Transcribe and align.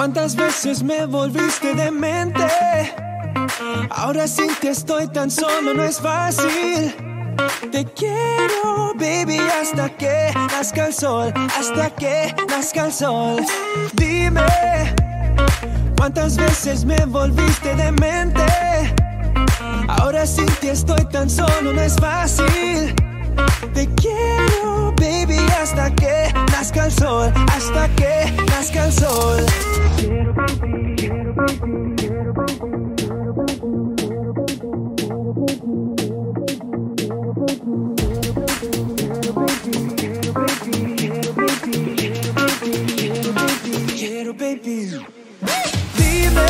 ¿cuántas 0.00 0.34
veces 0.34 0.82
me 0.82 1.04
volviste 1.04 1.74
de 1.74 1.90
mente? 1.90 2.48
Ahora 3.90 4.26
sí 4.26 4.44
que 4.58 4.70
estoy 4.70 5.06
tan 5.08 5.30
solo, 5.30 5.74
no 5.74 5.82
es 5.82 6.00
fácil. 6.00 6.94
Te 7.70 7.84
quiero, 7.84 8.94
baby, 8.94 9.36
hasta 9.60 9.90
que 9.90 10.32
nazca 10.52 10.86
el 10.86 10.94
sol, 10.94 11.34
hasta 11.54 11.90
que 11.90 12.34
nazca 12.48 12.86
el 12.86 12.92
sol. 12.94 13.44
Dime, 13.92 14.40
¿cuántas 15.98 16.38
veces 16.38 16.82
me 16.86 17.04
volviste 17.04 17.74
de 17.74 17.92
mente? 17.92 18.46
Ahora 19.86 20.24
sí 20.26 20.46
que 20.62 20.70
estoy 20.70 21.04
tan 21.10 21.28
solo, 21.28 21.74
no 21.74 21.80
es 21.82 21.96
fácil. 21.96 22.94
Te 23.74 23.86
quiero, 23.96 24.89
hasta 25.70 25.94
que 25.94 26.32
nazca 26.50 26.86
el 26.86 26.92
sol, 26.92 27.32
hasta 27.46 27.88
que 27.90 28.32
nazca 28.48 28.86
el 28.86 28.92
sol. 28.92 29.46
Quiero, 43.96 44.34
baby. 44.34 44.98
Dime, 45.96 46.46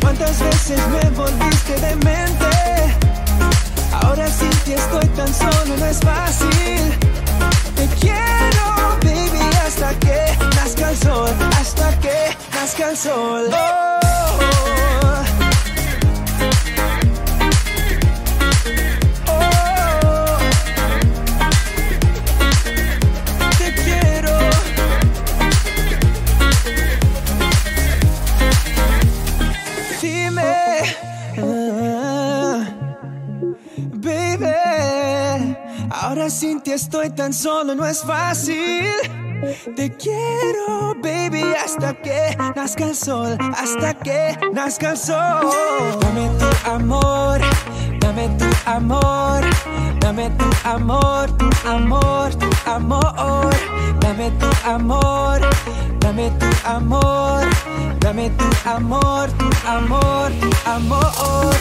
¿cuántas 0.00 0.38
veces 0.38 0.78
me 0.90 1.10
volviste 1.10 1.74
de 1.80 1.96
mente? 1.96 2.52
Ahora 4.00 4.28
sí 4.28 4.48
que 4.64 4.74
estoy 4.74 5.06
tan 5.08 5.34
solo, 5.34 5.76
no 5.76 5.86
es 5.86 5.98
fácil. 5.98 7.03
Te 7.84 7.90
quiero, 7.96 8.96
baby, 9.02 9.44
hasta 9.66 9.94
que 9.98 10.16
nazca 10.56 10.88
el 10.88 10.96
sol, 10.96 11.30
hasta 11.60 12.00
que 12.00 12.34
nazca 12.54 12.90
el 12.90 12.96
sol. 12.96 13.50
Oh, 13.52 15.43
sin 36.30 36.60
ti 36.60 36.72
estoy 36.72 37.10
tan 37.10 37.32
solo, 37.32 37.74
no 37.74 37.86
es 37.86 38.02
fácil. 38.02 38.86
Te 39.76 39.92
quiero, 39.96 40.94
baby, 41.02 41.42
hasta 41.62 41.92
que 41.94 42.36
nazca 42.56 42.86
el 42.86 42.96
sol, 42.96 43.36
hasta 43.56 43.94
que 43.94 44.36
nazca 44.52 44.92
el 44.92 44.96
sol. 44.96 45.50
Dame 46.00 46.30
tu 46.38 46.70
amor, 46.70 47.40
dame 48.00 48.28
tu 48.38 48.46
amor, 48.64 49.42
dame 50.00 50.30
tu 50.30 50.44
amor, 50.64 51.30
tu 51.36 51.50
amor, 51.68 52.34
tu 52.36 52.70
amor. 52.70 53.54
Dame 54.00 54.30
tu 54.38 54.46
amor, 54.64 55.40
dame 55.98 56.30
tu 56.38 56.46
amor, 56.64 57.44
dame 58.00 58.30
tu 58.30 58.44
amor, 58.64 59.28
tu 59.38 59.48
amor, 59.66 60.30
tu 60.40 60.50
amor. 60.70 61.54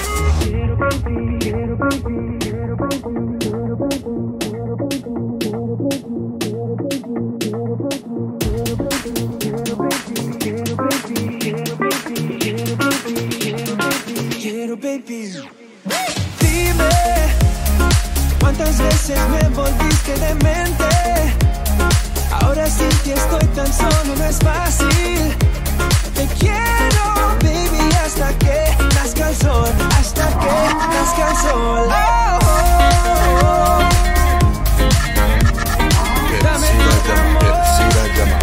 Quiero, 1.39 1.77
Dime, 16.53 16.89
¿cuántas 18.39 18.77
veces 18.77 19.17
me 19.29 19.49
volviste 19.49 20.13
de 20.19 20.35
mente? 20.35 20.85
Ahora 22.41 22.67
sí 22.67 22.87
que 23.03 23.13
estoy 23.13 23.45
tan 23.55 23.73
solo, 23.73 24.15
no 24.15 24.23
es 24.23 24.37
fácil. 24.37 25.35
Te 26.13 26.27
quiero, 26.37 27.05
baby, 27.41 27.89
hasta 28.05 28.37
que 28.37 28.77
nazca 28.93 29.29
el 29.29 29.35
sol, 29.35 29.69
hasta 29.97 30.27
que 30.27 30.75
nazca 30.93 31.29
el 31.31 31.37
sol. 31.37 31.89
Oh, 31.89 32.39
oh, 32.43 32.61
oh. 33.41 33.79
Dame 36.43 36.67
tu 37.05 37.11
amor, 37.13 37.45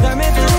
dame 0.03 0.27
tu 0.33 0.50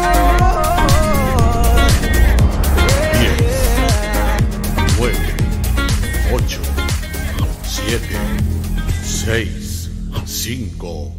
6, 9.24 9.92
5, 10.26 11.16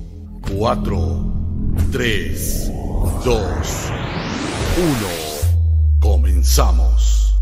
4, 0.59 1.33
3, 1.93 2.73
2, 3.25 3.25
1. 3.25 3.41
Comenzamos. 6.01 7.37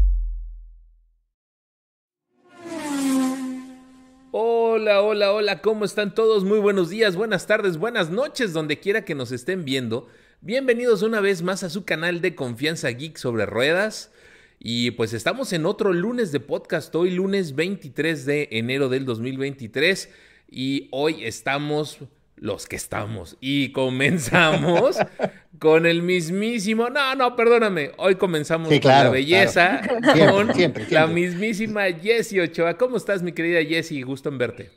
Hola, 4.33 5.01
hola, 5.01 5.33
hola, 5.33 5.63
¿cómo 5.63 5.87
están 5.87 6.15
todos? 6.15 6.45
Muy 6.45 6.59
buenos 6.59 6.91
días, 6.91 7.17
buenas 7.17 7.47
tardes, 7.47 7.79
buenas 7.79 8.11
noches, 8.11 8.53
donde 8.53 8.79
quiera 8.81 9.07
que 9.07 9.15
nos 9.15 9.33
estén 9.33 9.65
viendo. 9.65 10.09
Bienvenidos 10.43 11.01
una 11.01 11.21
vez 11.21 11.41
más 11.41 11.63
a 11.63 11.71
su 11.71 11.87
canal 11.87 12.21
de 12.21 12.35
Confianza 12.35 12.91
Geek 12.91 13.17
sobre 13.17 13.47
Ruedas. 13.47 14.13
Y 14.59 14.91
pues 14.91 15.15
estamos 15.15 15.55
en 15.55 15.65
otro 15.65 15.95
lunes 15.95 16.33
de 16.33 16.41
podcast, 16.41 16.95
hoy 16.95 17.13
lunes 17.13 17.55
23 17.55 18.27
de 18.27 18.49
enero 18.51 18.91
del 18.91 19.07
2023. 19.07 20.11
Y 20.51 20.89
hoy 20.91 21.25
estamos 21.25 21.99
los 22.37 22.67
que 22.67 22.77
estamos. 22.77 23.37
Y 23.41 23.71
comenzamos 23.73 24.97
con 25.59 25.87
el 25.87 26.03
mismísimo. 26.03 26.91
No, 26.91 27.15
no, 27.15 27.37
perdóname. 27.37 27.93
Hoy 27.99 28.17
comenzamos 28.17 28.69
Sí, 28.69 28.81
con 28.81 28.91
la 28.91 29.11
belleza, 29.11 29.81
claro. 29.81 30.15
Siempre, 30.15 30.33
con 30.33 30.55
siempre, 30.55 30.87
la 30.91 31.07
mismísima 31.07 31.85
Jessie 31.85 32.41
Ochoa. 32.41 32.77
¿Cómo 32.77 32.97
estás, 32.97 33.23
mi 33.23 33.33
querida 33.33 33.63
Jessie? 33.63 34.03
Gusto 34.03 34.29
en 34.29 34.39
verte. 34.39 34.71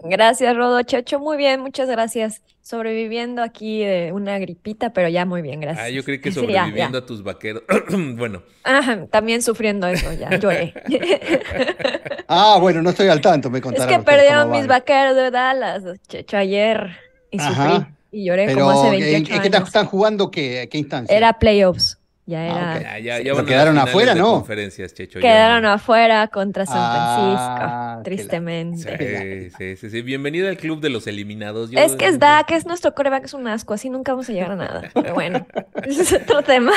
Gracias, 0.00 0.56
Rodo 0.56 0.80
Checho. 0.82 1.18
Muy 1.18 1.36
bien, 1.36 1.60
muchas 1.60 1.88
gracias. 1.88 2.42
Sobreviviendo 2.62 3.42
aquí 3.42 3.82
de 3.84 4.12
una 4.12 4.38
gripita, 4.38 4.92
pero 4.92 5.08
ya 5.08 5.24
muy 5.26 5.42
bien, 5.42 5.60
gracias. 5.60 5.86
Ah, 5.86 5.90
yo 5.90 6.04
creí 6.04 6.20
que 6.20 6.30
Sí, 6.32 6.36
ya, 6.46 6.64
sobreviviendo 6.66 6.98
ya. 6.98 7.04
a 7.04 7.06
tus 7.06 7.22
vaqueros. 7.22 7.62
bueno, 8.16 8.42
Ajá, 8.62 9.06
también 9.06 9.42
sufriendo 9.42 9.86
eso, 9.88 10.12
ya 10.12 10.30
lloré. 10.38 10.74
Ah, 12.30 12.58
bueno, 12.60 12.82
no 12.82 12.90
estoy 12.90 13.08
al 13.08 13.20
tanto, 13.22 13.48
me 13.50 13.58
Es 13.58 13.64
contarán 13.64 13.88
que 13.88 14.04
perdieron 14.04 14.50
mis 14.50 14.66
van. 14.66 14.80
vaqueros 14.80 15.16
de 15.16 15.30
Dallas, 15.30 15.82
Checho, 16.08 16.36
ayer 16.36 16.90
y 17.30 17.38
sufrí 17.38 17.52
Ajá. 17.54 17.90
y 18.12 18.26
lloré 18.26 18.46
Pero, 18.46 18.58
como 18.66 18.70
hace 18.72 18.86
¿en, 18.88 19.00
28 19.00 19.34
en 19.34 19.50
qué 19.50 19.56
años. 19.56 19.68
están 19.68 19.86
jugando 19.86 20.30
qué, 20.30 20.68
qué 20.70 20.76
instancia? 20.78 21.16
Era 21.16 21.38
playoffs, 21.38 21.97
ya 22.28 22.40
Ah, 22.40 22.46
era. 22.46 22.74
ok. 22.76 22.82
ya, 22.82 22.98
ya, 22.98 23.16
Sí, 23.18 23.24
ya 23.24 23.44
quedaron 23.44 23.78
afuera, 23.78 24.14
¿no? 24.14 24.32
conferencias, 24.32 24.92
Checho. 24.94 25.18
ya 25.18 25.22
Quedaron 25.28 25.64
afuera 25.64 26.28
contra 26.28 26.66
San 26.66 26.76
Ah, 26.78 28.00
Francisco, 28.04 28.04
tristemente. 28.04 29.50
Sí, 29.50 29.56
sí, 29.56 29.76
sí, 29.76 29.90
sí. 29.90 30.02
Bienvenido 30.02 30.48
al 30.48 30.58
club 30.58 30.80
de 30.80 30.90
los 30.90 31.06
eliminados. 31.06 31.70
Yo- 31.70 31.78
Es 31.78 31.96
que 31.96 32.06
es 32.06 32.18
Dak, 32.18 32.50
es 32.52 32.66
nuestro 32.66 32.94
coreback, 32.94 33.24
es 33.24 33.34
un 33.34 33.48
asco, 33.48 33.72
así 33.74 33.88
nunca 33.90 34.12
vamos 34.12 34.28
a 34.28 34.32
llegar 34.32 34.50
a 34.52 34.56
nada. 34.56 34.90
Pero 34.92 35.14
bueno, 35.14 35.46
ese 35.84 36.02
es 36.02 36.12
otro 36.12 36.42
tema. 36.42 36.72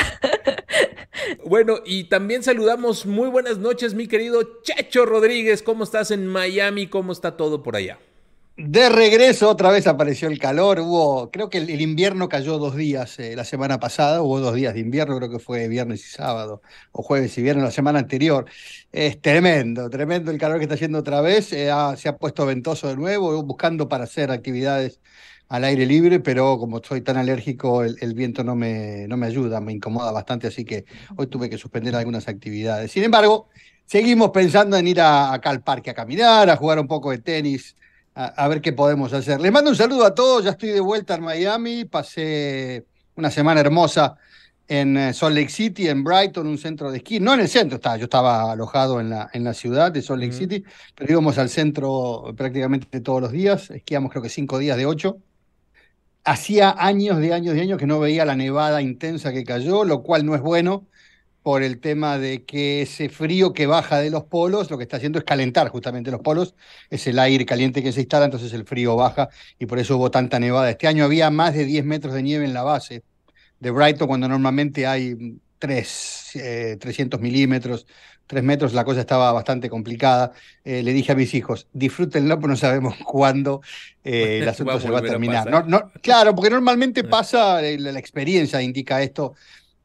Bueno, 1.44 1.80
y 1.84 2.04
también 2.04 2.42
saludamos 2.42 3.04
muy 3.06 3.28
buenas 3.28 3.58
noches, 3.58 3.94
mi 3.94 4.06
querido 4.08 4.40
Checho 4.62 5.04
Rodríguez. 5.06 5.62
¿Cómo 5.62 5.84
estás 5.84 6.10
en 6.10 6.26
Miami? 6.26 6.86
¿Cómo 6.86 7.12
está 7.12 7.36
todo 7.36 7.62
por 7.62 7.76
allá? 7.76 7.98
De 8.54 8.90
regreso, 8.90 9.48
otra 9.48 9.70
vez 9.70 9.86
apareció 9.86 10.28
el 10.28 10.38
calor. 10.38 10.78
Hubo, 10.80 11.30
creo 11.30 11.48
que 11.48 11.56
el, 11.58 11.80
invierno 11.80 12.28
cayó 12.28 12.58
dos 12.58 12.76
días 12.76 13.18
eh, 13.18 13.34
la 13.34 13.44
semana 13.44 13.80
pasada. 13.80 14.20
Hubo 14.22 14.40
dos 14.40 14.54
días 14.54 14.74
de 14.74 14.80
invierno, 14.80 15.16
creo 15.16 15.30
que 15.30 15.38
fue 15.38 15.68
viernes 15.68 16.04
y 16.04 16.10
sábado, 16.10 16.60
o 16.92 17.02
jueves 17.02 17.36
y 17.38 17.42
viernes 17.42 17.64
la 17.64 17.70
semana 17.70 17.98
anterior. 17.98 18.44
Es 18.92 19.20
tremendo, 19.22 19.88
tremendo 19.88 20.30
el 20.30 20.38
calor 20.38 20.58
que 20.58 20.64
está 20.64 20.74
haciendo 20.74 20.98
otra 20.98 21.22
vez. 21.22 21.50
eh, 21.54 21.70
se 21.96 22.08
ha 22.08 22.16
puesto 22.18 22.44
ventoso 22.44 22.88
de 22.88 22.96
nuevo, 22.96 23.42
buscando 23.42 23.88
para 23.88 24.04
hacer 24.04 24.30
actividades 24.30 25.00
al 25.48 25.64
aire 25.64 25.86
libre, 25.86 26.20
pero 26.20 26.58
como 26.58 26.80
soy 26.82 27.00
tan 27.00 27.16
alérgico, 27.16 27.82
el, 27.84 27.96
el 28.00 28.14
viento 28.14 28.44
no 28.44 28.54
me, 28.54 29.06
no 29.08 29.16
me 29.16 29.26
ayuda, 29.26 29.60
me 29.60 29.72
incomoda 29.72 30.12
bastante, 30.12 30.46
así 30.46 30.64
que 30.64 30.84
hoy 31.16 31.26
tuve 31.26 31.48
que 31.50 31.58
suspender 31.58 31.94
algunas 31.96 32.28
actividades. 32.28 32.90
Sin 32.92 33.02
embargo, 33.02 33.48
seguimos 33.86 34.30
pensando 34.30 34.76
en 34.76 34.86
ir 34.88 35.00
a- 35.00 35.32
acá 35.32 35.50
al 35.50 35.62
parque 35.62 35.90
a 35.90 35.94
caminar, 35.94 36.48
a 36.50 36.56
jugar 36.56 36.78
un 36.78 36.86
poco 36.86 37.10
de 37.10 37.18
tenis 37.18 37.76
a, 38.14 38.26
a 38.26 38.48
ver 38.48 38.60
qué 38.60 38.72
podemos 38.72 39.12
hacer. 39.12 39.40
Les 39.40 39.52
mando 39.52 39.70
un 39.70 39.76
saludo 39.76 40.04
a 40.04 40.14
todos, 40.14 40.44
ya 40.44 40.50
estoy 40.50 40.70
de 40.70 40.80
vuelta 40.80 41.14
en 41.14 41.22
Miami, 41.22 41.84
pasé 41.84 42.84
una 43.14 43.30
semana 43.30 43.60
hermosa 43.60 44.16
en 44.68 44.96
eh, 44.96 45.12
Salt 45.12 45.36
Lake 45.36 45.50
City, 45.50 45.88
en 45.88 46.02
Brighton, 46.02 46.46
un 46.46 46.56
centro 46.56 46.90
de 46.90 46.98
esquí, 46.98 47.20
no 47.20 47.34
en 47.34 47.40
el 47.40 47.48
centro, 47.48 47.76
estaba, 47.76 47.96
yo 47.96 48.04
estaba 48.04 48.52
alojado 48.52 49.00
en 49.00 49.10
la, 49.10 49.28
en 49.32 49.44
la 49.44 49.52
ciudad 49.54 49.92
de 49.92 50.00
Salt 50.00 50.20
Lake. 50.20 50.32
City, 50.32 50.64
pero 50.94 51.12
íbamos 51.12 51.36
al 51.38 51.48
centro 51.48 52.32
prácticamente 52.36 53.00
todos 53.00 53.20
los 53.20 53.32
días, 53.32 53.70
esquiamos 53.70 54.10
creo 54.10 54.22
que 54.22 54.28
cinco 54.30 54.58
días 54.58 54.76
de 54.76 54.86
ocho. 54.86 55.18
hacía 56.24 56.74
años 56.78 57.18
de 57.18 57.32
años 57.32 57.54
de 57.54 57.62
años 57.62 57.78
que 57.78 57.86
no 57.86 57.98
veía 57.98 58.24
la 58.24 58.36
nevada 58.36 58.80
intensa 58.80 59.32
que 59.32 59.44
cayó, 59.44 59.84
lo 59.84 60.02
cual 60.02 60.24
no 60.24 60.34
es 60.34 60.40
bueno 60.40 60.86
por 61.42 61.62
el 61.62 61.80
tema 61.80 62.18
de 62.18 62.44
que 62.44 62.82
ese 62.82 63.08
frío 63.08 63.52
que 63.52 63.66
baja 63.66 63.98
de 63.98 64.10
los 64.10 64.24
polos 64.24 64.70
lo 64.70 64.78
que 64.78 64.84
está 64.84 64.98
haciendo 64.98 65.18
es 65.18 65.24
calentar 65.24 65.68
justamente 65.68 66.10
los 66.10 66.20
polos, 66.20 66.54
es 66.90 67.06
el 67.06 67.18
aire 67.18 67.44
caliente 67.44 67.82
que 67.82 67.92
se 67.92 68.00
instala, 68.00 68.26
entonces 68.26 68.52
el 68.52 68.64
frío 68.64 68.96
baja 68.96 69.28
y 69.58 69.66
por 69.66 69.78
eso 69.78 69.96
hubo 69.96 70.10
tanta 70.10 70.38
nevada. 70.38 70.70
Este 70.70 70.86
año 70.86 71.04
había 71.04 71.30
más 71.30 71.54
de 71.54 71.64
10 71.64 71.84
metros 71.84 72.14
de 72.14 72.22
nieve 72.22 72.44
en 72.44 72.54
la 72.54 72.62
base 72.62 73.02
de 73.58 73.70
Brighton 73.70 74.08
cuando 74.08 74.28
normalmente 74.28 74.86
hay 74.86 75.38
3, 75.58 76.78
300 76.80 77.20
eh, 77.20 77.22
milímetros, 77.22 77.86
3 78.26 78.42
metros, 78.42 78.72
la 78.72 78.84
cosa 78.84 79.00
estaba 79.00 79.30
bastante 79.32 79.70
complicada. 79.70 80.32
Eh, 80.64 80.82
le 80.82 80.92
dije 80.92 81.12
a 81.12 81.14
mis 81.14 81.32
hijos, 81.34 81.68
disfrútenlo, 81.72 82.36
pero 82.36 82.48
no 82.48 82.56
sabemos 82.56 82.96
cuándo 83.04 83.60
eh, 84.02 84.40
el 84.42 84.48
asunto 84.48 84.80
se 84.80 84.90
va 84.90 84.98
a 84.98 85.02
terminar. 85.02 85.48
no, 85.48 85.62
no, 85.62 85.92
claro, 86.02 86.34
porque 86.34 86.50
normalmente 86.50 87.04
pasa, 87.04 87.60
la 87.60 87.98
experiencia 87.98 88.60
indica 88.60 89.00
esto, 89.02 89.34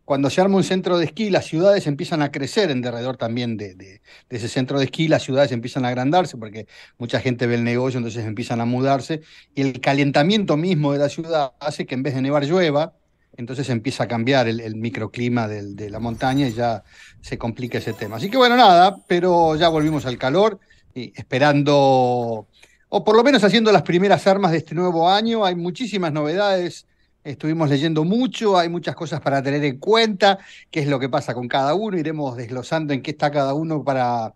cuando 0.07 0.29
se 0.29 0.39
arma 0.39 0.55
un 0.55 0.63
centro 0.63 0.97
de 0.97 1.03
esquí, 1.03 1.29
las 1.29 1.43
ciudades 1.43 1.85
empiezan 1.85 2.21
a 2.21 2.31
crecer 2.31 2.71
en 2.71 2.81
derredor 2.81 3.17
también 3.17 3.57
de, 3.57 3.99
ese 4.29 4.47
centro 4.47 4.79
de 4.79 4.85
esquí, 4.85 5.09
las 5.09 5.21
ciudades 5.21 5.51
empiezan 5.51 5.83
a 5.83 5.89
agrandarse 5.89 6.37
porque 6.37 6.65
mucha 6.97 7.19
gente 7.19 7.45
ve 7.45 7.55
el 7.55 7.65
negocio, 7.65 7.97
entonces 7.97 8.25
empiezan 8.25 8.61
a 8.61 8.65
mudarse, 8.65 9.19
y 9.53 9.59
el 9.59 9.81
calentamiento 9.81 10.55
mismo 10.55 10.93
de 10.93 10.99
la 10.99 11.09
ciudad 11.09 11.51
hace 11.59 11.85
que 11.85 11.93
en 11.93 12.03
vez 12.03 12.15
de 12.15 12.21
nevar 12.21 12.45
llueva, 12.45 12.93
entonces 13.35 13.69
empieza 13.69 14.05
a 14.05 14.07
cambiar 14.07 14.47
el, 14.47 14.75
microclima 14.77 15.49
de 15.49 15.89
la 15.89 15.99
montaña 15.99 16.47
y 16.47 16.53
ya 16.53 16.85
se 17.19 17.37
complica 17.37 17.79
ese 17.79 17.91
tema. 17.91 18.15
Así 18.15 18.29
que 18.29 18.37
bueno, 18.37 18.55
nada, 18.55 18.95
pero 19.07 19.57
ya 19.57 19.67
volvimos 19.67 20.05
al 20.05 20.17
calor, 20.17 20.57
y 20.95 21.11
esperando, 21.17 22.47
o 22.87 23.03
por 23.03 23.13
lo 23.13 23.25
menos 23.25 23.43
haciendo 23.43 23.73
las 23.73 23.81
primeras 23.81 24.25
armas 24.25 24.51
de 24.53 24.59
este 24.59 24.73
nuevo 24.73 25.09
año, 25.09 25.43
hay 25.43 25.55
muchísimas 25.55 26.13
novedades 26.13 26.85
Estuvimos 27.27 27.69
leyendo 27.69 28.05
mucho, 28.05 28.57
hay 28.57 28.69
muchas 28.69 28.95
cosas 28.95 29.19
para 29.19 29.43
tener 29.43 29.63
en 29.65 29.77
cuenta, 29.79 30.39
qué 30.71 30.79
es 30.79 30.87
lo 30.87 30.97
que 30.99 31.09
pasa 31.09 31.33
con 31.33 31.47
cada 31.47 31.73
uno, 31.73 31.97
iremos 31.97 32.37
desglosando 32.37 32.93
en 32.93 33.01
qué 33.01 33.11
está 33.11 33.31
cada 33.31 33.53
uno 33.53 33.83
para 33.83 34.33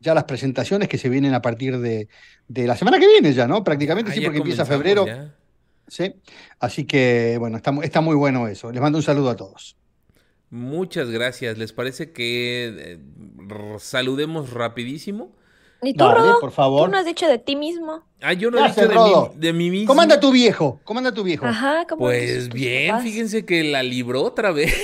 ya 0.00 0.12
las 0.12 0.24
presentaciones 0.24 0.88
que 0.88 0.98
se 0.98 1.08
vienen 1.08 1.32
a 1.32 1.40
partir 1.40 1.78
de, 1.78 2.08
la 2.48 2.76
semana 2.76 2.98
que 2.98 3.08
viene 3.08 3.32
ya, 3.32 3.48
¿no? 3.48 3.64
Prácticamente, 3.64 4.12
sí, 4.12 4.20
porque 4.20 4.38
empieza 4.38 4.66
febrero. 4.66 5.06
Sí, 5.88 6.14
así 6.60 6.84
que 6.84 7.36
bueno, 7.38 7.56
está, 7.56 7.74
está 7.82 8.00
muy 8.02 8.14
bueno 8.14 8.46
eso. 8.46 8.70
Les 8.70 8.80
mando 8.80 8.98
un 8.98 9.04
saludo 9.04 9.30
a 9.30 9.36
todos. 9.36 9.76
Muchas 10.50 11.10
gracias. 11.10 11.56
¿Les 11.56 11.72
parece 11.72 12.12
que 12.12 12.74
eh, 12.78 12.98
saludemos 13.78 14.50
rapidísimo? 14.50 15.34
Ni 15.84 15.92
tú, 15.92 16.04
por 16.40 16.50
favor. 16.50 16.86
Tú 16.86 16.92
no 16.92 16.98
has 16.98 17.04
dicho 17.04 17.28
de 17.28 17.38
ti 17.38 17.56
mismo. 17.56 18.02
Ah, 18.22 18.32
yo 18.32 18.50
no 18.50 18.58
he 18.58 18.68
dicho 18.68 18.88
de 18.88 18.94
mí, 18.94 19.12
de 19.36 19.52
mí, 19.52 19.70
mismo. 19.70 19.86
¿Cómo 19.86 20.00
anda 20.00 20.18
tu 20.18 20.32
viejo? 20.32 20.80
¿Cómo 20.84 20.98
anda 20.98 21.12
tu 21.12 21.22
viejo? 21.22 21.44
Ajá, 21.44 21.84
¿cómo 21.86 22.00
Pues 22.00 22.48
bien, 22.48 22.98
fíjense 23.02 23.44
que 23.44 23.62
la 23.64 23.82
libró 23.82 24.22
otra 24.22 24.50
vez. 24.50 24.74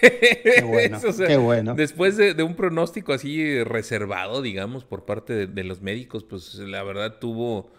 Qué 0.00 0.64
bueno, 0.66 0.98
qué 1.26 1.36
bueno. 1.36 1.74
Después 1.76 2.16
de, 2.16 2.42
un 2.42 2.56
pronóstico 2.56 3.12
así 3.12 3.62
reservado, 3.62 4.42
digamos, 4.42 4.84
por 4.84 5.04
parte 5.04 5.46
de, 5.46 5.64
los 5.64 5.80
médicos, 5.80 6.24
pues 6.24 6.54
la 6.54 6.82
verdad 6.82 7.18
tuvo 7.20 7.70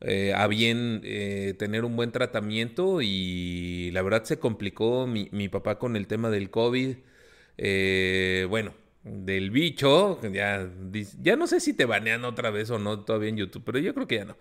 eh, 0.00 0.32
a 0.34 0.46
bien 0.46 1.02
eh, 1.04 1.54
tener 1.58 1.84
un 1.84 1.94
buen 1.94 2.10
tratamiento 2.10 3.02
y 3.02 3.90
la 3.92 4.00
verdad 4.00 4.24
se 4.24 4.38
complicó 4.38 5.06
mi, 5.06 5.28
mi 5.32 5.50
papá 5.50 5.78
con 5.78 5.96
el 5.96 6.06
tema 6.06 6.30
del 6.30 6.48
COVID. 6.48 6.96
Eh, 7.58 8.46
bueno, 8.48 8.72
del 9.04 9.50
bicho, 9.50 10.20
ya, 10.32 10.70
ya 11.20 11.36
no 11.36 11.46
sé 11.46 11.60
si 11.60 11.74
te 11.74 11.84
banean 11.84 12.24
otra 12.24 12.50
vez 12.50 12.70
o 12.70 12.78
no 12.78 13.00
todavía 13.00 13.30
en 13.30 13.36
YouTube, 13.36 13.62
pero 13.64 13.78
yo 13.78 13.94
creo 13.94 14.06
que 14.06 14.16
ya 14.16 14.24
no. 14.24 14.36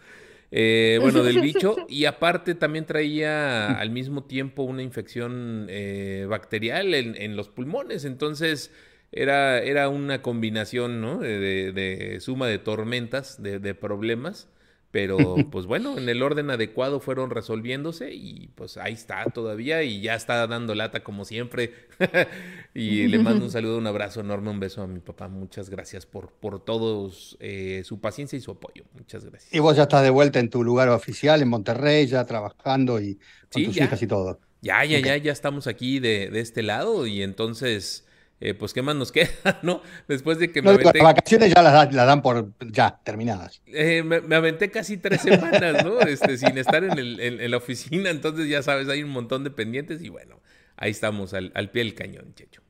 Eh, 0.51 0.99
bueno, 1.01 1.23
del 1.23 1.41
bicho 1.41 1.77
y 1.87 2.05
aparte 2.05 2.55
también 2.55 2.85
traía 2.85 3.79
al 3.79 3.89
mismo 3.89 4.25
tiempo 4.25 4.63
una 4.63 4.83
infección 4.83 5.65
eh, 5.69 6.25
bacterial 6.29 6.93
en, 6.93 7.35
los 7.35 7.49
pulmones, 7.49 8.05
entonces 8.05 8.71
era, 9.11 9.59
era 9.59 9.89
una 9.89 10.21
combinación 10.21 11.01
¿no? 11.01 11.19
de, 11.19 11.71
de, 11.71 12.19
suma 12.19 12.47
de 12.47 12.59
tormentas, 12.59 13.41
de, 13.41 13.59
de 13.59 13.73
problemas 13.73 14.47
pero 14.91 15.17
pues 15.51 15.65
bueno, 15.65 15.97
en 15.97 16.07
el 16.09 16.21
orden 16.21 16.49
adecuado 16.49 16.99
fueron 16.99 17.29
resolviéndose 17.29 18.13
y 18.13 18.49
pues 18.55 18.77
ahí 18.77 18.93
está 18.93 19.25
todavía 19.25 19.83
y 19.83 20.01
ya 20.01 20.15
está 20.15 20.45
dando 20.47 20.75
lata 20.75 21.03
como 21.03 21.25
siempre. 21.25 21.73
y 22.73 23.07
le 23.07 23.19
mando 23.19 23.45
un 23.45 23.51
saludo, 23.51 23.77
un 23.77 23.87
abrazo 23.87 24.19
enorme, 24.19 24.49
un 24.49 24.59
beso 24.59 24.81
a 24.81 24.87
mi 24.87 24.99
papá. 24.99 25.27
Muchas 25.29 25.69
gracias 25.69 26.05
por, 26.05 26.31
por 26.33 26.63
todos 26.63 27.37
eh, 27.39 27.81
su 27.85 27.99
paciencia 27.99 28.37
y 28.37 28.41
su 28.41 28.51
apoyo. 28.51 28.83
Muchas 28.93 29.25
gracias. 29.25 29.53
Y 29.53 29.59
vos 29.59 29.75
ya 29.75 29.83
estás 29.83 30.03
de 30.03 30.09
vuelta 30.09 30.39
en 30.39 30.49
tu 30.49 30.63
lugar 30.63 30.89
oficial 30.89 31.41
en 31.41 31.47
Monterrey, 31.47 32.05
ya 32.07 32.25
trabajando 32.25 32.99
y 32.99 33.17
con 33.51 33.63
tus 33.63 33.77
hijas 33.77 34.01
y 34.01 34.07
todo. 34.07 34.39
Ya, 34.61 34.85
ya, 34.85 34.99
ya, 34.99 35.17
ya 35.17 35.31
estamos 35.31 35.65
aquí 35.65 35.99
de, 35.99 36.29
de 36.29 36.39
este 36.39 36.61
lado 36.61 37.07
y 37.07 37.23
entonces 37.23 38.05
eh, 38.41 38.55
pues 38.55 38.73
qué 38.73 38.81
más 38.81 38.95
nos 38.95 39.11
queda, 39.13 39.59
¿no? 39.61 39.81
Después 40.07 40.39
de 40.39 40.51
que 40.51 40.61
me 40.61 40.71
aventé... 40.71 40.97
Las 40.97 41.13
vacaciones 41.13 41.53
ya 41.53 41.61
las, 41.61 41.93
dan 41.93 42.21
por 42.21 42.51
ya 42.59 42.99
terminadas. 43.03 43.61
Eh, 43.67 44.03
me, 44.03 44.35
aventé 44.35 44.71
casi 44.71 44.97
tres 44.97 45.21
semanas, 45.21 45.85
¿no? 45.85 46.01
Este, 46.11 46.37
sin 46.37 46.57
estar 46.57 46.83
en, 46.83 46.97
el, 46.97 47.19
en, 47.19 47.51
la 47.51 47.57
oficina, 47.57 48.09
entonces 48.09 48.49
ya 48.49 48.63
sabes, 48.63 48.89
hay 48.89 49.03
un 49.03 49.11
montón 49.11 49.43
de 49.43 49.51
pendientes 49.51 50.01
y 50.01 50.09
bueno, 50.09 50.41
ahí 50.75 50.91
estamos 50.91 51.33
al, 51.33 51.51
al 51.53 51.69
pie 51.69 51.83
del 51.83 51.93
cañón, 51.93 52.33
Checho. 52.33 52.61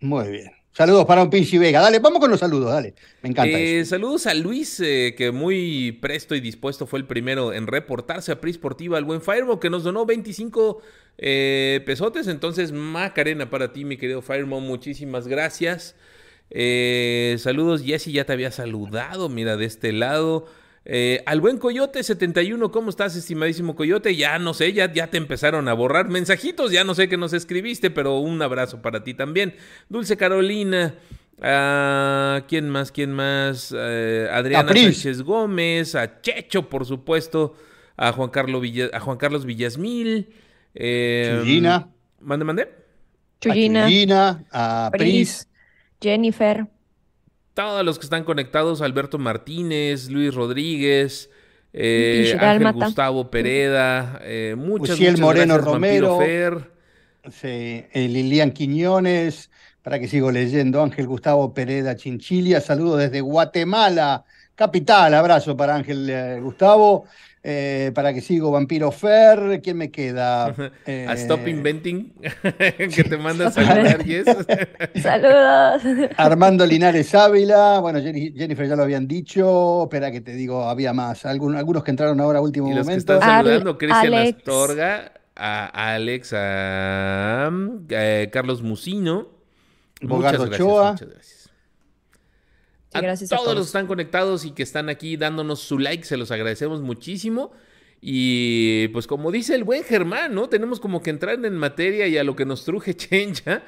Muy 0.00 0.30
bien. 0.30 0.55
Saludos 0.76 1.06
para 1.06 1.22
un 1.22 1.30
Pinchi 1.30 1.56
Vega. 1.56 1.80
Dale, 1.80 2.00
vamos 2.00 2.20
con 2.20 2.30
los 2.30 2.38
saludos, 2.38 2.70
dale. 2.70 2.92
Me 3.22 3.30
encanta. 3.30 3.58
Eh, 3.58 3.82
saludos 3.86 4.26
a 4.26 4.34
Luis, 4.34 4.78
eh, 4.80 5.14
que 5.16 5.30
muy 5.30 5.92
presto 6.02 6.34
y 6.34 6.40
dispuesto 6.40 6.86
fue 6.86 6.98
el 6.98 7.06
primero 7.06 7.54
en 7.54 7.66
reportarse 7.66 8.30
a 8.30 8.42
Pri 8.42 8.60
al 8.94 9.04
buen 9.04 9.22
Firemo, 9.22 9.58
que 9.58 9.70
nos 9.70 9.84
donó 9.84 10.04
25 10.04 10.82
eh, 11.16 11.82
pesotes. 11.86 12.26
Entonces, 12.26 12.72
Macarena 12.72 13.48
para 13.48 13.72
ti, 13.72 13.86
mi 13.86 13.96
querido 13.96 14.20
Firemo, 14.20 14.60
muchísimas 14.60 15.28
gracias. 15.28 15.96
saludos, 16.50 17.82
Jesse, 17.82 18.12
ya 18.12 18.26
te 18.26 18.34
había 18.34 18.50
saludado, 18.50 19.30
mira, 19.30 19.56
de 19.56 19.64
este 19.64 19.94
lado. 19.94 20.44
Eh, 20.88 21.20
al 21.26 21.40
buen 21.40 21.58
Coyote 21.58 22.04
71, 22.04 22.70
¿cómo 22.70 22.90
estás, 22.90 23.16
estimadísimo 23.16 23.74
Coyote? 23.74 24.14
Ya 24.14 24.38
no 24.38 24.54
sé, 24.54 24.72
ya, 24.72 24.92
ya 24.92 25.08
te 25.08 25.16
empezaron 25.16 25.66
a 25.66 25.72
borrar 25.72 26.08
mensajitos, 26.08 26.70
ya 26.70 26.84
no 26.84 26.94
sé 26.94 27.08
qué 27.08 27.16
nos 27.16 27.32
escribiste, 27.32 27.90
pero 27.90 28.20
un 28.20 28.40
abrazo 28.40 28.80
para 28.80 29.02
ti 29.02 29.12
también. 29.12 29.56
Dulce 29.88 30.16
Carolina, 30.16 30.94
uh, 31.38 32.46
¿quién 32.46 32.70
más? 32.70 32.92
¿Quién 32.92 33.12
más? 33.12 33.72
Uh, 33.72 34.30
Adriana 34.30 34.72
Sánchez 34.72 35.22
Gómez, 35.22 35.96
a 35.96 36.20
Checho, 36.20 36.68
por 36.68 36.86
supuesto, 36.86 37.56
a 37.96 38.12
Juan, 38.12 38.30
Carlos 38.30 38.62
a 38.92 39.00
Juan 39.00 39.18
Carlos 39.18 39.44
Villasmil. 39.44 40.28
Eh, 40.72 41.40
Chuyina. 41.42 41.88
Mande, 42.20 42.44
mande. 42.44 42.68
Chuyina. 43.40 44.44
A 44.52 44.86
a 44.86 44.90
Pris. 44.92 45.48
Jennifer 46.00 46.68
todos 47.56 47.82
los 47.82 47.98
que 47.98 48.04
están 48.04 48.24
conectados, 48.24 48.82
Alberto 48.82 49.18
Martínez, 49.18 50.10
Luis 50.10 50.34
Rodríguez, 50.34 51.30
eh, 51.72 52.36
Ángel 52.38 52.72
Gustavo 52.72 53.30
Pereda, 53.30 54.20
eh, 54.22 54.54
muchas, 54.56 55.00
muchas 55.00 55.18
Moreno 55.18 55.54
gracias, 55.54 55.72
Romero, 55.72 56.18
Fer. 56.18 56.70
Sí, 57.32 57.82
eh, 57.92 58.08
Lilian 58.10 58.50
Quiñones, 58.50 59.50
para 59.82 59.98
que 59.98 60.06
sigo 60.06 60.30
leyendo, 60.30 60.82
Ángel 60.82 61.06
Gustavo 61.06 61.54
Pereda 61.54 61.96
Chinchilia, 61.96 62.60
saludo 62.60 62.98
desde 62.98 63.22
Guatemala, 63.22 64.26
capital, 64.54 65.14
abrazo 65.14 65.56
para 65.56 65.76
Ángel 65.76 66.10
eh, 66.10 66.38
Gustavo. 66.42 67.06
Eh, 67.48 67.92
para 67.94 68.12
que 68.12 68.20
sigo 68.20 68.50
Vampiro 68.50 68.90
Fer, 68.90 69.60
¿quién 69.62 69.76
me 69.76 69.92
queda? 69.92 70.46
a 71.06 71.12
Stop 71.12 71.46
Inventing, 71.46 72.12
que 72.50 73.04
te 73.08 73.16
manda 73.16 73.50
saludar, 73.52 74.04
Saludos. 75.00 76.10
Armando 76.16 76.66
Linares 76.66 77.14
Ávila, 77.14 77.78
bueno, 77.78 78.00
Jennifer 78.00 78.66
ya 78.66 78.74
lo 78.74 78.82
habían 78.82 79.06
dicho, 79.06 79.84
espera 79.84 80.10
que 80.10 80.20
te 80.22 80.34
digo, 80.34 80.68
había 80.68 80.92
más, 80.92 81.24
algunos, 81.24 81.84
que 81.84 81.90
entraron 81.92 82.20
ahora 82.20 82.40
a 82.40 82.42
último 82.42 82.68
y 82.68 82.74
los 82.74 82.84
Que 82.84 82.94
están 82.94 83.20
saludando, 83.20 83.78
Cristian 83.78 84.14
Astorga, 84.14 85.12
a 85.36 85.94
Alex, 85.94 86.32
a, 86.32 87.48
eh, 87.90 88.28
Carlos 88.32 88.60
Musino. 88.62 89.28
Bogardo 90.02 90.42
Ochoa. 90.42 90.92
Muchas 90.92 91.08
gracias 91.10 91.35
a 92.96 93.36
todos 93.36 93.54
los 93.54 93.66
que 93.66 93.68
están 93.68 93.86
conectados 93.86 94.44
y 94.44 94.52
que 94.52 94.62
están 94.62 94.88
aquí 94.88 95.16
dándonos 95.16 95.60
su 95.60 95.78
like, 95.78 96.04
se 96.04 96.16
los 96.16 96.30
agradecemos 96.30 96.82
muchísimo. 96.82 97.52
Y 98.00 98.88
pues 98.88 99.06
como 99.06 99.32
dice 99.32 99.54
el 99.54 99.64
buen 99.64 99.82
Germán, 99.82 100.34
¿no? 100.34 100.48
Tenemos 100.48 100.80
como 100.80 101.02
que 101.02 101.10
entrar 101.10 101.44
en 101.44 101.56
materia 101.56 102.06
y 102.06 102.18
a 102.18 102.24
lo 102.24 102.36
que 102.36 102.44
nos 102.44 102.64
truje 102.64 102.94
Chencha. 102.96 103.62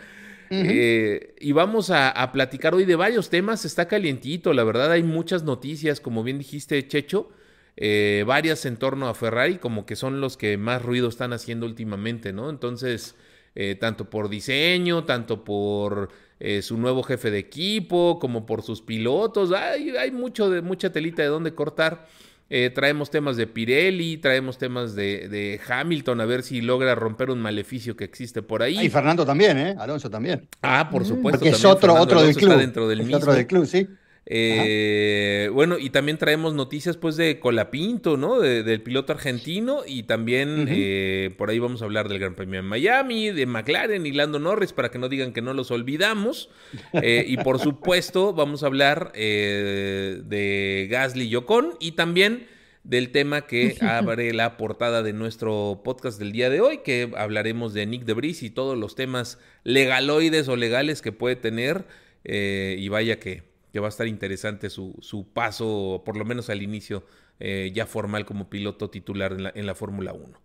Eh, 0.51 1.35
y 1.41 1.53
vamos 1.53 1.91
a, 1.91 2.31
platicar 2.33 2.75
hoy 2.75 2.85
de 2.85 2.97
varios 2.97 3.31
temas. 3.31 3.65
Está 3.65 3.89
calientito, 3.89 4.53
la 4.53 4.65
verdad 4.65 4.93
hay 4.93 5.03
muchas 5.03 5.43
noticias, 5.43 6.01
como 6.01 6.23
bien 6.23 6.39
dijiste, 6.39 6.87
Checho. 6.87 7.31
Eh, 7.77 8.25
varias 8.27 8.65
en 8.67 8.77
torno 8.77 9.09
a 9.09 9.15
Ferrari, 9.15 9.59
como 9.59 9.87
que 9.87 9.95
son 9.95 10.21
los 10.21 10.37
que 10.37 10.57
más 10.57 10.83
ruido 10.83 11.09
están 11.09 11.33
haciendo 11.33 11.65
últimamente, 11.65 12.33
¿no? 12.33 12.51
Entonces, 12.51 13.15
eh, 13.55 13.77
tanto 13.77 14.11
por 14.11 14.29
diseño, 14.29 15.05
tanto 15.05 15.45
por 15.45 16.11
eh, 16.41 16.63
su 16.63 16.77
nuevo 16.79 17.03
jefe 17.03 17.31
de 17.31 17.39
equipo, 17.39 18.19
como 18.21 18.47
por 18.47 18.63
sus 18.63 18.83
pilotos. 18.83 19.53
Hay, 19.53 19.91
hay 19.91 20.11
mucho 20.11 20.51
de, 20.51 20.63
mucha 20.63 20.93
telita 20.93 21.23
de 21.23 21.29
dónde 21.29 21.55
cortar. 21.55 22.07
Eh, 22.51 22.71
traemos 22.71 23.11
temas 23.11 23.37
de 23.37 23.47
Pirelli, 23.47 24.17
traemos 24.17 24.57
temas 24.57 24.95
de, 24.95 25.61
Hamilton, 25.69 26.21
a 26.23 26.25
ver 26.25 26.43
si 26.43 26.63
logra 26.63 26.95
romper 26.95 27.31
un 27.31 27.41
maleficio 27.41 27.95
que 27.95 28.05
existe 28.05 28.41
por 28.41 28.63
ahí. 28.63 28.87
Y 28.87 28.89
Fernando 28.89 29.27
también, 29.27 29.59
¿eh? 29.59 29.77
Alonso 29.79 30.09
también. 30.09 30.49
Ah, 30.63 30.89
por 30.91 31.03
mm. 31.03 31.07
supuesto. 31.07 31.41
Porque 31.41 31.51
es 31.51 31.65
otro, 31.65 31.95
otro 31.95 32.23
del 32.23 32.35
club. 32.35 32.57
dentro 32.57 32.89
del 32.89 33.15
Otro 33.15 33.35
del 33.35 33.47
club, 33.47 33.67
sí. 33.67 33.87
Eh, 34.31 35.49
bueno, 35.55 35.79
y 35.79 35.89
también 35.89 36.19
traemos 36.19 36.53
noticias 36.53 36.99
pues 36.99 37.17
de 37.17 37.41
Colapinto, 37.41 38.19
¿no? 38.19 38.41
del 38.41 38.83
piloto 38.83 39.15
argentino 39.15 39.81
y 39.87 40.03
también 40.03 40.67
eh, 40.69 41.35
por 41.39 41.49
ahí 41.49 41.59
vamos 41.59 41.81
a 41.81 41.87
hablar 41.87 42.11
del 42.11 42.19
Gran 42.19 42.35
Premio 42.35 42.61
de 42.61 42.69
Miami, 42.69 43.31
de 43.31 43.47
McLaren 43.47 44.05
y 44.05 44.13
Lando 44.13 44.39
Norris 44.39 44.75
para 44.75 44.91
que 44.91 44.99
no 44.99 45.09
digan 45.09 45.33
que 45.33 45.41
no 45.41 45.55
los 45.55 45.71
olvidamos. 45.71 46.51
Eh, 46.93 47.25
y 47.27 47.39
por 47.39 47.59
supuesto 47.59 48.35
vamos 48.35 48.63
a 48.63 48.67
hablar 48.67 49.13
de 49.13 50.89
Gasly 50.91 51.27
y 51.27 51.37
Ocon 51.37 51.75
y 51.81 51.93
también 51.93 52.49
del 52.85 53.11
tema 53.11 53.47
que 53.47 53.77
abre 53.81 54.35
la 54.35 54.57
portada 54.59 55.03
de 55.03 55.13
nuestro 55.13 55.81
podcast 55.85 56.19
del 56.19 56.33
día 56.33 56.51
de 56.51 56.61
hoy, 56.61 56.79
que 56.79 57.11
hablaremos 57.17 57.73
de 57.73 57.87
Nick 57.87 58.05
Debris 58.05 58.43
y 58.43 58.51
todos 58.51 58.77
los 58.77 58.95
temas 58.95 59.39
legaloides 59.65 60.49
o 60.49 60.57
legales 60.57 61.01
que 61.01 61.13
puede 61.13 61.37
tener. 61.37 61.87
y 62.25 62.89
vaya 62.89 63.19
que 63.21 63.48
que 63.79 63.81
va 63.81 63.87
a 63.87 63.91
estar 63.91 64.09
interesante 64.09 64.71
su, 64.71 64.97
su 65.01 65.29
paso, 65.29 66.03
por 66.05 66.17
lo 66.17 66.25
menos 66.25 66.51
al 66.51 66.63
inicio 66.63 67.05
eh, 67.39 67.71
ya 67.73 67.87
formal 67.87 68.25
como 68.25 68.51
piloto 68.51 68.91
titular 68.91 69.33
en 69.33 69.45
la, 69.45 69.53
en 69.55 69.67
la 69.67 69.77
Fórmula 69.77 70.13
1. 70.13 70.43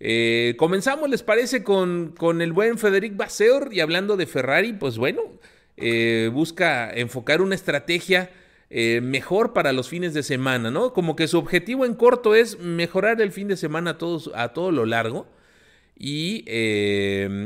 Eh, 0.00 0.56
comenzamos, 0.58 1.08
¿les 1.08 1.22
parece? 1.22 1.62
Con, 1.62 2.16
con 2.18 2.42
el 2.42 2.52
buen 2.52 2.76
Federic 2.76 3.16
Vasseur 3.16 3.68
y 3.72 3.78
hablando 3.78 4.16
de 4.16 4.26
Ferrari, 4.26 4.72
pues 4.72 4.98
bueno, 4.98 5.22
eh, 5.76 6.30
busca 6.32 6.90
enfocar 6.92 7.40
una 7.40 7.54
estrategia 7.54 8.30
mejor 9.02 9.52
para 9.52 9.72
los 9.72 9.88
fines 9.88 10.14
de 10.14 10.24
semana, 10.24 10.68
¿no? 10.68 10.92
Como 10.92 11.14
que 11.14 11.28
su 11.28 11.38
objetivo 11.38 11.84
en 11.84 11.94
corto 11.94 12.34
es 12.34 12.58
mejorar 12.58 13.20
el 13.20 13.30
fin 13.30 13.46
de 13.46 13.56
semana 13.56 13.90
a, 13.90 13.98
todos, 13.98 14.32
a 14.34 14.48
todo 14.48 14.72
lo 14.72 14.84
largo 14.84 15.28
y 15.96 16.44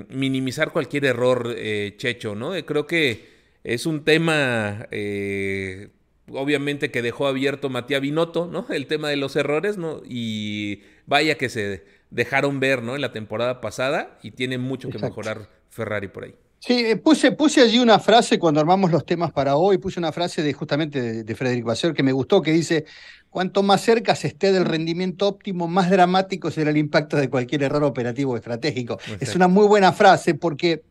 minimizar 0.08 0.73
cualquier 0.73 1.04
error 1.04 1.54
checho, 1.99 2.35
¿no? 2.35 2.52
creo 2.64 2.87
que 2.87 3.38
es 3.64 3.86
un 3.86 4.04
tema, 4.04 4.86
eh, 4.90 5.88
obviamente, 6.30 6.90
que 6.90 7.02
dejó 7.02 7.26
abierto 7.26 7.70
Matías 7.70 8.00
Binotto, 8.00 8.46
¿no? 8.46 8.66
El 8.70 8.86
tema 8.86 9.08
de 9.08 9.16
los 9.16 9.36
errores, 9.36 9.76
¿no? 9.78 10.02
Y 10.08 10.82
vaya 11.06 11.36
que 11.36 11.48
se 11.48 11.84
dejaron 12.10 12.60
ver, 12.60 12.82
¿no? 12.82 12.94
En 12.94 13.00
la 13.00 13.12
temporada 13.12 13.60
pasada 13.60 14.18
y 14.22 14.30
tiene 14.32 14.58
mucho 14.58 14.88
que 14.88 14.98
mejorar 14.98 15.48
Ferrari 15.68 16.08
por 16.08 16.24
ahí. 16.24 16.34
Sí, 16.60 16.86
eh, 16.86 16.96
puse, 16.96 17.30
puse 17.30 17.60
allí 17.60 17.78
una 17.78 18.00
frase 18.00 18.38
cuando 18.38 18.60
armamos 18.60 18.90
los 18.90 19.06
temas 19.06 19.30
para 19.30 19.56
hoy, 19.56 19.78
puse 19.78 20.00
una 20.00 20.10
frase 20.10 20.42
de 20.42 20.52
justamente 20.52 21.00
de, 21.00 21.22
de 21.22 21.34
Frederic 21.36 21.64
Basser 21.64 21.94
que 21.94 22.02
me 22.02 22.10
gustó, 22.10 22.42
que 22.42 22.50
dice, 22.50 22.84
cuanto 23.30 23.62
más 23.62 23.80
cerca 23.80 24.16
se 24.16 24.26
esté 24.28 24.52
del 24.52 24.64
rendimiento 24.64 25.28
óptimo, 25.28 25.68
más 25.68 25.88
dramático 25.88 26.50
será 26.50 26.70
el 26.70 26.76
impacto 26.76 27.16
de 27.16 27.30
cualquier 27.30 27.62
error 27.62 27.84
operativo 27.84 28.32
o 28.32 28.36
estratégico. 28.36 28.98
Es 29.20 29.36
una 29.36 29.46
muy 29.46 29.66
buena 29.68 29.92
frase 29.92 30.34
porque 30.34 30.82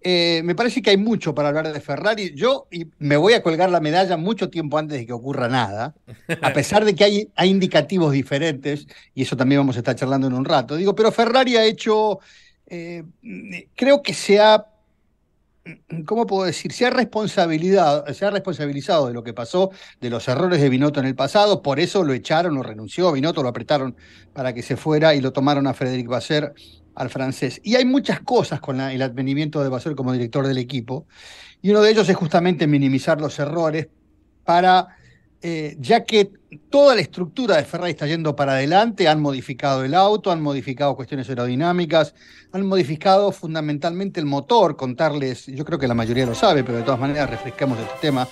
eh, 0.00 0.42
me 0.44 0.54
parece 0.54 0.80
que 0.80 0.90
hay 0.90 0.96
mucho 0.96 1.34
para 1.34 1.48
hablar 1.48 1.72
de 1.72 1.80
Ferrari. 1.80 2.32
Yo 2.34 2.68
y 2.70 2.86
me 2.98 3.16
voy 3.16 3.32
a 3.32 3.42
colgar 3.42 3.70
la 3.70 3.80
medalla 3.80 4.16
mucho 4.16 4.48
tiempo 4.48 4.78
antes 4.78 4.98
de 4.98 5.06
que 5.06 5.12
ocurra 5.12 5.48
nada, 5.48 5.94
a 6.40 6.52
pesar 6.52 6.84
de 6.84 6.94
que 6.94 7.04
hay, 7.04 7.48
indicativos 7.48 8.12
diferentes, 8.12 8.86
y 9.14 9.22
eso 9.22 9.36
también 9.36 9.60
vamos 9.60 9.76
a 9.76 9.80
estar 9.80 9.96
charlando 9.96 10.26
en 10.26 10.34
un 10.34 10.44
rato. 10.44 10.76
Digo, 10.76 10.94
pero 10.94 11.10
Ferrari 11.10 11.56
ha 11.56 11.64
hecho, 11.64 12.20
eh, 12.66 13.04
creo 13.74 14.02
que 14.02 14.14
se 14.14 14.38
ha, 14.38 14.66
¿cómo 16.06 16.26
puedo 16.26 16.44
decir? 16.44 16.72
Se 16.72 16.86
ha, 16.86 16.92
se 16.92 18.24
ha 18.24 18.30
responsabilizado 18.30 19.08
de 19.08 19.14
lo 19.14 19.24
que 19.24 19.34
pasó, 19.34 19.72
de 20.00 20.10
los 20.10 20.28
errores 20.28 20.60
de 20.60 20.68
Binotto 20.68 21.00
en 21.00 21.06
el 21.06 21.16
pasado, 21.16 21.60
por 21.60 21.80
eso 21.80 22.04
lo 22.04 22.12
echaron 22.12 22.56
o 22.56 22.62
renunció, 22.62 23.10
Binotto 23.10 23.42
lo 23.42 23.48
apretaron 23.48 23.96
para 24.32 24.52
que 24.52 24.62
se 24.62 24.76
fuera 24.76 25.16
y 25.16 25.20
lo 25.20 25.32
tomaron 25.32 25.66
a 25.66 25.74
Frederic 25.74 26.06
Basser 26.06 26.54
al 26.98 27.10
francés. 27.10 27.60
Y 27.62 27.76
hay 27.76 27.84
muchas 27.84 28.20
cosas 28.20 28.60
con 28.60 28.80
el 28.80 29.00
advenimiento 29.00 29.62
de 29.62 29.68
Basel 29.68 29.94
como 29.94 30.12
director 30.12 30.46
del 30.46 30.58
equipo, 30.58 31.06
y 31.62 31.70
uno 31.70 31.80
de 31.80 31.90
ellos 31.90 32.08
es 32.08 32.16
justamente 32.16 32.66
minimizar 32.66 33.20
los 33.20 33.38
errores 33.38 33.88
para, 34.44 34.96
eh, 35.40 35.76
ya 35.78 36.04
que 36.04 36.30
toda 36.68 36.96
la 36.96 37.00
estructura 37.00 37.56
de 37.56 37.64
Ferrari 37.64 37.92
está 37.92 38.06
yendo 38.06 38.34
para 38.34 38.52
adelante, 38.52 39.06
han 39.06 39.20
modificado 39.20 39.84
el 39.84 39.94
auto, 39.94 40.32
han 40.32 40.42
modificado 40.42 40.96
cuestiones 40.96 41.28
aerodinámicas, 41.28 42.14
han 42.52 42.66
modificado 42.66 43.30
fundamentalmente 43.30 44.18
el 44.18 44.26
motor, 44.26 44.76
contarles, 44.76 45.46
yo 45.46 45.64
creo 45.64 45.78
que 45.78 45.86
la 45.86 45.94
mayoría 45.94 46.26
lo 46.26 46.34
sabe, 46.34 46.64
pero 46.64 46.78
de 46.78 46.84
todas 46.84 47.00
maneras 47.00 47.30
refrescamos 47.30 47.78
este 47.78 47.94
tema, 48.00 48.26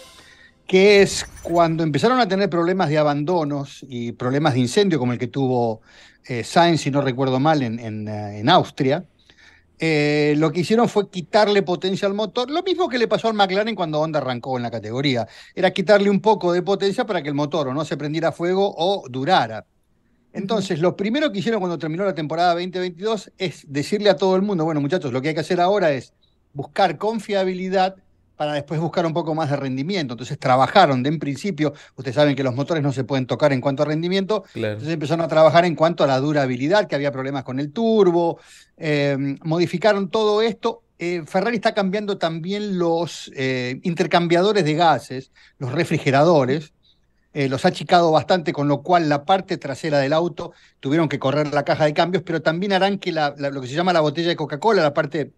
que 0.67 1.03
es 1.03 1.25
cuando 1.43 1.85
empezaron 1.85 2.19
a 2.19 2.27
tener 2.27 2.51
problemas 2.51 2.89
de 2.89 2.99
abandonos 2.99 3.85
y 3.89 4.11
problemas 4.13 4.55
de 4.55 4.61
incendio 4.61 4.99
como 4.99 5.13
el 5.13 5.19
que 5.19 5.29
tuvo 5.29 5.83
eh, 6.28 6.45
Sainz, 6.45 6.80
si 6.80 6.90
no 6.90 7.00
recuerdo 7.00 7.38
mal, 7.40 7.62
en, 7.62 7.78
en, 7.78 8.09
eh, 8.09 8.42
Austria, 8.50 9.04
eh, 9.78 10.35
lo 10.38 10.50
que 10.50 10.61
hicieron 10.61 10.88
fue 10.88 11.11
quitarle 11.11 11.62
potencia 11.62 12.09
al 12.09 12.14
motor, 12.14 12.50
lo 12.50 12.62
mismo 12.62 12.88
que 12.88 12.99
le 12.99 13.09
pasó 13.09 13.28
al 13.28 13.35
McLaren 13.35 13.75
cuando 13.75 14.00
Honda 14.00 14.18
arrancó 14.18 14.56
en 14.56 14.62
la 14.62 14.71
categoría, 14.71 15.28
era 15.54 15.73
quitarle 15.73 16.11
un 16.11 16.21
poco 16.21 16.52
de 16.52 16.62
potencia 16.62 17.04
para 17.04 17.23
que 17.23 17.28
el 17.28 17.35
motor 17.35 17.68
o 17.68 17.75
no 17.75 17.85
se 17.85 17.97
prendiera 17.97 18.33
fuego 18.33 18.75
o 18.76 19.04
durara. 19.09 19.66
Entonces, 20.33 20.80
lo 20.80 20.97
primero 20.97 21.33
que 21.33 21.38
hicieron 21.38 21.61
cuando 21.61 21.78
terminó 21.78 22.04
la 22.04 22.14
temporada 22.14 22.52
2022 22.54 23.33
es 23.38 23.64
decirle 23.68 24.11
a 24.11 24.16
todo 24.16 24.37
el 24.37 24.42
mundo, 24.42 24.64
bueno 24.64 24.80
muchachos, 24.80 25.12
lo 25.12 25.23
que 25.23 25.28
hay 25.28 25.35
que 25.35 25.40
hacer 25.40 25.61
ahora 25.61 25.92
es 25.92 26.12
buscar 26.52 26.99
confiabilidad 26.99 27.97
para 28.37 28.52
después 28.52 28.78
buscar 28.81 29.07
un 29.07 29.12
poco 29.12 29.35
más 29.35 29.50
de 29.50 29.57
rendimiento. 29.57 30.14
Entonces 30.14 30.38
trabajaron 30.38 31.02
de 31.02 31.09
en 31.09 31.19
principio, 31.19 31.73
ustedes 31.97 32.14
saben 32.14 32.37
que 32.37 32.43
los 32.43 32.55
motores 32.55 32.83
no 32.83 32.93
se 32.93 33.05
pueden 33.05 33.26
tocar 33.26 33.52
en 33.52 33.61
cuanto 33.61 33.83
a 33.83 33.87
rendimiento, 33.87 34.45
entonces 34.55 34.90
empezaron 34.90 35.25
a 35.25 35.28
trabajar 35.28 35.64
en 35.64 35.75
cuanto 35.75 36.05
a 36.05 36.07
la 36.07 36.21
durabilidad, 36.21 36.87
que 36.87 36.95
había 36.95 37.11
problemas 37.11 37.45
con 37.45 37.59
el 37.59 37.73
turbo, 37.73 38.38
em, 38.76 39.38
modificaron 39.43 40.11
todo 40.11 40.43
esto. 40.43 40.83
Eh, 40.99 41.23
Ferrari 41.26 41.57
está 41.57 41.75
cambiando 41.75 42.19
también 42.19 42.78
los 42.78 43.31
eh, 43.35 43.81
intercambiadores 43.83 44.64
de 44.64 44.75
gases, 44.75 45.31
los 45.59 45.73
refrigeradores, 45.73 46.73
eh, 47.35 47.50
los 47.50 47.66
ha 47.66 47.69
achicado 47.69 48.11
bastante, 48.11 48.55
con 48.55 48.66
lo 48.66 48.83
cual 48.83 49.11
la 49.11 49.26
parte 49.26 49.59
trasera 49.59 49.99
del 49.99 50.14
auto 50.14 50.52
tuvieron 50.81 51.09
que 51.09 51.19
correr 51.19 51.52
la 51.52 51.64
caja 51.64 51.85
de 51.85 51.93
cambios, 51.93 52.23
pero 52.25 52.40
también 52.40 52.73
harán 52.73 52.99
que 52.99 53.12
lo 53.12 53.61
que 53.61 53.69
se 53.69 53.75
llama 53.75 53.93
la 53.93 54.00
botella 54.00 54.28
de 54.28 54.37
Coca-Cola, 54.37 54.83
la 54.83 54.95
parte 54.95 55.33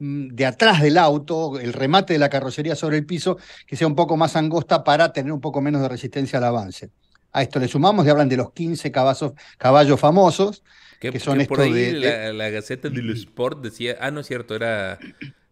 de 0.00 0.46
atrás 0.46 0.80
del 0.80 0.96
auto, 0.96 1.60
el 1.60 1.74
remate 1.74 2.14
de 2.14 2.18
la 2.18 2.30
carrocería 2.30 2.74
sobre 2.74 2.96
el 2.96 3.06
piso, 3.06 3.38
que 3.66 3.76
sea 3.76 3.86
un 3.86 3.94
poco 3.94 4.16
más 4.16 4.34
angosta 4.34 4.82
para 4.82 5.12
tener 5.12 5.30
un 5.30 5.40
poco 5.40 5.60
menos 5.60 5.82
de 5.82 5.88
resistencia 5.88 6.38
al 6.38 6.44
avance. 6.44 6.90
A 7.32 7.42
esto 7.42 7.60
le 7.60 7.68
sumamos, 7.68 8.06
y 8.06 8.08
hablan 8.08 8.28
de 8.28 8.38
los 8.38 8.52
15 8.52 8.90
caballos, 8.90 9.32
caballos 9.58 10.00
famosos, 10.00 10.64
que, 10.98 11.18
son 11.20 11.40
estos 11.40 11.72
de, 11.72 11.92
La, 11.92 12.32
la, 12.32 12.50
Gaceta 12.50 12.88
del 12.88 13.10
Sport 13.10 13.62
decía, 13.62 13.96
ah, 14.00 14.10
no 14.10 14.20
es 14.20 14.26
cierto, 14.26 14.54
era... 14.54 14.98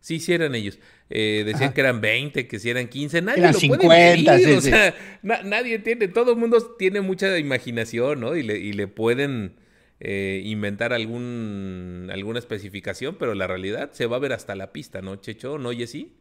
Sí, 0.00 0.20
sí 0.20 0.32
eran 0.32 0.54
ellos. 0.54 0.78
Eh, 1.10 1.42
decían 1.44 1.72
que 1.72 1.80
eran 1.80 2.00
20, 2.00 2.46
que 2.46 2.58
si 2.58 2.70
eran 2.70 2.88
15. 2.88 3.20
Nadie 3.20 3.40
eran 3.40 3.52
lo 3.52 3.58
50, 3.58 3.86
puede 3.86 4.56
o 4.56 4.60
sea, 4.60 4.94
nadie 5.22 5.78
tiene, 5.80 6.08
todo 6.08 6.32
el 6.32 6.38
mundo 6.38 6.58
tiene 6.78 7.00
mucha 7.00 7.36
imaginación, 7.38 8.20
¿no? 8.20 8.36
Y 8.36 8.42
le, 8.42 8.58
y 8.58 8.72
le 8.72 8.86
pueden 8.86 9.56
eh, 10.00 10.42
inventar 10.44 10.92
algún, 10.92 12.08
alguna 12.12 12.38
especificación, 12.38 13.16
pero 13.18 13.34
la 13.34 13.46
realidad 13.46 13.90
se 13.92 14.06
va 14.06 14.16
a 14.16 14.20
ver 14.20 14.32
hasta 14.32 14.54
la 14.54 14.72
pista, 14.72 15.02
¿no, 15.02 15.16
Checho? 15.16 15.58
¿No, 15.58 15.72
Jessy? 15.72 16.14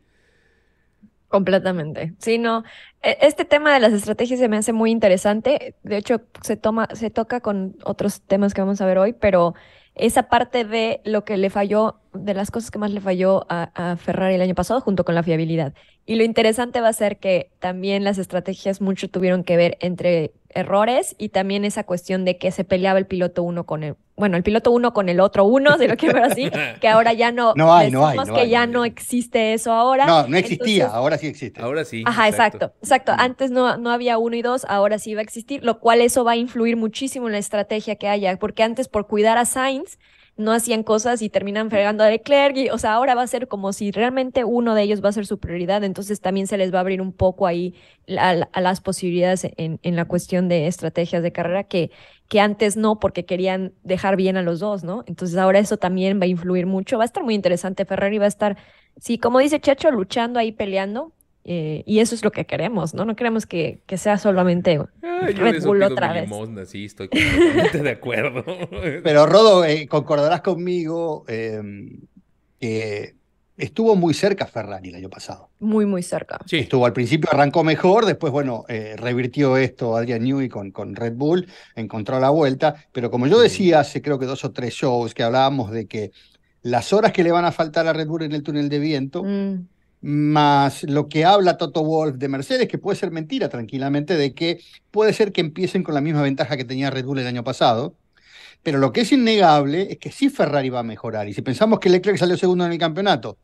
Completamente. 1.28 2.14
Sí, 2.20 2.38
no. 2.38 2.64
E, 3.02 3.18
este 3.22 3.46
tema 3.46 3.74
de 3.74 3.80
las 3.80 3.94
estrategias 3.94 4.40
se 4.40 4.48
me 4.48 4.58
hace 4.58 4.74
muy 4.74 4.92
interesante. 4.92 5.76
De 5.84 5.98
hecho, 5.98 6.22
se 6.42 6.56
toma, 6.56 6.88
se 6.94 7.10
toca 7.10 7.42
con 7.42 7.76
otros 7.84 8.22
temas 8.22 8.54
que 8.54 8.62
vamos 8.62 8.82
a 8.82 8.86
ver 8.86 8.98
hoy, 8.98 9.14
pero 9.14 9.54
esa 9.96 10.30
parte 10.30 10.64
de 10.64 11.02
lo 11.04 11.26
que 11.26 11.38
le 11.38 11.50
falló, 11.50 12.00
de 12.14 12.34
las 12.34 12.50
cosas 12.52 12.72
que 12.72 12.80
más 12.80 12.92
le 12.92 13.02
falló 13.02 13.46
a, 13.50 13.72
a, 13.76 13.98
Ferrari 13.98 14.36
el 14.36 14.42
año 14.42 14.56
pasado, 14.56 14.80
junto 14.82 15.04
con 15.04 15.16
la 15.16 15.24
fiabilidad. 15.24 15.74
Y 16.10 16.16
lo 16.16 16.24
interesante 16.24 16.80
va 16.80 16.88
a 16.88 16.94
ser 16.94 17.18
que 17.18 17.52
también 17.60 18.06
las 18.06 18.18
estrategias 18.18 18.80
mucho 18.80 19.10
tuvieron 19.10 19.44
que 19.44 19.58
ver 19.58 19.78
entre 19.82 20.32
errores 20.52 21.16
y 21.18 21.30
también 21.30 21.66
esa 21.66 21.84
cuestión 21.84 22.24
de 22.24 22.38
que 22.38 22.50
se 22.52 22.64
peleaba 22.64 22.98
el 22.98 23.06
piloto 23.06 23.44
uno 23.44 23.66
con 23.66 23.84
el, 23.84 23.96
bueno, 24.16 24.38
el 24.38 24.44
piloto 24.44 24.72
uno 24.72 24.94
con 24.94 25.10
el 25.10 25.20
otro 25.20 25.44
uno, 25.44 25.78
si 25.78 25.86
lo 25.86 25.98
quiero 25.98 26.16
ver 26.16 26.24
así, 26.24 26.50
que 26.80 26.88
ahora 26.88 27.12
ya 27.12 27.34
no, 27.34 27.54
no 27.58 27.74
hay, 27.74 27.92
no 27.92 28.08
hay, 28.08 28.18
que 28.34 28.48
ya 28.48 28.66
no 28.68 28.86
existe 28.86 29.54
eso 29.54 29.74
ahora. 29.74 30.06
No, 30.06 30.30
no 30.30 30.38
existía, 30.38 30.88
ahora 30.88 31.18
sí 31.18 31.28
existe. 31.28 31.62
Ahora 31.62 31.84
sí. 31.84 32.04
Ajá, 32.06 32.30
exacto, 32.30 32.72
exacto. 32.82 33.12
Antes 33.18 33.52
no, 33.52 33.76
no 33.76 33.92
había 33.92 34.18
uno 34.18 34.38
y 34.38 34.42
dos, 34.42 34.66
ahora 34.70 35.00
sí 35.00 35.14
va 35.14 35.20
a 35.20 35.24
existir, 35.24 35.62
lo 35.62 35.82
cual 35.82 36.00
eso 36.00 36.24
va 36.24 36.32
a 36.32 36.38
influir 36.38 36.78
muchísimo 36.78 37.28
en 37.28 37.34
la 37.34 37.40
estrategia 37.40 37.98
que 37.98 38.08
haya, 38.08 38.34
porque 38.40 38.64
antes 38.64 38.88
por 38.88 39.08
cuidar 39.08 39.38
a 39.38 39.44
Sainz, 39.44 40.00
no 40.38 40.54
hacían 40.54 40.84
cosas 40.84 41.22
y 41.22 41.30
terminan 41.30 41.70
fregando 41.70 42.04
a 42.04 42.10
Leclerc. 42.10 42.56
Y, 42.58 42.70
o 42.70 42.78
sea, 42.78 42.94
ahora 42.94 43.16
va 43.16 43.24
a 43.24 43.28
ser 43.28 43.48
como 43.48 43.74
si 43.74 43.92
realmente 43.92 44.44
uno 44.44 44.76
de 44.76 44.84
ellos 44.84 45.04
va 45.04 45.10
a 45.10 45.12
ser 45.12 45.26
su 45.26 45.40
prioridad, 45.40 45.84
entonces 45.84 46.22
también 46.22 46.48
se 46.48 46.58
les 46.58 46.74
va 46.74 46.78
a 46.78 46.82
abrir 46.82 47.02
un 47.02 47.12
poco 47.12 47.48
ahí 47.48 47.76
a, 48.18 48.62
las 48.62 48.82
posibilidades 48.82 49.48
en, 49.58 49.80
en, 49.84 49.96
la 49.96 50.06
cuestión 50.06 50.48
de 50.48 50.68
estrategias 50.68 51.24
de 51.24 51.32
carrera 51.32 51.64
que, 51.66 51.92
que 52.28 52.40
antes 52.40 52.78
no, 52.78 53.00
porque 53.00 53.26
querían 53.26 53.74
dejar 53.84 54.16
bien 54.16 54.38
a 54.38 54.42
los 54.42 54.60
dos, 54.60 54.84
¿no? 54.84 55.04
Entonces 55.08 55.38
ahora 55.38 55.60
eso 55.60 55.78
también 55.78 56.20
va 56.20 56.26
a 56.26 56.28
influir 56.28 56.66
mucho. 56.66 56.98
Va 56.98 57.04
a 57.04 57.06
estar 57.06 57.24
muy 57.24 57.36
interesante. 57.36 57.86
Ferrari 57.86 58.18
va 58.18 58.26
a 58.26 58.28
estar, 58.30 58.58
sí, 58.98 59.18
como 59.18 59.40
dice 59.40 59.60
Checho, 59.60 59.92
luchando 59.92 60.40
ahí, 60.40 60.52
peleando. 60.52 61.14
Eh, 61.48 61.84
y 61.86 62.00
eso 62.00 62.14
es 62.14 62.24
lo 62.24 62.32
que 62.32 62.46
queremos, 62.46 62.94
¿no? 62.94 63.06
No 63.06 63.16
queremos 63.16 63.46
que, 63.46 63.80
que 63.86 63.98
sea 63.98 64.18
solamente 64.18 64.76
yo 64.76 64.90
de 65.02 65.32
Red 65.32 65.64
Bull 65.64 65.82
otra 65.82 66.14
vez. 66.14 66.24
limosna, 66.24 66.66
sí, 66.66 66.86
estoy 66.86 67.08
completamente 67.08 67.82
de 67.82 67.90
acuerdo. 67.90 68.44
Pero 69.04 69.26
Rodo, 69.26 69.64
eh, 69.64 69.88
concordarás 69.88 70.42
conmigo 70.42 71.24
eh, 71.28 71.62
que 72.60 73.16
estuvo 73.58 73.96
muy 73.96 74.14
cerca 74.14 74.46
Ferrari 74.46 74.90
el 74.90 74.96
año 74.96 75.10
pasado. 75.10 75.50
Muy, 75.60 75.86
muy 75.86 76.04
cerca. 76.04 76.40
Sí, 76.46 76.58
Estuvo 76.58 76.86
al 76.86 76.94
principio, 76.94 77.30
arrancó 77.32 77.64
mejor, 77.64 78.06
después, 78.06 78.32
bueno, 78.32 78.66
eh, 78.68 78.96
revirtió 78.98 79.58
esto 79.58 79.96
Adrian 79.96 80.24
Newey 80.24 80.50
con, 80.50 80.72
con 80.72 80.96
Red 80.96 81.14
Bull, 81.14 81.48
encontró 81.76 82.20
la 82.20 82.30
vuelta, 82.30 82.76
pero 82.92 83.10
como 83.10 83.26
yo 83.28 83.40
decía 83.40 83.80
hace 83.80 84.02
creo 84.02 84.20
que 84.20 84.26
dos 84.26 84.44
o 84.46 84.52
tres 84.52 84.74
shows 84.74 85.14
que 85.14 85.24
hablábamos 85.24 85.72
de 85.72 85.88
que 85.88 86.12
las 86.62 86.92
horas 86.94 87.14
que 87.14 87.24
le 87.24 87.32
van 87.32 87.46
a 87.46 87.52
faltar 87.52 87.88
a 87.88 87.94
Red 87.94 88.08
Bull 88.08 88.24
en 88.24 88.34
el 88.34 88.44
túnel 88.44 88.70
de 88.70 88.80
viento, 88.80 89.24
Mm, 89.24 89.68
más 90.02 90.84
lo 90.84 91.10
que 91.10 91.26
habla 91.26 91.58
Toto 91.58 91.84
Wolf 91.84 92.16
de 92.18 92.28
Mercedes, 92.28 92.68
que 92.68 92.78
puede 92.78 92.98
ser 92.98 93.12
mentira 93.12 93.50
tranquilamente, 93.50 94.16
de 94.16 94.34
que 94.34 94.60
puede 94.92 95.14
ser 95.14 95.32
que 95.32 95.42
empiecen 95.42 95.84
con 95.84 95.96
la 95.96 96.02
misma 96.02 96.22
ventaja 96.22 96.56
que 96.58 96.66
tenía 96.66 96.90
Red 96.90 97.06
Bull 97.06 97.20
el 97.20 97.28
año 97.28 97.44
pasado. 97.44 97.96
Pero 98.64 98.80
lo 98.80 98.92
que 98.92 99.02
es 99.02 99.12
innegable 99.12 99.88
es 99.92 99.98
que 99.98 100.12
sí 100.12 100.30
Ferrari 100.30 100.70
va 100.70 100.80
a 100.80 100.84
mejorar. 100.84 101.28
Y 101.28 101.34
si 101.34 101.42
pensamos 101.42 101.80
que 101.80 101.90
Leclerc 101.90 102.18
salió 102.18 102.38
segundo 102.38 102.66
en 102.66 102.72
el 102.74 102.78
campeonato 102.78 103.38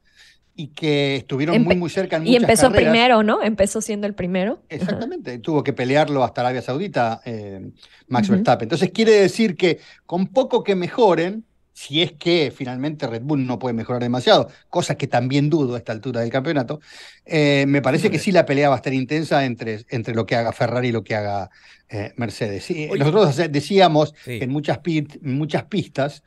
y 0.56 0.68
que 0.68 1.16
estuvieron 1.16 1.64
muy, 1.64 1.76
Empe- 1.76 1.80
muy 1.80 1.90
cerca 1.90 2.18
en 2.18 2.24
Y 2.24 2.32
muchas 2.32 2.44
empezó 2.44 2.62
carreras, 2.64 2.84
primero, 2.92 3.24
¿no? 3.24 3.42
Empezó 3.42 3.82
siendo 3.82 4.06
el 4.06 4.14
primero. 4.16 4.54
Ajá. 4.54 4.66
Exactamente, 4.70 5.40
tuvo 5.40 5.64
que 5.64 5.74
pelearlo 5.74 6.24
hasta 6.24 6.42
Arabia 6.42 6.62
Saudita, 6.62 7.22
eh, 7.26 7.72
Max 8.08 8.28
Ujú. 8.28 8.34
Verstappen. 8.36 8.66
Entonces 8.66 8.92
quiere 8.92 9.14
decir 9.14 9.56
que 9.56 9.80
con 10.06 10.28
poco 10.28 10.64
que 10.64 10.76
mejoren, 10.76 11.46
si 11.74 12.02
es 12.02 12.12
que 12.14 12.54
finalmente 12.56 13.08
Red 13.08 13.24
Bull 13.24 13.46
no 13.46 13.58
puede 13.60 13.74
mejorar 13.74 14.02
demasiado, 14.02 14.48
cosa 14.70 14.96
que 14.96 15.08
también 15.08 15.50
dudo 15.50 15.76
a 15.76 15.78
esta 15.80 15.92
altura 15.92 16.22
del 16.22 16.30
campeonato, 16.30 16.80
eh, 17.26 17.66
me 17.68 17.82
parece 17.82 18.12
que 18.12 18.20
sí 18.20 18.32
la 18.32 18.46
pelea 18.46 18.70
va 18.70 18.76
a 18.76 18.78
estar 18.78 18.94
intensa 18.94 19.44
entre, 19.44 19.86
entre 19.90 20.14
lo 20.14 20.26
que 20.26 20.36
haga 20.36 20.52
Ferrari 20.52 20.90
y 20.90 20.92
lo 20.92 21.04
que 21.04 21.16
haga 21.16 21.50
eh, 21.90 22.14
Mercedes. 22.16 22.64
Sí, 22.66 22.88
nosotros 22.98 23.36
decíamos 23.52 24.14
Sí. 24.24 24.38
que 24.40 24.46
en 24.46 24.52
muchas, 24.52 24.80
pit- 24.80 25.18
muchas 25.22 25.64
pistas 25.66 26.24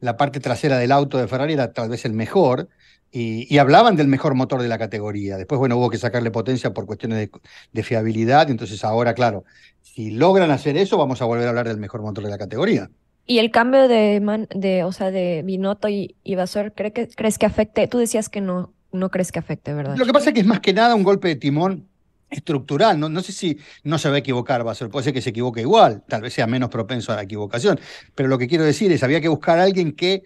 la 0.00 0.16
parte 0.16 0.40
trasera 0.40 0.78
del 0.78 0.92
auto 0.92 1.18
de 1.18 1.28
Ferrari 1.28 1.52
era 1.54 1.72
tal 1.72 1.88
vez 1.88 2.04
el 2.04 2.12
mejor. 2.12 2.68
Y, 3.12 3.46
y 3.54 3.58
hablaban 3.58 3.96
del 3.96 4.08
mejor 4.08 4.34
motor 4.34 4.60
de 4.60 4.68
la 4.68 4.78
categoría. 4.78 5.38
Después, 5.38 5.58
bueno, 5.58 5.76
hubo 5.78 5.88
que 5.88 5.96
sacarle 5.96 6.30
potencia 6.30 6.74
por 6.74 6.84
cuestiones 6.86 7.18
de, 7.18 7.30
de 7.72 7.82
fiabilidad. 7.82 8.50
Entonces, 8.50 8.84
ahora, 8.84 9.14
claro, 9.14 9.44
si 9.80 10.10
logran 10.10 10.50
hacer 10.50 10.76
eso, 10.76 10.98
vamos 10.98 11.22
a 11.22 11.24
volver 11.24 11.46
a 11.46 11.50
hablar 11.50 11.68
del 11.68 11.78
mejor 11.78 12.02
motor 12.02 12.24
de 12.24 12.30
la 12.30 12.36
categoría. 12.36 12.90
Y 13.26 13.38
el 13.40 13.50
cambio 13.50 13.88
de, 13.88 14.20
man- 14.20 14.48
de 14.54 14.84
o 14.84 14.92
sea, 14.92 15.10
de 15.10 15.42
Binotto 15.44 15.88
y, 15.88 16.14
y 16.22 16.36
¿cree 16.74 16.92
que, 16.92 17.08
¿crees 17.08 17.38
que 17.38 17.46
afecte? 17.46 17.88
Tú 17.88 17.98
decías 17.98 18.28
que 18.28 18.40
no, 18.40 18.72
no 18.92 19.10
crees 19.10 19.32
que 19.32 19.38
afecte, 19.40 19.74
¿verdad? 19.74 19.96
Lo 19.96 20.06
que 20.06 20.12
pasa 20.12 20.30
es 20.30 20.34
que 20.34 20.40
es 20.40 20.46
más 20.46 20.60
que 20.60 20.72
nada 20.72 20.94
un 20.94 21.02
golpe 21.02 21.28
de 21.28 21.36
timón 21.36 21.88
estructural. 22.30 22.98
No, 22.98 23.08
no 23.08 23.22
sé 23.22 23.32
si 23.32 23.58
no 23.84 23.98
se 23.98 24.08
va 24.08 24.16
a 24.16 24.18
equivocar, 24.18 24.62
ser, 24.74 24.88
puede 24.90 25.04
ser 25.04 25.12
que 25.12 25.22
se 25.22 25.30
equivoque 25.30 25.60
igual, 25.60 26.02
tal 26.08 26.22
vez 26.22 26.34
sea 26.34 26.46
menos 26.46 26.70
propenso 26.70 27.12
a 27.12 27.16
la 27.16 27.22
equivocación. 27.22 27.80
Pero 28.14 28.28
lo 28.28 28.38
que 28.38 28.48
quiero 28.48 28.64
decir 28.64 28.92
es, 28.92 29.02
había 29.02 29.20
que 29.20 29.28
buscar 29.28 29.58
a 29.58 29.64
alguien 29.64 29.92
que 29.92 30.22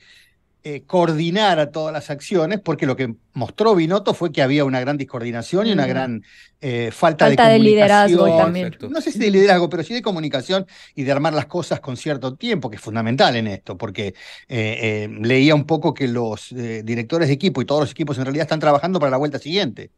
eh, 0.65 0.83
coordinara 0.87 1.71
todas 1.71 1.93
las 1.93 2.11
acciones, 2.11 2.61
porque 2.61 2.87
lo 2.87 2.97
que 2.97 3.15
mostró 3.33 3.75
Binotto 3.75 4.15
fue 4.15 4.33
que 4.33 4.43
había 4.43 4.65
una 4.65 4.81
gran 4.81 4.97
discoordinación 4.97 5.67
y 5.67 5.73
una 5.73 5.87
gran 5.87 6.23
eh, 6.61 6.91
falta, 6.93 7.27
Falta 7.27 7.49
de 7.49 7.59
liderazgo 7.59 8.19
comunicación. 8.19 8.45
también. 8.45 8.93
No 8.93 9.01
sé 9.01 9.13
si 9.13 9.19
de 9.19 9.31
liderazgo, 9.31 9.69
pero 9.71 9.83
sí 9.83 9.95
de 9.95 10.03
comunicación 10.03 10.67
y 10.95 11.05
de 11.05 11.13
armar 11.13 11.33
las 11.33 11.47
cosas 11.47 11.81
con 11.81 11.97
cierto 11.97 12.35
tiempo, 12.35 12.69
que 12.71 12.77
es 12.77 12.83
fundamental 12.83 13.37
en 13.37 13.47
esto, 13.47 13.79
porque 13.79 14.09
eh, 14.09 14.15
eh, 14.49 15.09
leía 15.23 15.55
un 15.55 15.65
poco 15.65 15.95
que 15.95 16.09
los 16.09 16.53
eh, 16.53 16.83
directores 16.85 17.29
de 17.29 17.35
equipo 17.35 17.63
y 17.63 17.65
todos 17.65 17.83
los 17.83 17.91
equipos 17.93 18.19
en 18.19 18.25
realidad 18.25 18.43
están 18.43 18.61
trabajando 18.61 18.99
para 18.99 19.11
la 19.11 19.17
vuelta 19.17 19.39
siguiente. 19.39 19.91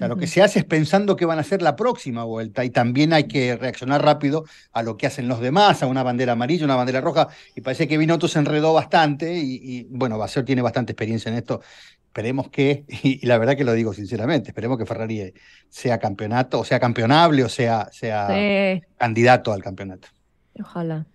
Sea, 0.00 0.08
lo 0.08 0.16
que 0.16 0.26
se 0.26 0.40
hace 0.42 0.60
es 0.60 0.64
pensando 0.64 1.14
qué 1.14 1.26
van 1.26 1.36
a 1.36 1.42
hacer 1.42 1.60
la 1.60 1.76
próxima 1.76 2.24
vuelta 2.24 2.64
y 2.64 2.70
también 2.70 3.12
hay 3.12 3.24
que 3.28 3.54
reaccionar 3.56 4.02
rápido 4.02 4.44
a 4.72 4.82
lo 4.82 4.96
que 4.96 5.06
hacen 5.06 5.28
los 5.28 5.40
demás, 5.40 5.82
a 5.82 5.86
una 5.86 6.02
bandera 6.02 6.32
amarilla, 6.32 6.64
una 6.64 6.74
bandera 6.76 7.02
roja, 7.02 7.28
y 7.54 7.60
parece 7.60 7.86
que 7.86 7.98
Binotto 7.98 8.26
se 8.26 8.38
enredó 8.38 8.72
bastante 8.72 9.36
y, 9.38 9.60
y, 9.62 9.84
bueno, 9.90 10.16
Basser 10.16 10.42
tiene 10.46 10.62
bastante 10.62 10.92
experiencia 10.92 11.30
en 11.30 11.36
esto. 11.36 11.60
Esperemos 12.06 12.48
que, 12.48 12.84
y, 12.88 13.22
y 13.22 13.26
la 13.26 13.36
verdad 13.36 13.56
que 13.56 13.64
lo 13.64 13.74
digo 13.74 13.92
sinceramente, 13.92 14.50
esperemos 14.50 14.78
que 14.78 14.86
Ferrari 14.86 15.34
sea 15.68 15.98
campeonato, 15.98 16.60
o 16.60 16.64
sea 16.64 16.80
campeonable, 16.80 17.44
o 17.44 17.48
sea, 17.50 17.88
sea 17.92 18.26
Sí, 18.26 18.82
candidato 18.96 19.52
al 19.52 19.62
campeonato. 19.62 20.08
ojalá. 20.60 21.06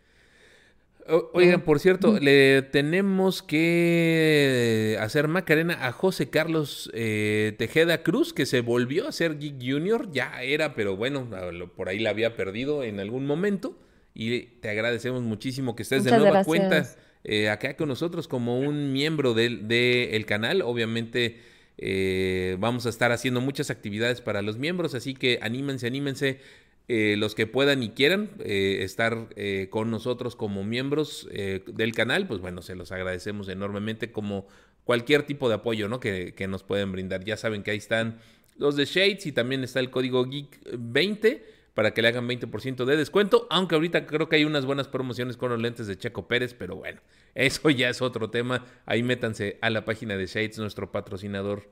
O- 1.08 1.30
Oigan, 1.34 1.62
por 1.62 1.80
cierto, 1.80 2.20
le 2.20 2.64
tenemos 2.64 3.44
que 3.44 4.98
hacer 5.00 5.28
Macarena 5.28 5.86
a 5.88 5.92
José 5.92 6.30
Carlos 6.30 6.90
eh, 6.94 7.54
Tejeda 7.58 8.02
Cruz, 8.02 8.34
que 8.34 8.46
se 8.46 8.62
volvió 8.62 9.08
a 9.08 9.12
ser 9.12 9.38
Geek 9.38 9.56
Junior, 9.62 10.10
ya 10.12 10.42
era, 10.42 10.74
pero 10.74 10.96
bueno, 10.96 11.30
por 11.76 11.90
ahí 11.90 12.00
la 12.00 12.10
había 12.10 12.36
perdido 12.36 12.84
en 12.84 13.00
algún 13.00 13.26
momento. 13.26 13.78
Y 14.14 14.42
te 14.62 14.70
agradecemos 14.70 15.22
muchísimo 15.24 15.76
que 15.76 15.84
estés 15.84 16.04
de 16.06 16.12
nueva 16.12 16.44
gracias. 16.44 16.46
cuenta 16.48 16.96
eh, 17.24 17.50
acá 17.50 17.76
con 17.76 17.90
nosotros 17.90 18.28
como 18.28 18.60
un 18.60 18.94
miembro 18.94 19.34
del 19.34 19.68
del 19.68 20.26
canal. 20.26 20.62
Obviamente 20.62 21.40
eh, 21.78 22.56
vamos 22.60 22.86
a 22.86 22.90
estar 22.90 23.12
haciendo 23.12 23.42
muchas 23.42 23.70
actividades 23.70 24.22
para 24.22 24.42
los 24.42 24.58
miembros, 24.58 24.96
así 24.96 25.14
que 25.14 25.38
anímense, 25.42 25.86
anímense. 25.88 26.40
Eh, 26.88 27.16
los 27.18 27.34
que 27.34 27.48
puedan 27.48 27.82
y 27.82 27.90
quieran 27.90 28.30
eh, 28.40 28.80
estar 28.82 29.30
eh, 29.36 29.70
con 29.72 29.90
nosotros 29.90 30.36
como 30.36 30.64
miembros 30.64 31.28
del 31.32 31.94
canal, 31.94 32.28
pues 32.28 32.42
bueno, 32.42 32.62
se 32.62 32.76
los 32.76 32.92
agradecemos 32.92 33.50
enormemente 33.50 34.12
como 34.12 34.48
cualquier 34.84 35.24
tipo 35.24 35.50
de 35.50 35.56
apoyo 35.56 35.88
¿no? 35.88 36.00
que, 36.00 36.36
que 36.36 36.48
nos 36.48 36.64
pueden 36.64 36.92
brindar. 36.92 37.24
Ya 37.24 37.38
saben 37.38 37.64
que 37.64 37.72
ahí 37.72 37.78
están 37.78 38.20
los 38.56 38.76
de 38.76 38.86
Shades 38.86 39.26
y 39.26 39.32
también 39.32 39.64
está 39.64 39.80
el 39.80 39.90
código 39.90 40.26
Geek20 40.28 41.42
para 41.74 41.94
que 41.94 42.04
le 42.04 42.10
hagan 42.10 42.30
20% 42.30 42.86
de 42.86 42.96
descuento, 42.96 43.48
aunque 43.50 43.76
ahorita 43.76 44.06
creo 44.06 44.30
que 44.30 44.38
hay 44.38 44.46
unas 44.46 44.66
buenas 44.66 44.88
promociones 44.88 45.38
con 45.38 45.50
los 45.50 45.60
lentes 45.60 45.88
de 45.88 45.98
Checo 45.98 46.28
Pérez, 46.28 46.54
pero 46.54 46.76
bueno, 46.76 47.02
eso 47.36 47.70
ya 47.72 47.90
es 47.90 48.04
otro 48.04 48.30
tema. 48.30 48.64
Ahí 48.86 49.02
métanse 49.02 49.58
a 49.62 49.72
la 49.72 49.86
página 49.86 50.18
de 50.18 50.28
Shades, 50.28 50.60
nuestro 50.60 50.92
patrocinador 50.92 51.68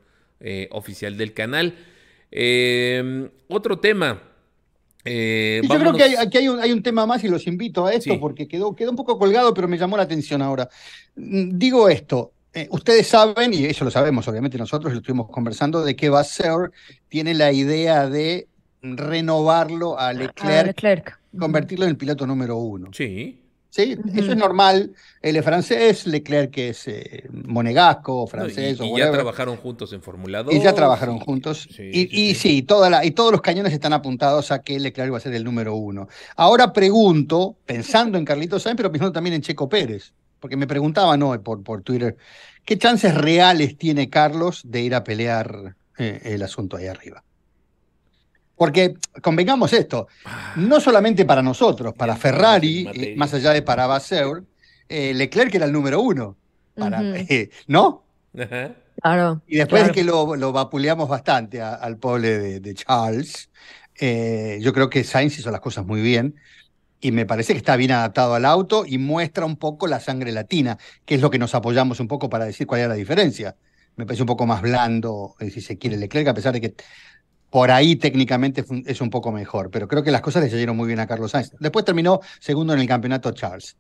oficial 0.72 1.18
del 1.18 1.34
canal. 1.34 1.78
Otro 3.48 3.80
tema. 3.80 4.33
Eh, 5.06 5.62
yo 5.64 5.80
creo 5.80 5.94
que 5.94 6.04
hay, 6.04 6.16
aquí 6.16 6.38
hay 6.38 6.48
un, 6.48 6.60
hay 6.60 6.72
un 6.72 6.82
tema 6.82 7.06
más 7.06 7.24
y 7.24 7.28
los 7.28 7.46
invito 7.48 7.86
a 7.86 7.92
esto 7.94 8.14
Sí. 8.14 8.18
porque 8.20 8.48
quedó, 8.48 8.76
quedó 8.76 8.92
un 8.92 8.96
poco 8.96 9.18
colgado, 9.20 9.54
pero 9.54 9.68
me 9.68 9.78
llamó 9.78 9.98
la 9.98 10.04
atención 10.04 10.42
ahora. 10.42 10.70
Mm, 11.16 11.58
Digo 11.58 11.90
esto, 11.90 12.32
eh, 12.54 12.68
ustedes 12.72 13.08
saben, 13.08 13.54
y 13.54 13.66
eso 13.66 13.84
lo 13.84 13.92
sabemos 13.92 14.28
obviamente 14.28 14.58
nosotros, 14.58 14.94
lo 14.94 15.00
estuvimos 15.00 15.30
conversando, 15.30 15.84
de 15.84 15.96
que 15.96 16.10
Vasseur 16.10 16.72
tiene 17.10 17.34
la 17.34 17.52
idea 17.52 18.08
de 18.08 18.48
renovarlo 18.82 19.98
a 20.00 20.10
A 20.10 20.14
Leclerc, 20.14 20.68
Leclerc. 20.68 21.20
convertirlo 21.38 21.86
en 21.86 21.92
el 21.92 21.98
piloto 21.98 22.26
número 22.28 22.58
uno. 22.58 22.90
Sí. 22.94 23.40
¿Sí? 23.74 23.98
Eso 24.14 24.34
es 24.34 24.38
normal. 24.38 24.94
Él 25.20 25.36
es 25.36 25.44
francés, 25.44 26.06
Leclerc 26.06 26.52
que 26.52 26.70
es 26.70 26.88
eh, 26.88 27.24
monegasco, 27.32 28.20
No, 28.20 28.26
y- 28.26 28.30
francés 28.30 28.80
o 28.80 28.86
y, 28.86 29.00
ya 29.00 29.12
trabajaron 29.12 29.58
juntos 29.58 29.92
en 29.94 30.04
Fórmula 30.04 30.44
2. 30.44 30.54
Y 30.54 30.62
ya 30.62 30.76
trabajaron 30.76 31.18
juntos. 31.18 31.68
Sí, 31.76 31.90
y, 31.92 32.02
sí, 32.04 32.10
y 32.12 32.36
sí. 32.36 32.40
sí, 32.58 32.62
toda 32.62 32.92
la, 32.92 33.04
y 33.04 33.10
todos 33.10 33.32
los 33.32 33.42
cañones 33.42 33.74
están 33.74 33.92
apuntados 33.94 34.52
a 34.52 34.62
que 34.62 34.80
Leclerc 34.80 35.12
va 35.12 35.18
a 35.18 35.22
ser 35.22 35.34
el 35.34 35.44
número 35.44 35.74
uno. 35.74 36.08
Ahora 36.36 36.72
pregunto, 36.72 37.58
pensando 37.66 38.20
en 38.20 38.26
Carlitos 38.26 38.62
Sainz, 38.62 38.78
pero 38.78 38.92
pensando 38.92 39.12
también 39.12 39.34
en 39.34 39.42
Checo 39.42 39.68
Pérez, 39.68 40.14
porque 40.40 40.56
me 40.56 40.68
preguntaban 40.68 41.24
hoy 41.24 41.40
por, 41.40 41.64
por 41.64 41.82
Twitter, 41.82 42.16
¿qué 42.66 42.78
chances 42.78 43.16
reales 43.16 43.76
tiene 43.76 44.08
Carlos 44.08 44.62
de 44.66 44.82
ir 44.82 44.94
a 44.94 45.04
pelear 45.04 45.76
eh, 45.98 46.22
el 46.26 46.44
asunto 46.44 46.78
ahí 46.78 46.86
arriba? 46.86 47.24
Porque 48.56 48.96
convengamos 49.22 49.74
esto, 49.74 50.08
Ah, 50.26 50.54
no 50.58 50.80
solamente 50.80 51.26
para 51.26 51.42
nosotros, 51.42 51.94
para 51.96 52.16
Ferrari, 52.16 52.88
eh, 52.94 53.16
más 53.18 53.34
allá 53.34 53.52
de 53.52 53.62
para 53.62 53.88
Vasseur, 53.88 54.46
eh, 54.88 55.14
Leclerc 55.14 55.54
era 55.56 55.66
el 55.66 55.72
número 55.72 56.02
uno, 56.02 56.38
para, 56.76 57.02
eh, 57.16 57.50
¿no? 57.68 58.04
Ajá. 58.38 58.76
Claro. 59.02 59.42
Y 59.46 59.58
después 59.58 59.82
claro. 59.82 59.88
de 59.88 59.92
que 59.92 60.04
lo, 60.04 60.36
lo 60.36 60.52
vapuleamos 60.54 61.10
bastante 61.10 61.62
a- 61.62 61.74
al 61.76 61.98
pobre 61.98 62.38
de, 62.40 62.60
de 62.60 62.74
Charles, 62.76 63.50
eh, 64.00 64.60
yo 64.62 64.74
creo 64.74 64.90
que 64.90 65.04
Sainz 65.04 65.38
hizo 65.40 65.52
las 65.52 65.62
cosas 65.62 65.86
muy 65.86 66.02
bien 66.02 66.36
y 67.00 67.12
me 67.12 67.26
parece 67.26 67.54
que 67.54 67.58
está 67.60 67.76
bien 67.76 67.92
adaptado 67.92 68.36
al 68.36 68.46
auto 68.46 68.86
y 68.88 68.98
muestra 68.98 69.46
un 69.46 69.58
poco 69.58 69.88
la 69.88 70.00
sangre 70.00 70.32
latina, 70.32 70.78
que 71.06 71.16
es 71.16 71.22
lo 71.22 71.30
que 71.30 71.40
nos 71.40 71.54
apoyamos 71.56 72.00
un 72.00 72.08
poco 72.08 72.30
para 72.30 72.46
decir 72.46 72.68
cuál 72.68 72.82
era 72.82 72.90
la 72.90 72.96
diferencia. 72.96 73.58
Me 73.96 74.06
parece 74.06 74.24
un 74.24 74.28
poco 74.28 74.46
más 74.48 74.62
blando, 74.62 75.36
eh, 75.40 75.50
si 75.52 75.62
se 75.62 75.78
quiere, 75.78 75.98
Leclerc, 75.98 76.28
a 76.30 76.34
pesar 76.34 76.54
de 76.54 76.62
que 76.62 76.76
por 77.54 77.70
ahí 77.70 77.96
técnicamente 77.96 78.66
es 78.88 79.00
un 79.00 79.12
poco 79.12 79.32
mejor, 79.32 79.70
pero 79.70 79.88
creo 79.88 80.02
que 80.02 80.10
las 80.10 80.22
cosas 80.22 80.44
le 80.44 80.50
salieron 80.50 80.76
muy 80.76 80.88
bien 80.88 81.00
a 81.00 81.06
Carlos 81.06 81.30
Sainz. 81.30 81.52
Después 81.60 81.86
terminó 81.86 82.20
segundo 82.40 82.74
en 82.74 82.80
el 82.80 82.88
campeonato 82.88 83.32
Charles. 83.32 83.78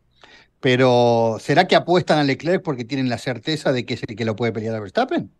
Pero 0.59 1.37
¿será 1.39 1.65
que 1.65 1.75
apuestan 1.75 2.19
a 2.19 2.23
Leclerc 2.23 2.61
porque 2.61 2.85
tienen 2.85 3.09
la 3.09 3.17
certeza 3.17 3.71
de 3.71 3.83
que 3.83 3.95
es 3.95 4.03
el 4.07 4.15
que 4.15 4.25
lo 4.25 4.35
puede 4.35 4.51
pelear 4.51 4.75
a 4.75 4.79
Verstappen? 4.79 5.31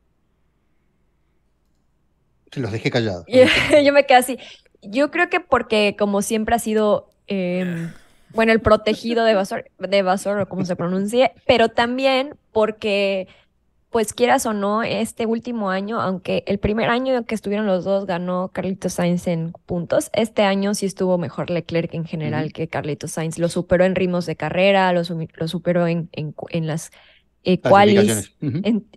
Se 2.52 2.60
los 2.60 2.72
dejé 2.72 2.89
callados. 2.89 3.24
Yo, 3.28 3.43
me 3.93 4.08
quedé 4.08 4.17
así. 4.17 4.39
Yo 4.82 5.12
creo 5.12 5.30
que 5.30 5.39
porque 5.39 5.96
como 5.96 6.24
siempre 6.24 6.56
ha 6.56 6.60
sido, 6.60 7.12
eh, 7.28 7.88
bueno, 8.30 8.52
el 8.52 8.62
protegido 8.62 9.26
de 9.26 9.36
Vasor, 9.36 9.69
de 9.78 10.02
Vasor, 10.02 10.39
o 10.39 10.50
como 10.50 10.65
se 10.65 10.76
pronuncie, 10.76 11.34
pero 11.46 11.69
también 11.69 12.36
porque 12.52 13.28
pues 13.94 14.12
quieras 14.12 14.48
o 14.48 14.54
no, 14.54 14.82
este 14.82 15.28
último 15.28 15.70
año, 15.70 16.02
aunque 16.02 16.44
el 16.48 16.58
primer 16.58 16.90
año 16.90 17.26
que 17.28 17.36
estuvieron 17.36 17.68
los 17.68 17.84
dos 17.86 18.08
ganó 18.08 18.50
Carlitos 18.52 18.94
Sainz 18.94 19.28
en 19.28 19.54
puntos, 19.68 20.10
este 20.14 20.42
año 20.42 20.74
sí 20.74 20.88
estuvo 20.88 21.20
mejor 21.20 21.52
Leclerc 21.52 21.94
en 21.94 22.04
general 22.04 22.52
que 22.54 22.68
Carlitos 22.68 23.12
Sainz. 23.12 23.38
Lo 23.38 23.50
superó 23.50 23.86
en 23.86 23.94
ritmos 23.94 24.26
de 24.26 24.36
carrera, 24.36 24.92
lo, 24.94 25.04
superó 25.04 25.86
en, 25.86 26.10
en, 26.12 26.68
las 26.68 26.90
eh, 27.44 27.62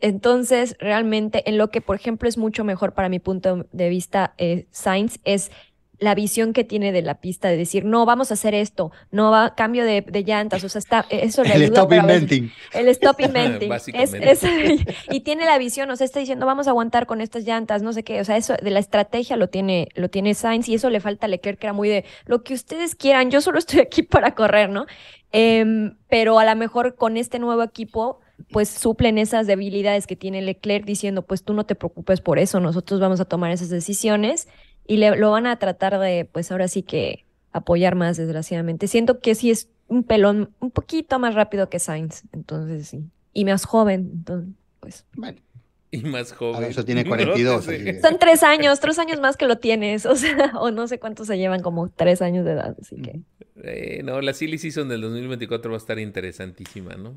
entonces, 0.00 0.76
realmente, 0.80 1.46
en 1.46 1.58
lo 1.58 1.68
que, 1.68 1.82
por 1.82 1.96
ejemplo, 1.96 2.26
es 2.26 2.38
mucho 2.38 2.64
mejor 2.64 2.94
para 2.94 3.10
mi 3.10 3.18
punto 3.18 3.66
de 3.72 3.88
vista, 3.90 4.32
eh, 4.38 4.66
Sainz 4.70 5.18
es 5.24 5.50
la 5.98 6.14
visión 6.14 6.52
que 6.52 6.64
tiene 6.64 6.92
de 6.92 7.02
la 7.02 7.20
pista 7.20 7.48
de 7.48 7.56
decir, 7.56 7.84
no, 7.84 8.04
vamos 8.04 8.30
a 8.30 8.34
hacer 8.34 8.54
esto, 8.54 8.92
no 9.10 9.30
va, 9.30 9.54
cambio 9.54 9.84
de, 9.84 10.04
llantas, 10.26 10.62
o 10.64 10.68
sea, 10.68 10.78
está, 10.78 11.06
eso 11.08 11.42
le 11.42 11.54
El 11.54 11.62
stop 11.62 11.92
inventing. 11.92 12.52
el 12.74 12.88
stop 12.88 13.20
inventing. 13.20 13.72
y 15.10 15.20
tiene 15.20 15.44
la 15.46 15.58
visión, 15.58 15.90
o 15.90 15.96
sea, 15.96 16.04
está 16.04 16.20
diciendo, 16.20 16.44
vamos 16.44 16.66
a 16.66 16.70
aguantar 16.70 17.06
con 17.06 17.20
estas 17.20 17.44
llantas, 17.44 17.82
no 17.82 17.92
sé 17.92 18.02
qué, 18.02 18.20
o 18.20 18.24
sea, 18.24 18.36
eso 18.36 18.54
de 18.62 18.70
la 18.70 18.78
estrategia 18.78 19.36
lo 19.36 19.48
tiene, 19.48 19.88
lo 19.94 20.10
tiene 20.10 20.34
Sainz 20.34 20.68
y 20.68 20.74
eso 20.74 20.90
le 20.90 21.00
falta 21.00 21.26
a 21.26 21.28
Leclerc, 21.28 21.58
que 21.58 21.66
era 21.66 21.72
muy 21.72 21.88
de, 21.88 22.04
lo 22.26 22.42
que 22.42 22.54
ustedes 22.54 22.94
quieran, 22.94 23.30
yo 23.30 23.40
solo 23.40 23.58
estoy 23.58 23.80
aquí 23.80 24.02
para 24.02 24.34
correr, 24.34 24.68
¿no? 24.68 24.86
Em, 25.32 25.96
pero 26.08 26.38
a 26.38 26.44
lo 26.44 26.56
mejor 26.56 26.94
con 26.94 27.16
este 27.16 27.38
nuevo 27.38 27.62
equipo, 27.62 28.20
pues 28.50 28.68
suplen 28.68 29.18
esas 29.18 29.46
debilidades 29.46 30.06
que 30.06 30.14
tiene 30.14 30.42
Leclerc 30.42 30.84
diciendo, 30.84 31.22
pues 31.22 31.42
tú 31.42 31.54
no 31.54 31.64
te 31.64 31.74
preocupes 31.74 32.20
por 32.20 32.38
eso, 32.38 32.60
nosotros 32.60 33.00
vamos 33.00 33.20
a 33.20 33.24
tomar 33.24 33.50
esas 33.50 33.70
decisiones 33.70 34.46
y 34.86 34.96
le, 34.98 35.16
lo 35.16 35.30
van 35.30 35.46
a 35.46 35.58
tratar 35.58 35.98
de, 35.98 36.28
pues 36.30 36.50
ahora 36.50 36.68
sí 36.68 36.82
que 36.82 37.24
apoyar 37.52 37.94
más, 37.94 38.16
desgraciadamente. 38.16 38.86
Siento 38.88 39.20
que 39.20 39.34
sí 39.34 39.50
es 39.50 39.68
un 39.88 40.04
pelón 40.04 40.50
un 40.60 40.70
poquito 40.70 41.18
más 41.18 41.34
rápido 41.34 41.68
que 41.68 41.78
Sainz, 41.78 42.22
entonces 42.32 42.88
sí. 42.88 43.04
Y 43.32 43.44
más 43.44 43.64
joven, 43.64 44.10
entonces, 44.14 44.54
pues. 44.80 45.04
Bueno. 45.14 45.38
Y 45.92 45.98
más 46.00 46.32
joven. 46.32 46.64
eso 46.64 46.84
tiene 46.84 47.04
42. 47.06 47.64
Son 48.02 48.18
tres 48.18 48.42
años, 48.42 48.80
tres 48.80 48.98
años 48.98 49.20
más 49.20 49.36
que 49.36 49.46
lo 49.46 49.58
tienes, 49.58 50.04
o 50.06 50.16
sea, 50.16 50.52
o 50.58 50.72
no 50.72 50.88
sé 50.88 50.98
cuántos 50.98 51.28
se 51.28 51.38
llevan, 51.38 51.62
como 51.62 51.88
tres 51.88 52.22
años 52.22 52.44
de 52.44 52.52
edad, 52.52 52.76
así 52.78 52.96
que. 52.96 53.20
Eh, 53.62 54.02
no, 54.02 54.20
la 54.20 54.34
Silly 54.34 54.58
Season 54.58 54.88
del 54.88 55.00
2024 55.00 55.70
va 55.70 55.76
a 55.76 55.78
estar 55.78 55.98
interesantísima, 56.00 56.96
¿no? 56.96 57.14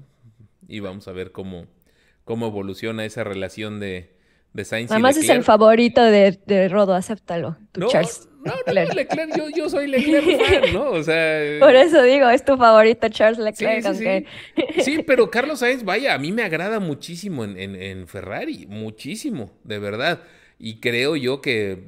Y 0.67 0.82
vamos 0.82 1.08
a 1.08 1.12
ver 1.12 1.32
cómo, 1.32 1.65
cómo 2.25 2.45
evoluciona 2.45 3.05
esa 3.05 3.23
relación 3.23 3.79
de, 3.79 4.18
de 4.53 4.65
Sainz 4.65 4.91
Además 4.91 5.17
es 5.17 5.29
el 5.29 5.43
favorito 5.43 6.01
de, 6.03 6.39
de 6.45 6.69
Rodo, 6.69 6.93
acéptalo. 6.93 7.57
no, 7.77 7.88
Charles. 7.88 8.27
No, 8.43 8.53
no, 8.65 8.73
Leclerc. 8.73 9.38
yo, 9.38 9.49
yo, 9.49 9.69
soy 9.69 9.88
Leclerc 9.88 10.71
¿no? 10.71 10.91
O 10.91 11.03
sea. 11.03 11.59
Por 11.59 11.75
eso 11.75 12.01
digo, 12.03 12.29
es 12.29 12.45
tu 12.45 12.57
favorito 12.57 13.09
Charles 13.09 13.38
Leclerc. 13.38 13.93
Sí, 13.93 14.81
sí, 14.81 15.03
pero 15.07 15.29
Carlos 15.29 15.59
Sainz, 15.59 15.83
vaya, 15.83 16.13
a 16.13 16.17
mí 16.17 16.31
me 16.31 16.43
agrada 16.43 16.79
muchísimo 16.79 17.43
en, 17.43 17.59
en, 17.59 17.75
en, 17.75 18.07
Ferrari, 18.07 18.65
muchísimo, 18.67 19.51
de 19.63 19.79
verdad. 19.79 20.21
Y 20.57 20.79
creo 20.79 21.15
yo 21.15 21.41
que 21.41 21.83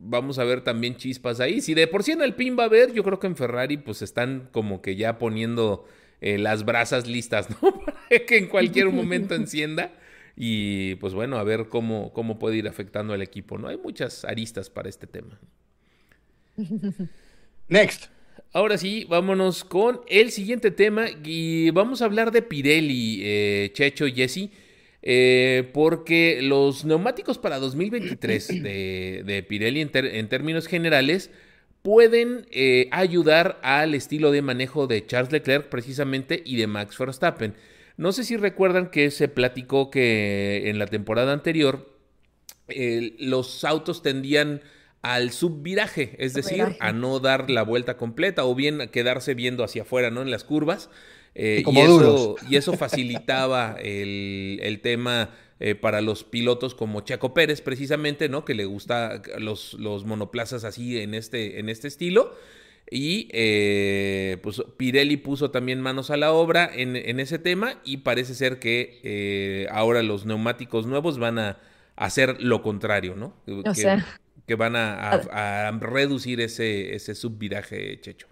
vamos 0.00 0.38
a 0.38 0.44
ver 0.44 0.62
también 0.62 0.96
chispas 0.96 1.40
ahí. 1.40 1.60
Si 1.60 1.74
de 1.74 1.86
por 1.86 2.02
sí 2.02 2.12
en 2.12 2.22
el 2.22 2.34
pin 2.34 2.56
va 2.58 2.64
a 2.64 2.66
haber, 2.66 2.92
yo 2.92 3.02
creo 3.02 3.18
que 3.18 3.26
en 3.26 3.36
Ferrari 3.36 3.76
pues 3.76 4.02
están 4.02 4.48
como 4.52 4.80
que 4.80 4.96
ya 4.96 5.18
poniendo 5.18 5.84
eh, 6.20 6.38
las 6.38 6.64
brasas 6.64 7.06
listas, 7.06 7.48
¿no? 7.50 7.80
Para 7.84 8.26
que 8.26 8.38
en 8.38 8.46
cualquier 8.46 8.90
momento 8.90 9.34
encienda. 9.34 9.92
Y 10.40 10.94
pues 10.96 11.14
bueno, 11.14 11.36
a 11.36 11.42
ver 11.42 11.66
cómo, 11.68 12.12
cómo 12.12 12.38
puede 12.38 12.56
ir 12.56 12.68
afectando 12.68 13.12
al 13.12 13.22
equipo. 13.22 13.58
No 13.58 13.66
hay 13.66 13.76
muchas 13.76 14.24
aristas 14.24 14.70
para 14.70 14.88
este 14.88 15.08
tema. 15.08 15.40
Next. 17.68 18.04
Ahora 18.52 18.78
sí, 18.78 19.04
vámonos 19.08 19.64
con 19.64 20.00
el 20.06 20.30
siguiente 20.30 20.70
tema 20.70 21.06
y 21.24 21.70
vamos 21.70 22.00
a 22.00 22.04
hablar 22.04 22.30
de 22.30 22.42
Pirelli, 22.42 23.20
eh, 23.22 23.70
Checho 23.74 24.06
y 24.06 24.12
Jesse, 24.12 24.50
eh, 25.02 25.68
porque 25.74 26.38
los 26.40 26.84
neumáticos 26.84 27.36
para 27.36 27.58
2023 27.58 28.48
de, 28.62 29.22
de 29.26 29.42
Pirelli 29.42 29.80
en, 29.80 30.28
términos 30.28 30.68
generales 30.68 31.32
pueden 31.82 32.46
eh, 32.52 32.88
ayudar 32.92 33.58
al 33.64 33.94
estilo 33.94 34.30
de 34.30 34.40
manejo 34.40 34.86
de 34.86 35.04
Charles 35.04 35.32
Leclerc 35.32 35.68
precisamente 35.68 36.40
y 36.46 36.56
de 36.56 36.68
Max 36.68 36.96
Verstappen. 36.96 37.54
No 37.98 38.12
sé 38.12 38.22
si 38.22 38.36
recuerdan 38.36 38.90
que 38.90 39.10
se 39.10 39.26
platicó 39.26 39.90
que 39.90 40.70
en 40.70 40.78
la 40.78 40.86
temporada 40.86 41.32
anterior 41.32 41.92
los 43.18 43.64
autos 43.64 44.02
tendían 44.02 44.62
al 45.02 45.32
subviraje, 45.32 46.14
es 46.18 46.32
decir, 46.32 46.76
a 46.78 46.92
no 46.92 47.18
dar 47.18 47.50
la 47.50 47.62
vuelta 47.62 47.96
completa 47.96 48.44
o 48.44 48.54
bien 48.54 48.88
quedarse 48.92 49.34
viendo 49.34 49.64
hacia 49.64 49.82
afuera, 49.82 50.10
¿no? 50.10 50.22
En 50.22 50.30
las 50.30 50.44
curvas. 50.44 50.90
Eh, 51.34 51.64
y, 51.66 51.78
eso, 51.80 52.36
y, 52.48 52.56
eso, 52.56 52.72
facilitaba 52.74 53.76
el, 53.80 54.80
tema 54.82 55.30
eh, 55.58 55.74
para 55.74 56.00
los 56.00 56.22
pilotos 56.22 56.76
como 56.76 57.00
Chaco 57.00 57.34
Pérez, 57.34 57.62
precisamente, 57.62 58.28
¿no? 58.28 58.44
Que 58.44 58.54
le 58.54 58.64
gusta 58.64 59.22
los, 59.38 59.74
los 59.74 60.04
monoplazas 60.04 60.62
así 60.62 61.00
en 61.00 61.14
este, 61.14 61.58
en 61.58 61.68
este 61.68 61.88
estilo. 61.88 62.32
Y 62.90 63.28
eh, 63.32 64.38
pues 64.42 64.62
Pirelli 64.76 65.18
puso 65.18 65.50
también 65.50 65.80
manos 65.80 66.10
a 66.10 66.16
la 66.16 66.32
obra 66.32 66.70
en, 66.72 66.96
ese 67.20 67.38
tema 67.38 67.80
y 67.84 67.98
parece 67.98 68.34
ser 68.34 68.58
que 68.58 69.00
eh, 69.02 69.66
ahora 69.70 70.02
los 70.02 70.24
neumáticos 70.24 70.86
nuevos 70.86 71.18
van 71.18 71.38
a 71.38 71.58
hacer 71.96 72.42
lo 72.42 72.62
contrario, 72.62 73.14
¿no? 73.14 73.34
O 73.46 73.62
que, 73.62 73.74
sea, 73.74 74.06
que 74.46 74.54
van 74.54 74.74
a, 74.76 75.70
reducir 75.80 76.40
ese, 76.40 76.94
ese 76.94 77.14
subviraje, 77.14 78.00
Checho. 78.00 78.26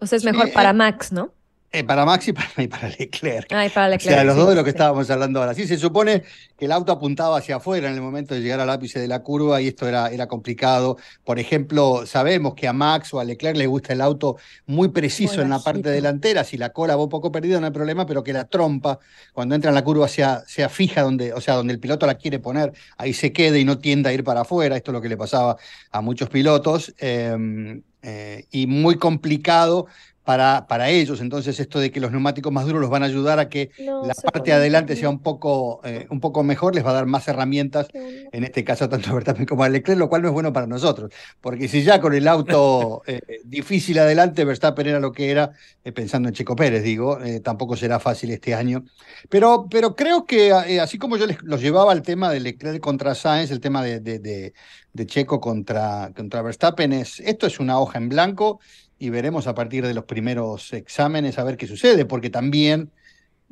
O 0.00 0.06
sea, 0.06 0.16
es 0.16 0.24
mejor 0.24 0.52
para 0.52 0.70
eh, 0.70 0.74
Max, 0.74 1.12
¿no? 1.12 1.32
Eh, 1.72 1.84
para 1.84 2.04
Max 2.04 2.26
y 2.26 2.32
para, 2.32 2.88
Leclerc. 2.98 3.46
Ah, 3.52 3.64
para 3.72 3.90
Leclerc. 3.90 4.12
O 4.12 4.16
sea, 4.16 4.24
los 4.24 4.34
dos 4.34 4.48
de 4.48 4.54
lo 4.56 4.64
que 4.64 4.70
estábamos 4.70 5.08
hablando 5.08 5.38
ahora. 5.38 5.54
Sí, 5.54 5.68
se 5.68 5.78
supone 5.78 6.24
que 6.58 6.64
el 6.64 6.72
auto 6.72 6.90
apuntaba 6.90 7.38
hacia 7.38 7.56
afuera 7.56 7.88
en 7.88 7.94
el 7.94 8.00
momento 8.00 8.34
de 8.34 8.40
llegar 8.40 8.58
al 8.58 8.70
ápice 8.70 8.98
de 8.98 9.06
la 9.06 9.22
curva 9.22 9.60
y 9.60 9.68
esto 9.68 9.86
era, 9.86 10.08
era 10.08 10.26
complicado. 10.26 10.96
Por 11.24 11.38
ejemplo, 11.38 12.06
sabemos 12.06 12.54
que 12.54 12.66
a 12.66 12.72
Max 12.72 13.14
o 13.14 13.20
a 13.20 13.24
Leclerc 13.24 13.56
le 13.56 13.68
gusta 13.68 13.92
el 13.92 14.00
auto 14.00 14.36
muy 14.66 14.88
preciso 14.88 15.42
en 15.42 15.50
la 15.50 15.60
parte 15.60 15.90
delantera. 15.90 16.42
Si 16.42 16.56
la 16.56 16.70
cola 16.70 16.96
va 16.96 17.04
un 17.04 17.08
poco 17.08 17.30
perdida 17.30 17.60
no 17.60 17.66
hay 17.66 17.72
problema, 17.72 18.04
pero 18.04 18.24
que 18.24 18.32
la 18.32 18.46
trompa, 18.46 18.98
cuando 19.32 19.54
entra 19.54 19.68
en 19.68 19.76
la 19.76 19.84
curva, 19.84 20.08
sea, 20.08 20.42
sea 20.48 20.68
fija, 20.68 21.02
donde, 21.02 21.32
o 21.32 21.40
sea, 21.40 21.54
donde 21.54 21.72
el 21.72 21.78
piloto 21.78 22.04
la 22.04 22.16
quiere 22.16 22.40
poner, 22.40 22.72
ahí 22.98 23.12
se 23.12 23.32
quede 23.32 23.60
y 23.60 23.64
no 23.64 23.78
tienda 23.78 24.10
a 24.10 24.12
ir 24.12 24.24
para 24.24 24.40
afuera. 24.40 24.76
Esto 24.76 24.90
es 24.90 24.94
lo 24.94 25.00
que 25.00 25.08
le 25.08 25.16
pasaba 25.16 25.56
a 25.92 26.00
muchos 26.00 26.28
pilotos. 26.28 26.92
Em, 26.98 27.82
eh, 28.02 28.46
y 28.50 28.66
muy 28.66 28.96
complicado 28.96 29.86
para, 30.24 30.66
para, 30.68 30.90
ellos. 30.90 31.20
Entonces, 31.20 31.58
esto 31.60 31.80
de 31.80 31.90
que 31.90 32.00
los 32.00 32.10
neumáticos 32.10 32.52
más 32.52 32.66
duros 32.66 32.80
los 32.80 32.90
van 32.90 33.02
a 33.02 33.06
ayudar 33.06 33.38
a 33.38 33.48
que 33.48 33.70
la 33.78 34.14
parte 34.14 34.50
de 34.50 34.56
adelante 34.56 34.94
sea 34.96 35.08
un 35.08 35.20
poco, 35.20 35.80
eh, 35.84 36.06
un 36.10 36.20
poco 36.20 36.42
mejor, 36.42 36.74
les 36.74 36.84
va 36.84 36.90
a 36.90 36.94
dar 36.94 37.06
más 37.06 37.26
herramientas, 37.28 37.88
en 37.94 38.44
este 38.44 38.62
caso 38.64 38.88
tanto 38.88 39.10
a 39.10 39.14
Verstappen 39.14 39.46
como 39.46 39.64
a 39.64 39.68
Leclerc, 39.68 39.98
lo 39.98 40.08
cual 40.08 40.22
no 40.22 40.28
es 40.28 40.34
bueno 40.34 40.52
para 40.52 40.66
nosotros. 40.66 41.12
Porque 41.40 41.68
si 41.68 41.82
ya 41.82 42.00
con 42.00 42.14
el 42.14 42.28
auto 42.28 43.02
eh, 43.06 43.20
difícil 43.44 43.98
adelante, 43.98 44.44
Verstappen 44.44 44.86
era 44.86 45.00
lo 45.00 45.12
que 45.12 45.30
era, 45.30 45.52
eh, 45.84 45.92
pensando 45.92 46.28
en 46.28 46.34
Checo 46.34 46.54
Pérez, 46.54 46.82
digo, 46.82 47.18
tampoco 47.42 47.76
será 47.76 47.98
fácil 47.98 48.30
este 48.30 48.54
año. 48.54 48.84
Pero, 49.28 49.66
pero 49.70 49.96
creo 49.96 50.26
que 50.26 50.52
así 50.52 50.98
como 50.98 51.16
yo 51.16 51.26
les, 51.26 51.42
los 51.42 51.60
llevaba 51.60 51.92
al 51.92 52.02
tema 52.02 52.30
de 52.30 52.40
Leclerc 52.40 52.80
contra 52.80 53.14
Sainz, 53.14 53.50
el 53.50 53.60
tema 53.60 53.82
de, 53.82 54.00
de, 54.00 54.18
de, 54.18 55.06
Checo 55.06 55.40
contra, 55.40 56.12
contra 56.14 56.42
Verstappen, 56.42 56.92
es, 56.92 57.20
esto 57.20 57.46
es 57.46 57.58
una 57.58 57.80
hoja 57.80 57.98
en 57.98 58.08
blanco 58.08 58.60
y 59.00 59.08
veremos 59.08 59.46
a 59.46 59.54
partir 59.54 59.86
de 59.86 59.94
los 59.94 60.04
primeros 60.04 60.74
exámenes 60.74 61.38
a 61.38 61.44
ver 61.44 61.56
qué 61.56 61.66
sucede, 61.66 62.04
porque 62.04 62.28
también, 62.28 62.92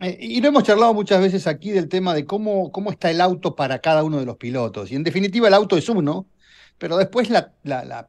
eh, 0.00 0.16
y 0.20 0.42
lo 0.42 0.48
hemos 0.48 0.62
charlado 0.62 0.92
muchas 0.92 1.22
veces 1.22 1.46
aquí 1.46 1.70
del 1.70 1.88
tema 1.88 2.14
de 2.14 2.26
cómo, 2.26 2.70
cómo 2.70 2.90
está 2.90 3.11
el 3.11 3.20
auto 3.22 3.56
para 3.56 3.78
cada 3.78 4.04
uno 4.04 4.20
de 4.20 4.26
los 4.26 4.37
pilotos. 4.37 4.92
Y 4.92 4.96
en 4.96 5.04
definitiva 5.04 5.48
el 5.48 5.54
auto 5.54 5.78
es 5.78 5.88
uno, 5.88 6.26
pero 6.76 6.98
después 6.98 7.30
la, 7.30 7.54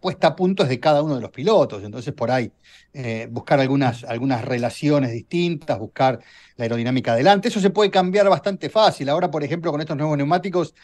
puesta 0.01 0.27
a 0.27 0.35
punto 0.35 0.63
es 0.63 0.69
de 0.69 0.81
cada 0.81 1.01
uno 1.01 1.15
de 1.15 1.21
los 1.21 1.31
pilotos. 1.31 1.81
Entonces 1.81 2.13
por 2.13 2.29
ahí 2.29 2.51
eh, 2.93 3.29
buscar 3.31 3.61
algunas, 3.61 4.03
algunas 4.03 4.43
relaciones 4.43 5.13
distintas, 5.13 5.79
buscar 5.79 6.19
la 6.57 6.63
aerodinámica 6.63 7.13
adelante. 7.13 7.47
Eso 7.47 7.61
se 7.61 7.69
puede 7.69 7.89
cambiar 7.89 8.27
bastante 8.27 8.69
fácil. 8.69 9.07
Ahora, 9.07 9.31
por 9.31 9.45
ejemplo, 9.45 9.71
con 9.71 9.79
estos 9.79 9.95
nuevos 9.95 10.17
neumáticos 10.17 10.75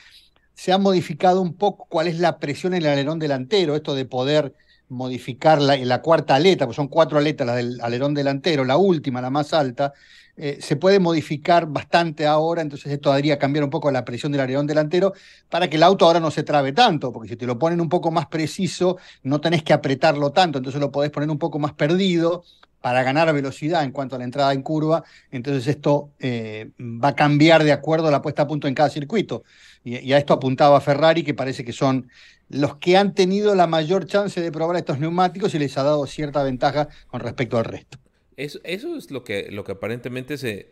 se 0.53 0.71
ha 0.71 0.77
modificado 0.77 1.41
un 1.41 1.53
poco 1.55 1.85
cuál 1.89 2.07
es 2.07 2.17
la 2.17 2.39
presión 2.39 2.73
en 2.73 2.83
el 2.83 2.87
alerón 2.87 3.19
delantero, 3.19 3.75
esto 3.75 3.93
de 3.93 4.05
poder 4.05 4.53
modificar 4.89 5.61
la, 5.61 5.77
la, 5.77 6.01
cuarta 6.01 6.35
aleta, 6.35 6.65
pues 6.65 6.75
son 6.75 6.87
cuatro 6.87 7.17
aletas, 7.17 7.47
la 7.47 7.55
del 7.55 7.79
alerón 7.81 8.13
delantero, 8.13 8.63
la 8.63 8.77
última, 8.77 9.21
la 9.21 9.29
más 9.29 9.53
alta, 9.53 9.93
eh, 10.37 10.57
se 10.59 10.75
puede 10.75 10.99
modificar 10.99 11.65
bastante 11.65 12.27
ahora, 12.27 12.61
entonces 12.61 12.91
esto 12.91 13.11
haría 13.11 13.39
cambiar 13.39 13.63
un 13.63 13.69
poco 13.69 13.89
la 13.89 14.03
presión 14.03 14.33
del 14.33 14.41
alerón 14.41 14.67
delantero 14.67 15.13
para 15.49 15.69
que 15.69 15.77
el 15.77 15.83
auto 15.83 16.05
ahora 16.05 16.19
no 16.19 16.29
se 16.29 16.43
trabe 16.43 16.73
tanto, 16.73 17.13
porque 17.13 17.29
si 17.29 17.35
te 17.37 17.45
lo 17.45 17.57
ponen 17.57 17.79
un 17.79 17.87
poco 17.87 18.11
más 18.11 18.27
preciso, 18.27 18.97
no 19.23 19.39
tenés 19.39 19.63
que 19.63 19.71
apretarlo 19.71 20.31
tanto, 20.31 20.57
entonces 20.57 20.81
lo 20.81 20.91
podés 20.91 21.11
poner 21.11 21.29
un 21.29 21.39
poco 21.39 21.57
más 21.57 21.73
perdido 21.73 22.43
para 22.85 23.01
ganar 23.01 23.33
velocidad 23.33 23.83
en 23.83 23.91
cuanto 23.91 24.15
a 24.15 24.19
la 24.19 24.25
entrada 24.25 24.53
en 24.53 24.61
curva, 24.61 25.03
entonces 25.31 25.65
esto 25.65 26.11
eh, 26.19 26.69
va 26.79 27.07
a 27.07 27.15
cambiar 27.15 27.63
de 27.63 27.71
acuerdo 27.71 28.09
a 28.09 28.11
la 28.11 28.21
puesta 28.21 28.43
a 28.43 28.47
punto 28.47 28.67
en 28.67 28.75
cada 28.75 28.91
circuito. 28.91 29.43
Y, 29.83 29.97
y 29.97 30.13
a 30.13 30.19
esto 30.19 30.35
apuntaba 30.35 30.79
Ferrari, 30.81 31.23
que 31.23 31.33
parece 31.33 31.65
que 31.65 31.73
son 31.73 32.11
los 32.47 32.75
que 32.75 32.95
han 32.95 33.15
tenido 33.15 33.55
la 33.55 33.65
mayor 33.65 34.05
chance 34.05 34.39
de 34.39 34.51
probar 34.51 34.75
estos 34.75 34.99
neumáticos 34.99 35.55
y 35.55 35.57
les 35.57 35.75
ha 35.79 35.83
dado 35.83 36.05
cierta 36.05 36.43
ventaja 36.43 36.87
con 37.07 37.21
respecto 37.21 37.57
al 37.57 37.65
resto. 37.65 37.97
Eso, 38.37 38.59
eso 38.63 38.95
es 38.95 39.09
lo 39.09 39.23
que, 39.23 39.47
lo 39.49 39.63
que 39.63 39.71
aparentemente 39.71 40.37
se, 40.37 40.69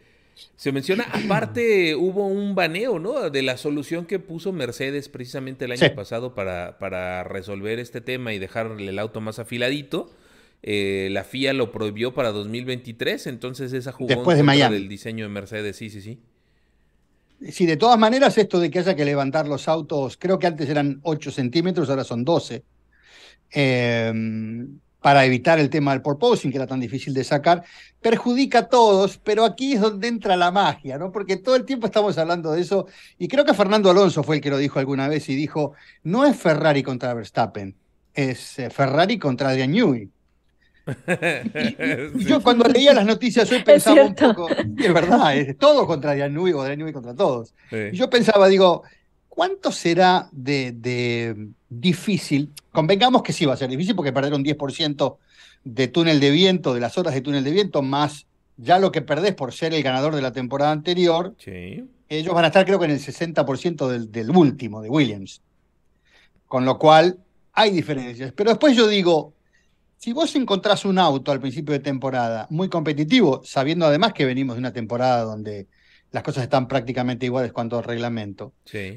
Se 0.55 0.71
menciona, 0.71 1.05
aparte 1.11 1.95
hubo 1.95 2.27
un 2.27 2.53
baneo, 2.53 2.99
¿no? 2.99 3.31
De 3.31 3.41
la 3.41 3.57
solución 3.57 4.05
que 4.05 4.19
puso 4.19 4.51
Mercedes 4.51 5.09
precisamente 5.09 5.65
el 5.65 5.71
año 5.71 5.95
pasado 5.95 6.35
para, 6.35 6.77
para 6.77 7.23
resolver 7.23 7.79
este 7.79 8.01
tema 8.01 8.33
y 8.33 8.37
dejarle 8.37 8.89
el 8.89 8.99
auto 8.99 9.19
más 9.19 9.39
afiladito. 9.39 10.11
Eh, 10.63 11.09
la 11.11 11.23
FIA 11.23 11.53
lo 11.53 11.71
prohibió 11.71 12.13
para 12.13 12.31
2023, 12.31 13.27
entonces 13.27 13.73
esa 13.73 13.91
jugó 13.91 14.07
Después 14.07 14.37
de 14.37 14.43
del 14.43 14.87
diseño 14.87 15.25
de 15.25 15.29
Mercedes, 15.29 15.75
sí, 15.75 15.89
sí, 15.89 16.01
sí. 16.01 16.19
Sí, 17.51 17.65
de 17.65 17.75
todas 17.75 17.99
maneras, 17.99 18.37
esto 18.37 18.59
de 18.59 18.71
que 18.71 18.79
haya 18.79 18.95
que 18.95 19.03
levantar 19.03 19.47
los 19.47 19.67
autos, 19.67 20.15
creo 20.17 20.39
que 20.39 20.47
antes 20.47 20.69
eran 20.69 21.01
8 21.03 21.31
centímetros, 21.31 21.89
ahora 21.89 22.05
son 22.05 22.23
12. 22.23 22.63
Eh, 23.51 24.13
para 25.03 25.25
evitar 25.25 25.59
el 25.59 25.69
tema 25.69 25.91
del 25.91 26.01
porposing, 26.01 26.49
que 26.49 26.57
era 26.57 26.65
tan 26.65 26.79
difícil 26.79 27.13
de 27.13 27.25
sacar, 27.25 27.63
perjudica 28.01 28.59
a 28.59 28.69
todos, 28.69 29.17
pero 29.17 29.43
aquí 29.43 29.73
es 29.73 29.81
donde 29.81 30.07
entra 30.07 30.37
la 30.37 30.49
magia, 30.49 30.97
¿no? 30.97 31.11
Porque 31.11 31.35
todo 31.35 31.57
el 31.57 31.65
tiempo 31.65 31.87
estamos 31.87 32.17
hablando 32.17 32.53
de 32.53 32.61
eso, 32.61 32.87
y 33.19 33.27
creo 33.27 33.43
que 33.43 33.53
Fernando 33.53 33.91
Alonso 33.91 34.23
fue 34.23 34.37
el 34.37 34.41
que 34.41 34.49
lo 34.49 34.57
dijo 34.57 34.79
alguna 34.79 35.09
vez 35.09 35.27
y 35.27 35.35
dijo, 35.35 35.73
no 36.03 36.25
es 36.25 36.37
Ferrari 36.37 36.83
contra 36.83 37.13
Verstappen, 37.13 37.75
es 38.13 38.59
eh, 38.59 38.69
Ferrari 38.69 39.19
contra 39.19 39.49
Adrian 39.49 39.71
Newey. 39.71 40.09
Y, 42.15 42.25
yo 42.25 42.41
cuando 42.41 42.65
leía 42.65 42.93
las 42.93 43.05
noticias 43.05 43.49
hoy 43.51 43.63
pensaba 43.63 44.03
un 44.03 44.15
poco, 44.15 44.49
es 44.49 44.93
verdad, 44.93 45.35
es 45.35 45.57
todo 45.57 45.87
contra 45.87 46.13
Newey 46.27 46.53
o 46.53 46.75
Newey 46.75 46.93
contra 46.93 47.15
todos. 47.15 47.53
Y 47.71 47.95
yo 47.95 48.09
pensaba, 48.09 48.47
digo, 48.47 48.83
¿cuánto 49.29 49.71
será 49.71 50.29
de, 50.31 51.35
difícil? 51.69 52.51
Convengamos 52.71 53.23
que 53.23 53.33
sí 53.33 53.45
va 53.45 53.53
a 53.53 53.57
ser 53.57 53.69
difícil 53.69 53.95
porque 53.95 54.11
perder 54.11 54.33
un 54.33 54.43
10% 54.43 55.17
de 55.63 55.87
túnel 55.87 56.19
de 56.19 56.31
viento, 56.31 56.73
de 56.73 56.81
las 56.81 56.97
horas 56.97 57.13
de 57.13 57.21
túnel 57.21 57.43
de 57.43 57.51
viento, 57.51 57.81
más 57.81 58.27
ya 58.57 58.77
lo 58.77 58.91
que 58.91 59.01
perdés 59.01 59.33
por 59.33 59.53
ser 59.53 59.73
el 59.73 59.81
ganador 59.81 60.15
de 60.15 60.21
la 60.21 60.33
temporada 60.33 60.71
anterior, 60.71 61.35
ellos 62.09 62.33
van 62.33 62.43
a 62.43 62.47
estar 62.47 62.65
creo 62.65 62.77
que 62.79 62.85
en 62.85 62.91
el 62.91 62.99
60% 62.99 63.87
del, 63.87 64.11
del 64.11 64.29
último, 64.29 64.81
de 64.81 64.89
Williams. 64.89 65.41
Con 66.47 66.65
lo 66.65 66.77
cual 66.77 67.17
hay 67.53 67.71
diferencias. 67.71 68.33
Pero 68.33 68.51
después 68.51 68.75
yo 68.75 68.87
digo, 68.87 69.32
si 70.03 70.11
vos 70.11 70.35
encontrás 70.35 70.83
un 70.83 70.99
auto 70.99 71.31
al 71.31 71.39
principio 71.39 71.71
de 71.71 71.79
temporada 71.79 72.45
muy 72.49 72.67
competitivo, 72.67 73.41
sabiendo 73.45 73.85
además 73.85 74.11
que 74.11 74.25
venimos 74.25 74.57
de 74.57 74.59
una 74.59 74.73
temporada 74.73 75.23
donde 75.23 75.67
las 76.11 76.23
cosas 76.23 76.43
están 76.43 76.67
prácticamente 76.67 77.25
iguales 77.25 77.53
cuanto 77.53 77.77
al 77.77 77.85
reglamento. 77.85 78.51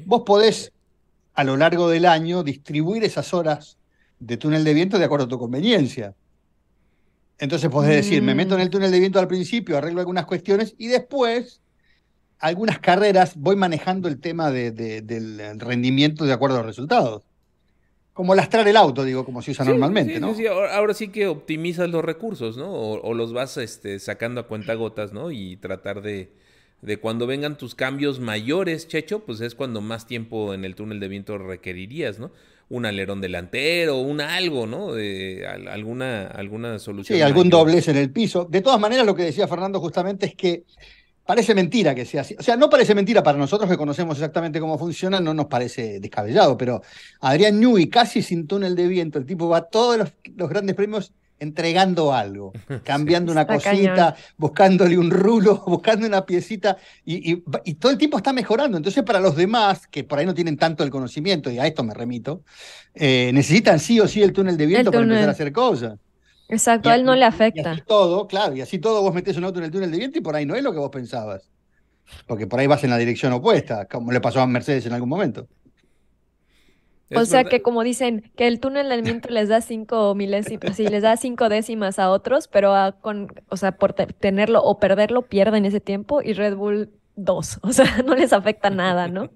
Vos 0.05 0.23
podés, 0.25 0.73
a 1.33 1.45
lo 1.45 1.55
largo 1.55 1.87
del 1.87 2.03
año, 2.03 2.43
distribuir 2.43 3.05
esas 3.05 3.33
horas 3.33 3.77
de 4.19 4.35
túnel 4.35 4.65
de 4.65 4.73
viento 4.73 4.99
de 4.99 5.05
acuerdo 5.05 5.27
a 5.27 5.29
tu 5.29 5.39
conveniencia. 5.39 6.13
Entonces 7.39 7.69
podés 7.69 7.95
decir, 7.95 8.21
me 8.21 8.35
meto 8.35 8.55
en 8.55 8.59
el 8.59 8.69
túnel 8.69 8.91
de 8.91 8.99
viento 8.99 9.17
al 9.17 9.29
principio, 9.29 9.77
arreglo 9.77 10.01
algunas 10.01 10.25
cuestiones 10.25 10.75
y 10.77 10.87
después, 10.87 11.61
algunas 12.37 12.79
carreras, 12.79 13.37
voy 13.37 13.55
manejando 13.55 14.09
el 14.09 14.19
tema 14.19 14.51
del 14.51 15.57
rendimiento 15.57 16.25
de 16.25 16.33
acuerdo 16.33 16.57
a 16.57 16.59
los 16.59 16.67
resultados. 16.67 17.23
Como 18.17 18.33
lastrar 18.33 18.67
el 18.67 18.75
auto, 18.75 19.03
digo, 19.03 19.23
como 19.23 19.43
se 19.43 19.51
usa 19.51 19.63
normalmente, 19.63 20.19
¿no? 20.19 20.33
Sí, 20.33 20.47
ahora, 20.47 20.95
sí 20.95 21.09
que 21.09 21.27
optimizas 21.27 21.87
los 21.87 22.03
recursos, 22.03 22.57
¿no? 22.57 22.73
O, 22.73 23.13
los 23.13 23.31
vas 23.31 23.57
este, 23.57 23.99
sacando 23.99 24.41
a 24.41 24.47
cuentagotas, 24.47 25.13
¿no? 25.13 25.29
Y 25.29 25.57
tratar 25.57 26.01
de, 26.01 26.31
de 26.81 26.97
cuando 26.97 27.27
vengan 27.27 27.59
tus 27.59 27.75
cambios 27.75 28.19
mayores, 28.19 28.87
Checho, 28.87 29.19
pues 29.19 29.39
es 29.41 29.53
cuando 29.53 29.81
más 29.81 30.07
tiempo 30.07 30.55
en 30.55 30.65
el 30.65 30.73
túnel 30.73 30.99
de 30.99 31.09
viento 31.09 31.37
requerirías, 31.37 32.17
¿no? 32.17 32.31
Un 32.69 32.87
alerón 32.87 33.21
delantero, 33.21 33.97
un 33.99 34.19
algo, 34.19 34.65
¿no? 34.65 34.93
De, 34.93 35.45
alguna, 35.45 36.25
alguna 36.25 36.79
solución. 36.79 37.19
Sí, 37.19 37.21
algún 37.21 37.51
doblez 37.51 37.87
en 37.87 37.97
el 37.97 38.09
piso. 38.09 38.45
De 38.49 38.61
todas 38.61 38.79
maneras, 38.79 39.05
lo 39.05 39.13
que 39.13 39.25
decía 39.25 39.47
Fernando 39.47 39.79
justamente 39.79 40.25
es 40.25 40.33
que 40.33 40.63
parece 41.27 41.53
mentira 41.53 41.93
que 41.93 42.05
sea 42.05 42.21
así. 42.21 42.35
O 42.39 42.41
sea, 42.41 42.57
no 42.57 42.69
parece 42.69 42.95
mentira 42.95 43.21
para 43.21 43.37
nosotros 43.37 43.69
que 43.69 43.77
conocemos 43.77 44.17
exactamente 44.17 44.59
cómo 44.59 44.79
funciona, 44.79 45.19
no 45.19 45.33
nos 45.33 45.45
parece 45.45 45.99
descabellado, 45.99 46.57
pero 46.57 46.81
Adrián 47.19 47.59
Newey, 47.59 47.87
casi 47.87 48.23
sin 48.23 48.47
túnel 48.47 48.75
de 48.75 48.87
viento, 48.87 49.19
el 49.19 49.25
tipo 49.25 49.49
va 49.49 49.57
a 49.57 49.65
todos 49.65 49.97
los, 49.97 50.13
los 50.35 50.49
grandes 50.49 50.75
premios 50.75 51.13
entregando 51.39 52.13
algo, 52.13 52.53
cambiando 52.83 53.31
una 53.31 53.45
cosita, 53.45 54.15
buscándole 54.37 54.97
un 54.97 55.11
rulo, 55.11 55.63
buscando 55.67 56.07
una 56.07 56.25
piecita, 56.25 56.77
y, 57.05 57.35
todo 57.75 57.91
el 57.91 57.97
tiempo 57.97 58.17
está 58.17 58.33
mejorando. 58.33 58.77
Entonces, 58.77 59.03
para 59.03 59.19
los 59.19 59.35
demás, 59.35 59.87
que 59.87 60.03
por 60.03 60.19
ahí 60.19 60.25
no 60.25 60.33
tienen 60.33 60.57
tanto 60.57 60.83
el 60.83 60.89
conocimiento, 60.89 61.51
y 61.51 61.59
a 61.59 61.67
esto 61.67 61.83
me 61.83 61.93
remito, 61.93 62.43
eh, 62.95 63.31
necesitan 63.33 63.79
sí 63.79 63.99
o 63.99 64.07
sí 64.07 64.23
el 64.23 64.33
túnel 64.33 64.57
de 64.57 64.65
viento 64.65 64.91
para 64.91 65.03
empezar 65.03 65.29
a 65.29 65.31
hacer 65.31 65.51
cosas. 65.51 65.99
Exacto, 66.49 66.89
a 66.89 66.95
él 66.95 67.03
no 67.03 67.15
le 67.15 67.25
afecta. 67.25 67.69
Y 67.71 67.73
así 67.73 67.81
todo, 67.85 68.27
claro, 68.27 68.55
y 68.55 68.61
así 68.61 68.79
todo 68.79 69.01
vos 69.01 69.13
metés 69.13 69.37
un 69.37 69.43
auto 69.43 69.59
en 69.59 69.65
el 69.65 69.71
túnel 69.71 69.91
de 69.91 69.97
viento 69.97 70.17
y 70.19 70.21
por 70.21 70.35
ahí 70.35 70.45
no 70.45 70.55
es 70.55 70.63
lo 70.63 70.71
que 70.71 70.79
vos 70.79 70.89
pensabas. 70.89 71.49
Porque 72.25 72.47
por 72.47 72.59
ahí 72.59 72.67
vas 72.67 72.83
en 72.83 72.89
la 72.89 72.97
dirección 72.97 73.33
opuesta, 73.33 73.85
como 73.85 74.11
le 74.11 74.21
pasó 74.21 74.39
a 74.39 74.47
Mercedes 74.47 74.85
en 74.85 74.93
algún 74.93 75.09
momento 75.09 75.47
o 77.15 77.25
sea 77.25 77.43
que 77.45 77.61
como 77.61 77.83
dicen, 77.83 78.31
que 78.35 78.47
el 78.47 78.59
túnel 78.59 78.89
del 78.89 79.01
viento 79.01 79.29
les 79.29 79.49
da 79.49 79.61
cinco 79.61 80.13
milésimas, 80.15 80.75
sí, 80.75 80.87
les 80.87 81.03
da 81.03 81.15
cinco 81.17 81.49
décimas 81.49 81.99
a 81.99 82.09
otros, 82.09 82.47
pero 82.47 82.73
con, 83.01 83.27
o 83.49 83.57
sea, 83.57 83.73
por 83.73 83.93
tenerlo 83.93 84.61
o 84.63 84.79
perderlo 84.79 85.23
pierden 85.23 85.65
ese 85.65 85.79
tiempo 85.79 86.21
y 86.21 86.33
Red 86.33 86.55
Bull 86.55 86.91
dos. 87.15 87.59
O 87.63 87.71
sea, 87.71 88.03
no 88.05 88.15
les 88.15 88.33
afecta 88.33 88.69
nada, 88.69 89.07
¿no? 89.07 89.29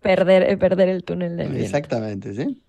Perder, 0.00 0.42
eh, 0.44 0.56
perder 0.56 0.88
el 0.88 1.04
túnel 1.04 1.36
del 1.36 1.48
viento. 1.48 1.64
Exactamente, 1.64 2.34
sí. 2.34 2.62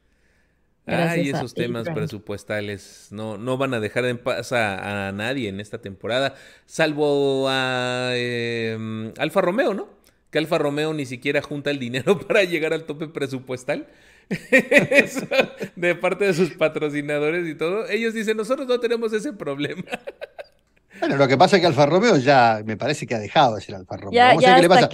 Ay, 0.86 1.30
esos 1.30 1.54
temas 1.54 1.88
presupuestales 1.90 3.08
no, 3.12 3.38
no 3.38 3.58
van 3.58 3.74
a 3.74 3.80
dejar 3.80 4.06
en 4.06 4.18
paz 4.18 4.52
a, 4.52 5.12
nadie 5.14 5.48
en 5.48 5.60
esta 5.60 5.80
temporada, 5.80 6.36
salvo 6.66 7.48
a 7.50 8.12
em, 8.16 9.14
Alfa 9.18 9.42
Romeo, 9.42 9.74
¿no? 9.74 9.90
Que 10.30 10.40
Alfa 10.40 10.58
Romeo 10.58 10.94
ni 10.94 11.06
siquiera 11.06 11.42
junta 11.42 11.72
el 11.72 11.80
dinero 11.80 12.20
para 12.28 12.44
llegar 12.44 12.74
al 12.74 12.86
tope 12.86 13.08
presupuestal. 13.08 13.88
de 15.76 15.96
parte 15.96 16.26
de 16.26 16.34
sus 16.34 16.52
patrocinadores 16.52 17.48
y 17.48 17.56
todo, 17.56 17.88
ellos 17.90 18.14
dicen, 18.14 18.38
nosotros 18.38 18.68
no 18.68 18.80
tenemos 18.80 19.12
ese 19.14 19.34
problema. 19.34 19.84
Bueno, 21.00 21.18
lo 21.18 21.28
que 21.28 21.38
pasa 21.38 21.58
es 21.58 21.62
que 21.62 21.68
Alfa 21.68 21.86
Romeo 21.86 22.18
ya 22.18 22.62
me 22.66 22.78
parece 22.78 23.06
que 23.06 23.16
ha 23.16 23.20
dejado 23.20 23.56
de 23.56 23.62
ser 23.62 23.76
Alfa 23.76 23.98
Romeo. 23.98 24.24
Vamos 24.24 24.46
a 24.46 24.48
ver 24.48 24.56
qué 24.56 24.62
le 24.62 24.70
pasa. 24.70 24.90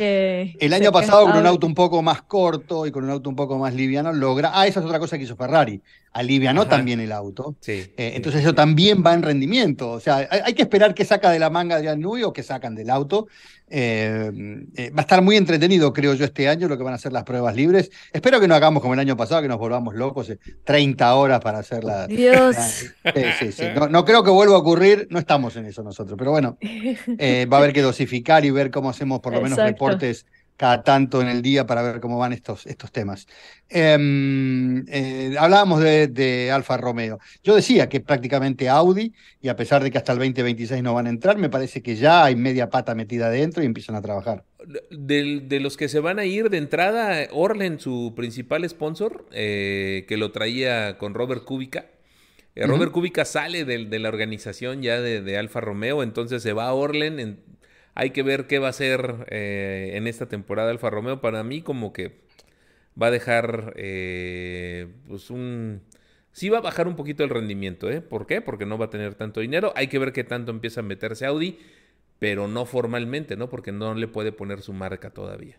el 0.65 0.73
año 0.73 0.91
pasado 0.91 1.25
con 1.25 1.38
un 1.38 1.45
auto 1.45 1.67
un 1.67 1.75
poco 1.75 2.01
más 2.01 2.21
corto 2.23 2.85
y 2.85 2.91
con 2.91 3.03
un 3.03 3.09
auto 3.09 3.29
un 3.29 3.35
poco 3.35 3.57
más 3.57 3.73
liviano 3.73 4.12
logra. 4.13 4.51
Ah, 4.53 4.67
esa 4.67 4.79
es 4.79 4.85
otra 4.85 4.99
cosa 4.99 5.17
que 5.17 5.25
hizo 5.25 5.35
Ferrari. 5.35 5.81
Alivianó 6.12 6.67
también 6.67 7.00
el 7.00 7.12
auto. 7.12 7.56
Sí, 7.60 7.93
eh, 7.95 8.13
entonces 8.15 8.41
eso 8.41 8.56
también 8.56 9.04
va 9.06 9.13
en 9.13 9.22
rendimiento. 9.22 9.91
O 9.91 10.00
sea, 10.00 10.28
hay, 10.30 10.54
que 10.54 10.63
esperar 10.63 10.95
que 10.95 11.06
saca 11.06 11.30
de 11.30 11.38
la 11.38 11.52
manga 11.52 11.80
de 11.80 11.95
Nui 11.95 12.24
o 12.24 12.34
que 12.34 12.41
sacan 12.41 12.74
del 12.74 12.89
auto. 12.89 13.28
Eh, 13.69 14.32
eh, 14.76 14.89
va 14.89 14.98
a 14.98 15.02
estar 15.02 15.22
muy 15.22 15.38
entretenido, 15.38 15.93
creo 15.93 16.15
yo, 16.15 16.26
este 16.26 16.50
año 16.50 16.67
lo 16.67 16.78
que 16.78 16.84
van 16.84 16.95
a 16.95 16.98
ser 16.98 17.13
las 17.13 17.24
pruebas 17.26 17.56
libres. 17.56 17.91
Espero 18.12 18.39
que 18.39 18.48
no 18.48 18.56
hagamos 18.56 18.82
como 18.82 18.95
el 18.95 19.00
año 19.00 19.15
pasado, 19.15 19.43
que 19.43 19.48
nos 19.48 19.60
volvamos 19.60 19.93
locos 19.93 20.34
30 20.63 21.13
horas 21.13 21.41
para 21.41 21.60
hacer 21.60 21.84
la. 21.84 22.08
Dios. 22.08 22.56
sí, 23.39 23.52
sí, 23.52 23.65
No, 23.91 24.04
creo 24.04 24.24
que 24.24 24.32
vuelva 24.32 24.56
a 24.56 24.60
ocurrir, 24.60 25.08
no 25.12 25.19
estamos 25.19 25.56
en 25.58 25.65
eso 25.65 25.84
nosotros, 25.84 26.17
pero 26.17 26.32
bueno, 26.32 26.58
va 27.52 27.58
a 27.58 27.60
haber 27.60 27.72
que 27.72 27.84
dosificar 27.84 28.45
y 28.45 28.50
ver 28.50 28.72
cómo 28.72 28.89
hacemos 28.89 29.19
por 29.19 29.34
lo 29.34 29.41
menos 29.41 29.60
reportes 29.60 30.26
cada 30.60 30.84
tanto 30.84 31.22
en 31.22 31.30
el 31.30 31.41
día 31.41 31.65
para 31.65 31.82
ver 31.82 32.02
cómo 32.02 32.17
van 32.17 32.34
estos, 32.34 32.65
estos 32.65 32.91
temas. 32.91 33.28
Em, 33.69 34.84
eh, 34.89 35.34
hablábamos 35.39 35.80
de, 35.80 36.52
Alfa 36.54 36.76
Romeo. 36.76 37.17
Yo 37.45 37.56
decía 37.56 37.88
que 37.88 38.02
prácticamente 38.02 38.67
Audi, 38.67 39.13
y 39.41 39.48
a 39.48 39.56
pesar 39.56 39.82
de 39.82 39.89
que 39.89 39.98
hasta 39.98 40.12
el 40.12 40.19
2026 40.19 40.84
no 40.84 40.93
van 40.93 41.08
a 41.08 41.12
entrar, 41.12 41.38
me 41.38 41.50
parece 41.50 41.82
que 41.82 41.95
ya 41.95 42.26
hay 42.26 42.36
media 42.36 42.69
pata 42.69 42.93
metida 42.93 43.28
adentro 43.28 43.63
y 43.63 43.67
empiezan 43.67 43.95
a 43.95 44.02
trabajar. 44.02 44.43
De, 44.91 45.60
los 45.62 45.78
que 45.78 45.88
se 45.88 46.02
van 46.02 46.19
a 46.19 46.26
ir 46.26 46.50
de 46.50 46.58
entrada, 46.58 47.30
Orlen, 47.32 47.80
su 47.80 48.12
principal 48.13 48.67
sponsor, 48.67 49.28
eh, 49.32 50.04
que 50.10 50.17
lo 50.17 50.34
traía 50.34 50.98
con 50.98 51.13
Robert 51.13 51.45
Kubica. 51.45 51.86
Eh, 52.56 52.67
Robert 52.67 52.91
Kubica 52.91 53.24
sale 53.24 53.63
de, 53.63 54.00
la 54.00 54.10
organización 54.10 54.82
ya 54.82 55.00
de, 55.00 55.38
Alfa 55.38 55.62
Romeo, 55.62 56.04
entonces 56.04 56.43
se 56.43 56.52
va 56.52 56.67
a 56.67 56.74
Orlen. 56.74 57.22
En, 57.22 57.39
hay 57.99 58.12
que 58.12 58.23
ver 58.23 58.47
qué 58.47 58.59
va 58.59 58.67
a 58.67 58.69
hacer 58.69 59.25
eh, 59.27 59.91
en 59.95 60.07
esta 60.07 60.25
temporada 60.27 60.71
Alfa 60.71 60.89
Romeo. 60.89 61.19
Para 61.19 61.43
mí 61.43 61.62
como 61.62 61.91
que 61.91 62.21
va 62.99 63.07
a 63.07 63.12
dejar 63.12 63.73
eh, 63.75 64.88
pues 65.05 65.29
un... 65.29 65.81
Sí 66.31 66.47
va 66.47 66.59
a 66.59 66.62
bajar 66.62 66.88
un 66.88 66.95
poquito 66.95 67.25
el 67.25 67.29
rendimiento, 67.29 67.91
¿eh? 67.91 67.99
¿Por 67.99 68.25
qué? 68.25 68.39
Porque 68.39 68.65
no 68.65 68.77
va 68.77 68.85
a 68.85 68.89
tener 68.89 69.15
tanto 69.15 69.41
dinero. 69.41 69.73
Hay 69.75 69.88
que 69.88 69.99
ver 69.99 70.13
qué 70.13 70.23
tanto 70.23 70.49
empieza 70.49 70.79
a 70.79 70.83
meterse 70.83 71.25
Audi, 71.25 71.59
pero 72.19 72.47
no 72.47 72.65
formalmente, 72.65 73.35
¿no? 73.35 73.49
Porque 73.49 73.73
no 73.73 73.93
le 73.93 74.07
puede 74.07 74.31
poner 74.31 74.62
su 74.62 74.71
marca 74.71 75.09
todavía. 75.09 75.57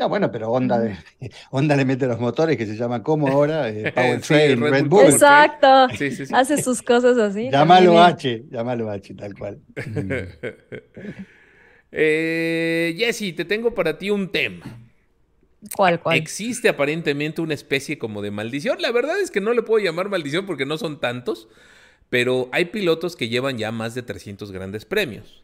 No, 0.00 0.08
bueno, 0.08 0.32
pero 0.32 0.50
Honda, 0.50 1.00
Honda 1.52 1.76
le 1.76 1.84
mete 1.84 2.08
los 2.08 2.18
motores 2.18 2.56
que 2.56 2.66
se 2.66 2.74
llama 2.74 3.04
como 3.04 3.28
ahora, 3.28 3.68
eh, 3.68 3.92
Powertrain, 3.94 4.60
Red, 4.60 4.86
Bull. 4.86 5.04
Exacto. 5.04 5.86
Hace 6.32 6.60
sus 6.60 6.82
cosas 6.82 7.16
así. 7.18 7.50
Llámalo 7.52 8.02
H, 8.02 8.46
llámalo 8.50 8.90
H, 8.90 9.14
tal 9.14 9.34
cual. 9.38 9.60
Eh, 11.92 12.94
Jesse, 12.98 13.34
te 13.34 13.44
tengo 13.44 13.74
para 13.74 13.98
ti 13.98 14.10
un 14.10 14.30
tema. 14.30 14.64
¿Cuál, 15.74 16.00
cuál? 16.00 16.16
Existe 16.16 16.68
aparentemente 16.68 17.40
una 17.40 17.54
especie 17.54 17.98
como 17.98 18.22
de 18.22 18.30
maldición. 18.30 18.80
La 18.80 18.92
verdad 18.92 19.20
es 19.20 19.30
que 19.30 19.40
no 19.40 19.52
le 19.52 19.62
puedo 19.62 19.84
llamar 19.84 20.08
maldición 20.08 20.46
porque 20.46 20.66
no 20.66 20.78
son 20.78 21.00
tantos, 21.00 21.48
pero 22.10 22.48
hay 22.52 22.66
pilotos 22.66 23.16
que 23.16 23.28
llevan 23.28 23.58
ya 23.58 23.72
más 23.72 23.94
de 23.94 24.02
300 24.02 24.52
grandes 24.52 24.84
premios. 24.84 25.42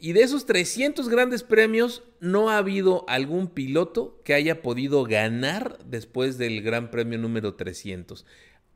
Y 0.00 0.14
de 0.14 0.22
esos 0.22 0.46
300 0.46 1.10
grandes 1.10 1.42
premios, 1.42 2.02
no 2.18 2.48
ha 2.48 2.56
habido 2.56 3.04
algún 3.08 3.48
piloto 3.48 4.18
que 4.24 4.32
haya 4.32 4.62
podido 4.62 5.04
ganar 5.04 5.78
después 5.84 6.38
del 6.38 6.62
Gran 6.62 6.90
Premio 6.90 7.18
número 7.18 7.54
300. 7.54 8.24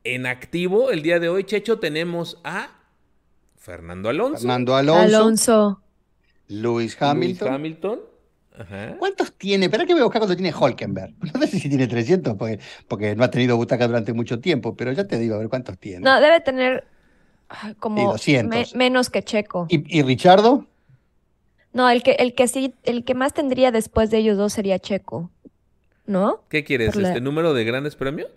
En 0.05 0.27
activo, 0.27 0.91
el 0.91 1.01
día 1.01 1.21
de 1.21 1.31
hoy, 1.31 1.45
Checho, 1.45 1.79
tenemos 1.79 2.39
a 2.45 2.83
Fernando 3.57 4.11
Alonso. 4.11 4.41
Fernando 4.41 4.77
Alonso, 4.77 5.17
Alonso. 5.17 5.84
Lewis 6.49 6.63
Lewis 6.67 7.03
Hamilton. 7.03 7.53
Hamilton. 7.55 8.01
Ajá. 8.57 8.97
¿Cuántos 8.99 9.33
tiene? 9.33 9.67
Espera 9.67 9.85
que 9.85 9.95
voy 9.95 10.01
a 10.03 10.05
buscar 10.05 10.21
cuánto 10.21 10.37
tiene 10.37 10.53
Holkenberg. 10.57 11.13
No 11.35 11.47
sé 11.47 11.59
si 11.59 11.69
tiene 11.69 11.87
300 11.89 12.37
porque, 12.37 12.61
porque 12.89 13.17
no 13.17 13.25
ha 13.25 13.31
tenido 13.31 13.57
butaca 13.57 13.87
durante 13.87 14.13
mucho 14.13 14.39
tiempo, 14.41 14.77
pero 14.77 14.93
ya 14.93 15.07
te 15.07 15.19
digo, 15.19 15.35
a 15.35 15.39
ver 15.39 15.49
cuántos 15.49 15.77
tiene. 15.79 16.01
No, 16.01 16.21
debe 16.21 16.41
tener 16.41 16.85
ah, 17.49 17.69
Sí, 17.71 17.75
como 17.81 18.13
200. 18.13 18.75
me- 18.75 18.79
menos 18.79 19.11
que 19.11 19.23
Checo. 19.23 19.67
¿Y, 19.69 19.99
y 19.99 20.03
Richardo? 20.03 20.67
No, 21.73 21.91
el 21.91 22.05
que, 22.05 22.13
el 22.13 22.35
que 22.37 22.47
sí, 22.47 22.75
el 22.85 23.05
que 23.05 23.15
más 23.15 23.35
tendría 23.35 23.73
después 23.73 24.11
de 24.11 24.19
ellos 24.19 24.37
dos 24.39 24.53
sería 24.53 24.79
Checo. 24.79 25.31
¿No? 26.07 26.45
¿Qué 26.49 26.63
quieres? 26.65 26.93
Por 26.93 27.03
la- 27.03 27.09
¿Este 27.09 27.21
número 27.21 27.55
de 27.55 27.65
grandes 27.65 27.97
premios? 27.97 28.31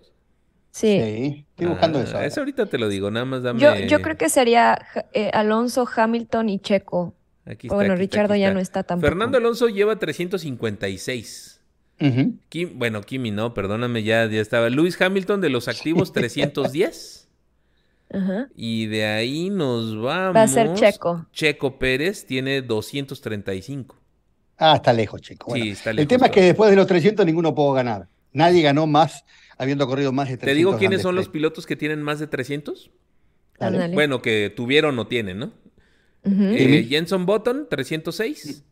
Sí. 0.71 0.99
Sí, 0.99 1.45
estoy 1.49 1.67
buscando 1.67 1.99
Ah, 1.99 2.03
eso. 2.03 2.15
ahora. 2.15 2.25
Eso 2.27 2.39
ahorita 2.41 2.65
te 2.67 2.77
lo 2.79 2.87
digo, 2.87 3.11
nada 3.11 3.25
más 3.25 3.43
dame. 3.43 3.59
Yo, 3.59 3.75
yo 3.87 4.01
creo 4.01 4.17
que 4.17 4.29
sería 4.29 4.79
eh, 5.13 5.29
Alonso, 5.33 5.87
Hamilton 5.95 6.49
y 6.49 6.59
Checo. 6.59 7.13
Aquí 7.49 7.67
bueno, 7.69 7.93
aquí 7.93 8.01
Richardo 8.01 8.33
aquí 8.33 8.41
ya 8.41 8.53
no 8.53 8.59
está 8.59 8.83
tampoco. 8.83 9.07
Fernando 9.07 9.37
Alonso 9.37 9.67
lleva 9.69 9.97
356. 9.97 11.61
Ujú. 11.99 12.33
Kim- 12.49 12.77
bueno, 12.77 13.01
Kimi 13.01 13.31
no, 13.31 13.53
perdóname, 13.53 14.03
ya, 14.03 14.25
ya 14.27 14.41
estaba. 14.41 14.69
Luis 14.69 14.99
Hamilton 15.01 15.41
de 15.41 15.49
los 15.49 15.67
activos 15.67 16.11
310. 16.13 17.27
Ajá. 18.13 18.47
Y 18.55 18.85
de 18.87 19.05
ahí 19.05 19.49
nos 19.49 19.95
vamos. 19.99 20.35
Va 20.35 20.43
a 20.43 20.47
ser 20.47 20.73
Checo. 20.75 21.25
Checo 21.33 21.77
Pérez 21.77 22.25
tiene 22.25 22.61
235. 22.61 23.95
Ah, 24.57 24.75
está 24.75 24.93
lejos, 24.93 25.21
chico. 25.21 25.53
Sí, 25.53 25.69
está 25.69 25.89
el 25.91 25.97
lejos 25.97 26.07
tema 26.07 26.25
es 26.27 26.31
que 26.31 26.41
después 26.41 26.69
de 26.69 26.75
los 26.75 26.87
300 26.87 27.25
ninguno 27.25 27.53
pudo 27.53 27.73
ganar. 27.73 28.07
Nadie 28.31 28.61
ganó 28.61 28.87
más 28.87 29.23
habiendo 29.57 29.87
corrido 29.87 30.11
más 30.11 30.29
de 30.29 30.37
300. 30.37 30.47
¿Te 30.51 30.55
digo 30.55 30.77
quiénes 30.77 31.01
son 31.01 31.15
los 31.15 31.27
pilotos 31.29 31.65
que 31.65 31.75
tienen 31.75 32.01
más 32.01 32.19
de 32.19 32.27
300? 32.27 32.91
Dale. 33.59 33.75
Ándale. 33.77 33.93
Bueno, 33.93 34.21
que 34.21 34.53
tuvieron 34.55 34.97
o 34.99 35.07
tienen, 35.07 35.39
¿no? 35.39 35.51
Eh, 36.23 36.85
Jenson 36.89 37.25
Button, 37.25 37.67
306. 37.69 38.63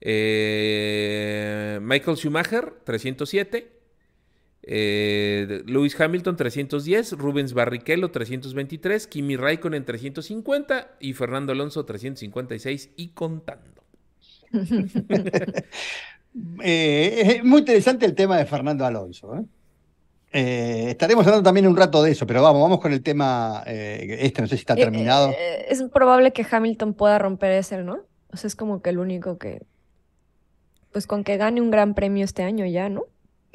Eh, 0.00 1.78
Michael 1.82 2.16
Schumacher, 2.16 2.74
307. 2.84 3.72
Eh, 4.62 5.62
Lewis 5.66 5.98
Hamilton, 5.98 6.36
310. 6.36 7.12
Rubens 7.12 7.52
Barrichello, 7.54 8.10
323. 8.10 9.06
Kimi 9.06 9.36
Raikkonen, 9.36 9.84
350. 9.84 10.96
Y 11.00 11.12
Fernando 11.14 11.52
Alonso, 11.52 11.84
356. 11.84 12.90
Y 12.96 13.08
contando. 13.08 13.82
Eh, 16.62 17.38
es 17.38 17.44
muy 17.44 17.60
interesante 17.60 18.04
el 18.04 18.14
tema 18.14 18.36
de 18.36 18.44
Fernando 18.44 18.84
Alonso. 18.84 19.46
¿Eh? 20.36 20.90
Estaremos 20.90 21.26
hablando 21.26 21.42
también 21.44 21.66
un 21.66 21.76
rato 21.76 22.02
de 22.02 22.12
eso, 22.12 22.26
pero 22.26 22.42
vamos, 22.42 22.62
vamos 22.62 22.80
con 22.80 22.92
el 22.92 23.02
tema. 23.02 23.62
eh, 23.66 24.18
este 24.20 24.42
no 24.42 24.48
sé 24.48 24.56
si 24.56 24.60
está 24.60 24.74
Eh, 24.74 24.76
terminado. 24.78 25.30
eh, 25.30 25.66
es 25.68 25.82
probable 25.92 26.32
que 26.32 26.46
Hamilton 26.50 26.94
pueda 26.94 27.18
romper 27.18 27.52
ese, 27.52 27.82
¿no? 27.82 28.00
O 28.32 28.36
sea, 28.36 28.48
es 28.48 28.56
como 28.56 28.82
que 28.82 28.90
el 28.90 28.98
único 28.98 29.38
que. 29.38 29.62
Pues 30.92 31.06
con 31.06 31.24
que 31.24 31.36
gane 31.36 31.60
un 31.60 31.70
gran 31.70 31.94
premio 31.94 32.24
este 32.24 32.42
año 32.42 32.64
ya, 32.66 32.88
¿no? 32.88 33.04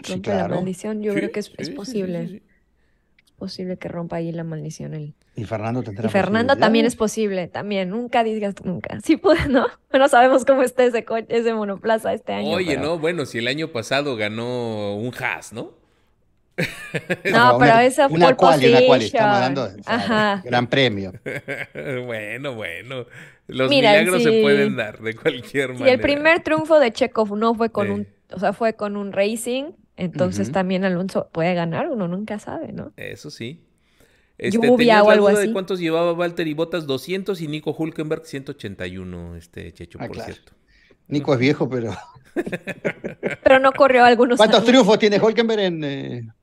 Sí, 0.03 0.13
Rompe 0.13 0.29
la 0.31 0.35
claro. 0.37 0.55
maldición. 0.55 1.01
Yo 1.01 1.13
Sí, 1.13 1.17
creo 1.19 1.31
que 1.31 1.39
es, 1.39 1.45
sí, 1.47 1.53
es 1.57 1.67
sí, 1.67 1.71
sí, 1.73 1.77
posible. 1.77 2.27
sí, 2.27 2.33
sí. 2.39 2.43
Es 3.25 3.31
posible 3.37 3.77
que 3.77 3.87
rompa 3.87 4.17
ahí 4.17 4.31
la 4.31 4.43
maldición 4.43 4.93
él. 4.93 5.15
Y 5.35 5.45
Fernando 5.45 5.81
tendrá 5.81 6.07
Y 6.07 6.11
Fernando 6.11 6.57
también 6.57 6.85
es 6.85 6.95
posible, 6.95 7.47
también. 7.47 7.89
Nunca 7.89 8.23
digas 8.23 8.55
nunca. 8.63 8.99
Sí 9.01 9.17
puede, 9.17 9.47
¿no? 9.47 9.65
No 9.93 10.07
sabemos 10.07 10.45
cómo 10.45 10.61
está 10.61 10.83
ese, 10.83 11.05
ese 11.29 11.53
monoplaza 11.53 12.13
este 12.13 12.33
año. 12.33 12.49
Oye, 12.51 12.75
pero- 12.75 12.81
no, 12.81 12.99
bueno, 12.99 13.25
si 13.25 13.37
el 13.39 13.47
año 13.47 13.71
pasado 13.71 14.15
ganó 14.15 14.95
un 14.95 15.11
Haas, 15.15 15.53
¿no? 15.53 15.80
No, 17.31 17.57
una- 17.57 17.65
pero 17.65 17.79
esa 17.79 18.07
una 18.07 18.25
pole 18.27 18.35
quali, 18.37 18.67
una 18.69 18.79
position. 18.79 19.01
estamos 19.01 19.35
hablando 19.35 19.69
de- 19.69 19.79
o 19.79 19.83
sea, 19.83 19.95
Ajá. 19.95 20.41
gran 20.45 20.67
premio. 20.67 21.13
bueno, 22.05 22.55
bueno. 22.55 23.05
Los 23.47 23.69
Mira, 23.69 23.91
milagros 23.91 24.23
se 24.23 24.29
sí. 24.31 24.41
pueden 24.41 24.75
dar 24.75 24.99
de 25.01 25.13
cualquier 25.15 25.67
Si 25.71 25.73
manera. 25.79 25.91
el 25.93 25.99
primer 25.99 26.41
triunfo 26.43 26.79
de 26.79 26.91
Checo 26.91 27.25
no 27.35 27.53
fue 27.55 27.69
con 27.71 27.87
Sí. 27.87 27.93
un, 27.93 28.07
o 28.31 28.39
sea, 28.39 28.53
fue 28.53 28.75
con 28.75 28.95
un 28.95 29.11
racing, 29.11 29.71
entonces 29.97 30.51
también 30.51 30.85
Alonso 30.85 31.29
puede 31.31 31.53
ganar, 31.53 31.89
uno 31.89 32.07
nunca 32.07 32.39
sabe, 32.39 32.71
¿no? 32.71 32.93
Eso 32.97 33.29
sí. 33.29 33.65
Este, 34.37 34.55
Lluvia 34.57 34.75
¿tenías 34.77 35.03
o 35.03 35.09
algo 35.11 35.27
duda 35.29 35.39
de 35.39 35.43
así. 35.45 35.53
cuántos 35.53 35.79
llevaba 35.79 36.13
Valtteri 36.13 36.53
Bottas? 36.55 36.87
200 36.87 37.41
y 37.41 37.47
Nico 37.47 37.75
Hulkenberg 37.77 38.25
181, 38.25 39.35
este 39.35 39.71
Checho, 39.73 39.99
Ah, 40.01 40.07
por 40.07 40.15
claro. 40.15 40.33
cierto. 40.33 40.53
Nico 41.07 41.33
es 41.33 41.39
viejo, 41.39 41.69
pero. 41.69 41.93
Pero 43.43 43.59
no 43.59 43.71
corrió 43.73 44.03
algunos 44.05 44.37
¿Cuántos 44.37 44.59
años. 44.61 44.67
triunfos 44.69 44.97
tiene 44.97 45.19
Holkenberg 45.19 45.59
en 45.61 45.83
eh, 45.83 46.17
En 46.17 46.33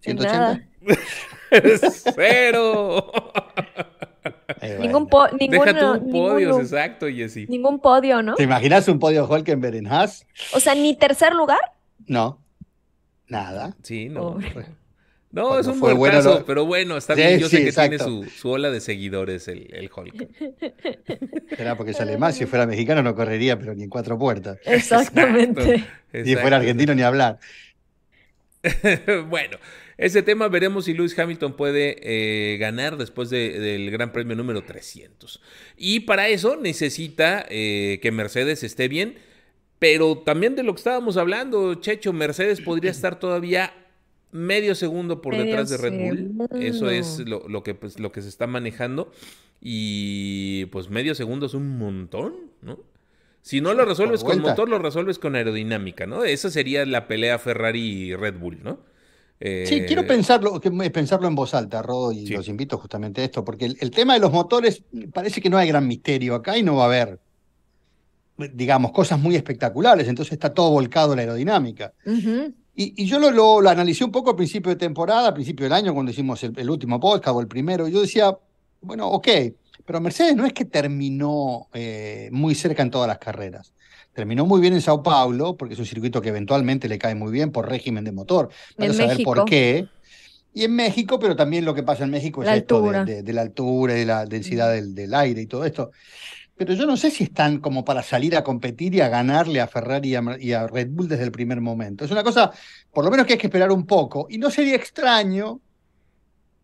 180? 0.00 0.32
nada. 0.38 0.60
¡Cero! 2.14 3.12
Ningún, 4.80 5.08
po- 5.08 5.28
ninguno, 5.38 5.64
Deja 5.64 5.78
tú 5.78 5.92
un 6.04 6.10
podio, 6.12 6.48
ninguno- 6.48 6.60
exacto, 6.62 7.06
Jessy. 7.08 7.46
ningún 7.48 7.80
podio, 7.80 8.22
¿no? 8.22 8.34
¿Te 8.34 8.42
imaginas 8.42 8.88
un 8.88 8.98
podio 8.98 9.26
de 9.26 9.32
Holkenberg 9.34 9.76
en 9.76 9.86
Haas? 9.86 10.26
O 10.54 10.60
sea, 10.60 10.74
ni 10.74 10.96
tercer 10.96 11.32
lugar. 11.34 11.60
No. 12.06 12.40
Nada. 13.28 13.76
Sí, 13.82 14.08
no. 14.08 14.32
Pobre. 14.34 14.66
No, 15.32 15.42
Cuando 15.48 15.60
es 15.60 15.66
un 15.66 15.74
fue 15.74 15.92
bueno, 15.92 16.22
no- 16.22 16.44
pero 16.46 16.64
bueno, 16.64 16.96
está 16.96 17.14
Sí, 17.14 17.20
bien. 17.20 17.38
Yo 17.40 17.48
sé 17.48 17.64
que 17.64 17.72
tiene 17.72 17.98
su, 17.98 18.24
su 18.24 18.48
ola 18.50 18.70
de 18.70 18.80
seguidores, 18.80 19.48
el, 19.48 19.68
el 19.74 19.90
Hulk. 19.94 20.28
Será 21.56 21.76
porque 21.76 21.92
sale 21.92 22.16
más. 22.16 22.36
Si 22.36 22.46
fuera 22.46 22.66
mexicano 22.66 23.02
no 23.02 23.14
correría, 23.14 23.58
pero 23.58 23.74
ni 23.74 23.82
en 23.82 23.90
cuatro 23.90 24.18
puertas. 24.18 24.58
Exactamente. 24.64 25.84
Si 26.12 26.18
Exacto. 26.20 26.40
fuera 26.40 26.56
argentino 26.56 26.94
ni 26.94 27.02
hablar. 27.02 27.38
bueno, 29.28 29.58
ese 29.98 30.22
tema 30.22 30.48
veremos 30.48 30.84
si 30.86 30.94
Lewis 30.94 31.18
Hamilton 31.18 31.54
puede 31.56 31.96
eh, 32.02 32.56
ganar 32.58 32.96
después 32.96 33.30
de- 33.30 33.58
del 33.58 33.90
Gran 33.90 34.12
Premio 34.12 34.36
número 34.36 34.62
300. 34.62 35.40
Y 35.76 36.00
para 36.00 36.28
eso 36.28 36.56
necesita 36.56 37.46
eh, 37.48 37.98
que 38.02 38.12
Mercedes 38.12 38.62
esté 38.62 38.88
bien, 38.88 39.16
pero 39.78 40.18
también 40.18 40.54
de 40.56 40.62
lo 40.62 40.74
que 40.74 40.78
estábamos 40.80 41.16
hablando, 41.16 41.74
Checho, 41.76 42.12
Mercedes 42.12 42.60
podría 42.60 42.90
estar 42.90 43.18
todavía 43.18 43.72
medio 44.32 44.74
segundo 44.74 45.22
por 45.22 45.32
Medio 45.34 45.46
detrás 45.46 45.70
de 45.70 45.76
Red 45.78 45.92
Bull. 45.98 46.48
Eso 46.62 46.90
es 46.90 47.20
lo, 47.20 47.48
lo 47.48 47.62
que, 47.62 47.74
pues, 47.74 47.98
lo 47.98 48.12
que 48.12 48.20
se 48.22 48.28
está 48.28 48.46
manejando. 48.46 49.10
Y 49.68 50.66
pues 50.66 50.90
medio 50.90 51.14
segundo 51.14 51.46
es 51.46 51.54
un 51.54 51.78
montón, 51.78 52.34
¿no? 52.62 52.78
Si 53.42 53.60
no 53.60 53.74
lo 53.74 53.84
resuelves 53.84 54.22
con 54.22 54.40
motor, 54.50 54.68
lo 54.68 54.78
resuelves 54.78 55.18
con 55.18 55.36
aerodinámica, 55.36 56.06
¿no? 56.06 56.24
Esa 56.24 56.50
sería 56.50 56.84
la 56.84 57.06
pelea 57.08 57.38
Ferrari 57.38 57.80
y 57.80 58.14
Red 58.14 58.34
Bull, 58.38 58.58
¿no? 58.62 58.80
Sí, 59.38 59.44
Eh, 59.48 59.84
quiero 59.86 60.06
pensarlo, 60.06 60.58
pensarlo 60.60 61.28
en 61.28 61.34
voz 61.34 61.52
alta, 61.52 61.82
Rodo, 61.82 62.10
y 62.12 62.26
Sí. 62.26 62.32
los 62.34 62.48
invito 62.48 62.78
justamente 62.78 63.20
a 63.20 63.24
esto, 63.24 63.44
porque 63.44 63.66
el, 63.66 63.76
el 63.80 63.90
tema 63.90 64.14
de 64.14 64.20
los 64.20 64.32
motores 64.32 64.82
parece 65.12 65.40
que 65.42 65.50
no 65.50 65.58
hay 65.58 65.68
gran 65.68 65.86
misterio 65.86 66.34
acá 66.34 66.56
y 66.56 66.62
no 66.62 66.76
va 66.76 66.84
a 66.84 66.86
haber, 66.86 67.20
digamos, 68.54 68.92
cosas 68.92 69.18
muy 69.18 69.34
espectaculares, 69.36 70.08
entonces 70.08 70.32
está 70.32 70.52
todo 70.52 70.70
volcado 70.70 71.14
la 71.14 71.22
aerodinámica. 71.22 71.92
Y, 72.78 73.02
y 73.02 73.06
yo 73.06 73.18
lo, 73.18 73.30
lo, 73.30 73.60
lo 73.60 73.70
analicé 73.70 74.04
un 74.04 74.12
poco 74.12 74.30
a 74.30 74.36
principio 74.36 74.70
de 74.70 74.76
temporada, 74.76 75.28
a 75.28 75.34
principio 75.34 75.64
del 75.64 75.72
año, 75.72 75.94
cuando 75.94 76.12
hicimos 76.12 76.42
el, 76.44 76.58
el 76.58 76.68
último 76.70 77.00
podcast 77.00 77.36
o 77.36 77.40
el 77.40 77.46
primero, 77.46 77.88
y 77.88 77.92
yo 77.92 78.00
decía, 78.02 78.36
bueno, 78.82 79.08
ok, 79.08 79.28
pero 79.86 80.00
Mercedes 80.00 80.36
no 80.36 80.44
es 80.44 80.52
que 80.52 80.64
terminó 80.66 81.68
eh, 81.72 82.28
muy 82.32 82.54
cerca 82.54 82.82
en 82.82 82.90
todas 82.90 83.08
las 83.08 83.18
carreras. 83.18 83.72
Terminó 84.12 84.46
muy 84.46 84.60
bien 84.60 84.74
en 84.74 84.80
Sao 84.80 85.02
Paulo, 85.02 85.56
porque 85.56 85.74
es 85.74 85.80
un 85.80 85.86
circuito 85.86 86.20
que 86.22 86.30
eventualmente 86.30 86.88
le 86.88 86.98
cae 86.98 87.14
muy 87.14 87.30
bien 87.32 87.52
por 87.52 87.68
régimen 87.68 88.04
de 88.04 88.12
motor. 88.12 88.48
Vaya 88.76 88.86
En 88.86 88.90
a 88.90 88.94
saber 88.94 89.08
México. 89.10 89.34
por 89.34 89.44
qué. 89.44 89.86
Y 90.54 90.64
en 90.64 90.74
México, 90.74 91.18
pero 91.18 91.36
también 91.36 91.64
lo 91.66 91.74
que 91.74 91.82
pasa 91.82 92.04
en 92.04 92.10
México 92.10 92.42
es 92.42 92.48
esto 92.48 92.80
de, 92.80 92.88
altura. 92.88 93.04
de- 93.04 93.22
de 93.22 93.32
la 93.34 93.42
altura 93.42 93.94
y 93.94 93.98
de 94.00 94.06
la 94.06 94.24
densidad 94.24 94.72
del, 94.72 94.94
del 94.94 95.12
aire 95.14 95.42
y 95.42 95.46
todo 95.46 95.64
esto. 95.66 95.90
Pero 96.56 96.72
yo 96.72 96.86
no 96.86 96.96
sé 96.96 97.10
si 97.10 97.24
están 97.24 97.58
como 97.60 97.84
para 97.84 98.02
salir 98.02 98.34
a 98.34 98.42
competir 98.42 98.94
y 98.94 99.02
a 99.02 99.10
ganarle 99.10 99.60
a 99.60 99.66
Ferrari 99.68 100.08
y 100.08 100.14
a, 100.14 100.22
Mer- 100.22 100.42
y 100.42 100.54
a 100.54 100.66
Red 100.66 100.88
Bull 100.90 101.08
desde 101.08 101.24
el 101.24 101.30
primer 101.30 101.60
momento. 101.60 102.06
Es 102.06 102.10
una 102.10 102.22
cosa, 102.24 102.50
por 102.90 103.04
lo 103.04 103.10
menos 103.10 103.26
que 103.26 103.34
hay 103.34 103.38
que 103.38 103.48
esperar 103.48 103.70
un 103.70 103.84
poco. 103.84 104.26
Y 104.30 104.38
no 104.38 104.50
sería 104.50 104.74
extraño 104.76 105.60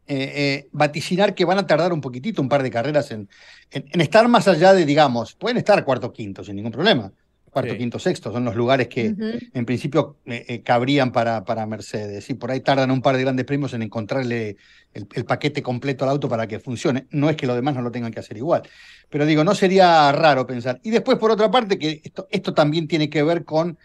eh, 0.07 0.33
eh, 0.35 0.69
vaticinar 0.73 1.35
que 1.35 1.45
van 1.45 1.59
a 1.59 1.67
tardar 1.67 1.93
un 1.93 2.01
poquitito, 2.01 2.43
un 2.43 2.49
par 2.49 2.63
de 2.63 2.71
carreras 2.71 3.11
en, 3.11 3.29
en- 3.71 3.85
en 3.93 4.01
estar 4.01 4.27
más 4.29 4.49
allá 4.49 4.73
de, 4.73 4.85
digamos, 4.85 5.35
pueden 5.35 5.57
estar 5.59 5.85
cuarto, 5.85 6.13
quinto, 6.13 6.43
sin 6.45 6.57
ningún 6.57 6.73
problema. 6.73 7.13
Cuarto, 7.51 7.73
Sí. 7.73 7.79
quinto, 7.79 7.99
sexto, 7.99 8.33
son 8.33 8.47
los 8.47 8.57
lugares 8.57 8.89
que, 8.89 9.15
en 9.53 9.67
principio 9.67 10.17
eh, 10.25 10.43
eh, 10.49 10.63
cabrían 10.63 11.13
para, 11.13 11.45
para 11.45 11.67
Mercedes. 11.67 12.31
Y 12.31 12.35
por 12.35 12.51
ahí 12.51 12.61
tardan 12.61 12.91
un 12.91 13.03
par 13.03 13.15
de 13.15 13.23
grandes 13.25 13.45
premios 13.45 13.75
en 13.75 13.83
encontrarle 13.83 14.57
el, 14.95 15.07
el 15.13 15.25
paquete 15.27 15.63
completo 15.63 16.05
al 16.05 16.11
auto 16.13 16.31
para 16.31 16.47
que 16.47 16.59
funcione. 16.61 17.07
No 17.11 17.29
es 17.29 17.37
que 17.37 17.47
los 17.47 17.55
demás 17.55 17.75
no 17.75 17.83
lo 17.83 17.91
tengan 17.91 18.11
que 18.11 18.21
hacer 18.21 18.39
igual. 18.39 18.63
Pero 19.11 19.27
digo, 19.27 19.45
no 19.45 19.55
sería 19.55 20.11
raro 20.13 20.47
pensar. 20.47 20.81
Y 20.83 20.89
después, 20.91 21.19
por 21.19 21.31
otra 21.31 21.51
parte, 21.51 21.79
que 21.79 22.01
esto, 22.03 22.27
esto 22.31 22.55
también 22.55 22.89
tiene 22.89 23.11
que 23.11 23.23
ver 23.23 23.45
con 23.45 23.77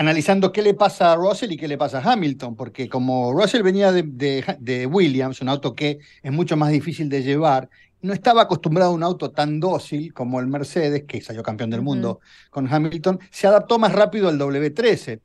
analizando 0.00 0.50
qué 0.50 0.62
le 0.62 0.72
pasa 0.72 1.12
a 1.12 1.16
Russell 1.16 1.52
y 1.52 1.58
qué 1.58 1.68
le 1.68 1.76
pasa 1.76 1.98
a 1.98 2.12
Hamilton, 2.12 2.56
porque 2.56 2.88
como 2.88 3.34
Russell 3.34 3.62
venía 3.62 3.92
de, 3.92 4.02
de, 4.58 4.86
Williams, 4.86 5.42
un 5.42 5.50
auto 5.50 5.74
que 5.74 5.98
es 6.22 6.32
mucho 6.32 6.56
más 6.56 6.70
difícil 6.70 7.10
de 7.10 7.22
llevar, 7.22 7.68
no 8.00 8.14
estaba 8.14 8.40
acostumbrado 8.40 8.92
a 8.92 8.94
un 8.94 9.02
auto 9.02 9.30
tan 9.30 9.60
dócil 9.60 10.14
como 10.14 10.40
el 10.40 10.46
Mercedes, 10.46 11.04
que 11.06 11.20
salió 11.20 11.42
campeón 11.42 11.68
del 11.68 11.82
mundo 11.82 12.20
con 12.48 12.66
Hamilton, 12.72 13.20
se 13.30 13.46
adaptó 13.46 13.78
más 13.78 13.92
rápido 13.92 14.30
al 14.30 14.38
W13. 14.38 15.20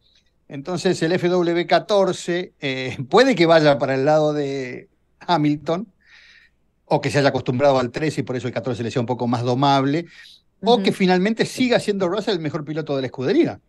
Entonces 0.50 1.02
el 1.02 1.14
FW14 1.14 2.52
eh, 2.60 2.98
puede 3.10 3.34
que 3.34 3.46
vaya 3.46 3.78
para 3.80 3.96
el 3.96 4.04
lado 4.04 4.34
de 4.34 4.90
Hamilton, 5.20 5.88
o 6.84 7.00
que 7.00 7.10
se 7.12 7.20
haya 7.20 7.30
acostumbrado 7.30 7.80
al 7.80 7.92
13 7.92 8.20
y 8.20 8.24
por 8.26 8.36
eso 8.36 8.48
el 8.48 8.54
14 8.54 8.84
le 8.84 8.92
sea 8.92 9.00
un 9.00 9.06
poco 9.06 9.26
más 9.26 9.44
domable, 9.44 10.08
o 10.62 10.84
que 10.84 10.92
finalmente 10.92 11.46
siga 11.46 11.80
siendo 11.80 12.10
Russell 12.10 12.34
el 12.34 12.42
mejor 12.42 12.66
piloto 12.66 12.94
de 12.98 13.04
la 13.04 13.08
escudería. 13.08 13.62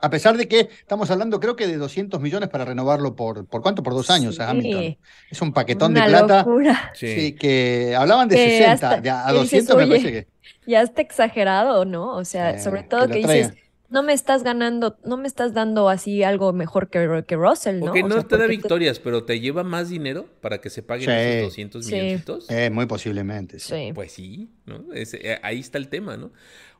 A 0.00 0.10
pesar 0.10 0.36
de 0.36 0.48
que 0.48 0.68
estamos 0.80 1.10
hablando, 1.10 1.40
creo 1.40 1.56
que 1.56 1.66
de 1.66 1.76
200 1.76 2.20
millones 2.20 2.48
para 2.50 2.64
renovarlo 2.64 3.16
por, 3.16 3.46
¿por 3.46 3.62
cuánto? 3.62 3.82
Por 3.82 3.94
dos 3.94 4.10
años 4.10 4.38
a 4.40 4.50
Hamilton. 4.50 4.96
Es 5.30 5.40
un 5.40 5.52
paquetón 5.52 5.94
de 5.94 6.02
plata. 6.02 6.46
Sí. 6.94 7.34
que 7.34 7.94
hablaban 7.96 8.28
de 8.28 8.36
60, 8.36 9.28
a 9.28 9.32
200 9.32 9.76
me 9.76 9.86
parece 9.86 10.12
que. 10.12 10.26
Ya 10.66 10.82
está 10.82 11.02
exagerado, 11.02 11.84
¿no? 11.84 12.14
O 12.16 12.24
sea, 12.24 12.58
sobre 12.58 12.82
todo 12.82 13.06
que, 13.08 13.18
dices, 13.18 13.52
no 13.94 14.02
me 14.02 14.12
estás 14.12 14.42
ganando, 14.42 14.98
no 15.04 15.16
me 15.16 15.28
estás 15.28 15.54
dando 15.54 15.88
así 15.88 16.24
algo 16.24 16.52
mejor 16.52 16.90
que, 16.90 17.24
que 17.28 17.36
Russell, 17.36 17.78
¿no? 17.78 17.86
Porque 17.86 18.02
no 18.02 18.26
te 18.26 18.36
da 18.36 18.46
victorias, 18.46 18.98
pero 18.98 19.24
te 19.24 19.38
lleva 19.38 19.62
más 19.62 19.88
dinero 19.88 20.26
para 20.40 20.60
que 20.60 20.68
se 20.68 20.82
paguen 20.82 21.08
esos 21.10 21.50
200 21.50 21.86
millones. 21.86 22.24
Eh, 22.48 22.70
muy 22.70 22.86
posiblemente, 22.86 23.60
sí. 23.60 23.92
Pues 23.94 24.12
sí, 24.12 24.50
¿no? 24.66 24.84
Eh, 24.94 25.38
ahí 25.42 25.60
está 25.60 25.78
el 25.78 25.88
tema, 25.88 26.16
¿no? 26.16 26.32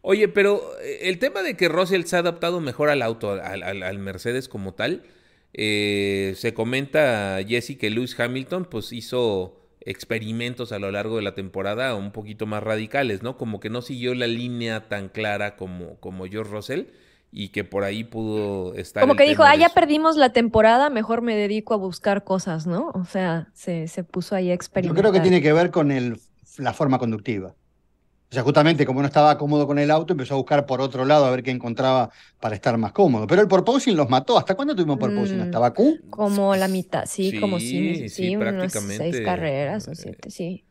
Oye, 0.06 0.28
pero 0.28 0.60
eh, 0.82 1.08
el 1.08 1.18
tema 1.18 1.42
de 1.42 1.56
que 1.56 1.66
Russell 1.70 2.02
se 2.04 2.16
ha 2.16 2.18
adaptado 2.18 2.60
mejor 2.60 2.90
al 2.90 3.00
auto, 3.00 3.30
al, 3.30 3.98
Mercedes 3.98 4.50
como 4.50 4.74
tal, 4.74 5.02
eh, 5.54 6.34
se 6.36 6.52
comenta, 6.52 7.38
Jesse, 7.48 7.78
que 7.78 7.88
Lewis 7.88 8.20
Hamilton 8.20 8.66
pues 8.66 8.92
hizo 8.92 9.62
experimentos 9.80 10.72
a 10.72 10.78
lo 10.78 10.90
largo 10.90 11.16
de 11.16 11.22
la 11.22 11.34
temporada 11.34 11.94
un 11.94 12.12
poquito 12.12 12.44
más 12.44 12.62
radicales, 12.62 13.22
¿no? 13.22 13.38
Como 13.38 13.60
que 13.60 13.70
no 13.70 13.80
siguió 13.80 14.14
la 14.14 14.26
línea 14.26 14.90
tan 14.90 15.08
clara 15.08 15.56
como, 15.56 15.96
como 16.00 16.26
George 16.26 16.52
Russell 16.52 16.82
y 17.32 17.48
que 17.48 17.64
por 17.64 17.82
ahí 17.82 18.04
pudo 18.04 18.74
estar. 18.74 19.00
Como 19.00 19.16
que 19.16 19.26
dijo, 19.26 19.42
ah, 19.42 19.56
ya 19.56 19.70
perdimos 19.70 20.18
la 20.18 20.34
temporada, 20.34 20.90
mejor 20.90 21.22
me 21.22 21.34
dedico 21.34 21.72
a 21.72 21.78
buscar 21.78 22.24
cosas, 22.24 22.66
¿no? 22.66 22.90
O 22.92 23.06
sea, 23.06 23.48
se, 23.54 23.88
se 23.88 24.04
puso 24.04 24.34
ahí 24.34 24.50
a 24.50 24.54
experimentar. 24.54 25.02
Yo 25.02 25.10
creo 25.10 25.12
que 25.14 25.26
tiene 25.26 25.40
que 25.40 25.54
ver 25.54 25.70
con 25.70 25.90
el, 25.90 26.20
la 26.58 26.74
forma 26.74 26.98
conductiva. 26.98 27.54
O 28.34 28.36
sea, 28.36 28.42
justamente 28.42 28.84
como 28.84 29.00
no 29.00 29.06
estaba 29.06 29.38
cómodo 29.38 29.64
con 29.64 29.78
el 29.78 29.92
auto, 29.92 30.12
empezó 30.12 30.34
a 30.34 30.38
buscar 30.38 30.66
por 30.66 30.80
otro 30.80 31.04
lado 31.04 31.24
a 31.24 31.30
ver 31.30 31.44
qué 31.44 31.52
encontraba 31.52 32.10
para 32.40 32.56
estar 32.56 32.76
más 32.76 32.90
cómodo. 32.90 33.28
Pero 33.28 33.42
el 33.42 33.46
porpoising 33.46 33.96
los 33.96 34.10
mató. 34.10 34.36
¿Hasta 34.36 34.56
cuándo 34.56 34.74
tuvimos 34.74 34.98
porpoising? 34.98 35.40
¿Hasta 35.40 35.56
mm, 35.56 35.62
Bakú? 35.62 35.98
Como 36.10 36.56
la 36.56 36.66
mitad, 36.66 37.04
sí, 37.06 37.38
como 37.38 37.60
sí, 37.60 38.08
sí, 38.08 38.34
unos 38.34 38.72
seis 38.72 39.20
carreras 39.24 39.86
o 39.86 39.94
siete, 39.94 40.32
sí. 40.32 40.64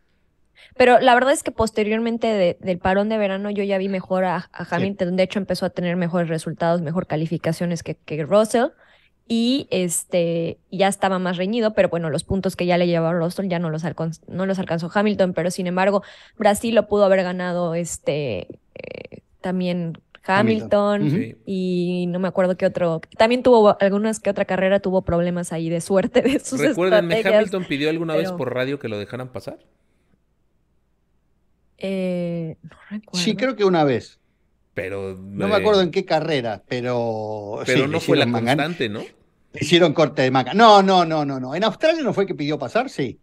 Pero 0.75 0.99
la 0.99 1.13
verdad 1.13 1.31
es 1.31 1.41
que 1.41 1.51
posteriormente 1.51 2.57
del 2.59 2.79
parón 2.79 3.07
de 3.07 3.17
verano 3.17 3.49
yo 3.49 3.63
ya 3.63 3.77
vi 3.77 3.87
mejor 3.87 4.25
a, 4.25 4.49
Hamilton. 4.51 5.15
De 5.15 5.23
hecho, 5.23 5.39
empezó 5.39 5.65
a 5.65 5.69
tener 5.69 5.95
mejores 5.95 6.27
resultados, 6.27 6.81
mejor 6.81 7.07
calificaciones 7.07 7.81
que, 7.81 7.95
que 7.95 8.23
Russell 8.23 8.71
y 9.27 9.67
este 9.71 10.57
ya 10.71 10.87
estaba 10.87 11.19
más 11.19 11.37
reñido, 11.37 11.73
pero 11.73 11.89
bueno, 11.89 12.09
los 12.09 12.23
puntos 12.23 12.55
que 12.55 12.65
ya 12.65 12.77
le 12.77 12.87
llevaba 12.87 13.13
Russell 13.13 13.47
ya 13.47 13.59
no 13.59 13.69
los, 13.69 13.83
no 14.27 14.45
los 14.45 14.59
alcanzó 14.59 14.91
Hamilton, 14.93 15.33
pero 15.33 15.51
sin 15.51 15.67
embargo, 15.67 16.03
Brasil 16.37 16.75
lo 16.75 16.87
pudo 16.87 17.05
haber 17.05 17.23
ganado 17.23 17.73
este 17.75 18.59
eh, 18.75 19.21
también 19.41 19.97
Hamilton, 20.25 21.35
y 21.45 22.05
no 22.07 22.19
me 22.19 22.29
acuerdo 22.29 22.55
qué 22.55 22.65
otro, 22.65 23.01
también 23.17 23.43
tuvo 23.43 23.77
algunas 23.81 24.21
que 24.21 24.29
otra 24.29 24.45
carrera 24.45 24.79
tuvo 24.79 25.01
problemas 25.01 25.51
ahí 25.51 25.69
de 25.69 25.81
suerte 25.81 26.21
de 26.21 26.39
sus 26.39 26.61
Recuérdenme, 26.61 27.21
Hamilton 27.25 27.65
pidió 27.65 27.89
alguna 27.89 28.15
vez 28.15 28.31
por 28.31 28.53
radio 28.53 28.79
que 28.79 28.87
lo 28.87 28.97
dejaran 28.97 29.29
pasar. 29.29 29.59
Eh, 31.77 32.55
no 32.63 32.77
recuerdo. 32.89 33.25
Sí, 33.25 33.35
creo 33.35 33.57
que 33.57 33.65
una 33.65 33.83
vez. 33.83 34.19
Pero. 34.73 35.15
No 35.17 35.47
me 35.47 35.55
acuerdo 35.55 35.81
en 35.81 35.91
qué 35.91 36.05
carrera, 36.05 36.63
pero. 36.67 37.59
Pero 37.65 37.87
no 37.87 37.99
fue 37.99 38.17
la 38.17 38.29
constante, 38.29 38.89
¿no? 38.89 39.01
Hicieron 39.53 39.93
corte 39.93 40.23
de 40.23 40.31
manga. 40.31 40.53
No, 40.53 40.81
no, 40.81 41.05
no, 41.05 41.25
no, 41.25 41.39
no. 41.39 41.53
¿En 41.53 41.63
Australia 41.63 42.01
no 42.01 42.13
fue 42.13 42.25
que 42.25 42.33
pidió 42.33 42.57
pasar? 42.57 42.89
Sí. 42.89 43.19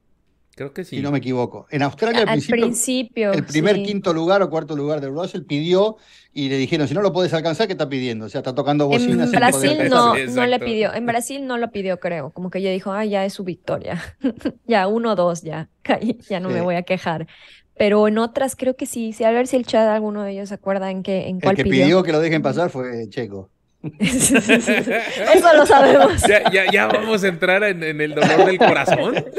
Creo 0.55 0.73
que 0.73 0.85
sí. 0.85 0.97
Si 0.97 1.03
no 1.03 1.11
me 1.11 1.19
equivoco. 1.19 1.67
En 1.71 1.83
Australia 1.83 2.25
al, 2.27 2.43
principio, 2.43 3.33
el 3.33 3.45
primer 3.45 3.83
quinto 3.83 4.13
lugar 4.13 4.43
o 4.43 4.51
cuarto 4.51 4.77
lugar 4.77 5.01
de 5.01 5.09
Russell 5.09 5.43
pidió 5.43 5.97
y 6.33 6.49
le 6.49 6.59
dijeron, 6.59 6.87
si 6.87 6.95
no 6.95 7.03
lo 7.03 7.13
puedes 7.13 7.33
alcanzar, 7.33 7.67
¿qué 7.67 7.73
está 7.73 7.89
pidiendo? 7.89 8.27
O 8.27 8.29
sea, 8.29 8.41
está 8.41 8.55
tocando 8.55 8.87
bocina. 8.87 9.25
En 9.25 9.31
Brasil 9.31 9.79
no, 9.89 10.15
no 10.15 10.47
le 10.47 10.59
pidió. 10.61 10.93
En 10.93 11.07
Brasil 11.07 11.47
no 11.47 11.57
lo 11.57 11.71
pidió, 11.71 11.99
creo. 11.99 12.31
Como 12.31 12.51
que 12.51 12.59
ella 12.59 12.71
dijo, 12.73 12.93
ah, 12.93 13.05
ya 13.05 13.25
es 13.25 13.33
su 13.33 13.45
victoria. 13.45 14.03
ya, 14.67 14.87
uno, 14.87 15.17
dos, 15.17 15.43
ya. 15.43 15.69
ya 16.29 16.41
no 16.41 16.51
me 16.51 16.61
voy 16.61 16.75
a 16.75 16.83
quejar 16.83 17.27
pero 17.81 18.07
en 18.07 18.19
otras 18.19 18.57
creo 18.57 18.77
que 18.77 18.85
sí. 18.85 19.15
sí 19.15 19.25
a 19.25 19.31
ver 19.31 19.47
si 19.47 19.57
el 19.57 19.65
chat 19.65 19.89
alguno 19.89 20.23
de 20.23 20.33
ellos 20.33 20.51
se 20.51 20.55
acuerda 20.55 20.91
en, 20.91 21.03
qué, 21.03 21.29
en 21.29 21.41
cuál 21.41 21.53
El 21.59 21.65
que 21.65 21.71
pidió 21.71 22.03
que 22.03 22.13
lo 22.13 22.21
dejen 22.21 22.43
pasar 22.43 22.69
fue 22.69 23.09
Checo. 23.09 23.49
Eso 23.99 25.55
lo 25.57 25.65
sabemos. 25.65 26.23
Ya, 26.53 26.87
vamos 26.89 27.25
a 27.25 27.29
entrar 27.29 27.65
en, 27.65 27.83
el 27.83 28.15
dolor 28.15 28.45
del 28.45 28.59
corazón. 28.59 29.25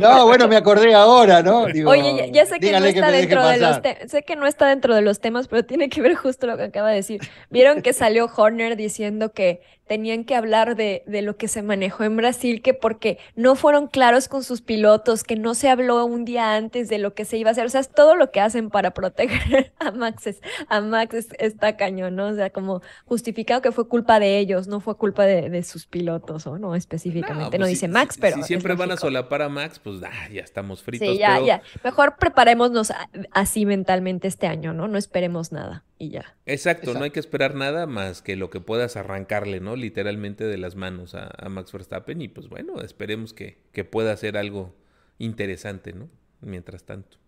No, 0.00 0.26
bueno, 0.26 0.48
me 0.48 0.56
acordé 0.56 0.92
ahora, 0.92 1.40
¿no? 1.40 1.62
Oye, 1.62 2.30
ya, 2.32 2.44
sé 2.44 2.58
que 2.58 2.72
no 2.72 2.84
está 2.84 3.10
dentro 3.10 3.46
de 3.46 3.58
los 3.58 3.80
sé 4.08 4.22
que 4.24 4.34
no 4.34 4.46
está 4.46 4.66
dentro 4.66 4.94
de 4.94 5.00
los 5.00 5.20
temas, 5.20 5.46
pero 5.46 5.64
tiene 5.64 5.88
que 5.88 6.02
ver 6.02 6.16
justo 6.16 6.48
lo 6.48 6.56
que 6.56 6.64
acaba 6.64 6.90
de 6.90 6.96
decir. 6.96 7.20
Vieron 7.48 7.80
que 7.80 7.92
salió 7.92 8.28
Horner 8.36 8.76
diciendo 8.76 9.32
que 9.32 9.60
tenían 9.86 10.24
que 10.24 10.34
hablar 10.34 10.76
de, 10.76 11.02
de, 11.06 11.22
lo 11.22 11.36
que 11.36 11.48
se 11.48 11.62
manejó 11.62 12.04
en 12.04 12.16
Brasil, 12.16 12.60
que 12.60 12.74
porque 12.74 13.18
no 13.34 13.54
fueron 13.54 13.86
claros 13.86 14.28
con 14.28 14.42
sus 14.42 14.60
pilotos, 14.60 15.22
que 15.22 15.36
no 15.36 15.54
se 15.54 15.68
habló 15.68 16.04
un 16.04 16.24
día 16.24 16.54
antes 16.54 16.88
de 16.88 16.98
lo 16.98 17.14
que 17.14 17.24
se 17.24 17.36
iba 17.36 17.50
a 17.50 17.52
hacer. 17.52 17.66
O 17.66 17.68
sea, 17.68 17.80
es 17.80 17.90
todo 17.90 18.16
lo 18.16 18.30
que 18.30 18.40
hacen 18.40 18.70
para 18.70 18.92
proteger 18.92 19.72
a 19.78 19.92
Max. 19.92 20.40
a 20.68 20.80
Max 20.80 21.28
está 21.38 21.76
cañón, 21.76 22.16
¿no? 22.16 22.26
O 22.26 22.34
sea, 22.34 22.50
como 22.50 22.82
justificado 23.04 23.62
que 23.62 23.72
fue 23.72 23.88
culpa 23.88 24.18
de 24.18 24.38
ellos, 24.38 24.66
no 24.66 24.80
fue 24.80 24.96
culpa 24.96 25.24
de, 25.24 25.50
de 25.50 25.62
sus 25.62 25.86
pilotos, 25.86 26.46
¿o 26.46 26.58
no? 26.58 26.74
Específicamente. 26.74 27.58
No, 27.58 27.62
pues 27.62 27.70
dice 27.70 27.88
Max, 27.88 28.18
pero. 28.20 28.36
Si 28.38 28.42
siempre 28.42 28.74
van 28.74 28.90
a 28.90 28.96
solapar 28.96 29.42
a 29.42 29.48
Max, 29.48 29.78
pues 29.78 30.02
ah, 30.02 30.28
ya 30.32 30.42
estamos 30.42 30.82
fritos. 30.82 31.08
Sí, 31.08 31.18
ya, 31.18 31.40
ya. 31.40 31.62
Mejor 31.84 32.16
preparémonos 32.18 32.92
así 33.30 33.66
mentalmente 33.66 34.28
este 34.28 34.46
año, 34.46 34.72
¿no? 34.72 34.88
No 34.88 34.98
esperemos 34.98 35.52
nada 35.52 35.85
y 35.98 36.10
ya. 36.10 36.36
Exacto, 36.44 36.94
no 36.94 37.04
hay 37.04 37.10
que 37.10 37.20
esperar 37.20 37.54
nada 37.54 37.86
más 37.86 38.22
que 38.22 38.36
lo 38.36 38.50
que 38.50 38.60
puedas 38.60 38.96
arrancarle, 38.96 39.60
¿no? 39.60 39.76
Literalmente 39.76 40.44
de 40.44 40.58
las 40.58 40.76
manos 40.76 41.14
a, 41.14 41.30
Max 41.48 41.72
Verstappen 41.72 42.20
y 42.20 42.28
pues 42.28 42.48
bueno, 42.48 42.80
esperemos 42.80 43.32
que, 43.32 43.58
que, 43.72 43.84
pueda 43.84 44.12
hacer 44.12 44.36
algo 44.36 44.74
interesante, 45.18 45.92
¿no? 45.92 46.08
Mientras 46.40 46.84
tanto. 46.84 47.18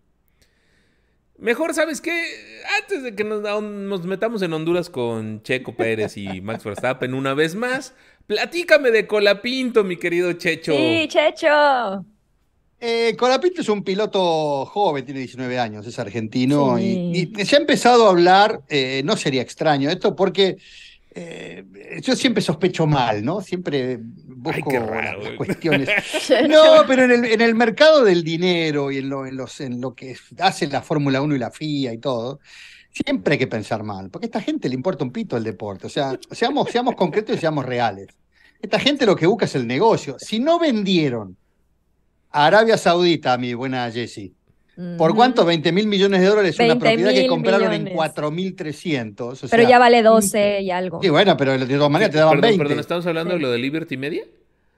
Mejor, 1.38 1.72
¿sabes 1.72 2.00
qué? 2.00 2.12
Antes 2.82 3.04
de 3.04 3.14
que 3.14 3.24
nos, 3.24 3.42
nos 3.62 4.04
metamos 4.04 4.42
en 4.42 4.52
Honduras 4.52 4.90
con 4.90 5.42
Checo 5.42 5.74
Pérez 5.76 6.16
y 6.16 6.40
Max 6.42 6.64
Verstappen 6.64 7.14
una 7.14 7.32
vez 7.32 7.54
más, 7.54 7.94
platícame 8.26 8.90
de 8.90 9.06
Colapinto, 9.06 9.84
mi 9.84 9.96
querido 9.96 10.32
Checho. 10.32 10.72
Sí, 10.72 11.06
Checho. 11.08 12.04
Eh, 12.80 13.16
Colapinto 13.18 13.60
es 13.60 13.68
un 13.68 13.82
piloto 13.82 14.64
joven, 14.66 15.04
tiene 15.04 15.20
19 15.20 15.58
años, 15.58 15.86
es 15.86 15.98
argentino 15.98 16.78
y, 16.78 17.32
se 17.44 17.56
ha 17.56 17.58
empezado 17.58 18.06
a 18.06 18.10
hablar, 18.10 18.62
eh, 18.68 19.02
no 19.04 19.16
sería 19.16 19.42
extraño 19.42 19.90
esto, 19.90 20.14
porque 20.14 20.58
eh, 21.12 21.64
yo 22.00 22.14
siempre 22.14 22.40
sospecho 22.40 22.86
mal, 22.86 23.24
¿no? 23.24 23.40
Siempre 23.40 23.98
busco 24.00 24.72
las, 24.72 25.16
cuestiones. 25.36 25.88
no, 26.48 26.84
pero 26.86 27.12
en 27.12 27.40
el, 27.40 27.54
mercado 27.56 28.04
del 28.04 28.22
dinero 28.22 28.92
y 28.92 28.98
en 28.98 29.08
lo, 29.08 29.26
en, 29.26 29.36
los, 29.36 29.60
en 29.60 29.80
lo 29.80 29.94
que 29.94 30.16
hace 30.38 30.68
la 30.68 30.80
Fórmula 30.80 31.20
1 31.20 31.34
y 31.34 31.38
la 31.38 31.50
FIA 31.50 31.92
y 31.94 31.98
todo, 31.98 32.38
siempre 32.92 33.32
hay 33.32 33.38
que 33.38 33.48
pensar 33.48 33.82
mal, 33.82 34.08
porque 34.08 34.26
a 34.26 34.28
esta 34.28 34.40
gente 34.40 34.68
le 34.68 34.76
importa 34.76 35.02
un 35.02 35.10
pito 35.10 35.36
el 35.36 35.42
deporte. 35.42 35.88
O 35.88 35.90
sea, 35.90 36.16
seamos, 36.30 36.70
seamos 36.70 36.94
concretos 36.94 37.34
y 37.34 37.40
seamos 37.40 37.64
reales. 37.64 38.06
Esta 38.62 38.78
gente 38.78 39.04
lo 39.04 39.16
que 39.16 39.26
busca 39.26 39.46
es 39.46 39.54
el 39.56 39.66
negocio. 39.66 40.16
Si 40.20 40.38
no 40.38 40.60
vendieron 40.60 41.36
Arabia 42.30 42.76
Saudita, 42.76 43.36
mi 43.38 43.54
buena 43.54 43.90
Jessie. 43.90 44.32
¿Por 44.96 45.16
cuánto? 45.16 45.44
20 45.44 45.72
mil 45.72 45.88
millones 45.88 46.20
de 46.20 46.26
dólares 46.28 46.56
una 46.60 46.78
propiedad 46.78 47.10
que 47.10 47.26
compraron 47.26 47.72
en 47.72 47.86
4.300. 47.86 49.48
Pero 49.50 49.68
ya 49.68 49.78
vale 49.80 50.02
12 50.02 50.60
y 50.62 50.70
algo. 50.70 51.02
Sí, 51.02 51.08
bueno, 51.08 51.36
pero 51.36 51.58
de 51.58 51.66
todas 51.66 51.90
maneras 51.90 52.12
te 52.12 52.18
daban 52.18 52.34
perdón, 52.34 52.50
20. 52.50 52.64
Perdón, 52.64 52.78
¿estamos 52.80 53.06
hablando 53.06 53.34
de 53.34 53.40
lo 53.40 53.50
de 53.50 53.58
Liberty 53.58 53.96
Media? 53.96 54.22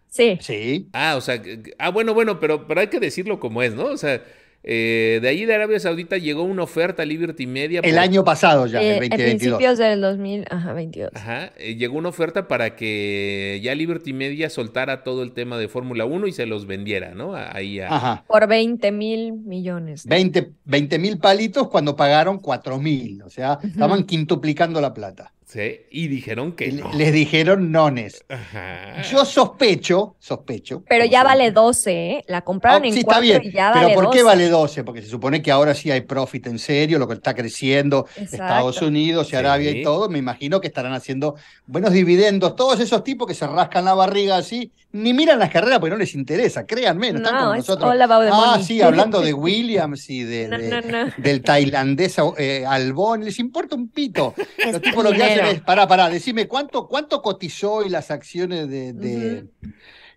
Sí. 0.09 0.39
Sí. 0.41 0.89
Ah, 0.95 1.17
o 1.17 1.21
sea, 1.21 1.41
ah, 1.79 1.91
bueno, 1.91 2.15
bueno, 2.15 2.41
pero, 2.41 2.67
pero 2.67 2.81
hay 2.81 2.87
que 2.87 2.99
decirlo 2.99 3.39
como 3.39 3.63
es, 3.63 3.75
¿no? 3.75 3.85
O 3.85 3.97
sea, 3.99 4.23
eh, 4.63 5.21
de 5.23 5.29
ahí 5.29 5.47
de 5.47 5.55
Arabia 5.55 5.81
Saudita 5.81 6.19
llegó 6.19 6.43
una 6.43 6.65
oferta 6.65 7.03
a 7.03 7.07
Liberty 7.07 7.47
Media. 7.47 7.81
El 7.83 7.99
año 7.99 8.25
pasado 8.25 8.67
ya, 8.67 8.81
el 8.81 9.01
2022. 9.01 9.21
Eh, 9.21 9.37
principios 9.39 9.79
del 9.79 10.01
2022. 10.03 11.11
Ajá, 11.15 11.53
eh, 11.57 11.77
llegó 11.77 11.97
una 11.97 12.11
oferta 12.11 12.47
para 12.47 12.77
que 12.77 13.59
ya 13.63 13.75
Liberty 13.75 14.13
Media 14.13 14.51
soltara 14.51 15.03
todo 15.03 15.23
el 15.23 15.33
tema 15.33 15.57
de 15.57 15.69
Fórmula 15.69 16.05
1 16.05 16.27
y 16.27 16.33
se 16.33 16.45
los 16.45 16.67
vendiera, 16.67 17.15
¿no? 17.15 17.35
Ahí 17.35 17.81
Ajá. 17.81 18.25
Por 18.27 18.47
20 18.47 18.93
mil 18.93 19.33
millones. 19.33 20.07
20 20.07 20.99
mil 20.99 21.19
palitos 21.19 21.69
cuando 21.69 21.97
pagaron 21.97 22.39
4 22.39 22.79
mil, 22.79 23.23
o 23.23 23.31
sea, 23.31 23.59
estaban 23.63 24.05
quintuplicando 24.05 24.81
la 24.81 24.93
plata. 24.93 25.33
Sí, 25.53 25.81
y 25.91 26.07
dijeron 26.07 26.53
que 26.53 26.71
no. 26.71 26.93
Les 26.93 27.13
dijeron 27.13 27.73
nones. 27.73 28.25
Ajá. 28.29 29.03
Yo 29.03 29.25
sospecho, 29.25 30.15
sospecho. 30.21 30.85
Pero 30.89 31.05
ya 31.07 31.25
vale 31.25 31.51
12, 31.51 31.91
¿eh? 32.11 32.25
La 32.29 32.43
compraron 32.43 32.85
Ah, 32.85 32.87
en 32.87 32.93
sí, 32.93 33.01
está 33.01 33.15
4 33.17 33.23
bien. 33.23 33.43
y 33.45 33.51
ya 33.53 33.71
Pero 33.73 33.83
vale 33.87 33.95
¿por 33.97 34.05
12. 34.05 34.17
qué 34.19 34.23
vale 34.23 34.49
12? 34.49 34.85
Porque 34.85 35.03
se 35.03 35.09
supone 35.09 35.43
que 35.43 35.51
ahora 35.51 35.75
sí 35.75 35.91
hay 35.91 36.03
profit 36.03 36.47
en 36.47 36.61
serio, 36.61 37.01
lo 37.01 37.09
que 37.09 37.15
está 37.15 37.35
creciendo 37.35 38.07
Exacto. 38.11 38.37
Estados 38.37 38.83
Unidos 38.83 39.27
y 39.27 39.31
Sí. 39.31 39.37
Arabia 39.37 39.73
y 39.73 39.83
todo. 39.83 40.09
Me 40.09 40.21
imagino 40.21 40.61
que 40.61 40.69
estarán 40.69 40.93
haciendo 40.93 41.35
buenos 41.67 41.93
dividendos. 41.93 42.55
Todos 42.55 42.79
esos 42.79 43.03
tipos 43.03 43.27
que 43.27 43.35
se 43.35 43.47
rascan 43.49 43.85
la 43.85 43.95
barriga 43.95 44.37
así, 44.37 44.71
ni 44.93 45.15
miran 45.15 45.39
las 45.39 45.51
carreras 45.51 45.79
porque 45.79 45.91
no 45.93 45.97
les 45.99 46.15
interesa, 46.15 46.67
créanme, 46.67 47.13
no 47.13 47.19
están 47.19 47.35
No, 47.35 47.41
como 47.43 47.55
es 47.55 47.59
nosotros. 47.61 47.91
all 47.93 48.03
about 48.03 48.25
the 48.25 48.31
Ah, 48.33 48.61
sí, 48.63 48.81
hablando 48.83 49.21
de 49.21 49.33
Williams 49.33 50.11
y 50.11 50.25
de, 50.25 50.49
No, 50.49 50.59
de- 50.59 50.69
no, 50.69 50.81
no. 51.07 51.13
del 51.17 51.43
tailandés 51.43 52.17
eh, 52.39 52.65
Albón, 52.67 53.25
les 53.25 53.39
importa 53.39 53.77
un 53.77 53.89
pito. 53.89 54.35
Los 54.73 54.83
tipos 54.83 55.05
lo 55.05 55.13
que 55.13 55.23
hacen 55.23 55.47
es, 55.47 55.61
pará, 55.61 55.87
pará, 55.87 56.09
decime 56.11 56.49
cuánto, 56.49 56.89
cuánto 56.89 57.23
cotizó 57.23 57.85
y 57.85 57.89
las 57.89 58.11
acciones 58.11 58.69
de... 58.69 58.93
de- 58.93 59.45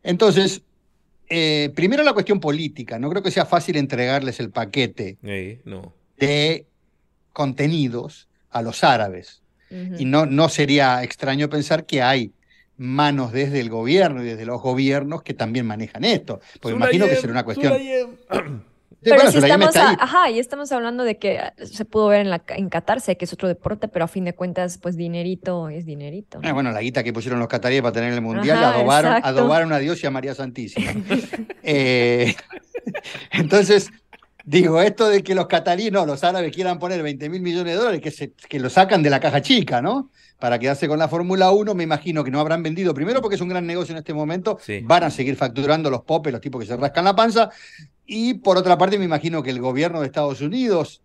Entonces, 0.02 0.64
eh, 1.30 1.72
primero 1.76 2.04
la 2.04 2.14
cuestión 2.14 2.40
política, 2.40 2.98
no 3.00 3.10
creo 3.10 3.22
que 3.24 3.32
sea 3.32 3.46
fácil 3.46 3.76
entregarles 3.78 4.40
el 4.40 4.50
paquete 4.50 5.18
Eh, 5.24 5.62
no. 5.66 5.94
de 6.18 6.66
contenidos 7.32 8.28
a 8.50 8.62
los 8.62 8.84
árabes. 8.84 9.42
Y 9.98 10.06
no, 10.06 10.28
no 10.28 10.50
sería 10.50 11.02
extraño 11.04 11.50
pensar 11.50 11.86
que 11.88 12.04
hay 12.04 12.32
manos 12.78 13.32
desde 13.32 13.60
el 13.60 13.70
gobierno 13.70 14.22
y 14.22 14.26
desde 14.26 14.46
los 14.46 14.62
gobiernos 14.62 15.24
que 15.24 15.34
también 15.34 15.66
manejan 15.66 16.04
esto. 16.04 16.40
Porque 16.60 16.76
me 16.78 16.86
imagino 16.86 17.06
que 17.08 17.16
será 17.16 17.32
una 17.32 17.44
cuestión... 17.44 17.74
Pero 19.04 19.18
bueno, 19.18 19.32
si 19.32 19.38
estamos, 19.40 19.76
a- 19.76 19.98
ajá, 20.00 20.30
y 20.30 20.40
estamos 20.40 20.72
hablando 20.72 21.04
de 21.04 21.18
que 21.18 21.40
ah, 21.40 21.54
se 21.58 21.84
pudo 21.84 22.08
ver 22.08 22.22
en, 22.22 22.30
la, 22.30 22.42
en 22.50 22.70
Qatar, 22.70 23.02
sé 23.02 23.18
que 23.18 23.26
es 23.26 23.34
otro 23.34 23.48
deporte, 23.48 23.88
pero 23.88 24.06
a 24.06 24.08
fin 24.08 24.24
de 24.24 24.34
cuentas, 24.34 24.78
pues 24.78 24.96
dinerito 24.96 25.68
es 25.70 25.86
dinerito. 25.86 26.40
¿no? 26.42 26.48
Ah, 26.48 26.54
bueno, 26.54 26.72
la 26.72 26.82
guita 26.82 27.04
que 27.04 27.12
pusieron 27.12 27.40
los 27.40 27.50
cataríes 27.50 27.82
para 27.82 27.92
tener 27.92 28.14
el 28.14 28.22
mundial, 28.22 28.58
Ajá, 28.58 28.76
adobaron, 28.76 29.12
exacto. 29.12 29.28
adobaron 29.40 29.74
a 29.74 29.80
Dios 29.80 30.02
y 30.04 30.08
a 30.08 30.12
María 30.12 30.34
Santísima. 30.36 30.92
Eh, 31.66 32.36
entonces, 33.32 33.90
digo, 34.44 34.82
esto 34.82 35.08
de 35.10 35.24
que 35.24 35.34
los 35.36 35.48
cataríes, 35.48 35.92
no, 35.92 36.06
los 36.06 36.24
árabes 36.24 36.54
quieran 36.54 36.80
poner 36.80 37.02
20 37.02 37.30
mil 37.30 37.42
millones 37.42 37.74
de 37.74 37.80
dólares, 37.80 38.02
que, 38.02 38.12
se, 38.12 38.32
que 38.50 38.60
lo 38.60 38.70
sacan 38.70 39.02
de 39.02 39.10
la 39.10 39.20
caja 39.20 39.42
chica, 39.42 39.82
¿no? 39.82 40.10
Para 40.40 40.60
quedarse 40.60 40.88
con 40.88 41.00
la 41.00 41.08
Fórmula 41.08 41.52
1, 41.52 41.74
me 41.74 41.84
imagino 41.84 42.24
que 42.24 42.32
no 42.32 42.40
habrán 42.40 42.62
vendido, 42.64 42.94
primero 42.94 43.22
porque 43.22 43.36
es 43.36 43.42
un 43.42 43.50
gran 43.50 43.66
negocio 43.66 43.94
en 43.94 44.00
este 44.00 44.14
momento, 44.14 44.58
Sí. 44.62 44.82
van 44.84 45.04
a 45.04 45.10
seguir 45.10 45.36
facturando 45.38 45.90
los 45.90 46.02
popes, 46.04 46.32
los 46.34 46.42
tipos 46.42 46.60
que 46.62 46.68
se 46.68 46.76
rascan 46.76 47.06
la 47.06 47.16
panza, 47.16 47.50
y 48.06 48.34
por 48.36 48.58
otra 48.58 48.78
parte 48.78 48.98
me 49.00 49.06
imagino 49.06 49.42
que 49.42 49.50
el 49.52 49.62
gobierno 49.62 50.02
de 50.02 50.08
Estados 50.08 50.42
Unidos 50.42 51.02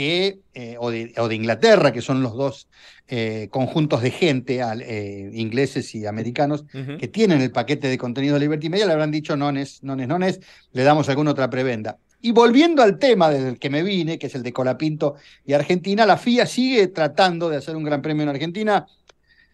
eh, 0.00 0.38
o, 0.78 0.90
de, 0.92 1.12
o 1.16 1.26
de 1.26 1.34
Inglaterra, 1.34 1.92
que 1.92 2.02
son 2.02 2.22
los 2.22 2.34
dos 2.36 2.68
eh, 3.08 3.48
conjuntos 3.50 4.00
de 4.00 4.12
gente, 4.12 4.62
al- 4.62 4.82
eh, 4.82 5.28
ingleses 5.32 5.92
y 5.96 6.06
americanos, 6.06 6.64
que 7.00 7.08
tienen 7.08 7.40
el 7.40 7.50
paquete 7.50 7.88
de 7.88 7.98
contenido 7.98 8.34
de 8.34 8.40
Liberty 8.40 8.68
Media, 8.68 8.86
le 8.86 8.92
habrán 8.92 9.10
dicho 9.10 9.36
nones, 9.36 9.82
nones, 9.82 10.06
nones, 10.06 10.40
le 10.72 10.82
damos 10.84 11.08
alguna 11.08 11.32
otra 11.32 11.50
prebenda. 11.50 11.98
Y 12.20 12.32
volviendo 12.32 12.82
al 12.82 12.98
tema 12.98 13.30
del 13.30 13.58
que 13.58 13.70
me 13.70 13.82
vine, 13.82 14.18
que 14.18 14.26
es 14.26 14.34
el 14.34 14.42
de 14.42 14.52
Colapinto 14.52 15.14
y 15.44 15.52
Argentina, 15.52 16.04
la 16.04 16.16
FIA 16.16 16.46
sigue 16.46 16.88
tratando 16.88 17.48
de 17.48 17.56
hacer 17.58 17.76
un 17.76 17.84
gran 17.84 18.02
premio 18.02 18.24
en 18.24 18.28
Argentina. 18.30 18.86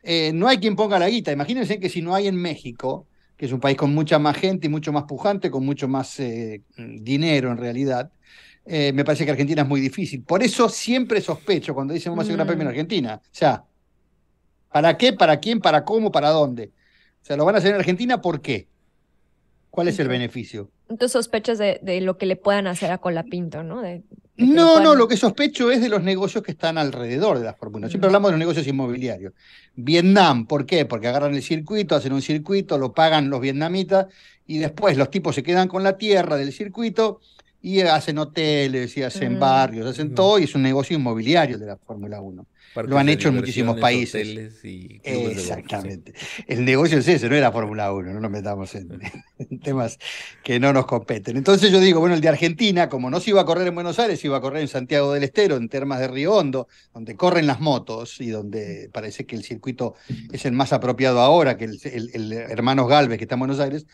Eh, 0.02 0.32
no 0.34 0.48
hay 0.48 0.58
quien 0.58 0.76
ponga 0.76 0.98
la 0.98 1.08
guita. 1.08 1.32
Imagínense 1.32 1.78
que 1.78 1.88
si 1.90 2.02
no 2.02 2.14
hay 2.14 2.26
en 2.28 2.36
México, 2.36 3.06
que 3.36 3.46
es 3.46 3.52
un 3.52 3.60
país 3.60 3.76
con 3.76 3.94
mucha 3.94 4.18
más 4.18 4.36
gente 4.36 4.66
y 4.66 4.70
mucho 4.70 4.92
más 4.92 5.04
pujante, 5.04 5.50
con 5.50 5.64
mucho 5.64 5.88
más 5.88 6.18
eh, 6.20 6.62
dinero 6.76 7.50
en 7.50 7.58
realidad, 7.58 8.10
eh, 8.66 8.92
me 8.94 9.04
parece 9.04 9.24
que 9.26 9.32
Argentina 9.32 9.62
es 9.62 9.68
muy 9.68 9.80
difícil. 9.80 10.22
Por 10.22 10.42
eso 10.42 10.68
siempre 10.70 11.20
sospecho 11.20 11.74
cuando 11.74 11.92
dicen 11.94 12.12
vamos 12.12 12.22
a 12.22 12.24
hacer 12.24 12.32
un 12.34 12.38
gran 12.38 12.46
premio 12.46 12.62
en 12.62 12.68
Mm. 12.68 12.70
Argentina. 12.70 13.20
O 13.22 13.28
sea, 13.30 13.64
¿para 14.70 14.96
qué? 14.98 15.12
¿Para 15.12 15.38
quién? 15.40 15.60
¿Para 15.60 15.84
cómo? 15.84 16.10
¿Para 16.12 16.30
dónde? 16.30 16.72
O 17.22 17.24
sea, 17.24 17.36
lo 17.36 17.44
van 17.44 17.54
a 17.54 17.58
hacer 17.58 17.70
en 17.70 17.76
Argentina, 17.80 18.20
¿por 18.20 18.40
qué? 18.42 18.68
¿Cuál 19.70 19.88
es 19.88 19.98
el 19.98 20.08
beneficio? 20.08 20.70
Entonces 20.88 21.12
sospechas 21.12 21.58
de, 21.58 21.80
de 21.82 22.00
lo 22.00 22.18
que 22.18 22.26
le 22.26 22.36
puedan 22.36 22.66
hacer 22.66 22.90
a 22.92 22.98
Colapinto, 22.98 23.62
¿no? 23.62 23.80
De, 23.80 23.88
de 23.94 24.02
que 24.36 24.44
No, 24.44 24.66
puedan- 24.74 24.82
no, 24.84 24.94
lo 24.94 25.08
que 25.08 25.16
sospecho 25.16 25.70
es 25.70 25.80
de 25.80 25.88
los 25.88 26.02
negocios 26.02 26.42
que 26.44 26.50
están 26.52 26.76
alrededor 26.78 27.38
de 27.38 27.44
la 27.44 27.54
Fórmula. 27.54 27.86
1. 27.86 27.90
Siempre 27.90 28.06
Mm. 28.08 28.10
hablamos 28.10 28.28
de 28.28 28.32
los 28.32 28.38
negocios 28.40 28.66
inmobiliarios. 28.66 29.32
Vietnam, 29.76 30.46
¿por 30.46 30.66
qué? 30.66 30.84
Porque 30.84 31.08
agarran 31.08 31.34
el 31.34 31.42
circuito, 31.42 31.96
hacen 31.96 32.12
un 32.12 32.22
circuito, 32.22 32.78
lo 32.78 32.92
pagan 32.92 33.30
los 33.30 33.40
vietnamitas 33.40 34.06
y 34.46 34.58
después 34.58 34.96
los 34.96 35.10
tipos 35.10 35.34
se 35.34 35.42
quedan 35.42 35.68
con 35.68 35.82
la 35.82 35.96
tierra 35.96 36.36
del 36.36 36.52
circuito 36.52 37.20
y 37.62 37.80
hacen 37.80 38.18
hoteles 38.18 38.94
y 38.96 39.02
hacen 39.02 39.36
Mm. 39.36 39.40
barrios, 39.40 39.86
hacen 39.86 40.08
Ujú. 40.08 40.14
todo 40.16 40.38
y 40.38 40.44
es 40.44 40.54
un 40.54 40.62
negocio 40.62 40.96
inmobiliario 40.96 41.58
de 41.58 41.66
la 41.66 41.76
Fórmula 41.78 42.20
1. 42.20 42.46
Lo 42.90 42.98
han 42.98 43.08
hecho 43.08 43.28
en 43.28 43.34
muchísimos 43.40 43.74
países. 43.80 44.64
y. 44.64 45.00
Exactamente. 45.30 46.14
El 46.46 46.64
negocio 46.64 46.98
es 46.98 47.08
ese, 47.08 47.28
no 47.28 47.34
es 47.36 47.40
la 47.40 47.52
Fórmula 47.52 47.92
1, 47.92 48.12
no 48.12 48.20
nos 48.20 48.30
metamos 48.30 48.74
en, 48.74 49.00
en 49.38 49.60
temas 49.60 49.98
que 50.42 50.58
no 50.58 50.72
nos 50.72 50.86
competen. 50.86 51.36
Entonces 51.36 51.70
yo 51.70 51.80
digo, 51.80 52.00
bueno, 52.00 52.14
el 52.14 52.20
de 52.20 52.28
Argentina, 52.28 52.88
como 52.88 53.10
no 53.10 53.20
se 53.20 53.30
iba 53.30 53.40
a 53.40 53.44
correr 53.44 53.66
en 53.68 53.74
Buenos 53.74 53.98
Aires, 53.98 54.20
se 54.20 54.26
iba 54.26 54.36
a 54.36 54.40
correr 54.40 54.62
en 54.62 54.68
Santiago 54.68 55.12
del 55.12 55.22
Estero, 55.24 55.56
en 55.56 55.68
Termas 55.68 56.00
de 56.00 56.08
Río 56.08 56.34
Hondo, 56.34 56.68
donde 56.92 57.16
corren 57.16 57.46
las 57.46 57.60
motos 57.60 58.20
y 58.20 58.28
donde 58.30 58.90
parece 58.92 59.24
que 59.24 59.36
el 59.36 59.44
circuito 59.44 59.94
es 60.32 60.44
el 60.44 60.52
más 60.52 60.72
apropiado 60.72 61.20
ahora, 61.20 61.56
que 61.56 61.64
el, 61.64 61.78
el- 61.84 62.10
el 62.14 62.32
Hermanos 62.32 62.88
Galvez, 62.88 63.18
que 63.18 63.24
está 63.24 63.36
en 63.36 63.40
Buenos 63.40 63.60
Aires, 63.60 63.86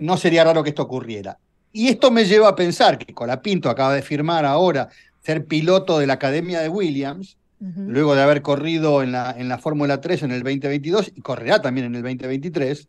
no 0.00 0.16
sería 0.16 0.44
raro 0.44 0.62
que 0.62 0.70
esto 0.70 0.82
ocurriera. 0.82 1.38
Y 1.72 1.88
esto 1.88 2.10
me 2.10 2.24
lleva 2.24 2.48
a 2.48 2.54
pensar 2.54 2.98
que 2.98 3.12
Colapinto 3.12 3.68
acaba 3.68 3.94
de 3.94 4.02
firmar 4.02 4.44
ahora 4.44 4.88
ser 5.24 5.44
piloto 5.46 5.98
de 5.98 6.06
la 6.06 6.12
Academia 6.14 6.60
de 6.60 6.68
Williams, 6.68 7.36
Luego 7.60 8.14
de 8.14 8.22
haber 8.22 8.42
corrido 8.42 9.02
en 9.02 9.12
la, 9.12 9.34
en 9.38 9.48
la 9.48 9.58
Fórmula 9.58 10.00
3 10.00 10.24
en 10.24 10.30
el 10.32 10.42
2022 10.42 11.12
y 11.16 11.20
correrá 11.22 11.62
también 11.62 11.86
en 11.86 11.94
el 11.94 12.02
2023. 12.02 12.88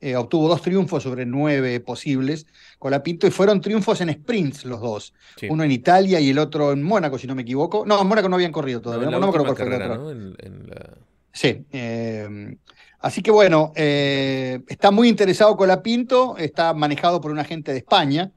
eh, 0.00 0.16
obtuvo 0.16 0.48
dos 0.48 0.60
triunfos 0.60 1.02
sobre 1.02 1.24
nueve 1.24 1.80
posibles 1.80 2.46
con 2.78 2.90
la 2.90 3.02
Pinto 3.02 3.26
y 3.26 3.30
fueron 3.30 3.60
triunfos 3.60 4.00
en 4.02 4.12
sprints 4.12 4.64
los 4.66 4.80
dos. 4.80 5.14
Sí. 5.38 5.46
Uno 5.48 5.64
en 5.64 5.72
Italia 5.72 6.20
y 6.20 6.30
el 6.30 6.38
otro 6.38 6.72
en 6.72 6.82
Mónaco, 6.82 7.16
si 7.18 7.26
no 7.26 7.34
me 7.34 7.42
equivoco. 7.42 7.84
No, 7.86 8.00
en 8.00 8.06
Mónaco 8.06 8.28
no 8.28 8.36
habían 8.36 8.52
corrido 8.52 8.80
todavía. 8.82 9.08
No, 9.10 9.18
me 9.18 9.26
acuerdo 9.26 9.54
carrera. 9.54 9.96
¿no? 9.96 10.10
En, 10.10 10.34
en 10.38 10.66
la... 10.68 10.90
Sí. 11.32 11.64
eh, 11.72 12.56
así 13.00 13.22
que 13.22 13.30
bueno, 13.30 13.72
eh, 13.76 14.60
está 14.68 14.90
muy 14.90 15.08
interesado 15.08 15.56
con 15.56 15.68
la 15.68 15.82
Pinto, 15.82 16.36
está 16.36 16.74
manejado 16.74 17.20
por 17.20 17.30
un 17.30 17.38
agente 17.38 17.72
de 17.72 17.78
España. 17.78 18.30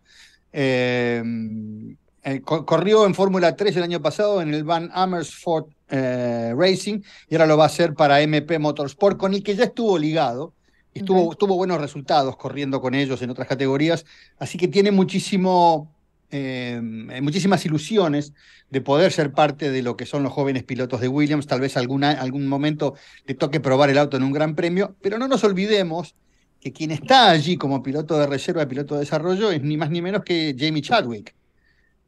Eh, 2.27 2.41
co- 2.41 2.65
corrió 2.65 3.05
en 3.05 3.13
Fórmula 3.15 3.55
3 3.55 3.77
el 3.77 3.83
año 3.83 4.01
pasado 4.01 4.41
en 4.41 4.53
el 4.53 4.63
Van 4.63 4.89
Amersfoort 4.93 5.69
eh, 5.89 6.53
Racing 6.57 6.99
y 7.29 7.35
ahora 7.35 7.45
lo 7.45 7.57
va 7.57 7.63
a 7.63 7.67
hacer 7.67 7.93
para 7.93 8.21
MP 8.21 8.59
Motorsport, 8.59 9.17
con 9.17 9.33
el 9.33 9.41
que 9.43 9.55
ya 9.55 9.63
estuvo 9.63 9.97
ligado. 9.97 10.53
y 10.93 10.99
Estuvo, 10.99 11.35
tuvo 11.35 11.55
buenos 11.55 11.79
resultados 11.79 12.35
corriendo 12.35 12.81
con 12.81 12.93
ellos 12.95 13.21
en 13.21 13.29
otras 13.29 13.47
categorías, 13.47 14.05
así 14.39 14.57
que 14.57 14.67
tiene 14.67 14.91
muchísimo, 14.91 15.93
eh, 16.31 16.81
muchísimas 17.21 17.63
ilusiones 17.65 18.33
de 18.69 18.81
poder 18.81 19.11
ser 19.13 19.31
parte 19.31 19.71
de 19.71 19.81
lo 19.81 19.95
que 19.95 20.05
son 20.05 20.23
los 20.23 20.33
jóvenes 20.33 20.63
pilotos 20.63 20.99
de 20.99 21.07
Williams. 21.07 21.47
Tal 21.47 21.61
vez 21.61 21.77
alguna, 21.77 22.11
algún 22.11 22.47
momento 22.47 22.95
le 23.25 23.33
toque 23.35 23.59
probar 23.61 23.89
el 23.89 23.97
auto 23.97 24.17
en 24.17 24.23
un 24.23 24.33
gran 24.33 24.53
premio, 24.55 24.95
pero 25.01 25.17
no 25.17 25.27
nos 25.29 25.43
olvidemos 25.45 26.15
que 26.59 26.73
quien 26.73 26.91
está 26.91 27.29
allí 27.29 27.55
como 27.55 27.81
piloto 27.83 28.17
de 28.19 28.27
reserva, 28.27 28.67
piloto 28.67 28.95
de 28.95 29.01
desarrollo, 29.01 29.51
es 29.51 29.61
ni 29.61 29.77
más 29.77 29.89
ni 29.91 30.01
menos 30.01 30.23
que 30.23 30.53
Jamie 30.59 30.81
Chadwick, 30.81 31.33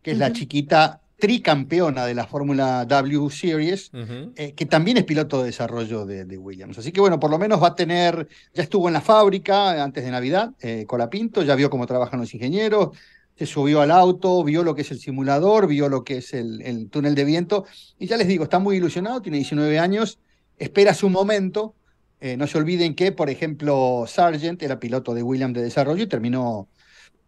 que 0.02 0.12
es 0.12 0.18
la 0.18 0.32
chiquita 0.34 1.02
tricampeona 1.20 2.06
de 2.06 2.14
la 2.14 2.26
Fórmula 2.26 2.86
W 2.86 3.30
Series, 3.30 3.92
eh, 4.36 4.54
que 4.54 4.66
también 4.66 4.98
es 4.98 5.04
piloto 5.04 5.40
de 5.40 5.48
desarrollo 5.48 6.06
de, 6.06 6.26
de 6.26 6.38
Williams. 6.38 6.78
Así 6.78 6.92
que 6.92 7.02
bueno, 7.02 7.20
por 7.20 7.30
lo 7.30 7.38
menos 7.38 7.62
va 7.62 7.68
a 7.68 7.76
tener, 7.76 8.28
ya 8.54 8.64
estuvo 8.64 8.88
en 8.88 8.94
la 8.94 9.02
fábrica 9.02 9.84
antes 9.84 10.04
de 10.04 10.12
Navidad, 10.12 10.54
eh, 10.62 10.86
Colapinto, 10.88 11.44
ya 11.44 11.56
vio 11.56 11.70
cómo 11.70 11.86
trabajan 11.86 12.22
los 12.22 12.34
ingenieros, 12.34 12.98
se 13.36 13.46
subió 13.46 13.82
al 13.82 13.92
auto, 13.92 14.44
vio 14.44 14.64
lo 14.64 14.76
que 14.76 14.82
es 14.82 14.92
el 14.92 15.00
simulador, 15.00 15.68
vio 15.68 15.90
lo 15.90 16.04
que 16.04 16.18
es 16.18 16.34
el, 16.34 16.62
el 16.62 16.90
túnel 16.90 17.16
de 17.16 17.26
viento, 17.26 17.66
y 17.98 18.08
ya 18.08 18.18
les 18.18 18.28
digo, 18.28 18.46
está 18.46 18.60
muy 18.60 18.78
ilusionado, 18.78 19.22
tiene 19.22 19.38
19 19.38 19.80
años, 19.80 20.20
espera 20.58 20.94
su 20.94 21.10
momento. 21.10 21.76
Eh, 22.22 22.36
no 22.36 22.48
se 22.48 22.58
olviden 22.58 22.96
que, 22.96 23.14
por 23.14 23.30
ejemplo, 23.30 24.04
Sargent 24.06 24.62
era 24.62 24.78
piloto 24.80 25.14
de 25.14 25.24
Williams 25.24 25.54
de 25.54 25.62
desarrollo 25.62 26.04
y 26.04 26.08
terminó 26.08 26.68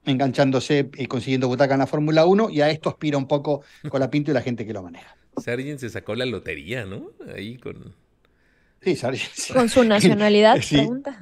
enganchándose 0.06 0.89
y 0.97 1.06
consiguiendo 1.08 1.47
butaca 1.47 1.74
en 1.76 1.80
la 1.82 1.88
Fórmula 1.88 2.26
1, 2.26 2.49
y 2.49 2.62
a 2.62 2.70
esto 2.70 2.89
aspira 2.89 3.18
un 3.18 3.28
poco 3.28 3.62
Colapinto 3.89 4.32
y 4.32 4.34
la 4.34 4.41
gente 4.41 4.66
que 4.66 4.74
lo 4.74 4.82
maneja. 4.84 5.16
Sargent 5.38 5.80
se 5.80 5.89
sacó 5.89 6.16
la 6.16 6.26
lotería, 6.26 6.86
¿no? 6.86 7.12
Ahí 7.36 7.58
con... 7.58 7.93
Sí, 8.84 8.95
Sargent. 8.95 9.32
Con 9.54 9.70
su 9.70 9.84
nacionalidad, 9.86 10.60
Sí. 10.60 10.78
pregunta. 10.78 11.20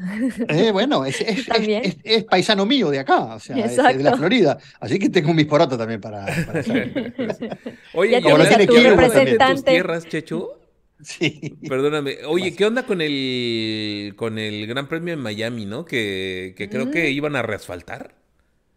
Eh, 0.48 0.72
bueno, 0.72 1.04
es, 1.04 1.20
es- 1.20 1.40
es- 1.50 1.68
es- 1.68 1.98
es 2.06 2.24
paisano 2.24 2.66
mío 2.66 2.90
de 2.90 3.00
acá, 3.00 3.36
o 3.36 3.40
sea, 3.40 3.58
es 3.58 3.76
de 3.76 4.02
la. 4.02 4.16
Florida. 4.16 4.58
Así 4.80 4.98
que 4.98 5.10
tengo 5.10 5.34
mis 5.34 5.46
porotos 5.46 5.78
también 5.78 6.00
para, 6.00 6.26
para. 6.46 6.64
Oye, 7.96 8.16
hablando 8.16 8.44
a 8.56 8.58
de 8.58 8.66
tu 8.66 8.74
tus 8.76 8.84
representante. 8.84 9.72
tierras, 9.72 10.08
Checho, 10.08 10.58
Sí. 11.02 11.58
perdóname. 11.68 12.20
Oye, 12.28 12.56
¿qué 12.56 12.66
onda 12.66 12.84
con 12.84 13.02
el 13.02 14.14
con 14.16 14.38
el 14.40 14.66
Gran 14.66 14.88
Premio 14.88 15.14
en 15.14 15.20
Miami, 15.20 15.66
no? 15.66 15.84
Que, 15.86 16.54
que 16.58 16.70
creo 16.70 16.92
que 16.92 17.10
Mm. 17.10 17.14
iban 17.14 17.36
a 17.36 17.42
reasfaltar. 17.42 18.14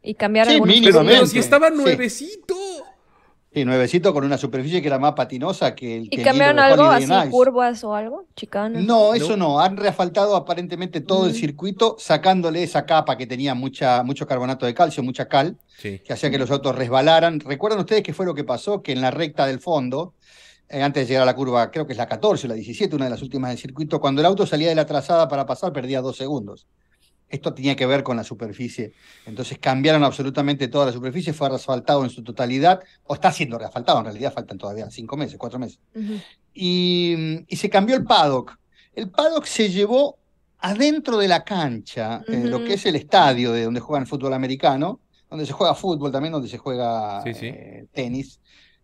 Y 0.02 0.14
cambiar 0.14 0.46
Sí, 0.48 0.54
algunos. 0.54 0.74
Pero 1.06 1.26
si 1.26 1.38
estaba 1.38 1.70
nuevecito. 1.70 2.54
Sí, 3.54 3.66
nuevecito 3.66 4.14
con 4.14 4.24
una 4.24 4.38
superficie 4.38 4.80
que 4.80 4.88
era 4.88 4.98
más 4.98 5.12
patinosa 5.12 5.74
que 5.74 5.98
el 5.98 6.08
que 6.08 6.22
¿Y 6.22 6.24
cambiaron 6.24 6.58
algo 6.58 6.84
así, 6.84 7.04
Nice. 7.06 7.28
curvas 7.28 7.84
o 7.84 7.94
algo? 7.94 8.24
Chicanas. 8.34 8.82
No, 8.82 9.12
eso 9.12 9.36
no. 9.36 9.60
Han 9.60 9.76
reasfaltado 9.76 10.34
aparentemente 10.36 11.02
todo 11.02 11.26
el 11.26 11.32
Mm. 11.32 11.36
circuito, 11.36 11.96
sacándole 11.98 12.62
esa 12.62 12.86
capa 12.86 13.18
que 13.18 13.26
tenía 13.26 13.54
mucha, 13.54 14.02
mucho 14.04 14.26
carbonato 14.26 14.64
de 14.64 14.72
calcio, 14.72 15.02
mucha 15.02 15.28
cal, 15.28 15.58
Sí. 15.76 15.98
que 15.98 16.14
hacía 16.14 16.30
que 16.30 16.38
los 16.38 16.50
autos 16.50 16.74
resbalaran. 16.74 17.40
¿Recuerdan 17.40 17.80
ustedes 17.80 18.02
qué 18.02 18.14
fue 18.14 18.24
lo 18.24 18.34
que 18.34 18.42
pasó? 18.44 18.82
Que 18.82 18.92
en 18.92 19.02
la 19.02 19.10
recta 19.10 19.46
del 19.46 19.60
fondo, 19.60 20.14
eh, 20.70 20.80
antes 20.82 21.02
de 21.06 21.08
llegar 21.12 21.24
a 21.24 21.26
la 21.26 21.36
curva, 21.36 21.70
creo 21.70 21.86
que 21.86 21.92
es 21.92 21.98
la 21.98 22.06
14 22.06 22.46
o 22.46 22.48
la 22.48 22.54
17, 22.54 22.96
una 22.96 23.04
de 23.04 23.10
las 23.10 23.20
últimas 23.20 23.50
del 23.50 23.58
circuito, 23.58 24.00
cuando 24.00 24.22
el 24.22 24.26
auto 24.26 24.46
salía 24.46 24.70
de 24.70 24.74
la 24.76 24.86
trazada 24.86 25.28
para 25.28 25.44
pasar, 25.44 25.74
perdía 25.74 26.00
dos 26.00 26.16
segundos. 26.16 26.66
Esto 27.32 27.52
tenía 27.52 27.74
que 27.74 27.86
ver 27.86 28.02
con 28.04 28.16
la 28.16 28.22
superficie. 28.24 28.92
Entonces 29.26 29.58
cambiaron 29.58 30.04
absolutamente 30.04 30.68
toda 30.68 30.86
la 30.86 30.92
superficie, 30.92 31.32
fue 31.32 31.48
reasfaltado 31.48 32.04
en 32.04 32.10
su 32.10 32.22
totalidad, 32.22 32.80
o 33.04 33.14
está 33.14 33.32
siendo 33.32 33.58
reasfaltado, 33.58 33.98
en 33.98 34.04
realidad 34.04 34.32
faltan 34.32 34.58
todavía 34.58 34.88
cinco 34.90 35.16
meses, 35.16 35.36
cuatro 35.38 35.58
meses 35.58 35.80
y, 36.54 37.44
y 37.48 37.56
se 37.56 37.70
cambió 37.70 37.96
el 37.96 38.04
paddock. 38.04 38.56
El 38.94 39.10
paddock 39.10 39.46
se 39.46 39.70
llevó 39.70 40.18
adentro 40.58 41.16
de 41.18 41.28
la 41.28 41.42
cancha, 41.44 42.22
eh, 42.28 42.44
lo 42.44 42.62
que 42.64 42.74
es 42.74 42.86
el 42.86 42.96
estadio 42.96 43.52
de 43.52 43.64
donde 43.64 43.80
juegan 43.80 44.06
fútbol 44.06 44.32
americano, 44.34 45.00
donde 45.28 45.46
se 45.46 45.52
juega 45.52 45.74
fútbol 45.74 46.12
también, 46.12 46.32
donde 46.32 46.48
se 46.48 46.58
juega 46.58 47.22
Sí, 47.24 47.34
sí. 47.34 47.46
eh, 47.46 47.86
tenis. 47.92 48.40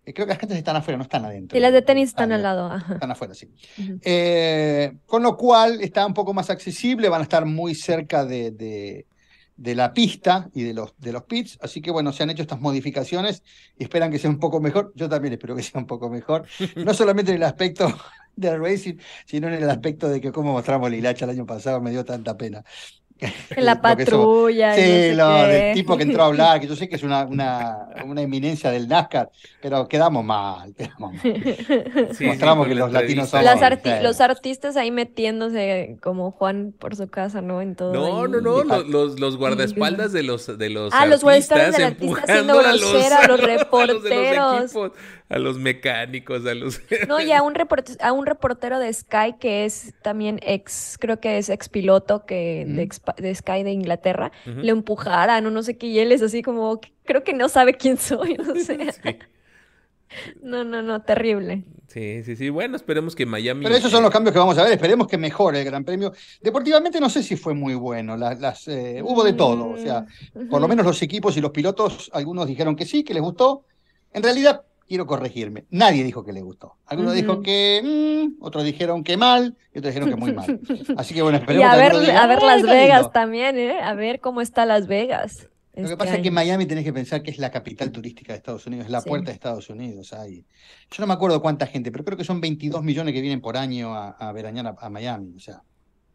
Eh, 0.08 0.14
creo 0.14 0.26
que 0.26 0.30
las 0.32 0.38
canchas 0.38 0.58
están 0.58 0.76
afuera, 0.76 0.96
no 0.96 1.02
están 1.04 1.24
adentro. 1.24 1.56
Y 1.56 1.60
las 1.60 1.72
de 1.72 1.82
tenis 1.82 2.08
están 2.10 2.32
estadio. 2.32 2.48
al 2.48 2.56
lado. 2.56 2.72
Ajá. 2.72 2.94
Están 2.94 3.10
afuera, 3.10 3.34
sí. 3.34 3.48
Ujú. 3.78 3.98
Eh, 4.02 4.94
con 5.06 5.22
lo 5.22 5.36
cual 5.36 5.80
está 5.82 6.06
un 6.06 6.14
poco 6.14 6.32
más 6.34 6.50
accesible, 6.50 7.08
van 7.08 7.20
a 7.20 7.24
estar 7.24 7.44
muy 7.44 7.74
cerca 7.74 8.24
de, 8.24 8.50
de- 8.50 9.06
de 9.56 9.74
la 9.74 9.92
pista 9.92 10.48
y 10.54 10.62
de 10.62 10.72
los, 10.72 10.94
de 10.98 11.10
los 11.10 11.24
pits, 11.24 11.58
así 11.60 11.80
que 11.80 11.90
bueno, 11.90 12.12
se 12.12 12.22
han 12.22 12.30
hecho 12.30 12.42
estas 12.42 12.60
modificaciones 12.60 13.42
y 13.76 13.82
esperan 13.82 14.12
que 14.12 14.20
sea 14.20 14.30
un 14.30 14.38
poco 14.38 14.60
mejor. 14.60 14.92
Yo 14.94 15.08
también 15.08 15.32
espero 15.34 15.56
que 15.56 15.64
sea 15.64 15.80
un 15.80 15.86
poco 15.88 16.08
mejor, 16.08 16.46
no 16.76 16.94
solamente 16.94 17.32
en 17.32 17.38
el 17.38 17.42
aspecto 17.42 17.92
del 18.36 18.62
racing, 18.62 18.94
sino 19.26 19.48
en 19.48 19.54
el 19.54 19.68
aspecto 19.68 20.08
de 20.08 20.20
que 20.20 20.30
como 20.30 20.52
mostramos 20.52 20.88
la 20.88 20.96
hilacha 20.96 21.24
el 21.24 21.32
año 21.32 21.44
pasado 21.44 21.80
me 21.80 21.90
dio 21.90 22.04
tanta 22.04 22.36
pena. 22.36 22.62
En 23.56 23.64
la 23.64 23.74
Lo 23.74 23.96
que 23.96 24.06
somos. 24.06 24.24
patrulla. 24.26 24.68
no 24.70 24.74
Sí, 24.76 24.80
sé 24.82 25.14
lo 25.14 25.28
qué. 25.28 25.42
del 25.52 25.74
tipo 25.74 25.96
que 25.96 26.02
entró 26.04 26.22
a 26.22 26.26
hablar, 26.28 26.60
que 26.60 26.66
yo 26.68 26.76
sé 26.76 26.88
que 26.88 26.96
es 26.96 27.02
una, 27.02 27.24
una, 27.24 27.88
una 28.04 28.22
eminencia 28.22 28.70
del 28.70 28.86
NASCAR, 28.88 29.30
pero 29.60 29.88
quedamos 29.88 30.24
mal, 30.24 30.74
quedamos 30.74 31.14
mal. 31.14 31.22
Sí, 32.14 32.26
Mostramos 32.26 32.66
sí, 32.66 32.68
que 32.70 32.74
los 32.78 32.92
la 32.92 33.00
latinos 33.02 33.28
somos- 33.30 33.44
Las 33.44 33.58
Sí. 33.58 33.64
arti- 33.64 34.02
los 34.02 34.20
artistas 34.20 34.76
ahí 34.76 34.90
metiéndose 34.90 35.96
como 36.02 36.30
Juan 36.30 36.72
por 36.78 36.94
su 36.96 37.08
casa, 37.08 37.40
¿no? 37.42 37.60
En 37.62 37.74
todo. 37.74 37.92
No, 37.92 38.22
ahí. 38.24 38.30
no, 38.30 38.40
no, 38.40 38.62
Y- 38.62 38.68
lo- 38.68 38.82
los, 38.84 39.20
los 39.20 39.36
guardaespaldas 39.36 40.12
de 40.12 40.22
los, 40.22 40.58
de 40.58 40.70
los 40.70 40.92
Ah, 40.94 41.06
los 41.06 41.22
guardaespaldas 41.22 41.72
del 41.76 41.84
artistas 41.84 42.18
artista 42.30 42.50
a 42.50 42.72
los- 42.72 42.80
grosera 42.92 43.16
a 43.18 43.26
los 43.28 43.40
a 43.40 43.40
los 43.40 43.40
de 43.40 43.46
los 43.48 43.60
reporteros. 43.60 44.62
equipos, 44.64 44.92
a 45.30 45.38
los 45.38 45.58
mecánicos, 45.58 46.46
a 46.46 46.54
los... 46.54 46.80
No, 47.08 47.20
y 47.20 47.32
a 47.32 47.42
un, 47.42 47.54
report- 47.54 47.96
a 48.00 48.12
un 48.12 48.24
reportero 48.26 48.78
de 48.78 48.92
Sky 48.92 49.34
que 49.38 49.64
es 49.66 49.92
también 50.02 50.40
ex, 50.42 50.96
creo 50.98 51.20
que 51.20 51.36
es 51.38 51.50
ex 51.50 51.68
piloto 51.68 52.24
que 52.24 52.64
de, 52.66 52.72
Ujú. 52.74 52.80
De 53.16 53.34
Sky 53.34 53.62
de 53.62 53.72
Inglaterra, 53.72 54.32
le 54.44 54.70
empujaran 54.70 55.46
o 55.46 55.50
no 55.50 55.62
sé 55.62 55.76
qué, 55.78 55.86
y 55.86 55.98
él 55.98 56.12
es 56.12 56.22
así 56.22 56.42
como, 56.42 56.80
creo 57.04 57.24
que 57.24 57.32
no 57.34 57.48
sabe 57.48 57.74
quién 57.74 57.96
soy, 57.96 58.36
o 58.38 58.54
sea, 58.56 58.92
Sí, 58.92 59.18
no, 60.42 60.64
no, 60.64 60.80
no, 60.82 61.02
terrible. 61.02 61.64
sí, 61.86 62.22
sí, 62.24 62.34
sí. 62.34 62.48
Bueno, 62.48 62.76
esperemos 62.76 63.14
que 63.14 63.26
Miami... 63.26 63.62
Pero 63.64 63.76
esos 63.76 63.90
son 63.90 64.00
eh, 64.00 64.02
los 64.04 64.10
cambios 64.10 64.32
que 64.32 64.38
vamos 64.38 64.56
a 64.56 64.62
ver. 64.62 64.72
Esperemos 64.72 65.06
que 65.06 65.18
mejore 65.18 65.60
el 65.60 65.66
Gran 65.66 65.84
Premio. 65.84 66.12
Deportivamente 66.40 66.98
no 66.98 67.10
sé 67.10 67.22
si 67.22 67.36
fue 67.36 67.52
muy 67.54 67.74
bueno. 67.74 68.16
Las, 68.16 68.40
las, 68.40 68.68
eh, 68.68 69.02
hubo 69.04 69.22
de 69.22 69.34
todo. 69.34 69.68
O 69.68 69.76
sea, 69.76 70.06
Mm, 70.32 70.48
por 70.48 70.60
lo 70.62 70.68
menos 70.68 70.86
los 70.86 71.02
equipos 71.02 71.36
y 71.36 71.40
los 71.40 71.50
pilotos, 71.50 72.10
algunos 72.14 72.46
dijeron 72.46 72.74
que 72.74 72.86
sí, 72.86 73.04
que 73.04 73.12
les 73.14 73.22
gustó. 73.22 73.66
En 74.12 74.22
realidad, 74.22 74.62
quiero 74.88 75.06
corregirme. 75.06 75.66
Nadie 75.70 76.02
dijo 76.02 76.24
que 76.24 76.32
les 76.32 76.42
gustó. 76.42 76.76
Algunos 76.86 77.12
Ujú. 77.12 77.20
dijo 77.20 77.42
que 77.42 78.28
mm, 78.34 78.42
otros 78.42 78.64
dijeron 78.64 79.04
que 79.04 79.16
mal 79.16 79.56
y 79.74 79.78
otros 79.78 79.94
dijeron 79.94 80.08
que 80.10 80.16
muy 80.16 80.32
mal. 80.32 80.58
Así 80.96 81.14
que 81.14 81.22
bueno, 81.22 81.38
Y 81.38 81.40
esperemos 81.42 81.68
a 81.68 81.76
que 81.76 81.80
ver, 81.82 81.98
diga, 82.00 82.22
a 82.22 82.26
ver 82.26 82.38
"Ah, 82.42 82.46
Las 82.46 82.62
Vegas 82.62 82.98
lindo". 83.00 83.10
también, 83.10 83.58
¿eh? 83.58 83.78
A 83.80 83.94
ver 83.94 84.20
cómo 84.20 84.40
está 84.40 84.64
Las 84.66 84.86
Vegas. 84.88 85.48
Lo 85.74 85.82
que 85.84 85.92
este 85.92 85.96
pasa 85.96 86.16
es 86.16 86.22
que. 86.22 86.30
Miami 86.32 86.66
tenés 86.66 86.82
que 86.84 86.92
pensar 86.92 87.22
que 87.22 87.30
es 87.30 87.38
la 87.38 87.50
capital 87.52 87.92
turística 87.92 88.32
de 88.32 88.38
Estados 88.38 88.66
Unidos, 88.66 88.86
es 88.86 88.90
la 88.90 89.00
Sí. 89.00 89.08
puerta 89.08 89.26
de 89.26 89.34
Estados 89.34 89.70
Unidos. 89.70 90.12
Hay. 90.12 90.44
Yo 90.90 91.00
no 91.02 91.06
me 91.06 91.12
acuerdo 91.14 91.40
cuánta 91.40 91.66
gente, 91.68 91.92
pero 91.92 92.04
creo 92.04 92.18
que 92.18 92.24
son 92.24 92.40
22 92.40 92.82
millones 92.82 93.14
que 93.14 93.20
vienen 93.20 93.40
por 93.40 93.56
año 93.56 93.94
a, 93.94 94.08
a 94.10 94.32
veranear 94.32 94.66
a, 94.66 94.74
a 94.80 94.90
Miami. 94.90 95.34
O 95.36 95.38
sea, 95.40 95.62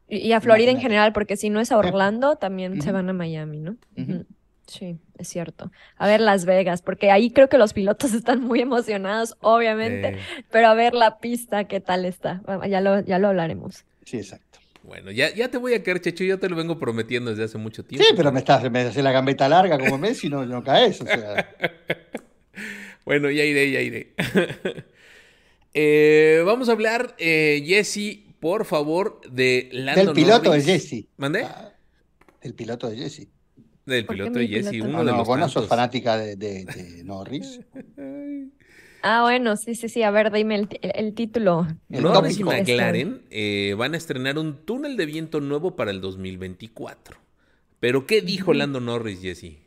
Y, 0.10 0.18
y 0.18 0.34
a 0.34 0.42
Florida 0.42 0.70
en 0.70 0.82
general, 0.82 1.14
porque 1.14 1.38
si 1.38 1.50
no 1.50 1.62
es 1.62 1.72
a 1.72 1.78
Orlando, 1.78 2.36
también 2.36 2.82
se 2.82 2.92
van 2.92 3.08
a 3.10 3.14
Miami, 3.14 3.60
¿no? 3.60 3.78
Ujú. 3.98 4.26
Sí, 4.68 4.98
es 5.18 5.28
cierto. 5.28 5.72
A 5.98 6.08
ver 6.08 6.22
Las 6.22 6.46
Vegas, 6.46 6.82
porque 6.82 7.12
ahí 7.12 7.32
creo 7.32 7.50
que 7.50 7.58
los 7.58 7.74
pilotos 7.74 8.14
están 8.14 8.42
muy 8.42 8.62
emocionados, 8.62 9.36
obviamente, 9.42 10.08
eh, 10.10 10.20
pero 10.52 10.68
a 10.70 10.74
ver 10.74 10.94
la 10.94 11.20
pista, 11.20 11.66
¿qué 11.66 11.80
tal 11.80 12.06
está? 12.06 12.42
Bueno, 12.46 12.66
Ya 12.66 12.82
lo, 12.82 13.02
ya 13.02 13.20
lo 13.20 13.28
hablaremos. 13.30 13.84
sí, 14.06 14.18
exacto. 14.18 14.60
bueno, 14.84 15.12
ya, 15.12 15.34
ya 15.34 15.50
te 15.50 15.58
voy 15.58 15.74
a 15.74 15.84
caer, 15.84 16.00
Checho, 16.02 16.24
yo 16.24 16.40
te 16.40 16.50
lo 16.50 16.56
vengo 16.56 16.80
prometiendo 16.80 17.30
desde 17.32 17.44
hace 17.44 17.58
mucho 17.58 17.84
tiempo. 17.84 18.06
Sí, 18.08 18.14
pero 18.16 18.32
me 18.32 18.40
estás, 18.40 18.70
me 18.72 18.80
haces 18.82 19.04
la 19.04 19.12
gambeta 19.12 19.48
larga 19.50 19.78
como 19.78 19.98
Messi, 19.98 20.30
no, 20.30 20.46
no 20.46 20.64
caes. 20.64 21.02
O 21.02 21.06
sea, 21.06 21.50
Bueno, 23.06 23.30
ya 23.30 23.44
iré, 23.44 23.70
ya 23.72 23.82
iré. 23.82 24.14
Eh, 25.76 26.44
vamos 26.46 26.70
a 26.70 26.74
hablar, 26.74 27.16
eh, 27.18 27.64
Jesse, 27.66 28.20
por 28.40 28.64
favor, 28.66 29.22
de 29.28 29.70
Lando 29.72 30.06
del 30.06 30.14
piloto 30.14 30.52
de. 30.52 30.62
Jesse. 30.62 31.08
¿Mandé? 31.18 31.46
Ah, 31.46 31.74
Del 32.44 32.54
piloto 32.54 32.88
de 32.92 32.98
Jesse. 32.98 33.28
Del 33.86 34.06
¿Por 34.06 34.20
qué 34.22 34.32
piloto 34.32 34.40
de 34.40 34.48
Jesse, 34.48 34.82
piloto? 34.82 34.84
uno 34.84 34.98
No, 34.98 35.04
de 35.04 35.12
no, 35.12 35.14
los 35.14 35.28
vos 35.28 35.38
no 35.40 35.50
sos 35.50 35.68
fanática 35.68 36.18
de, 36.18 36.36
de- 36.36 36.66
de 36.66 37.04
Norris. 37.06 37.62
Ah, 39.02 39.22
bueno, 39.24 39.58
sí, 39.58 39.76
sí, 39.76 39.90
sí. 39.90 40.04
A 40.04 40.12
ver, 40.12 40.32
dime 40.32 40.56
el, 40.56 40.70
el- 40.82 40.92
el 40.96 41.14
título. 41.16 41.68
El 41.92 42.12
Norris 42.12 42.40
y 42.40 42.44
tópico. 42.44 42.44
McLaren 42.44 43.22
eh, 43.30 43.74
van 43.78 43.94
a 43.94 43.98
estrenar 43.98 44.38
un 44.38 44.66
túnel 44.66 44.98
de 44.98 45.06
viento 45.06 45.40
nuevo 45.40 45.78
para 45.78 45.92
el 45.92 46.02
2024. 46.02 47.18
Pero, 47.80 48.06
¿qué 48.08 48.22
dijo 48.22 48.54
Lando 48.54 48.82
Norris, 48.82 49.22
Jesse? 49.22 49.58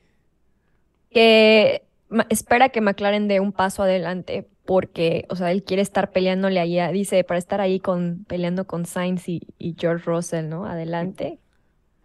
Que 1.11 1.87
espera 2.31 2.69
que 2.71 2.81
McLaren 2.81 3.29
dé 3.29 3.41
un 3.41 3.53
paso 3.53 3.83
adelante 3.83 4.49
porque, 4.64 5.27
o 5.31 5.37
sea, 5.37 5.53
él 5.53 5.62
quiere 5.64 5.83
estar 5.83 6.11
peleándole 6.12 6.61
ahí, 6.61 6.79
a- 6.79 6.91
dice, 6.93 7.23
para 7.25 7.39
estar 7.39 7.61
ahí 7.61 7.81
con, 7.81 8.25
peleando 8.27 8.67
con 8.67 8.85
Sainz 8.87 9.29
y, 9.29 9.41
y 9.59 9.77
George 9.79 10.05
Russell, 10.07 10.49
¿no? 10.49 10.67
Adelante, 10.67 11.41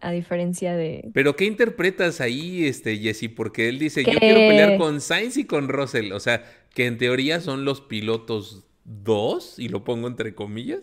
a 0.02 0.10
diferencia 0.10 0.74
de... 0.76 1.08
Pero, 1.14 1.36
¿qué 1.36 1.44
interpretas 1.46 2.20
ahí, 2.20 2.66
este, 2.66 2.96
Jesse? 2.98 3.30
Porque 3.34 3.68
él 3.68 3.78
dice, 3.78 4.04
yo 4.04 4.18
quiero 4.18 4.40
pelear 4.40 4.76
con 4.76 5.00
Sainz 5.00 5.36
y 5.36 5.44
con 5.44 5.68
Russell. 5.68 6.12
O 6.12 6.20
sea, 6.20 6.42
que 6.74 6.86
en 6.86 6.98
teoría 6.98 7.40
son 7.40 7.64
los 7.64 7.80
pilotos 7.80 8.64
dos, 8.84 9.58
y 9.58 9.68
lo 9.68 9.84
pongo 9.84 10.08
entre 10.08 10.34
comillas. 10.34 10.80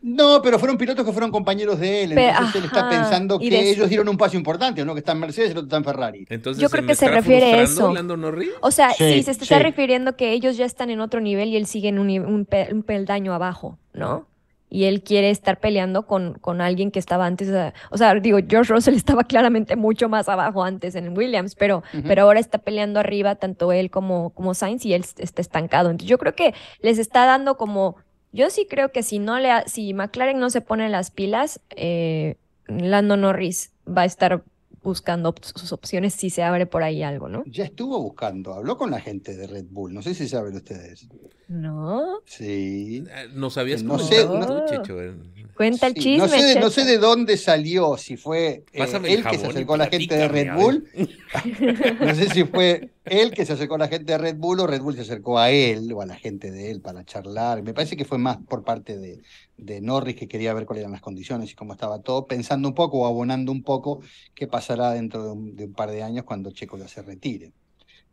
No, 0.00 0.42
pero 0.42 0.58
fueron 0.58 0.78
pilotos 0.78 1.04
que 1.06 1.12
fueron 1.12 1.30
compañeros 1.30 1.78
de 1.78 2.02
él. 2.02 2.12
Entonces 2.18 2.56
él 2.56 2.64
está 2.64 2.88
pensando 2.90 3.38
que 3.38 3.70
ellos 3.70 3.88
dieron 3.88 4.08
un 4.08 4.16
paso 4.16 4.36
importante, 4.36 4.82
uno 4.82 4.94
que 4.94 4.98
está 4.98 5.12
en 5.12 5.20
Mercedes 5.20 5.50
y 5.50 5.52
el 5.52 5.58
otro 5.58 5.66
está 5.66 5.76
en 5.76 5.84
Ferrari. 5.84 6.26
Entonces, 6.28 6.60
Yo 6.60 6.68
creo 6.70 6.82
me 6.82 6.88
que 6.88 6.96
se 6.96 7.08
refiere 7.08 7.52
a 7.52 7.56
frustrando 7.66 7.82
eso. 7.88 7.94
Lando 7.94 8.16
Norris? 8.16 8.50
O 8.62 8.72
sea, 8.72 8.90
sí, 8.94 9.12
Sí, 9.12 9.22
se 9.22 9.30
está 9.30 9.44
sí. 9.44 9.54
refiriendo 9.54 10.16
que 10.16 10.32
ellos 10.32 10.56
ya 10.56 10.64
están 10.64 10.90
en 10.90 11.00
otro 11.00 11.20
nivel 11.20 11.50
y 11.50 11.56
él 11.56 11.66
sigue 11.66 11.88
en 11.88 12.00
un, 12.00 12.08
ni- 12.08 12.18
un 12.18 12.46
pe- 12.46 12.68
un 12.72 12.82
peldaño 12.82 13.32
abajo, 13.32 13.78
¿no? 13.92 14.26
Y 14.74 14.84
él 14.84 15.02
quiere 15.02 15.28
estar 15.28 15.60
peleando 15.60 16.06
con, 16.06 16.38
con 16.40 16.62
alguien 16.62 16.90
que 16.90 16.98
estaba 16.98 17.26
antes, 17.26 17.50
o 17.90 17.98
sea, 17.98 18.14
digo, 18.14 18.38
George 18.48 18.72
Russell 18.72 18.94
estaba 18.96 19.22
claramente 19.24 19.76
mucho 19.76 20.08
más 20.08 20.30
abajo 20.30 20.64
antes 20.64 20.94
en 20.94 21.14
Williams, 21.14 21.54
pero, 21.56 21.82
pero 22.06 22.22
ahora 22.22 22.40
está 22.40 22.56
peleando 22.56 22.98
arriba 22.98 23.34
tanto 23.34 23.70
él 23.72 23.90
como, 23.90 24.30
como 24.30 24.54
Sainz 24.54 24.86
y 24.86 24.94
él 24.94 25.04
está 25.18 25.42
estancado. 25.42 25.90
Entonces 25.90 26.08
yo 26.08 26.16
creo 26.16 26.34
que 26.34 26.54
les 26.80 26.98
está 26.98 27.26
dando 27.26 27.58
como, 27.58 27.96
yo 28.32 28.48
sí 28.48 28.66
creo 28.66 28.92
que 28.92 29.02
si 29.02 29.18
no 29.18 29.38
le, 29.38 29.50
ha- 29.50 29.64
si 29.68 29.92
McLaren 29.92 30.38
no 30.38 30.48
se 30.48 30.62
pone 30.62 30.88
las 30.88 31.10
pilas, 31.10 31.60
eh, 31.76 32.36
Lando 32.66 33.18
Norris 33.18 33.72
va 33.86 34.02
a 34.02 34.06
estar 34.06 34.42
buscando 34.82 35.28
op- 35.30 35.44
sus 35.44 35.72
opciones 35.72 36.14
si 36.14 36.30
se 36.30 36.42
abre 36.42 36.66
por 36.66 36.82
ahí 36.82 37.02
algo, 37.02 37.28
¿no? 37.28 37.42
Ya 37.46 37.64
estuvo 37.64 38.00
buscando, 38.02 38.52
habló 38.54 38.76
con 38.76 38.90
la 38.90 39.00
gente 39.00 39.36
de 39.36 39.46
Red 39.46 39.66
Bull. 39.70 39.92
No 39.94 40.02
sé 40.02 40.14
si 40.14 40.28
saben 40.28 40.54
ustedes. 40.56 41.06
No. 41.48 42.20
Sí. 42.24 43.04
Ah, 43.14 43.24
Nos 43.32 43.58
habías 43.58 43.82
No 43.82 43.98
sé, 43.98 44.24
no- 44.26 44.66
eh. 44.66 45.14
Cuenta 45.56 45.86
el 45.86 45.94
Sí, 45.94 46.00
chisme. 46.00 46.18
no, 46.18 46.28
sé 46.28 46.36
de, 46.42 46.54
no 46.54 46.60
Checho. 46.62 46.70
sé 46.70 46.84
de 46.86 46.98
dónde 46.98 47.36
salió, 47.36 47.96
si 47.98 48.16
fue 48.16 48.64
eh, 48.72 48.86
él 49.04 49.22
que 49.24 49.38
se 49.38 49.46
acercó 49.46 49.74
a 49.74 49.78
la 49.78 49.86
gente 49.88 50.16
de 50.16 50.28
Red. 50.28 50.54
Bull. 50.54 50.88
No 52.00 52.14
sé 52.14 52.30
si 52.30 52.44
fue 52.44 52.88
él 53.04 53.32
que 53.32 53.44
se 53.44 53.54
acercó 53.54 53.74
a 53.74 53.78
la 53.78 53.88
gente 53.88 54.12
de 54.12 54.18
Red 54.18 54.36
Bull 54.36 54.60
o 54.60 54.66
Red 54.66 54.80
Bull 54.82 54.94
se 54.94 55.00
acercó 55.02 55.38
a 55.38 55.50
él 55.50 55.92
o 55.92 56.02
a 56.02 56.06
la 56.06 56.14
gente 56.16 56.50
de 56.50 56.70
él 56.70 56.80
para 56.80 57.04
charlar. 57.04 57.62
Me 57.62 57.74
parece 57.74 57.96
que 57.96 58.04
fue 58.04 58.18
más 58.18 58.38
por 58.38 58.62
parte 58.64 58.96
de, 58.98 59.20
de 59.56 59.80
Norris 59.80 60.16
que 60.16 60.28
quería 60.28 60.54
ver 60.54 60.66
cuáles 60.66 60.82
eran 60.82 60.92
las 60.92 61.00
condiciones 61.00 61.50
y 61.50 61.54
cómo 61.54 61.72
estaba 61.72 62.00
todo, 62.00 62.26
pensando 62.26 62.68
un 62.68 62.74
poco 62.74 63.00
o 63.00 63.06
abonando 63.06 63.50
un 63.52 63.62
poco 63.62 64.00
qué 64.34 64.46
pasará 64.46 64.92
dentro 64.92 65.24
de 65.24 65.30
un, 65.32 65.56
de 65.56 65.64
un 65.64 65.72
par 65.72 65.90
de 65.90 66.02
años 66.02 66.24
cuando 66.24 66.50
Checo 66.52 66.78
ya 66.78 66.86
se 66.88 67.02
retire. 67.02 67.52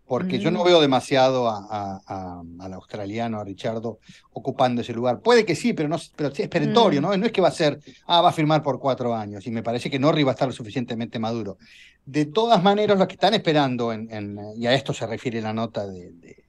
Porque 0.06 0.40
yo 0.40 0.50
no 0.50 0.64
Mm. 0.64 0.66
veo 0.66 0.82
demasiado 0.82 1.48
a- 1.48 1.68
a- 1.70 2.02
a- 2.08 2.42
al 2.62 2.74
australiano, 2.74 3.40
a 3.40 3.44
Richardo, 3.44 4.00
ocupando 4.32 4.82
ese 4.82 4.92
lugar. 4.92 5.20
Puede 5.22 5.46
que 5.46 5.54
sí, 5.54 5.74
pero, 5.74 5.88
no, 5.88 5.98
pero 6.16 6.34
sí 6.34 6.42
es 6.42 6.48
perentorio, 6.50 7.00
Mm. 7.00 7.04
¿no? 7.04 7.16
No 7.18 7.26
es 7.28 7.32
que 7.32 7.42
va 7.42 7.50
a 7.50 7.52
ser, 7.52 7.80
ah, 8.08 8.20
va 8.20 8.30
a 8.30 8.34
firmar 8.34 8.64
por 8.64 8.80
cuatro 8.80 9.14
años. 9.14 9.46
Y 9.46 9.52
me 9.52 9.62
parece 9.62 9.88
que 9.92 10.00
Norris 10.00 10.26
va 10.26 10.32
a 10.32 10.34
estar 10.34 10.48
lo 10.48 10.52
suficientemente 10.54 11.20
maduro. 11.20 11.60
De 12.06 12.26
todas 12.26 12.64
maneras, 12.64 12.98
los 12.98 13.08
que 13.08 13.14
están 13.14 13.34
esperando, 13.34 13.94
en, 13.94 14.10
en- 14.12 14.40
y 14.58 14.66
a 14.68 14.74
esto 14.74 14.94
se 14.94 15.06
refiere 15.06 15.42
la 15.42 15.54
nota 15.54 15.86
de, 15.88 16.12
de- 16.14 16.44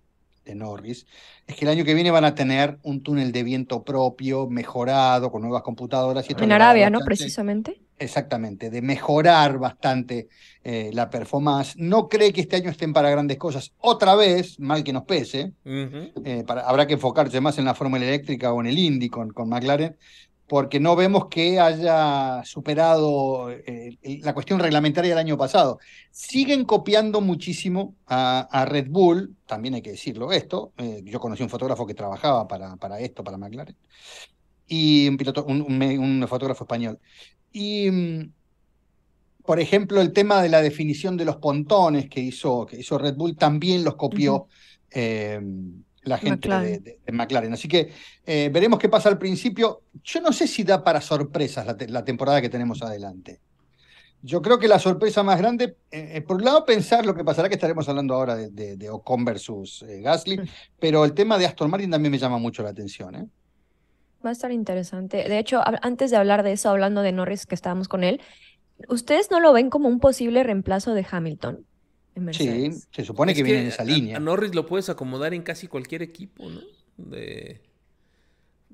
de 0.45 0.55
Norris, 0.55 1.07
es 1.47 1.55
que 1.55 1.65
el 1.67 1.71
año 1.71 1.85
que 1.85 1.93
viene 1.95 2.11
van 2.11 2.25
a 2.25 2.35
tener 2.35 2.79
un 2.83 3.03
túnel 3.03 3.31
de 3.31 3.43
viento 3.43 3.83
propio, 3.85 4.49
mejorado, 4.49 5.31
con 5.31 5.43
nuevas 5.43 5.63
computadoras. 5.63 6.29
Y 6.31 6.33
En 6.33 6.51
Arabia, 6.53 6.91
¿no? 6.91 6.99
Precisamente. 7.05 7.81
Exactamente, 7.99 8.71
de 8.71 8.81
mejorar 8.81 9.59
bastante 9.59 10.29
eh, 10.65 10.91
la 10.95 11.11
performance. 11.11 11.77
No 11.77 12.09
cree 12.09 12.33
que 12.33 12.41
este 12.41 12.57
año 12.57 12.71
estén 12.71 12.95
para 12.95 13.11
grandes 13.11 13.37
cosas. 13.37 13.73
Otra 13.79 14.15
vez, 14.15 14.59
mal 14.59 14.83
que 14.83 14.95
nos 14.95 15.03
pese, 15.05 15.53
eh, 16.25 16.43
para- 16.47 16.63
habrá 16.63 16.87
que 16.87 16.95
enfocarse 16.95 17.43
más 17.43 17.59
en 17.59 17.67
la 17.67 17.75
fórmula 17.75 18.03
eléctrica 18.07 18.55
o 18.55 18.61
en 18.63 18.69
el 18.69 18.79
Indy 18.79 19.11
con, 19.11 19.31
con 19.35 19.51
McLaren, 19.51 19.97
porque 20.51 20.81
no 20.81 20.97
vemos 20.97 21.29
que 21.29 21.61
haya 21.61 22.43
superado 22.45 23.53
eh, 23.53 23.97
la 24.25 24.35
cuestión 24.35 24.59
reglamentaria 24.59 25.11
del 25.11 25.19
año 25.19 25.39
pasado. 25.39 25.79
Siguen 26.11 26.65
copiando 26.65 27.21
muchísimo 27.21 27.95
a, 28.09 28.49
a 28.51 28.65
Red 28.65 28.89
Bull, 28.91 29.37
también 29.47 29.75
hay 29.75 29.83
que 29.83 29.93
decirlo 29.93 30.33
esto. 30.33 30.73
eh, 30.77 31.03
yo 31.05 31.21
conocí 31.21 31.45
un 31.45 31.51
fotógrafo 31.51 31.87
que 31.87 31.95
trabajaba 31.95 32.49
para, 32.49 32.75
para 32.75 32.99
esto, 32.99 33.23
para 33.23 33.39
McLaren, 33.39 33.77
y 34.67 35.07
un 35.07 35.17
piloto, 35.17 35.45
un, 35.45 35.63
un 35.63 36.27
fotógrafo 36.27 36.65
español. 36.65 36.99
Y 37.53 37.89
mm, 37.89 38.33
por 39.45 39.61
ejemplo, 39.61 40.01
el 40.01 40.13
tema 40.13 40.43
de 40.43 40.49
la 40.49 40.63
definición 40.63 41.17
de 41.17 41.27
los 41.27 41.37
pontones 41.37 42.09
que 42.09 42.23
hizo, 42.23 42.67
que 42.67 42.81
hizo 42.81 42.99
Red 42.99 43.15
Bull 43.15 43.37
también 43.37 43.85
los 43.85 43.95
copió 43.95 44.49
eh, 44.91 45.41
la 46.03 46.19
gente 46.19 46.49
de, 46.49 46.55
McLaren. 46.55 46.83
de- 46.85 46.99
de 47.05 47.13
McLaren. 47.13 47.53
Así 47.53 47.69
que 47.69 47.93
eh, 48.27 48.51
veremos 48.53 48.79
qué 48.79 48.89
pasa 48.89 49.09
al 49.09 49.19
principio. 49.19 49.83
Yo 50.03 50.21
no 50.21 50.33
sé 50.33 50.47
si 50.47 50.65
da 50.65 50.83
para 50.83 51.01
sorpresas 51.01 51.67
la, 51.67 51.77
te- 51.77 51.89
la 51.89 52.05
temporada 52.05 52.41
que 52.41 52.49
tenemos 52.49 52.83
adelante. 52.83 53.41
Yo 54.23 54.43
creo 54.43 54.59
que 54.59 54.69
la 54.69 54.79
sorpresa 54.79 55.23
más 55.23 55.39
grande, 55.39 55.77
eh, 55.91 56.13
eh, 56.17 56.21
por 56.21 56.37
un 56.37 56.45
lado, 56.45 56.67
pensar 56.67 57.07
lo 57.07 57.15
que 57.15 57.25
pasará, 57.25 57.49
que 57.49 57.55
estaremos 57.55 57.89
hablando 57.89 58.15
ahora 58.15 58.37
de, 58.37 58.91
Ocon 58.91 59.25
versus 59.25 59.83
eh, 59.89 60.01
Gasly, 60.03 60.37
Mm. 60.39 60.45
pero 60.79 61.05
el 61.07 61.15
tema 61.15 61.39
de 61.39 61.47
Aston 61.47 61.71
Martin 61.71 61.91
también 61.91 62.13
me 62.13 62.19
llama 62.19 62.37
mucho 62.39 62.63
la 62.63 62.69
atención. 62.71 63.15
¿eh? 63.15 63.27
Va 64.25 64.29
a 64.29 64.33
estar 64.33 64.53
interesante. 64.53 65.27
De 65.27 65.39
hecho, 65.39 65.63
antes 65.83 66.11
de 66.11 66.19
hablar 66.19 66.43
de 66.43 66.53
eso, 66.53 66.69
hablando 66.69 67.01
de 67.01 67.13
Norris, 67.13 67.47
que 67.47 67.55
estábamos 67.55 67.89
con 67.89 68.05
él, 68.05 68.21
¿ustedes 68.89 69.31
no 69.31 69.41
lo 69.41 69.55
ven 69.55 69.71
como 69.71 69.89
un 69.89 70.01
posible 70.01 70.43
reemplazo 70.43 70.93
de 70.93 71.07
Hamilton 71.11 71.65
en 72.29 72.29
Sí, 72.31 72.71
se 72.93 73.05
supone 73.05 73.33
Es 73.33 73.37
que 73.37 73.43
viene 73.43 73.61
en 73.61 73.66
esa 73.66 73.85
a- 73.85 73.85
línea. 73.85 74.16
A 74.16 74.21
Norris 74.21 74.55
lo 74.55 74.66
puedes 74.66 74.89
acomodar 74.89 75.35
en 75.35 75.43
casi 75.43 75.66
cualquier 75.68 76.03
equipo, 76.03 76.49
¿no? 76.51 76.64
De... 76.97 77.61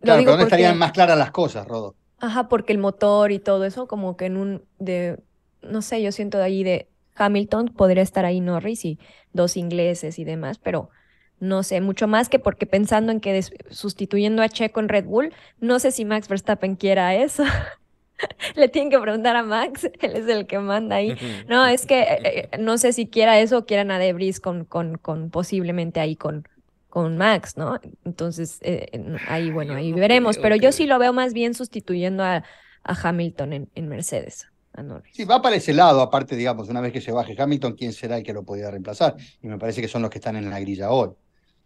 Claro, 0.02 0.24
pero 0.24 0.32
¿dónde 0.32 0.42
porque, 0.42 0.44
estarían 0.44 0.78
más 0.78 0.92
claras 0.92 1.18
las 1.18 1.30
cosas, 1.32 1.66
Rodo? 1.66 1.96
ajá, 2.18 2.48
porque 2.48 2.72
el 2.72 2.78
motor 2.78 3.32
y 3.32 3.38
todo 3.38 3.64
eso, 3.64 3.86
como 3.88 4.16
que 4.16 4.26
en 4.26 4.36
un, 4.36 4.68
de, 4.78 5.22
no 5.62 5.82
sé, 5.82 6.02
yo 6.02 6.12
siento 6.12 6.38
de 6.38 6.44
ahí 6.44 6.64
de 6.64 6.90
Hamilton 7.14 7.68
podría 7.74 8.02
estar 8.02 8.24
ahí 8.24 8.40
Norris 8.40 8.84
y 8.84 8.98
dos 9.32 9.56
ingleses 9.56 10.18
y 10.18 10.24
demás, 10.24 10.58
pero 10.58 10.90
no 11.38 11.62
sé, 11.62 11.80
mucho 11.80 12.08
más 12.08 12.28
que 12.28 12.38
porque 12.38 12.66
pensando 12.66 13.12
en 13.12 13.20
que 13.20 13.42
sustituyendo 13.70 14.42
a 14.42 14.48
Checo 14.48 14.80
en 14.80 14.88
Red 14.88 15.04
Bull, 15.06 15.34
no 15.60 15.78
sé 15.78 15.90
si 15.92 16.04
Max 16.04 16.28
Verstappen 16.28 16.76
quiera 16.76 17.14
eso. 17.14 17.44
Le 18.56 18.68
tienen 18.68 18.90
que 18.90 18.98
preguntar 18.98 19.36
a 19.36 19.42
Max, 19.42 19.84
él 20.00 20.16
es 20.16 20.26
el 20.28 20.46
que 20.46 20.58
manda 20.58 20.96
ahí. 20.96 21.16
No, 21.48 21.66
es 21.66 21.86
que 21.86 22.02
eh, 22.02 22.48
eh, 22.52 22.58
no 22.58 22.78
sé 22.78 22.92
si 22.92 23.08
quiera 23.08 23.38
eso 23.40 23.58
o 23.58 23.66
quieran 23.66 23.90
a 23.90 23.98
Debris 23.98 24.40
con, 24.40 24.64
con, 24.64 24.98
con 24.98 25.30
posiblemente 25.30 26.00
ahí 26.00 26.16
con, 26.16 26.48
con 26.88 27.16
Max, 27.16 27.56
¿no? 27.56 27.78
Entonces, 28.04 28.58
eh, 28.62 28.88
ahí, 29.28 29.50
bueno, 29.50 29.74
ahí 29.74 29.92
no 29.92 29.98
veremos, 29.98 30.36
creo 30.36 30.42
pero 30.42 30.56
yo 30.56 30.72
sí 30.72 30.86
lo 30.86 30.98
veo 30.98 31.12
más 31.12 31.32
bien 31.32 31.54
sustituyendo 31.54 32.22
a, 32.24 32.44
a 32.84 33.08
Hamilton 33.08 33.52
en, 33.52 33.70
en 33.74 33.88
Mercedes, 33.88 34.46
a 34.72 34.82
Norris. 34.82 35.14
Sí, 35.14 35.24
va 35.24 35.42
para 35.42 35.56
ese 35.56 35.72
lado, 35.72 36.00
aparte, 36.00 36.36
digamos, 36.36 36.68
una 36.68 36.80
vez 36.80 36.92
que 36.92 37.00
se 37.00 37.12
baje 37.12 37.34
Hamilton, 37.40 37.74
¿quién 37.74 37.92
será 37.92 38.16
el 38.18 38.22
que 38.24 38.32
lo 38.32 38.44
podría 38.44 38.70
reemplazar? 38.70 39.16
Y 39.42 39.48
me 39.48 39.58
parece 39.58 39.80
que 39.80 39.88
son 39.88 40.02
los 40.02 40.10
que 40.10 40.18
están 40.18 40.36
en 40.36 40.48
la 40.48 40.60
grilla 40.60 40.90
hoy. 40.90 41.10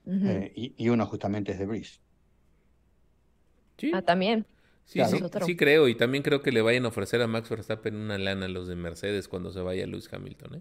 Eh, 0.07 0.53
y, 0.57 0.75
y 0.77 0.89
uno 0.89 1.07
justamente 1.07 1.53
es 1.53 1.59
de 1.59 1.67
Breeze. 1.67 2.01
Sí, 3.79 3.91
Ah, 3.95 4.03
también. 4.03 4.47
Sí, 4.85 4.95
claro. 4.99 5.11
sí, 5.11 5.17
Es 5.17 5.23
otro. 5.23 5.47
sí 5.47 5.57
creo. 5.57 5.89
Y 5.89 5.95
también 5.95 6.23
creo 6.23 6.43
que 6.43 6.53
le 6.53 6.63
vayan 6.63 6.85
a 6.85 6.89
ofrecer 6.89 7.21
a 7.23 7.27
Max 7.27 7.49
Verstappen 7.49 7.95
una 7.97 8.19
lana 8.19 8.47
a 8.47 8.49
los 8.49 8.69
de 8.69 8.77
Mercedes 8.77 9.29
cuando 9.29 9.53
se 9.53 9.61
vaya 9.61 9.87
Lewis 9.87 10.09
Hamilton, 10.13 10.57
¿eh? 10.57 10.61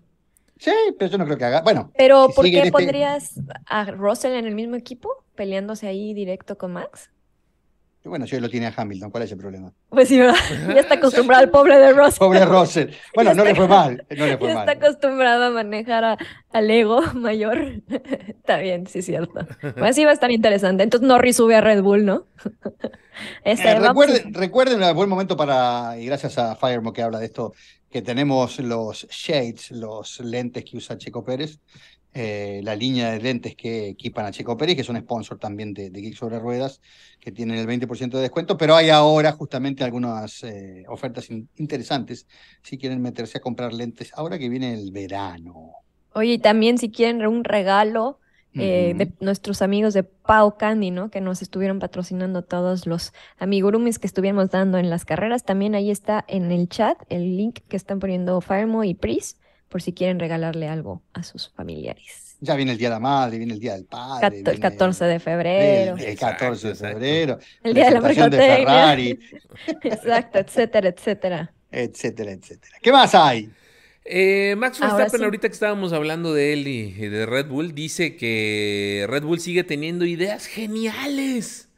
Sí, 0.58 0.72
pero 0.98 1.10
yo 1.12 1.18
no 1.18 1.26
creo 1.26 1.38
que 1.38 1.46
haga. 1.46 1.62
Bueno, 1.62 1.92
Pero, 1.98 2.28
Si 2.28 2.34
¿por 2.34 2.46
qué 2.46 2.58
este- 2.58 2.72
pondrías 2.72 3.40
a 3.66 3.86
Russell 3.92 4.34
en 4.34 4.46
el 4.46 4.56
mismo 4.56 4.76
equipo, 4.76 5.24
peleándose 5.36 5.88
ahí 5.88 6.14
directo 6.14 6.58
con 6.58 6.74
Max? 6.74 7.10
Bueno, 8.06 8.26
si 8.26 8.36
hoy 8.36 8.42
lo 8.42 8.50
tiene 8.50 8.68
a 8.68 8.74
Hamilton, 8.76 9.12
¿cuál 9.12 9.24
es 9.24 9.32
el 9.32 9.38
problema? 9.38 9.72
Pues 9.90 10.08
sí, 10.08 10.18
¿verdad? 10.18 10.36
Ya 10.76 10.82
está 10.82 10.96
acostumbrado 10.96 11.44
al 11.44 11.50
pobre 11.52 11.78
de 11.78 11.92
Russell. 11.94 12.18
Pobre 12.20 12.46
Russell. 12.46 12.90
Bueno, 13.14 13.34
no 13.36 13.44
le 13.44 13.52
está- 13.52 13.62
fue 13.62 13.68
mal, 13.68 14.06
no 14.10 14.26
le 14.26 14.38
fue 14.38 14.48
Ya 14.48 14.54
está 14.54 14.66
mal. 14.66 14.70
acostumbrado 14.70 15.44
a 15.46 15.50
manejar 15.52 16.04
a- 16.06 16.18
al 16.52 16.72
ego 16.72 17.02
mayor. 17.14 17.82
Está 18.28 18.58
bien, 18.58 18.88
sí, 18.88 19.02
cierto. 19.02 19.34
Pues 19.78 19.96
sí 19.96 20.06
va 20.06 20.12
a 20.12 20.14
estar 20.14 20.32
interesante. 20.32 20.84
Entonces 20.84 21.08
Norris 21.08 21.36
sube 21.36 21.56
a 21.56 21.62
Red 21.62 21.82
Bull, 21.84 22.06
¿no? 22.06 22.26
Este, 23.44 23.70
Eh, 23.72 23.80
recuerden, 23.80 24.34
recuerden, 24.34 24.82
un 24.82 24.96
buen 24.96 25.10
momento 25.10 25.36
para, 25.36 25.98
y 26.00 26.06
gracias 26.06 26.38
a 26.38 26.56
Firemo 26.56 26.94
que 26.94 27.02
habla 27.02 27.20
de 27.20 27.26
esto, 27.26 27.54
que 27.90 28.02
tenemos 28.02 28.60
los 28.60 29.08
shades, 29.10 29.72
los 29.72 30.20
lentes 30.22 30.64
que 30.64 30.78
usa 30.78 30.98
Checo 30.98 31.24
Pérez, 31.26 31.60
eh, 32.14 32.62
la 32.64 32.76
línea 32.76 33.12
de 33.12 33.20
lentes 33.22 33.56
que 33.56 33.90
equipan 33.90 34.26
a 34.26 34.32
Checo 34.32 34.58
Pérez, 34.58 34.76
que 34.76 34.82
es 34.82 34.90
un 34.90 34.98
sponsor 35.00 35.38
también 35.40 35.74
de, 35.74 35.90
de 35.90 36.02
Geek 36.02 36.16
sobre 36.16 36.40
Ruedas, 36.40 36.82
que 37.20 37.32
tienen 37.32 37.58
el 37.60 37.68
20% 37.68 38.18
de 38.18 38.24
descuento, 38.24 38.58
pero 38.58 38.76
hay 38.76 38.90
ahora 38.90 39.32
justamente 39.34 39.84
algunas 39.84 40.44
eh, 40.44 40.84
ofertas 40.88 41.30
in- 41.30 41.50
interesantes 41.58 42.28
si 42.64 42.78
quieren 42.78 43.02
meterse 43.02 43.38
a 43.38 43.42
comprar 43.42 43.74
lentes 43.74 44.12
ahora 44.16 44.40
que 44.40 44.50
viene 44.50 44.74
el 44.74 44.92
verano. 44.92 45.72
Oye, 46.14 46.34
y 46.34 46.40
también 46.40 46.78
si 46.78 46.90
quieren 46.92 47.26
un 47.26 47.44
regalo 47.44 48.20
eh, 48.56 48.94
de 48.98 49.14
nuestros 49.20 49.62
amigos 49.62 49.94
de 49.94 50.04
Pau 50.04 50.58
Candy, 50.58 50.92
¿no? 50.92 51.10
Que 51.12 51.22
nos 51.22 51.42
estuvieron 51.42 51.80
patrocinando 51.80 52.44
todos 52.44 52.88
los 52.88 53.14
amigurumis 53.38 54.00
que 54.00 54.08
estuvimos 54.08 54.50
dando 54.50 54.78
en 54.80 54.90
las 54.90 55.06
carreras. 55.06 55.44
También 55.46 55.76
ahí 55.76 55.92
está 55.92 56.26
en 56.28 56.52
el 56.52 56.68
chat 56.68 56.98
el 57.10 57.38
link 57.38 57.60
que 57.68 57.78
están 57.78 58.00
poniendo 58.00 58.42
Firemo 58.42 58.84
y 58.84 58.96
Pris 58.96 59.38
por 59.70 59.82
si 59.82 59.94
quieren 59.94 60.20
regalarle 60.20 60.68
algo 60.68 61.04
a 61.14 61.24
sus 61.24 61.50
familiares. 61.52 62.38
Ya 62.42 62.56
viene 62.56 62.72
el 62.74 62.78
Día 62.78 62.90
de 62.90 62.96
la 62.96 63.00
Madre, 63.00 63.38
viene 63.38 63.54
el 63.54 63.60
Día 63.60 63.74
del 63.74 63.86
Padre. 63.86 64.44
Cato- 64.44 64.52
El 64.52 64.60
viene 64.60 64.60
14 64.60 65.06
de 65.06 65.20
febrero, 65.20 65.98
El, 65.98 66.00
el 66.00 66.10
Exacto, 66.10 66.40
14 66.40 66.68
de 66.68 66.74
exacto. 66.74 67.00
febrero, 67.00 67.40
el 67.64 67.74
día 67.74 67.86
de 67.86 67.92
la 67.92 68.02
presentación 68.02 68.30
de 68.32 68.38
mercadotecnia. 68.38 68.58
Ferrari, 68.58 69.20
Exacto, 69.84 70.40
etcétera, 70.40 70.90
etcétera. 70.90 71.54
etcétera, 71.72 72.32
etcétera. 72.32 72.78
¿Qué 72.82 72.92
más 72.92 73.14
hay? 73.16 73.50
Eh, 74.06 74.56
Max 74.58 74.80
Verstappen, 74.80 75.20
sí. 75.20 75.24
ahorita 75.24 75.48
que 75.50 75.54
estábamos 75.54 75.94
hablando 75.94 76.34
de 76.34 76.54
él 76.54 76.68
y 76.68 76.92
de 76.94 77.26
Red 77.26 77.48
Bull, 77.48 77.76
dice 77.76 78.16
que 78.16 79.06
Red 79.08 79.24
Bull 79.24 79.40
sigue 79.40 79.64
teniendo 79.64 80.06
ideas 80.06 80.46
geniales. 80.48 81.70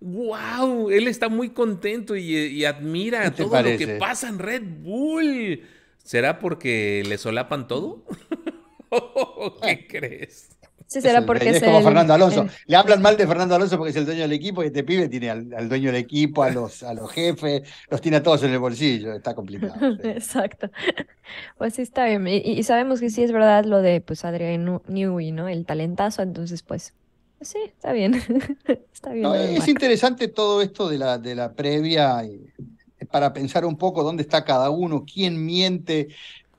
¡Wow! 0.00 0.90
Él 0.90 1.08
está 1.08 1.28
muy 1.28 1.50
contento 1.50 2.14
y, 2.16 2.34
y 2.36 2.64
admira 2.64 3.22
¿Qué 3.22 3.30
te 3.30 3.42
todo 3.44 3.62
lo 3.62 3.76
que 3.76 3.86
pasa 3.98 4.28
en 4.28 4.38
Red 4.38 4.62
Bull. 4.82 5.62
¿Será 6.08 6.38
porque 6.38 7.02
le 7.06 7.18
solapan 7.18 7.68
todo? 7.68 8.02
¿O 8.88 9.56
¿Qué 9.60 9.86
crees? 9.86 10.48
Sí, 10.86 11.02
será 11.02 11.18
Es 11.18 11.20
el- 11.20 11.26
porque 11.26 11.50
es 11.50 11.56
es 11.56 11.62
como 11.64 11.78
el- 11.78 11.84
Fernando 11.84 12.14
Alonso. 12.14 12.42
el- 12.44 12.50
Le 12.66 12.76
hablan 12.76 13.02
mal 13.02 13.18
de 13.18 13.26
Fernando 13.26 13.54
Alonso 13.54 13.76
porque 13.76 13.90
es 13.90 13.96
el 13.96 14.06
dueño 14.06 14.22
del 14.22 14.32
equipo 14.32 14.62
y 14.62 14.68
este 14.68 14.84
pibe 14.84 15.06
tiene 15.10 15.28
al, 15.28 15.52
al 15.54 15.68
dueño 15.68 15.92
del 15.92 16.00
equipo, 16.00 16.42
a 16.42 16.48
los, 16.50 16.82
a 16.82 16.94
los 16.94 17.12
jefes, 17.12 17.62
los 17.90 18.00
tiene 18.00 18.16
a 18.16 18.22
todos 18.22 18.42
en 18.44 18.52
el 18.52 18.58
bolsillo. 18.58 19.12
Está 19.12 19.34
complicado. 19.34 19.74
sí. 20.00 20.00
Exacto. 20.08 20.70
Pues 21.58 21.74
sí, 21.74 21.82
está 21.82 22.06
bien. 22.06 22.26
Y, 22.26 22.36
y 22.38 22.62
sabemos 22.62 23.00
que 23.00 23.10
sí 23.10 23.22
es 23.22 23.32
verdad 23.32 23.66
lo 23.66 23.82
de 23.82 24.00
pues 24.00 24.24
Adrián 24.24 24.80
Newey, 24.88 25.30
¿no? 25.30 25.46
El 25.48 25.66
talentazo, 25.66 26.22
entonces 26.22 26.62
pues, 26.62 26.94
pues 27.36 27.50
sí, 27.50 27.58
está 27.66 27.92
bien. 27.92 28.14
Está 28.94 29.10
bien. 29.10 29.22
No, 29.24 29.34
es 29.34 29.58
Max. 29.58 29.68
interesante 29.68 30.26
todo 30.28 30.62
esto 30.62 30.88
de 30.88 30.96
la, 30.96 31.18
de 31.18 31.34
la 31.34 31.52
previa 31.52 32.24
y- 32.24 32.50
para 33.10 33.32
pensar 33.32 33.64
un 33.64 33.76
poco 33.76 34.02
dónde 34.02 34.22
está 34.22 34.44
cada 34.44 34.70
uno, 34.70 35.04
quién 35.10 35.44
miente, 35.44 36.08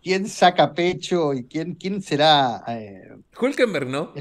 quién 0.04 0.28
saca 0.28 0.74
pecho 0.74 1.34
y 1.34 1.46
quién, 1.46 1.76
quién 1.76 2.02
será. 2.02 2.64
eh, 2.68 3.10
Hulkenberg, 3.40 3.88
¿no? 3.88 4.14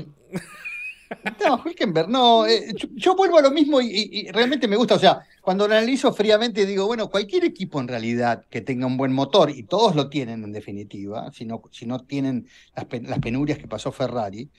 No, 1.47 1.62
Hülkenberg, 1.64 2.09
no. 2.11 2.45
eh, 2.47 2.70
yo, 2.76 2.87
yo 2.95 3.16
vuelvo 3.16 3.39
a 3.39 3.43
lo 3.43 3.51
mismo 3.51 3.81
y, 3.81 3.87
y- 3.87 4.09
y 4.29 4.31
realmente 4.31 4.68
me 4.68 4.76
gusta. 4.76 4.95
O 4.95 4.99
sea, 4.99 5.20
cuando 5.41 5.66
lo 5.66 5.74
analizo 5.74 6.12
fríamente 6.12 6.66
digo, 6.66 6.85
bueno, 6.87 7.09
cualquier 7.09 7.45
equipo 7.47 7.81
en 7.81 7.89
realidad 7.89 8.45
que 8.51 8.61
tenga 8.61 8.85
un 8.87 8.99
buen 8.99 9.14
motor, 9.14 9.49
y 9.51 9.62
todos 9.62 9.97
lo 9.97 10.11
tienen 10.11 10.45
en 10.45 10.53
definitiva, 10.53 11.33
si 11.33 11.47
no, 11.47 11.62
si 11.72 11.87
no 11.87 12.01
tienen 12.01 12.47
las, 12.76 12.85
pen- 12.85 13.09
las 13.09 13.20
penurias 13.20 13.59
que 13.59 13.66
pasó 13.66 13.91
Ferrari, 13.91 14.51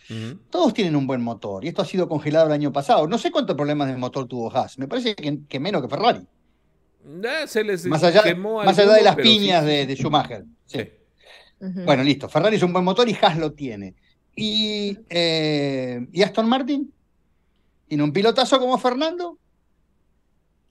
todos 0.49 0.73
tienen 0.73 0.95
un 0.95 1.05
buen 1.05 1.21
motor. 1.21 1.63
Y 1.63 1.67
esto 1.67 1.83
ha 1.83 1.85
sido 1.85 2.09
congelado 2.09 2.47
el 2.47 2.53
año 2.53 2.73
pasado. 2.73 3.07
No 3.07 3.19
sé 3.19 3.29
cuántos 3.29 3.55
problemas 3.55 3.87
de 3.87 3.97
motor 3.97 4.27
tuvo 4.27 4.51
Haas. 4.55 4.79
Me 4.79 4.87
parece 4.87 5.13
que, 5.15 5.41
que 5.47 5.59
menos 5.59 5.83
que 5.83 5.87
Ferrari. 5.89 6.21
Se 7.47 7.63
les 7.63 7.85
Más 7.85 8.03
allá, 8.03 8.23
quemó 8.23 8.63
más 8.63 8.77
allá 8.77 8.93
de 8.93 9.03
las 9.03 9.15
sí, 9.15 9.21
piñas 9.21 9.63
sí, 9.63 9.69
de, 9.69 9.81
sí. 9.81 9.87
de 9.87 9.95
Schumacher. 9.95 10.45
Sí. 10.65 10.79
Sí. 10.79 10.89
Bueno, 11.85 12.03
listo. 12.03 12.29
Ferrari 12.29 12.55
es 12.55 12.63
un 12.63 12.71
buen 12.71 12.85
motor 12.85 13.07
y 13.09 13.17
Haas 13.21 13.37
lo 13.37 13.53
tiene. 13.53 13.95
Y, 14.35 14.97
eh, 15.09 16.07
¿y 16.11 16.21
Aston 16.23 16.47
Martin 16.47 16.93
tiene 17.89 18.03
un 18.03 18.13
pilotazo 18.13 18.59
como 18.59 18.77
Fernando. 18.77 19.37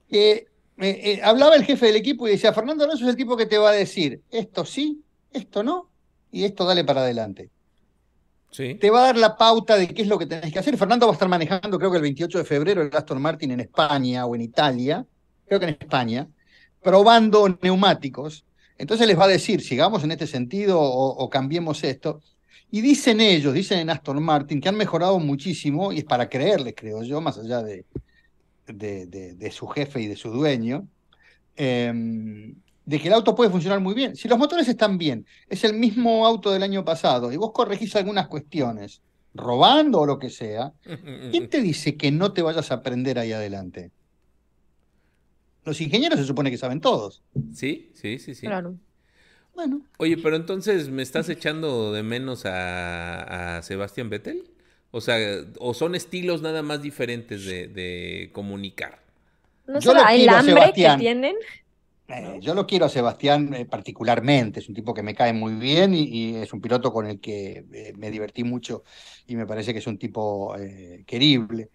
que 0.09 0.31
eh, 0.31 0.47
eh, 0.79 1.20
hablaba 1.22 1.57
el 1.57 1.64
jefe 1.64 1.87
del 1.87 1.97
equipo 1.97 2.26
y 2.26 2.31
decía, 2.31 2.53
Fernando 2.53 2.85
Alonso 2.85 3.05
es 3.05 3.11
el 3.11 3.16
tipo 3.16 3.37
que 3.37 3.47
te 3.47 3.59
va 3.59 3.70
a 3.70 3.72
decir, 3.72 4.22
esto 4.31 4.64
sí, 4.64 5.03
esto 5.33 5.64
no, 5.64 5.91
y 6.31 6.45
esto 6.45 6.64
dale 6.64 6.85
para 6.85 7.01
adelante. 7.01 7.51
te 8.57 8.91
va 8.91 9.01
a 9.01 9.07
dar 9.07 9.16
la 9.16 9.37
pauta 9.37 9.76
de 9.76 9.89
qué 9.89 10.03
es 10.03 10.09
lo 10.09 10.18
que 10.18 10.26
tenés 10.26 10.53
que 10.53 10.61
hacer. 10.61 10.76
Fernando 10.79 11.07
va 11.07 11.12
a 11.12 11.14
estar 11.14 11.29
manejando, 11.29 11.79
creo 11.79 11.91
que 11.91 11.97
el 11.97 12.03
28 12.05 12.39
de 12.39 12.45
febrero, 12.45 12.83
el 12.83 12.97
Aston 12.97 13.20
Martin 13.20 13.51
en 13.51 13.61
España 13.61 14.24
o 14.24 14.37
en 14.37 14.43
Italia, 14.43 15.05
creo 15.49 15.61
que 15.61 15.66
en 15.66 15.76
España, 15.80 16.28
probando 16.82 17.49
neumáticos. 17.62 18.44
Entonces 18.76 19.07
les 19.07 19.18
va 19.18 19.24
a 19.24 19.28
decir, 19.28 19.61
sigamos 19.61 20.05
en 20.05 20.12
este 20.12 20.26
sentido 20.26 20.80
o, 20.80 21.28
cambiemos 21.28 21.82
esto. 21.82 22.20
Y 22.70 22.80
dicen 22.80 23.20
ellos, 23.20 23.55
dicen 23.55 23.80
en 23.80 23.90
Aston 23.90 24.22
Martin, 24.22 24.61
que 24.61 24.68
han 24.68 24.76
mejorado 24.76 25.18
muchísimo, 25.18 25.92
y 25.92 25.99
es 25.99 26.05
para 26.05 26.28
creerles, 26.28 26.74
creo 26.76 27.03
yo, 27.03 27.20
más 27.20 27.38
allá 27.38 27.62
de, 27.62 27.86
de, 28.66 29.51
su 29.51 29.66
jefe 29.66 30.03
y 30.03 30.07
de 30.07 30.16
su 30.16 30.30
dueño, 30.30 30.86
em, 31.57 32.55
de 32.84 33.01
que 33.01 33.09
el 33.09 33.14
auto 33.14 33.34
puede 33.34 33.51
funcionar 33.51 33.80
muy 33.80 33.94
bien. 33.94 34.14
Si 34.16 34.28
los 34.28 34.38
motores 34.38 34.68
están 34.68 34.99
bien, 34.99 35.26
es 35.49 35.64
el 35.64 35.74
mismo 35.74 36.26
auto 36.26 36.51
del 36.51 36.62
año 36.62 36.84
pasado 36.84 37.32
y 37.32 37.36
vos 37.36 37.53
corregís 37.53 37.96
algunas 37.96 38.28
cuestiones, 38.28 39.01
robando 39.34 40.01
o 40.01 40.07
lo 40.07 40.18
que 40.18 40.30
sea, 40.30 40.72
¿quién 41.32 41.49
te 41.49 41.62
dice 41.62 41.96
que 41.96 42.11
no 42.12 42.32
te 42.32 42.42
vayas 42.42 42.70
a 42.70 42.74
aprender 42.76 43.18
ahí 43.18 43.32
adelante? 43.32 43.90
Los 45.69 45.83
ingenieros 45.83 46.19
se 46.19 46.25
supone 46.25 46.51
que 46.51 46.57
saben 46.57 46.81
todos. 46.81 47.23
Sí, 47.53 47.91
sí, 47.93 48.19
sí, 48.19 48.35
sí. 48.35 48.47
Claro. 48.47 48.75
Bueno. 49.55 49.83
Oye, 49.99 50.16
pero 50.16 50.35
entonces, 50.35 50.89
¿me 50.89 51.03
estás 51.03 51.29
echando 51.29 51.93
de 51.93 52.03
menos 52.03 52.47
a, 52.47 53.59
a 53.59 53.62
Sebastián 53.62 54.09
Vettel? 54.09 54.45
O 54.91 55.03
sea, 55.03 55.19
¿o 55.59 55.75
son 55.75 55.95
estilos 55.95 56.41
nada 56.41 56.62
más 56.62 56.81
diferentes 56.81 57.45
de, 57.45 58.31
comunicar? 58.33 59.01
¿No 59.66 59.79
será 59.83 60.14
el 60.14 60.27
hambre 60.31 60.73
que 60.75 60.89
tienen? 60.99 61.37
Eh, 62.09 62.39
yo 62.41 62.55
lo 62.55 62.66
quiero 62.66 62.87
a 62.87 62.89
Sebastián 62.89 63.53
eh, 63.53 63.66
particularmente, 63.66 64.61
es 64.61 64.69
un 64.71 64.75
tipo 64.75 64.95
que 64.95 65.03
me 65.03 65.14
cae 65.14 65.35
muy 65.35 65.57
bien 65.57 65.93
y, 65.93 66.37
es 66.37 66.55
un 66.55 66.62
piloto 66.62 66.91
con 66.91 67.07
el 67.07 67.21
que 67.21 67.66
eh, 67.71 67.93
me 67.99 68.11
divertí 68.11 68.45
mucho 68.45 68.83
y 69.27 69.37
me 69.37 69.47
parece 69.47 69.75
que 69.75 69.81
es 69.81 69.87
un 69.87 69.99
tipo 69.99 70.57
querible. 71.07 71.69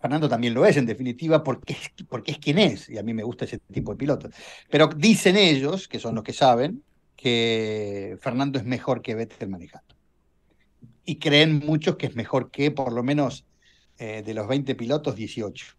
Fernando 0.00 0.28
también 0.28 0.54
lo 0.54 0.64
es, 0.64 0.76
en 0.76 0.86
definitiva, 0.86 1.42
porque 1.42 1.72
es, 1.74 1.90
porque 2.08 2.32
es 2.32 2.38
quien 2.38 2.58
es, 2.58 2.88
y 2.88 2.98
a 2.98 3.02
mí 3.02 3.14
me 3.14 3.22
gusta 3.22 3.44
ese 3.44 3.58
tipo 3.58 3.92
de 3.92 3.98
pilotos. 3.98 4.34
Pero 4.70 4.88
dicen 4.88 5.36
ellos, 5.36 5.88
que 5.88 5.98
son 5.98 6.14
los 6.14 6.24
que 6.24 6.32
saben, 6.32 6.82
que 7.16 8.16
Fernando 8.20 8.58
es 8.58 8.64
mejor 8.64 9.02
que 9.02 9.14
Vettel 9.14 9.48
manejando. 9.48 9.94
Y 11.04 11.16
creen 11.16 11.58
muchos 11.64 11.96
que 11.96 12.06
es 12.06 12.14
mejor 12.14 12.50
que, 12.50 12.70
por 12.70 12.92
lo 12.92 13.02
menos, 13.02 13.44
de 13.98 14.34
los 14.34 14.46
20 14.46 14.74
pilotos, 14.76 15.16
18. 15.16 15.78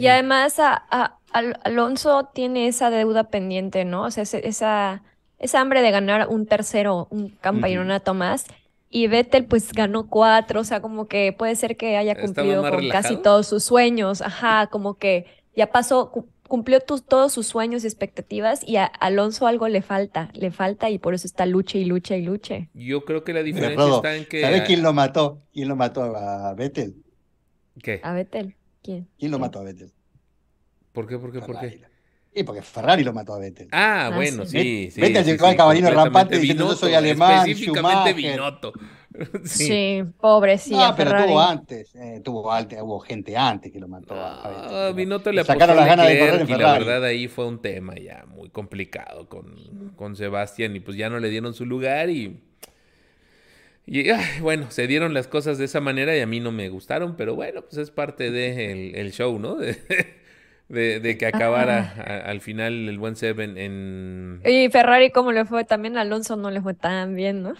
Y 0.00 0.06
además 0.06 0.58
a, 0.58 1.18
Alonso 1.32 2.30
tiene 2.32 2.68
esa 2.68 2.90
deuda 2.90 3.24
pendiente, 3.24 3.84
¿no? 3.84 4.04
O 4.04 4.10
sea, 4.10 4.22
esa, 4.22 5.02
esa 5.38 5.60
hambre 5.60 5.82
de 5.82 5.90
ganar 5.90 6.28
un 6.28 6.46
tercero, 6.46 7.08
un 7.10 7.30
campeonato 7.30 8.14
más. 8.14 8.46
Y 8.88 9.08
Vettel 9.08 9.46
pues 9.46 9.72
ganó 9.72 10.08
cuatro, 10.08 10.60
o 10.60 10.64
sea, 10.64 10.80
como 10.80 11.06
que 11.08 11.32
puede 11.32 11.56
ser 11.56 11.76
que 11.76 11.96
haya 11.96 12.14
cumplido 12.20 12.68
con 12.70 12.88
casi 12.88 13.16
todos 13.16 13.46
sus 13.46 13.64
sueños, 13.64 14.22
ajá, 14.22 14.68
como 14.68 14.96
que 14.96 15.26
ya 15.56 15.72
pasó, 15.72 16.12
cumplió 16.46 16.80
todos 16.80 17.32
sus 17.32 17.46
sueños 17.46 17.84
y 17.84 17.86
expectativas 17.86 18.66
y 18.66 18.76
a 18.76 18.84
Alonso 18.84 19.46
algo 19.46 19.68
le 19.68 19.82
falta, 19.82 20.30
le 20.34 20.50
falta 20.50 20.90
y 20.90 20.98
por 20.98 21.14
eso 21.14 21.26
está 21.26 21.46
lucha 21.46 21.78
y 21.78 21.84
lucha 21.84 22.16
y 22.16 22.22
lucha. 22.22 22.68
Yo 22.74 23.04
creo 23.04 23.24
que 23.24 23.32
la 23.32 23.42
diferencia 23.42 23.96
está 23.96 24.14
en 24.14 24.24
que... 24.26 24.40
¿Sabes 24.42 24.62
quién 24.62 24.82
lo 24.82 24.92
mató? 24.92 25.42
¿Quién 25.52 25.68
lo 25.68 25.76
mató 25.76 26.02
a 26.02 26.54
Vettel? 26.54 27.02
¿Qué? 27.82 28.00
A 28.02 28.12
Vettel. 28.12 28.54
¿Quién? 28.82 29.08
lo 29.20 29.38
mató 29.38 29.58
a 29.58 29.64
Vettel? 29.64 29.92
¿Por 30.92 31.08
qué? 31.08 31.18
¿Por 31.18 31.32
qué? 31.32 31.40
¿Por 31.40 31.58
qué? 31.58 31.95
Y 32.36 32.42
porque 32.44 32.60
Ferrari 32.60 33.02
lo 33.02 33.14
mató 33.14 33.32
a 33.32 33.38
Vettel. 33.38 33.68
Ah, 33.72 34.06
ah 34.06 34.14
bueno, 34.14 34.44
sí, 34.44 34.90
sí. 34.92 35.00
Vettel 35.00 35.24
llegó 35.24 35.46
al 35.46 35.56
caballero 35.56 35.90
rampante 35.90 36.38
diciendo 36.38 36.68
yo 36.68 36.76
soy 36.76 36.92
alemán, 36.92 37.48
específicamente 37.48 38.12
Binotto. 38.12 38.74
sí. 39.44 40.04
pobre, 40.20 40.58
sí. 40.58 40.72
No, 40.72 40.94
pero 40.94 41.24
tuvo 41.24 41.40
antes, 41.40 41.94
eh, 41.94 42.20
tuvo, 42.22 42.52
antes, 42.52 42.78
hubo 42.82 43.00
gente 43.00 43.34
antes 43.34 43.72
que 43.72 43.80
lo 43.80 43.88
mató. 43.88 44.14
Ah, 44.14 44.92
Binotto 44.94 45.32
le 45.32 45.44
sacaron 45.44 45.76
las 45.76 45.86
ganas 45.86 46.08
de 46.08 46.18
correr 46.18 46.40
en 46.42 46.46
Ferrari. 46.46 46.62
Y 46.62 46.66
la 46.66 46.72
verdad 46.78 47.04
ahí 47.04 47.26
fue 47.26 47.46
un 47.46 47.62
tema 47.62 47.94
ya 47.94 48.26
muy 48.28 48.50
complicado 48.50 49.26
con, 49.30 49.94
con 49.96 50.14
Sebastián 50.14 50.76
y 50.76 50.80
pues 50.80 50.98
ya 50.98 51.08
no 51.08 51.18
le 51.18 51.30
dieron 51.30 51.54
su 51.54 51.64
lugar 51.64 52.10
y 52.10 52.38
y 53.86 54.10
bueno, 54.40 54.66
se 54.70 54.88
dieron 54.88 55.14
las 55.14 55.28
cosas 55.28 55.58
de 55.58 55.64
esa 55.64 55.80
manera 55.80 56.16
y 56.16 56.20
a 56.20 56.26
mí 56.26 56.40
no 56.40 56.50
me 56.50 56.68
gustaron, 56.68 57.16
pero 57.16 57.36
bueno, 57.36 57.62
pues 57.62 57.76
es 57.76 57.92
parte 57.92 58.32
del 58.32 58.92
de 58.92 59.00
el 59.00 59.12
show, 59.12 59.38
¿no? 59.38 59.56
De, 60.68 60.98
de, 60.98 61.16
que 61.16 61.26
acabara 61.26 62.24
al 62.26 62.40
final 62.40 62.88
el 62.88 62.98
buen 62.98 63.14
Seven 63.14 63.56
en... 63.56 64.40
Y 64.44 64.68
Ferrari, 64.68 65.10
¿cómo 65.10 65.30
le 65.30 65.44
fue? 65.44 65.64
También 65.64 65.96
Alonso 65.96 66.34
no 66.36 66.50
le 66.50 66.60
fue 66.60 66.74
tan 66.74 67.14
bien, 67.14 67.42
¿no? 67.42 67.54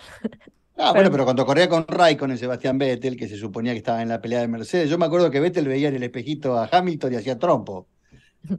Ah, 0.76 0.92
bueno, 0.92 1.10
pero 1.10 1.24
cuando 1.24 1.46
corría 1.46 1.68
con 1.68 1.86
Raikkonen, 1.88 2.36
Sebastián 2.36 2.76
Vettel, 2.76 3.16
que 3.16 3.28
se 3.28 3.36
suponía 3.36 3.72
que 3.72 3.78
estaba 3.78 4.02
en 4.02 4.08
la 4.08 4.20
pelea 4.20 4.40
de 4.40 4.48
Mercedes, 4.48 4.90
yo 4.90 4.98
me 4.98 5.06
acuerdo 5.06 5.30
que 5.30 5.40
Vettel 5.40 5.68
veía 5.68 5.88
en 5.88 5.94
el 5.94 6.02
espejito 6.02 6.58
a 6.58 6.68
Hamilton 6.70 7.14
y 7.14 7.16
hacía 7.16 7.38
trompo. 7.38 7.88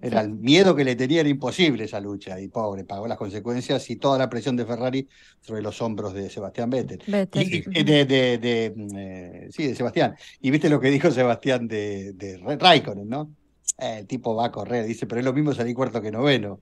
Era 0.01 0.21
el 0.21 0.29
miedo 0.29 0.75
que 0.75 0.83
le 0.83 0.95
tenía, 0.95 1.21
era 1.21 1.29
imposible 1.29 1.85
esa 1.85 1.99
lucha. 1.99 2.39
Y 2.41 2.47
pobre, 2.47 2.83
pagó 2.83 3.07
las 3.07 3.17
consecuencias 3.17 3.89
y 3.89 3.97
toda 3.97 4.17
la 4.17 4.29
presión 4.29 4.55
de 4.55 4.65
Ferrari 4.65 5.07
sobre 5.39 5.61
los 5.61 5.81
hombros 5.81 6.13
de 6.13 6.29
Sebastián 6.29 6.69
Vettel. 6.69 6.99
de, 7.05 8.05
de, 8.05 8.73
eh, 8.95 9.47
sí, 9.51 9.67
de 9.67 9.75
Sebastián. 9.75 10.15
Y 10.41 10.51
viste 10.51 10.69
lo 10.69 10.79
que 10.79 10.89
dijo 10.89 11.11
Sebastián 11.11 11.67
de, 11.67 12.13
de 12.13 12.37
Raikkonen, 12.37 13.07
¿no? 13.07 13.31
Eh, 13.79 13.99
el 13.99 14.07
tipo 14.07 14.35
va 14.35 14.45
a 14.45 14.51
correr, 14.51 14.85
dice, 14.85 15.05
pero 15.05 15.19
es 15.19 15.25
lo 15.25 15.33
mismo 15.33 15.53
salir 15.53 15.75
cuarto 15.75 16.01
que 16.01 16.11
noveno. 16.11 16.61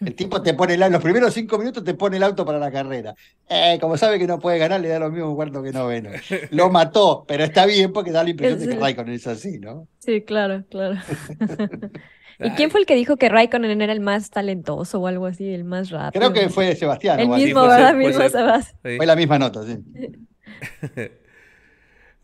El 0.00 0.14
tipo 0.14 0.42
te 0.42 0.54
pone 0.54 0.74
el, 0.74 0.80
los 0.80 1.02
primeros 1.02 1.32
cinco 1.34 1.58
minutos 1.58 1.84
te 1.84 1.94
pone 1.94 2.16
el 2.16 2.22
auto 2.22 2.44
para 2.44 2.58
la 2.58 2.70
carrera. 2.70 3.14
Eh, 3.48 3.78
como 3.80 3.96
sabe 3.96 4.18
que 4.18 4.26
no 4.26 4.38
puede 4.38 4.58
ganar, 4.58 4.80
le 4.80 4.88
da 4.88 4.98
lo 4.98 5.10
mismo 5.10 5.34
cuarto 5.34 5.62
que 5.62 5.72
noveno. 5.72 6.10
Lo 6.50 6.70
mató, 6.70 7.24
pero 7.28 7.44
está 7.44 7.66
bien 7.66 7.92
porque 7.92 8.12
da 8.12 8.24
la 8.24 8.30
impresión 8.30 8.58
de 8.58 8.68
que 8.68 8.80
Raikkonen 8.80 9.14
es 9.14 9.26
así, 9.26 9.58
¿no? 9.58 9.88
Sí, 9.98 10.22
claro, 10.22 10.64
claro. 10.70 10.96
¿Y 12.40 12.50
quién 12.50 12.70
fue 12.70 12.80
el 12.80 12.86
que 12.86 12.96
dijo 12.96 13.16
que 13.16 13.28
Raikkonen 13.28 13.80
era 13.80 13.92
el 13.92 14.00
más 14.00 14.30
talentoso 14.30 15.00
o 15.00 15.06
algo 15.06 15.26
así, 15.26 15.48
el 15.52 15.64
más 15.64 15.90
rápido? 15.90 16.20
Creo 16.20 16.32
que 16.32 16.48
fue 16.48 16.74
Sebastián. 16.74 17.20
El 17.20 17.28
mismo, 17.28 17.62
Sebastián. 17.62 18.62
Fue 18.82 19.06
la 19.06 19.16
misma 19.16 19.38
nota, 19.38 19.62
sí. 19.64 19.78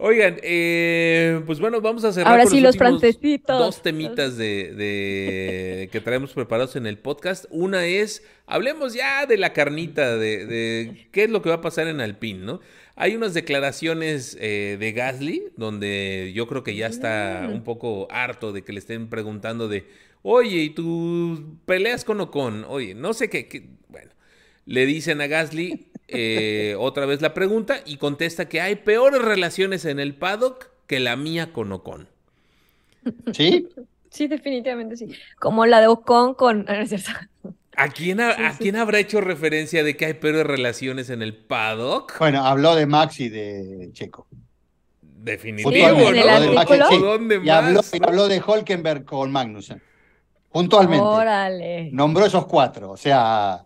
Oigan, 0.03 0.39
eh, 0.43 1.43
pues 1.45 1.61
bueno, 1.61 1.83
vamos 1.83 2.05
a 2.05 2.13
cerrar 2.13 2.33
Ahora 2.33 2.47
sí, 2.47 2.61
los, 2.61 2.79
francesitos. 2.79 3.59
Dos 3.59 3.83
temitas 3.83 4.39
de, 4.39 5.91
que 5.93 6.01
traemos 6.01 6.33
preparados 6.33 6.75
en 6.77 6.87
el 6.87 6.97
podcast. 6.97 7.45
Una 7.51 7.85
es, 7.85 8.23
hablemos 8.47 8.95
ya 8.95 9.27
de 9.27 9.37
la 9.37 9.53
carnita, 9.53 10.17
de, 10.17 10.47
de 10.47 11.09
qué 11.13 11.25
es 11.25 11.31
lo 11.31 11.43
que 11.43 11.51
va 11.51 11.57
a 11.57 11.61
pasar 11.61 11.87
en 11.87 12.01
Alpine, 12.01 12.39
¿no? 12.39 12.61
Hay 12.97 13.15
unas 13.15 13.35
declaraciones 13.35 14.39
eh, 14.41 14.79
de 14.81 14.93
Gasly 14.93 15.53
donde 15.59 16.33
yo 16.35 16.47
creo 16.47 16.65
que 16.65 16.75
ya 16.75 16.87
está 16.87 17.47
mm. 17.47 17.53
un 17.53 17.63
poco 17.63 18.09
harto 18.11 18.53
de 18.53 18.63
que 18.63 18.73
le 18.73 18.79
estén 18.79 19.11
preguntando 19.11 19.69
de, 19.69 19.87
oye, 20.23 20.57
¿y 20.63 20.71
tú 20.71 21.59
peleas 21.67 22.07
con 22.07 22.23
o 22.23 22.31
con? 22.31 22.65
Oye, 22.65 22.95
no 22.95 23.13
sé 23.13 23.29
qué, 23.29 23.69
bueno, 23.89 24.13
le 24.65 24.87
dicen 24.87 25.21
a 25.21 25.27
Gasly 25.27 25.90
eh, 26.13 26.77
otra 26.79 27.07
vez 27.07 27.21
la 27.23 27.35
pregunta 27.35 27.81
y 27.85 27.97
contesta 27.97 28.49
que 28.49 28.61
hay 28.61 28.77
peores 28.77 29.23
relaciones 29.23 29.85
en 29.85 30.01
el 30.01 30.15
paddock 30.15 30.71
que 30.87 31.01
la 31.01 31.17
mía 31.17 31.53
con 31.53 31.73
Ocon. 31.73 32.09
¿Sí? 33.33 33.69
Sí, 34.11 34.27
definitivamente 34.27 34.97
sí. 34.97 35.09
Como 35.39 35.67
la 35.67 35.81
de 35.81 35.87
Ocon 35.87 36.35
con... 36.35 36.67
¿A 37.77 37.89
quién, 37.89 38.21
¿A 38.21 38.57
quién 38.59 38.77
habrá 38.77 38.99
hecho 38.99 39.21
referencia 39.21 39.83
de 39.83 39.97
que 39.97 40.05
hay 40.05 40.15
peores 40.15 40.45
relaciones 40.45 41.09
en 41.09 41.23
el 41.23 41.35
paddock? 41.35 42.19
Bueno, 42.19 42.45
habló 42.45 42.75
de 42.75 42.87
Max 42.87 43.21
y 43.21 43.29
de 43.29 43.91
Checo. 43.93 44.27
Definitivo, 45.01 45.71
¿no? 45.73 47.45
Y 47.45 47.49
habló, 47.49 48.29
de 48.29 48.43
Holkenberg 48.45 49.05
con 49.05 49.31
Magnussen. 49.31 49.81
Puntualmente. 50.51 51.05
Órale. 51.05 51.91
Nombró 51.93 52.27
esos 52.27 52.47
cuatro. 52.47 52.91
O 52.91 52.97
sea, 52.97 53.65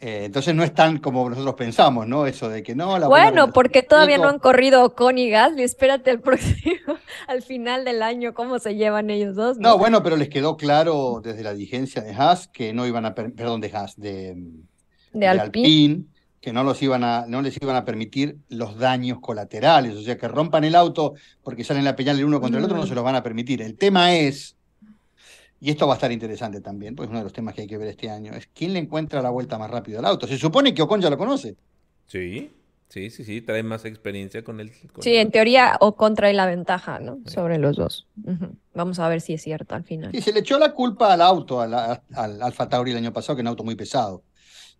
eh, 0.00 0.24
entonces 0.24 0.54
no 0.54 0.62
es 0.62 0.74
tan 0.74 0.98
como 0.98 1.28
nosotros 1.28 1.54
pensamos, 1.54 2.06
¿no? 2.06 2.26
Eso 2.26 2.48
de 2.48 2.62
que 2.62 2.74
no. 2.74 2.98
La 2.98 3.08
bueno, 3.08 3.52
porque 3.52 3.82
todavía 3.82 4.18
no 4.18 4.28
han 4.28 4.38
corrido 4.38 4.94
con 4.94 5.18
y 5.18 5.30
Gasly. 5.30 5.62
Espérate 5.62 6.10
al 6.10 6.20
próximo, 6.22 6.96
al 7.26 7.42
final 7.42 7.84
del 7.84 8.02
año, 8.02 8.34
cómo 8.34 8.58
se 8.58 8.74
llevan 8.74 9.10
ellos 9.10 9.34
dos. 9.34 9.58
No, 9.58 9.78
bueno, 9.78 10.02
pero 10.02 10.16
les 10.16 10.28
quedó 10.28 10.56
claro 10.56 11.20
desde 11.22 11.42
la 11.42 11.54
dirigencia 11.54 12.02
de 12.02 12.12
Haas 12.12 12.48
que 12.48 12.72
no 12.72 12.86
iban 12.86 13.06
a, 13.06 13.14
perdón, 13.14 13.60
de 13.60 13.70
Haas, 13.74 13.96
de, 13.96 14.36
de, 15.12 15.26
Alpine. 15.26 16.04
que 16.40 16.52
no, 16.52 16.62
los 16.64 16.82
iban 16.82 17.02
a, 17.02 17.24
no 17.26 17.40
les 17.40 17.56
iban 17.60 17.76
a 17.76 17.84
permitir 17.84 18.38
los 18.48 18.78
daños 18.78 19.18
colaterales, 19.20 19.94
o 19.94 20.02
sea, 20.02 20.18
que 20.18 20.28
rompan 20.28 20.64
el 20.64 20.74
auto 20.74 21.14
porque 21.42 21.64
salen 21.64 21.84
la 21.84 21.96
peñal 21.96 22.18
el 22.18 22.24
uno 22.24 22.40
contra 22.40 22.58
el 22.58 22.64
otro, 22.64 22.76
no 22.76 22.84
mm. 22.84 22.88
se 22.88 22.94
los 22.94 23.04
van 23.04 23.16
a 23.16 23.22
permitir. 23.22 23.62
El 23.62 23.76
tema 23.76 24.14
es 24.14 24.55
y 25.60 25.70
esto 25.70 25.86
va 25.86 25.94
a 25.94 25.96
estar 25.96 26.12
interesante 26.12 26.60
también, 26.60 26.94
porque 26.94 27.06
es 27.06 27.10
uno 27.10 27.20
de 27.20 27.24
los 27.24 27.32
temas 27.32 27.54
que 27.54 27.62
hay 27.62 27.66
que 27.68 27.78
ver 27.78 27.88
este 27.88 28.10
año, 28.10 28.34
es 28.34 28.46
quién 28.54 28.72
le 28.74 28.78
encuentra 28.80 29.22
la 29.22 29.30
vuelta 29.30 29.58
más 29.58 29.70
rápido 29.70 29.98
al 29.98 30.04
auto. 30.06 30.26
Se 30.26 30.38
supone 30.38 30.74
que 30.74 30.82
Ocon 30.82 31.00
ya 31.00 31.10
lo 31.10 31.18
conoce. 31.18 31.56
Sí, 32.06 32.52
sí, 32.88 33.10
sí, 33.10 33.24
sí, 33.24 33.42
trae 33.42 33.62
más 33.62 33.84
experiencia 33.84 34.44
con 34.44 34.60
él. 34.60 34.72
sí, 35.00 35.16
en 35.16 35.30
teoría 35.30 35.76
Ocon 35.80 36.14
trae 36.14 36.34
la 36.34 36.46
ventaja, 36.46 36.98
¿no? 37.00 37.20
Sobre 37.26 37.58
los 37.58 37.76
dos. 37.76 38.06
Vamos 38.74 38.98
a 38.98 39.08
ver 39.08 39.20
si 39.20 39.34
es 39.34 39.42
cierto 39.42 39.74
al 39.74 39.84
final. 39.84 40.12
Sí, 40.12 40.20
se 40.20 40.32
le 40.32 40.40
echó 40.40 40.58
la 40.58 40.72
culpa 40.72 41.12
al 41.12 41.20
auto, 41.22 41.60
al, 41.60 41.74
al 41.74 42.42
Alfa 42.42 42.68
Tauri 42.68 42.92
el 42.92 42.98
año 42.98 43.12
pasado, 43.12 43.36
que 43.36 43.40
es 43.40 43.44
un 43.44 43.48
auto 43.48 43.64
muy 43.64 43.74
pesado. 43.76 44.24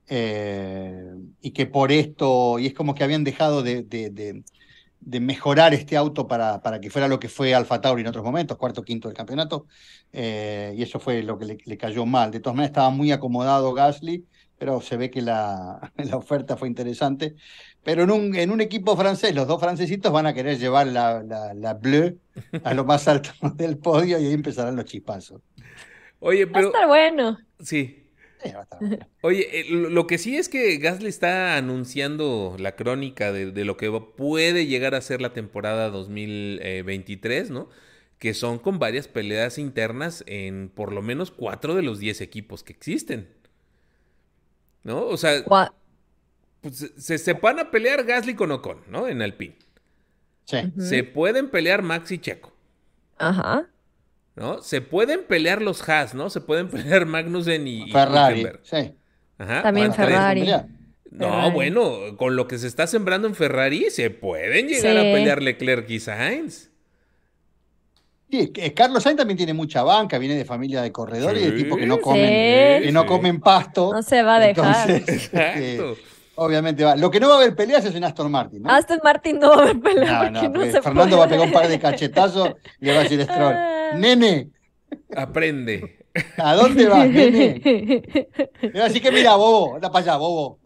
eh, 0.09 1.15
y 1.41 1.51
que 1.53 1.67
por 1.67 1.93
esto, 1.93 2.59
y 2.59 2.67
es 2.67 2.75
como 2.75 2.95
que 2.95 3.05
habían 3.05 3.25
dejado 3.25 3.63
de, 3.63 3.83
de, 3.83 4.11
de, 4.11 4.45
mejorar 5.07 5.73
este 5.73 5.97
auto 5.97 6.27
para, 6.27 6.61
para, 6.63 6.81
que 6.81 6.91
fuera 6.91 7.09
lo 7.09 7.19
que 7.19 7.29
fue 7.29 7.55
Alfa 7.55 7.81
Tauri 7.81 8.03
en 8.03 8.09
otros 8.09 8.25
momentos, 8.25 8.57
cuarto, 8.57 8.83
quinto 8.83 9.09
del 9.09 9.17
campeonato, 9.17 9.67
eh, 10.13 10.75
y 10.77 10.83
eso 10.83 10.99
fue 10.99 11.23
lo 11.23 11.39
que 11.39 11.45
le, 11.45 11.59
le, 11.65 11.77
cayó 11.77 12.07
mal. 12.07 12.31
De 12.31 12.41
todas 12.41 12.57
maneras, 12.57 12.71
estaba 12.71 12.91
muy 12.91 13.13
acomodado 13.13 13.73
Gasly, 13.73 14.27
pero 14.59 14.81
se 14.81 14.97
ve 14.97 15.11
que 15.11 15.23
la, 15.23 15.93
la 15.97 16.17
oferta 16.17 16.57
fue 16.57 16.69
interesante. 16.69 17.37
Pero 17.83 18.03
en 18.03 18.11
un, 18.11 18.35
en 18.35 18.51
un 18.51 18.61
equipo 18.61 18.97
francés, 18.97 19.35
los 19.35 19.47
dos 19.47 19.61
francesitos 19.61 20.11
van 20.13 20.27
a 20.27 20.35
querer 20.35 20.59
llevar 20.59 20.89
la, 20.89 21.23
la, 21.23 21.55
la 21.55 21.75
Bleu 21.75 22.19
a 22.65 22.75
lo 22.75 22.85
más 22.85 23.07
alto 23.07 23.31
del 23.55 23.79
podio 23.79 24.19
y 24.19 24.27
ahí 24.27 24.33
empezarán 24.33 24.77
los 24.77 24.87
chispazos. 24.87 25.41
Oye, 26.19 26.47
pero. 26.47 26.73
Va 26.73 26.79
a 26.79 26.83
estar 26.83 26.89
bueno. 26.89 27.39
Sí, 27.61 28.06
Oye, 29.23 29.61
eh, 29.61 29.67
lo 29.71 30.07
que 30.07 30.19
sí 30.19 30.37
es 30.37 30.49
que 30.49 30.77
Gasly 30.79 31.09
está 31.09 31.57
anunciando 31.57 32.57
la 32.59 32.77
crónica 32.77 33.33
de, 33.33 33.65
lo 33.65 33.77
que 33.77 33.91
puede 34.17 34.67
llegar 34.67 34.95
a 34.95 35.01
ser 35.01 35.21
la 35.21 35.33
temporada 35.33 35.91
2023, 35.91 37.51
¿no? 37.51 37.69
Que 38.19 38.35
son 38.35 38.59
con 38.59 38.79
varias 38.79 39.09
peleas 39.09 39.59
internas 39.59 40.25
en 40.27 40.71
por 40.75 40.93
lo 40.93 41.03
menos 41.03 41.31
cuatro 41.31 41.75
de 41.75 41.83
los 41.83 41.99
diez 41.99 42.21
equipos 42.21 42.63
que 42.63 42.73
existen. 42.73 43.29
¿No? 44.83 45.05
O 45.05 45.17
sea, 45.17 45.45
pues, 46.61 46.93
se, 46.97 47.19
se, 47.19 47.33
van 47.35 47.59
a 47.59 47.71
pelear 47.71 48.05
Gasly 48.05 48.35
con 48.35 48.53
Ocon, 48.53 48.83
¿no? 48.89 49.09
En 49.09 49.21
Alpine. 49.21 49.57
Sí. 50.45 50.59
Se 50.79 51.03
pueden 51.03 51.51
pelear 51.51 51.83
Max 51.83 52.13
y 52.13 52.19
Checo. 52.19 52.53
Ajá. 53.19 53.69
¿No? 54.37 54.63
Se 54.63 54.81
pueden 54.81 55.25
pelear 55.25 55.63
los 55.63 55.87
Haas, 55.89 56.15
¿no? 56.15 56.31
Se 56.31 56.41
pueden 56.41 56.69
pelear 56.71 57.07
Magnussen 57.07 57.67
y, 57.67 57.91
Ferrari. 57.91 58.47
sí. 58.63 58.95
Ajá. 59.39 59.63
También 59.63 59.93
Ferrari. 59.93 60.47
No, 61.11 61.51
bueno, 61.51 62.17
con 62.17 62.37
lo 62.37 62.47
que 62.47 62.59
se 62.59 62.67
está 62.67 62.87
sembrando 62.87 63.27
en 63.27 63.35
Ferrari, 63.35 63.91
se 63.91 64.11
pueden 64.11 64.69
llegar 64.69 64.97
a 64.97 65.03
pelear 65.03 65.43
Leclerc 65.43 65.89
y 65.91 66.01
Sainz. 66.01 66.71
Sí, 68.31 68.53
Carlos 68.75 69.03
Sainz 69.03 69.19
también 69.19 69.37
tiene 69.37 69.55
mucha 69.55 69.83
banca, 69.83 70.19
viene 70.19 70.35
de 70.35 70.45
familia 70.45 70.83
de 70.83 70.91
corredores 70.91 71.43
y 71.43 71.51
de 71.51 71.53
tipo 71.53 71.77
que 71.77 71.87
no 71.87 72.01
comen, 72.01 72.83
que 72.83 72.91
no 72.93 73.07
comen 73.07 73.41
pasto. 73.41 73.93
No 73.93 74.03
se 74.03 74.23
va 74.23 74.37
a 74.37 74.41
dejar. 74.41 74.91
Exacto. 75.07 75.97
Obviamente 76.37 76.85
va. 76.85 76.97
Lo 76.97 77.11
que 77.11 77.19
no 77.19 77.29
va 77.29 77.35
a 77.35 77.37
haber 77.39 77.57
peleas 77.57 77.85
es 77.85 77.95
en 77.95 78.05
Aston 78.05 78.31
Martin, 78.31 78.63
¿no? 78.63 78.71
Aston 78.71 79.01
Martin 79.03 79.39
no 79.39 79.51
va 79.51 79.57
a 79.57 79.63
haber 79.63 79.81
peleas. 79.81 80.33
No, 80.33 80.49
no, 80.49 80.83
Fernando 80.83 81.19
va 81.19 81.25
a 81.25 81.29
pegar 81.29 81.47
un 81.47 81.53
par 81.53 81.69
de 81.69 81.79
cachetazos 81.79 82.55
y 82.81 82.87
le 82.87 82.93
va 82.93 83.01
a 83.01 83.03
decir 83.03 83.23
Stroll. 83.25 83.55
Nene. 83.99 84.51
Aprende. 85.17 85.99
¿A 86.39 86.55
dónde 86.55 86.89
vas, 86.89 87.09
nene? 87.09 87.61
Le 88.63 88.79
va 88.79 88.85
a 88.85 88.89
decir 88.89 89.03
que 89.03 89.13
mira, 89.13 89.37
bobo. 89.37 89.75
Anda 89.77 89.91
para 89.91 90.03
allá, 90.03 90.17
bobo. 90.17 90.61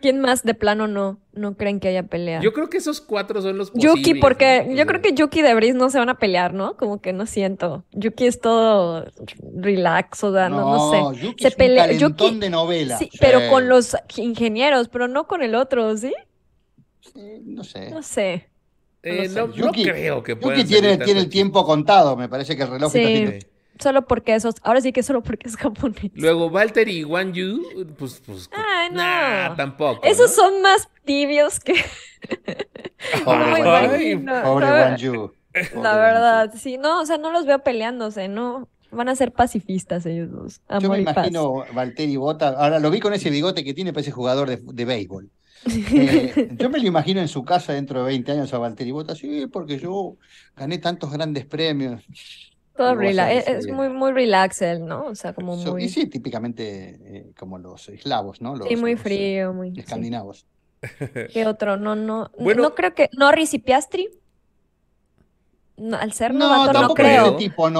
¿Quién 0.00 0.20
más 0.20 0.42
de 0.42 0.54
plano 0.54 0.86
no, 0.88 1.18
no 1.32 1.56
creen 1.56 1.80
que 1.80 1.88
haya 1.88 2.02
pelea? 2.02 2.40
Yo 2.40 2.52
creo 2.52 2.68
que 2.68 2.78
esos 2.78 3.00
cuatro 3.00 3.40
son 3.40 3.56
los 3.56 3.70
posibles. 3.70 3.96
Yuki, 3.96 4.20
porque 4.20 4.72
yo 4.76 4.86
creo 4.86 5.00
que 5.00 5.14
Yuki 5.14 5.40
y 5.40 5.42
Debris 5.42 5.74
no 5.74 5.88
se 5.90 5.98
van 5.98 6.08
a 6.08 6.18
pelear, 6.18 6.52
¿no? 6.52 6.76
Como 6.76 7.00
que 7.00 7.12
no 7.12 7.26
siento. 7.26 7.84
Yuki 7.92 8.26
es 8.26 8.40
todo 8.40 9.06
relax, 9.54 10.22
o 10.24 10.32
sea, 10.32 10.48
no, 10.48 10.60
no, 10.60 10.90
sé. 10.90 11.26
Yuki 11.26 11.42
se 11.42 11.48
es 11.48 11.54
pelea. 11.54 11.86
Un 11.86 11.98
Yuki, 11.98 12.38
de 12.38 12.50
novela. 12.50 12.98
Sí, 12.98 13.10
pero 13.20 13.48
con 13.50 13.68
los 13.68 13.96
ingenieros, 14.16 14.88
pero 14.88 15.08
no 15.08 15.26
con 15.26 15.42
el 15.42 15.54
otro, 15.54 15.96
¿sí? 15.96 16.12
Sí, 17.00 17.40
no 17.44 17.64
sé. 17.64 17.90
No 17.90 18.02
sé. 18.02 18.48
Eh, 19.02 19.28
no, 19.28 19.50
creo 19.50 20.22
que 20.22 20.36
pueda. 20.36 20.56
Yuki 20.56 20.68
tiene, 20.68 20.98
tiene 20.98 21.20
el 21.20 21.28
tiempo 21.28 21.64
contado, 21.64 22.16
me 22.16 22.28
parece 22.28 22.56
que 22.56 22.64
el 22.64 22.70
reloj 22.70 22.94
está 22.94 23.46
Solo 23.78 24.06
porque 24.06 24.34
esos, 24.34 24.54
ahora 24.62 24.80
sí 24.80 24.92
que 24.92 25.02
solo 25.02 25.22
porque 25.22 25.48
es 25.48 25.56
japonés. 25.56 26.10
Luego 26.14 26.46
Walter 26.46 26.88
y 26.88 27.04
Wan 27.04 27.32
Yu, 27.32 27.62
pues, 27.98 28.22
pues 28.24 28.48
Ay, 28.52 28.88
no. 28.90 29.54
tampoco. 29.56 30.00
Esos 30.04 30.34
son 30.34 30.62
más 30.62 30.88
tibios 31.04 31.60
que. 31.60 31.74
Pobre, 33.24 33.62
Wan 33.64 34.96
Yu. 34.96 35.32
La 35.74 35.96
verdad, 35.96 36.52
sí, 36.56 36.76
no, 36.76 37.00
o 37.00 37.06
sea, 37.06 37.18
no 37.18 37.30
los 37.32 37.46
veo 37.46 37.60
peleándose, 37.60 38.28
no. 38.28 38.68
Van 38.90 39.08
a 39.08 39.16
ser 39.16 39.32
pacifistas 39.32 40.06
ellos 40.06 40.30
dos. 40.30 40.60
Yo 40.80 40.88
me 40.88 41.00
imagino 41.00 41.64
Valtteri 41.74 42.16
Bota, 42.16 42.48
ahora 42.50 42.78
lo 42.78 42.90
vi 42.90 43.00
con 43.00 43.12
ese 43.14 43.30
bigote 43.30 43.64
que 43.64 43.74
tiene, 43.74 43.92
parece 43.92 44.10
jugador 44.10 44.48
de, 44.48 44.58
de 44.62 44.84
béisbol. 44.84 45.30
Eh, 45.66 46.48
yo 46.58 46.70
me 46.70 46.78
lo 46.78 46.86
imagino 46.86 47.20
en 47.20 47.28
su 47.28 47.44
casa 47.44 47.72
dentro 47.72 48.00
de 48.00 48.06
20 48.06 48.30
años 48.32 48.54
a 48.54 48.58
Valtteri 48.58 48.92
Bota, 48.92 49.14
sí, 49.16 49.46
porque 49.46 49.78
yo 49.78 50.16
gané 50.54 50.78
tantos 50.78 51.10
grandes 51.10 51.44
premios. 51.46 52.04
Todo 52.76 52.94
relax, 52.94 53.48
es, 53.48 53.68
muy, 53.68 53.88
muy 53.88 54.12
relax 54.12 54.62
él, 54.62 54.84
¿no? 54.84 55.06
O 55.06 55.14
sea, 55.14 55.32
como 55.32 55.56
muy... 55.56 55.84
Y 55.84 55.88
sí, 55.88 56.06
típicamente 56.06 56.98
eh, 57.02 57.32
como 57.38 57.58
los 57.58 57.88
eslavos, 57.88 58.40
¿no? 58.40 58.54
Los, 58.54 58.68
sí, 58.68 58.76
muy 58.76 58.96
frío, 58.96 59.52
muy... 59.52 59.72
Escandinavos. 59.76 60.46
¿Qué 61.32 61.46
otro? 61.46 61.76
No, 61.76 61.96
no, 61.96 62.30
no 62.38 62.74
creo 62.74 62.94
que... 62.94 63.08
¿Norris 63.16 63.54
y 63.54 63.58
Piastri? 63.58 64.10
Al 65.98 66.12
ser 66.12 66.32
novato 66.34 66.80
no, 66.80 66.94
creo. 66.94 67.36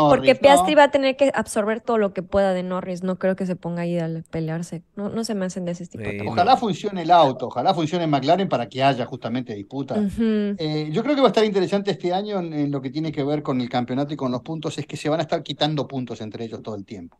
porque 0.08 0.34
Piastri 0.34 0.74
va 0.74 0.84
a 0.84 0.90
tener 0.90 1.16
que 1.16 1.30
absorber 1.34 1.80
todo 1.80 1.96
lo 1.96 2.12
que 2.12 2.22
pueda 2.22 2.52
de 2.52 2.62
Norris. 2.62 3.02
No 3.02 3.18
creo 3.18 3.36
que 3.36 3.46
se 3.46 3.56
ponga 3.56 3.82
ahí 3.82 3.98
a 3.98 4.08
pelearse. 4.30 4.82
No, 4.96 5.08
no 5.08 5.24
se 5.24 5.34
me 5.34 5.46
hacen 5.46 5.64
de 5.64 5.72
ese 5.72 5.86
tipo. 5.86 6.04
ojalá 6.30 6.56
funcione 6.56 7.02
el 7.02 7.10
auto, 7.10 7.46
ojalá 7.46 7.72
funcione 7.74 8.06
McLaren 8.06 8.48
para 8.48 8.68
que 8.68 8.82
haya 8.82 9.06
justamente 9.06 9.54
disputa. 9.54 9.96
Eh, 10.18 10.90
yo 10.92 11.02
creo 11.02 11.14
que 11.14 11.20
va 11.20 11.28
a 11.28 11.30
estar 11.30 11.44
interesante 11.44 11.90
este 11.90 12.12
año 12.12 12.38
en, 12.38 12.70
lo 12.70 12.80
que 12.80 12.90
tiene 12.90 13.12
que 13.12 13.24
ver 13.24 13.42
con 13.42 13.60
el 13.60 13.68
campeonato 13.68 14.12
y 14.12 14.16
con 14.16 14.30
los 14.30 14.42
puntos, 14.42 14.78
es 14.78 14.86
que 14.86 14.96
se 14.96 15.08
van 15.08 15.20
a 15.20 15.22
estar 15.22 15.42
quitando 15.42 15.86
puntos 15.86 16.20
entre 16.20 16.44
ellos 16.44 16.62
todo 16.62 16.74
el 16.74 16.84
tiempo. 16.84 17.18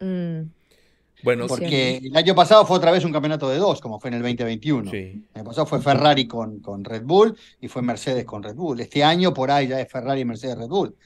Mm. 0.00 0.42
Bueno, 1.22 1.46
porque 1.46 1.98
el 1.98 2.16
año 2.16 2.34
pasado 2.34 2.66
fue 2.66 2.76
otra 2.76 2.90
vez 2.90 3.04
un 3.04 3.12
campeonato 3.12 3.48
de 3.48 3.58
dos, 3.58 3.80
como 3.80 4.00
fue 4.00 4.08
en 4.08 4.14
el 4.14 4.22
2021. 4.22 4.90
El 4.90 5.24
año 5.34 5.44
pasado 5.44 5.66
fue 5.66 5.80
Ferrari 5.80 6.26
con, 6.26 6.60
con 6.60 6.84
Red 6.84 7.02
Bull 7.04 7.36
y 7.60 7.68
fue 7.68 7.82
Mercedes 7.82 8.24
con 8.24 8.42
Red 8.42 8.54
Bull. 8.54 8.80
Este 8.80 9.04
año 9.04 9.32
por 9.32 9.50
ahí 9.50 9.68
ya 9.68 9.80
es 9.80 9.90
Ferrari, 9.90 10.24
Mercedes, 10.24 10.58
Red 10.58 10.68
Bull. 10.68 10.96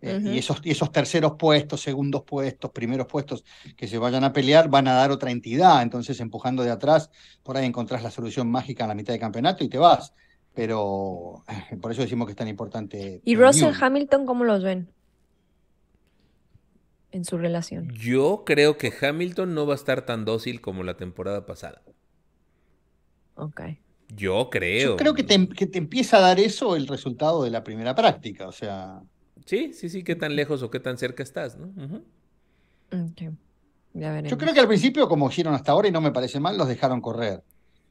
Eh, 0.00 0.20
y, 0.22 0.38
esos, 0.38 0.60
esos 0.64 0.92
terceros 0.92 1.32
puestos, 1.38 1.80
segundos 1.80 2.24
puestos, 2.24 2.70
primeros 2.72 3.06
puestos 3.06 3.42
que 3.74 3.88
se 3.88 3.96
vayan 3.96 4.22
a 4.22 4.34
pelear 4.34 4.68
van 4.68 4.86
a 4.86 4.94
dar 4.94 5.10
otra 5.10 5.30
entidad. 5.30 5.82
Entonces, 5.82 6.20
empujando 6.20 6.62
de 6.62 6.70
atrás, 6.70 7.10
por 7.42 7.56
ahí 7.56 7.64
encontrás 7.64 8.02
la 8.02 8.10
solución 8.10 8.50
mágica 8.50 8.84
en 8.84 8.88
la 8.88 8.94
mitad 8.94 9.14
del 9.14 9.20
campeonato 9.20 9.64
y 9.64 9.68
te 9.68 9.78
vas. 9.78 10.12
Pero 10.52 11.42
eh, 11.48 11.76
por 11.76 11.90
eso 11.90 12.02
decimos 12.02 12.26
que 12.26 12.32
es 12.32 12.36
tan 12.36 12.48
importante. 12.48 13.22
¿Y 13.24 13.34
Russell 13.34 13.72
Hamilton 13.80 14.26
cómo 14.26 14.44
los 14.44 14.62
ven? 14.62 14.88
En 17.14 17.24
su 17.24 17.38
relación. 17.38 17.90
Yo 17.94 18.42
creo 18.44 18.76
que 18.76 18.92
Hamilton 19.00 19.54
no 19.54 19.66
va 19.66 19.74
a 19.74 19.76
estar 19.76 20.04
tan 20.04 20.24
dócil 20.24 20.60
como 20.60 20.82
la 20.82 20.96
temporada 20.96 21.46
pasada. 21.46 21.82
Ok. 23.36 23.62
Yo 24.08 24.50
creo. 24.50 24.90
Yo 24.90 24.96
creo 24.96 25.14
que 25.14 25.22
te, 25.22 25.48
que 25.48 25.66
te 25.66 25.78
empieza 25.78 26.16
a 26.16 26.20
dar 26.20 26.40
eso 26.40 26.74
el 26.74 26.88
resultado 26.88 27.44
de 27.44 27.50
la 27.50 27.62
primera 27.62 27.94
práctica, 27.94 28.48
o 28.48 28.52
sea. 28.52 29.00
Sí, 29.46 29.72
sí, 29.72 29.88
sí, 29.88 30.02
qué 30.02 30.16
tan 30.16 30.34
lejos 30.34 30.62
o 30.64 30.70
qué 30.70 30.80
tan 30.80 30.98
cerca 30.98 31.22
estás, 31.22 31.56
¿no? 31.56 31.72
ya 33.92 34.20
Yo 34.22 34.38
creo 34.38 34.52
que 34.52 34.60
al 34.60 34.68
principio, 34.68 35.08
como 35.08 35.28
hicieron 35.28 35.54
hasta 35.54 35.72
ahora, 35.72 35.88
y 35.88 35.92
no 35.92 36.00
me 36.00 36.10
parece 36.10 36.40
mal, 36.40 36.58
los 36.58 36.66
dejaron 36.66 37.00
correr. 37.00 37.42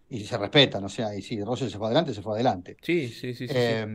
Y 0.10 0.20
se 0.26 0.38
respetan, 0.38 0.84
o 0.84 0.90
sea, 0.90 1.16
y 1.16 1.22
si 1.22 1.42
Russell 1.42 1.70
se 1.70 1.78
fue 1.78 1.88
adelante, 1.88 2.14
se 2.14 2.22
fue 2.22 2.34
adelante. 2.34 2.78
Sí, 2.82 3.08
sí, 3.08 3.34
sí. 3.34 3.48
sí, 3.48 3.54
eh, 3.56 3.88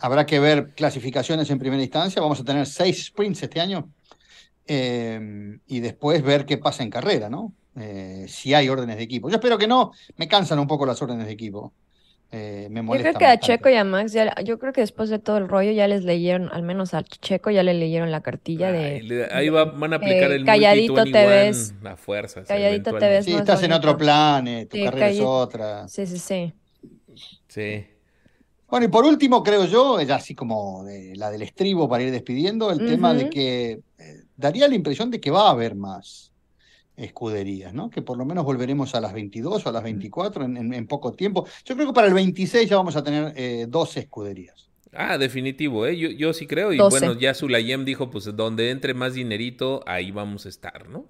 Habrá 0.00 0.26
que 0.26 0.40
ver 0.40 0.74
clasificaciones 0.74 1.48
en 1.50 1.58
primera 1.58 1.82
instancia. 1.82 2.20
Vamos 2.20 2.40
a 2.40 2.44
tener 2.44 2.66
seis 2.66 3.06
sprints 3.06 3.44
este 3.44 3.60
año. 3.60 3.88
Em, 4.66 5.60
y 5.66 5.80
después 5.80 6.22
ver 6.22 6.46
qué 6.46 6.58
pasa 6.58 6.82
en 6.82 6.90
carrera, 6.90 7.28
¿no? 7.28 7.52
Eh, 7.76 8.26
si 8.28 8.54
hay 8.54 8.68
órdenes 8.68 8.96
de 8.96 9.02
equipo. 9.02 9.28
Yo 9.28 9.36
espero 9.36 9.58
que 9.58 9.66
no, 9.66 9.92
me 10.16 10.28
cansan 10.28 10.58
un 10.58 10.66
poco 10.66 10.86
las 10.86 11.00
órdenes 11.02 11.26
de 11.26 11.32
equipo. 11.32 11.72
Eh, 12.34 12.68
me 12.70 12.82
yo 12.82 12.92
creo 12.92 13.14
que 13.14 13.26
a 13.26 13.38
Checo 13.38 13.68
y 13.68 13.74
a 13.74 13.84
Max, 13.84 14.14
yo 14.44 14.58
creo 14.58 14.72
que 14.72 14.80
después 14.80 15.10
de 15.10 15.18
todo 15.18 15.36
el 15.36 15.48
rollo 15.48 15.70
ya 15.70 15.86
les 15.86 16.02
leyeron, 16.02 16.48
al 16.50 16.62
menos 16.62 16.94
a 16.94 17.02
Checo 17.02 17.50
ya 17.50 17.62
le 17.62 17.74
leyeron 17.74 18.10
la 18.10 18.22
cartilla 18.22 18.72
de... 18.72 19.28
ahí 19.30 19.50
van 19.50 19.92
a 19.92 19.96
aplicar 19.96 20.32
el 20.32 20.46
calladito 20.46 21.04
te 21.04 21.26
ves. 21.26 21.74
A 21.84 21.96
fuerza. 21.96 22.42
Calladito 22.44 22.96
te 22.96 23.06
ves. 23.06 23.26
Sí, 23.26 23.34
estás 23.34 23.62
en 23.62 23.72
otro 23.72 23.98
plan, 23.98 24.48
eh, 24.48 24.64
tu 24.64 24.82
carrera 24.82 25.10
es 25.10 25.20
otra. 25.20 25.86
Sí, 25.88 26.06
sí, 26.06 26.18
sí. 26.18 26.54
Sí. 27.48 27.84
Bueno, 28.72 28.86
y 28.86 28.88
por 28.88 29.04
último, 29.04 29.42
creo 29.42 29.66
yo, 29.66 30.00
ya 30.00 30.14
así 30.14 30.34
como 30.34 30.82
de, 30.82 31.14
la 31.14 31.30
del 31.30 31.42
estribo 31.42 31.90
para 31.90 32.04
ir 32.04 32.10
despidiendo, 32.10 32.70
el 32.70 32.78
tema 32.78 33.12
de 33.12 33.28
que 33.28 33.80
daría 34.34 34.66
la 34.66 34.74
impresión 34.74 35.10
de 35.10 35.20
que 35.20 35.30
va 35.30 35.48
a 35.48 35.50
haber 35.50 35.74
más 35.74 36.32
escuderías, 36.96 37.74
¿no? 37.74 37.90
Que 37.90 38.00
por 38.00 38.16
lo 38.16 38.24
menos 38.24 38.46
volveremos 38.46 38.94
a 38.94 39.02
las 39.02 39.12
22 39.12 39.66
o 39.66 39.68
a 39.68 39.72
las 39.72 39.82
24 39.82 40.46
en, 40.46 40.86
poco 40.86 41.12
tiempo. 41.12 41.46
Yo 41.66 41.74
creo 41.74 41.88
que 41.88 41.92
para 41.92 42.06
el 42.06 42.14
26 42.14 42.70
ya 42.70 42.76
vamos 42.78 42.96
a 42.96 43.04
tener 43.04 43.34
eh, 43.36 43.66
12 43.68 44.00
escuderías. 44.00 44.70
Ah, 44.90 45.18
definitivo, 45.18 45.86
¿eh? 45.86 45.98
Yo, 45.98 46.08
yo 46.08 46.32
sí 46.32 46.46
creo. 46.46 46.72
Y 46.72 46.78
bueno, 46.78 47.12
ya 47.12 47.34
Sulayem 47.34 47.84
dijo, 47.84 48.08
pues 48.08 48.24
donde 48.34 48.70
entre 48.70 48.94
más 48.94 49.12
dinerito, 49.12 49.82
ahí 49.86 50.12
vamos 50.12 50.46
a 50.46 50.48
estar, 50.48 50.88
¿no? 50.88 51.04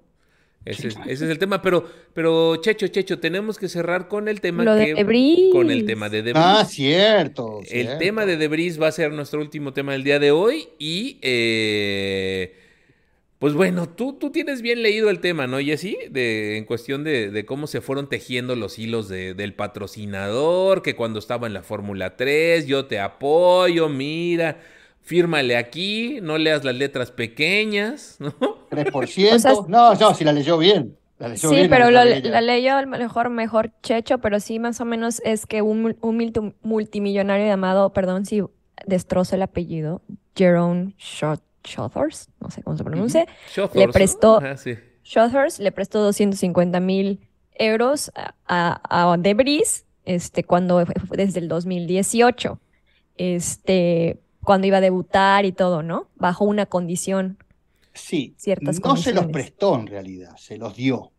Ese, 0.65 0.87
es, 1.07 1.21
el 1.21 1.37
tema, 1.39 1.61
pero, 1.61 1.85
pero 2.13 2.55
Checho, 2.55 2.87
Checho, 2.87 3.19
tenemos 3.19 3.57
que 3.57 3.67
cerrar 3.67 4.07
con 4.07 4.29
el 4.29 4.39
tema 4.39 4.63
que, 4.77 5.49
con 5.51 5.69
el 5.69 5.85
tema 5.85 6.07
de 6.09 6.23
Debris. 6.23 6.43
Ah, 6.45 6.63
cierto, 6.65 7.59
El 7.69 7.97
tema 7.97 8.25
de 8.25 8.37
Debris 8.37 8.81
va 8.81 8.87
a 8.87 8.91
ser 8.93 9.11
nuestro 9.11 9.41
último 9.41 9.73
tema 9.73 9.91
del 9.91 10.05
día 10.05 10.19
de 10.19 10.31
hoy 10.31 10.69
y 10.79 11.19
eh, 11.21 12.55
Pues 13.39 13.53
bueno, 13.53 13.89
tú, 13.89 14.13
tú 14.13 14.31
tienes 14.31 14.61
bien 14.61 14.81
leído 14.81 15.09
el 15.09 15.19
tema, 15.19 15.47
¿no, 15.47 15.59
Jessy? 15.59 15.97
De, 16.09 16.55
en 16.55 16.63
cuestión 16.63 17.03
de, 17.03 17.29
de 17.29 17.45
cómo 17.45 17.67
se 17.67 17.81
fueron 17.81 18.07
tejiendo 18.07 18.55
los 18.55 18.79
hilos 18.79 19.09
de, 19.09 19.33
del 19.33 19.53
patrocinador, 19.55 20.81
que 20.81 20.95
cuando 20.95 21.19
estaba 21.19 21.45
en 21.45 21.53
la 21.53 21.63
Fórmula 21.63 22.15
3, 22.15 22.67
yo 22.67 22.85
te 22.85 23.01
apoyo, 23.01 23.89
mira, 23.89 24.61
fírmale 25.03 25.57
aquí, 25.57 26.19
no 26.21 26.37
leas 26.37 26.63
las 26.63 26.75
letras 26.75 27.11
pequeñas, 27.11 28.15
¿no? 28.19 28.33
3%. 28.71 29.33
O 29.35 29.39
sea, 29.39 29.53
no, 29.67 29.93
no, 29.93 30.13
si 30.15 30.23
la 30.23 30.31
leyó 30.33 30.57
bien. 30.57 30.97
La 31.19 31.27
leyó 31.27 31.49
Sí, 31.49 31.55
bien, 31.55 31.69
pero 31.69 31.91
la 31.91 32.05
lo, 32.05 32.15
la 32.29 32.41
leyó 32.41 32.75
a 32.75 32.81
lo 32.81 32.87
mejor 32.87 33.29
mejor 33.29 33.71
Checho, 33.83 34.17
pero 34.17 34.39
sí 34.39 34.57
más 34.59 34.81
o 34.81 34.85
menos 34.85 35.21
es 35.23 35.45
que 35.45 35.61
un, 35.61 35.83
mul- 35.85 35.97
un 36.01 36.17
multi- 36.17 36.53
multimillonario 36.63 37.45
llamado, 37.45 37.93
perdón 37.93 38.25
si 38.25 38.41
destrozo 38.87 39.35
el 39.35 39.43
apellido, 39.43 40.01
Jerome 40.35 40.95
Shot- 40.97 41.41
Shothers, 41.63 42.29
no 42.41 42.49
sé 42.49 42.63
cómo 42.63 42.75
se 42.75 42.83
pronuncia, 42.83 43.25
Shothorse, 43.53 43.79
le 43.79 43.85
¿no? 43.87 43.91
prestó, 43.93 44.41
sí. 44.57 44.75
Shothers 45.03 45.59
le 45.59 45.71
prestó 45.71 46.01
250 46.01 46.79
mil 46.79 47.19
euros 47.55 48.11
a, 48.15 48.33
a, 48.47 49.11
a 49.13 49.17
Debris 49.17 49.85
este, 50.05 50.43
cuando 50.43 50.83
desde 51.11 51.39
el 51.39 51.47
2018, 51.47 52.59
este, 53.17 54.19
cuando 54.43 54.67
iba 54.67 54.77
a 54.77 54.81
debutar 54.81 55.45
y 55.45 55.51
todo, 55.51 55.83
¿no? 55.83 56.07
Bajo 56.15 56.45
una 56.45 56.65
condición. 56.65 57.37
Sí, 57.93 58.33
ciertas 58.37 58.79
no 58.83 58.97
se 58.97 59.13
los 59.13 59.27
prestó 59.27 59.75
en 59.75 59.87
realidad, 59.87 60.35
se 60.37 60.57
los 60.57 60.75
dio. 60.75 61.11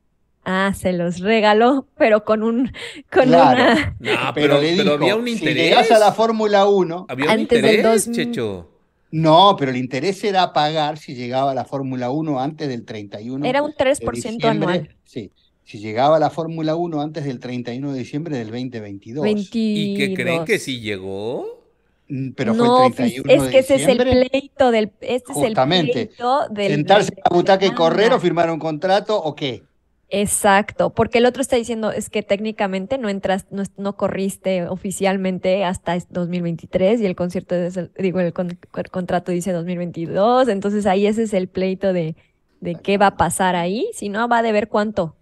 Ah, 0.44 0.74
se 0.76 0.92
los 0.92 1.20
regaló, 1.20 1.86
pero 1.96 2.24
con 2.24 2.42
un, 2.42 2.70
con 3.10 3.24
Claro. 3.26 3.62
una... 3.62 3.96
No, 3.98 4.10
pero, 4.34 4.60
le 4.60 4.76
pero 4.76 4.82
dijo, 4.92 4.94
había 4.94 5.16
un 5.16 5.24
si 5.26 5.32
interés. 5.32 5.56
llegás 5.56 5.90
a 5.90 5.98
la 5.98 6.12
Fórmula 6.12 6.66
1, 6.66 7.06
Había 7.08 7.24
un 7.26 7.30
Antes 7.30 7.62
del 7.62 7.76
interés, 7.76 8.04
2000. 8.06 8.14
Checho. 8.16 8.70
no, 9.12 9.56
pero 9.58 9.70
el 9.70 9.76
interés 9.78 10.22
era 10.24 10.52
pagar 10.52 10.98
si 10.98 11.14
llegaba 11.14 11.52
a 11.52 11.54
la 11.54 11.64
Fórmula 11.64 12.10
1 12.10 12.40
antes 12.40 12.68
del 12.68 12.84
31 12.84 13.46
Era 13.46 13.62
un 13.62 13.70
de 13.70 13.76
3% 13.76 14.10
diciembre. 14.12 14.48
anual. 14.48 14.96
Sí, 15.04 15.32
si 15.62 15.78
llegaba 15.78 16.16
a 16.16 16.20
la 16.20 16.28
Fórmula 16.30 16.74
1 16.76 17.00
antes 17.00 17.24
del 17.24 17.38
31 17.40 17.92
de 17.92 17.98
diciembre 18.00 18.36
del 18.36 18.48
2022. 18.50 19.22
22. 19.24 19.48
¿Y 19.54 19.96
qué 19.96 20.14
creen 20.14 20.44
que 20.44 20.58
sí 20.58 20.80
llegó? 20.80 21.63
Mm, 22.08 22.30
Pero 22.36 22.52
No, 22.54 22.76
fue 22.76 22.86
el 22.86 22.92
fis- 22.92 22.96
31 22.96 23.32
es 23.32 23.42
de 23.44 23.50
que 23.50 23.58
ese 23.60 23.74
es 23.76 23.88
el 23.88 23.98
diciembre. 23.98 24.28
pleito 24.30 24.70
del, 24.70 24.92
este 25.00 25.32
es 25.32 25.38
el 25.38 25.44
Justamente. 25.46 25.92
pleito 25.92 26.48
del, 26.50 26.72
Sentarse 26.72 27.12
en 27.16 27.22
la 27.30 27.34
butaca 27.36 27.64
y 27.66 27.70
correr 27.70 28.12
o 28.12 28.20
firmar 28.20 28.50
un 28.50 28.58
contrato 28.58 29.16
o 29.22 29.34
qué. 29.34 29.62
Exacto, 30.10 30.90
porque 30.90 31.18
el 31.18 31.26
otro 31.26 31.40
está 31.42 31.56
diciendo 31.56 31.90
es 31.90 32.08
que 32.10 32.22
técnicamente 32.22 32.98
no 32.98 33.08
entras, 33.08 33.46
no, 33.50 33.62
no 33.78 33.96
corriste 33.96 34.64
oficialmente 34.68 35.64
hasta 35.64 35.96
es- 35.96 36.06
2023 36.10 37.00
y 37.00 37.06
el 37.06 37.16
concierto 37.16 37.54
es 37.54 37.76
el- 37.76 37.90
digo 37.98 38.20
el, 38.20 38.32
con- 38.32 38.58
el 38.76 38.90
contrato 38.90 39.32
dice 39.32 39.52
2022, 39.52 40.48
entonces 40.48 40.86
ahí 40.86 41.06
ese 41.06 41.22
es 41.24 41.32
el 41.32 41.48
pleito 41.48 41.92
de, 41.92 42.14
de 42.60 42.74
qué 42.76 42.96
va 42.98 43.08
a 43.08 43.16
pasar 43.16 43.56
ahí, 43.56 43.88
si 43.94 44.08
no 44.08 44.28
va 44.28 44.38
a 44.38 44.42
deber 44.42 44.68
cuánto. 44.68 45.16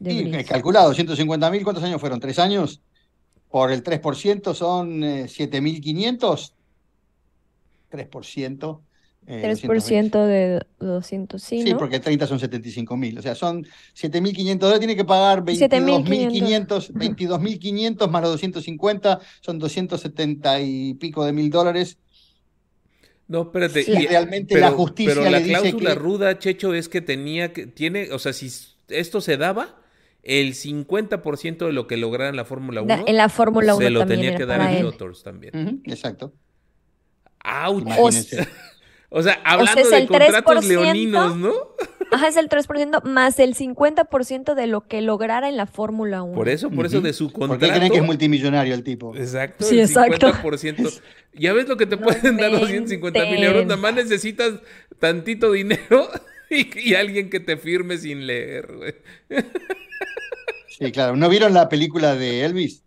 Bridge. 0.00 0.34
eh, 0.34 0.44
calculado, 0.44 0.92
150 0.94 1.50
mil, 1.50 1.62
¿cuántos 1.62 1.84
años 1.84 2.00
fueron? 2.00 2.18
¿Tres 2.18 2.38
años? 2.38 2.80
Por 3.54 3.70
el 3.70 3.84
3% 3.84 4.52
son 4.52 5.04
eh, 5.04 5.26
7.500. 5.26 6.54
3%. 7.88 8.80
eh, 9.28 9.42
3% 9.62 10.26
de 10.26 10.66
200, 10.80 11.40
sí, 11.40 11.62
Sí, 11.62 11.70
¿no? 11.70 11.78
porque 11.78 12.00
30 12.00 12.26
son 12.26 12.40
75 12.40 12.96
mil. 12.96 13.16
O 13.16 13.22
sea, 13.22 13.36
son 13.36 13.64
7.500 13.94 14.58
dólares. 14.58 14.80
Tiene 14.80 14.96
que 14.96 15.04
pagar 15.04 15.44
7.500. 15.44 16.90
22.500 16.90 16.92
22.500 16.94 18.10
más 18.10 18.22
los 18.22 18.32
250. 18.32 19.20
Son 19.40 19.60
270 19.60 20.60
y 20.60 20.94
pico 20.94 21.24
de 21.24 21.32
mil 21.32 21.48
dólares. 21.48 21.96
No, 23.28 23.42
espérate. 23.42 23.84
Sí. 23.84 23.92
y- 23.92 24.06
Realmente 24.08 24.58
la 24.58 24.72
justicia 24.72 25.14
pero 25.14 25.30
la 25.30 25.38
le 25.38 25.44
dice 25.44 25.60
cláusula 25.60 25.90
que- 25.90 25.94
ruda, 26.00 26.38
Checho, 26.40 26.74
es 26.74 26.88
que 26.88 27.00
tenía 27.02 27.52
que, 27.52 27.68
tiene, 27.68 28.10
o 28.10 28.18
sea, 28.18 28.32
si 28.32 28.50
esto 28.88 29.20
se 29.20 29.36
daba, 29.36 29.80
el 30.24 30.54
50% 30.54 31.66
de 31.66 31.72
lo 31.72 31.86
que 31.86 31.96
lograra 31.96 32.30
en 32.30 32.36
la 32.36 32.44
Fórmula 32.44 32.82
1 32.82 32.96
Da- 32.96 33.04
en 33.06 33.16
la 33.16 33.28
Fórmula 33.28 33.74
1 33.74 33.84
se 33.84 33.90
lo 33.90 34.00
también 34.00 34.20
tenía 34.22 34.36
que 34.36 34.46
dar 34.46 34.60
a 34.60 34.72
él. 34.72 34.82
Shotters 34.84 35.22
también. 35.22 35.82
Exacto. 35.84 36.32
¡Auch! 37.44 37.84
O 39.10 39.22
sea, 39.22 39.38
hablando 39.44 39.80
es 39.80 39.90
de 39.90 39.98
el 39.98 40.08
contratos 40.08 40.64
3%. 40.64 40.68
leoninos, 40.68 41.36
¿no? 41.36 41.52
Ajá, 42.10 42.26
es 42.28 42.36
el 42.36 42.48
3% 42.48 43.02
más 43.04 43.38
el 43.38 43.54
50% 43.54 44.54
de 44.54 44.66
lo 44.66 44.86
que 44.88 45.02
lograra 45.02 45.48
en 45.48 45.56
la 45.56 45.66
Fórmula 45.66 46.22
1. 46.22 46.34
Por 46.34 46.48
eso, 46.48 46.70
por 46.70 46.86
eso 46.86 47.00
de 47.00 47.12
su 47.12 47.26
¿Por 47.30 47.32
qué 47.32 47.48
contrato. 47.48 47.74
creen 47.76 47.92
que 47.92 47.98
es 47.98 48.04
multimillonario 48.04 48.74
el 48.74 48.82
tipo? 48.82 49.14
Exacto, 49.14 49.64
Sí, 49.64 49.78
el 49.78 49.84
exacto. 49.84 50.32
50%. 50.32 51.00
Ya 51.34 51.52
ves 51.52 51.68
lo 51.68 51.76
que 51.76 51.86
te 51.86 51.96
No 51.96 52.02
pueden 52.02 52.36
dar 52.38 52.50
250 52.52 53.24
mil 53.26 53.42
euros, 53.44 53.66
nada 53.66 53.76
más 53.80 53.94
necesitas 53.94 54.52
tantito 54.98 55.52
dinero 55.52 56.08
y, 56.54 56.70
y 56.90 56.94
alguien 56.94 57.30
que 57.30 57.40
te 57.40 57.56
firme 57.56 57.96
sin 57.98 58.26
leer, 58.26 58.72
güey. 58.76 58.94
Sí, 60.78 60.90
claro. 60.92 61.16
¿No 61.16 61.28
vieron 61.28 61.54
la 61.54 61.68
película 61.68 62.14
de 62.16 62.44
Elvis? 62.44 62.82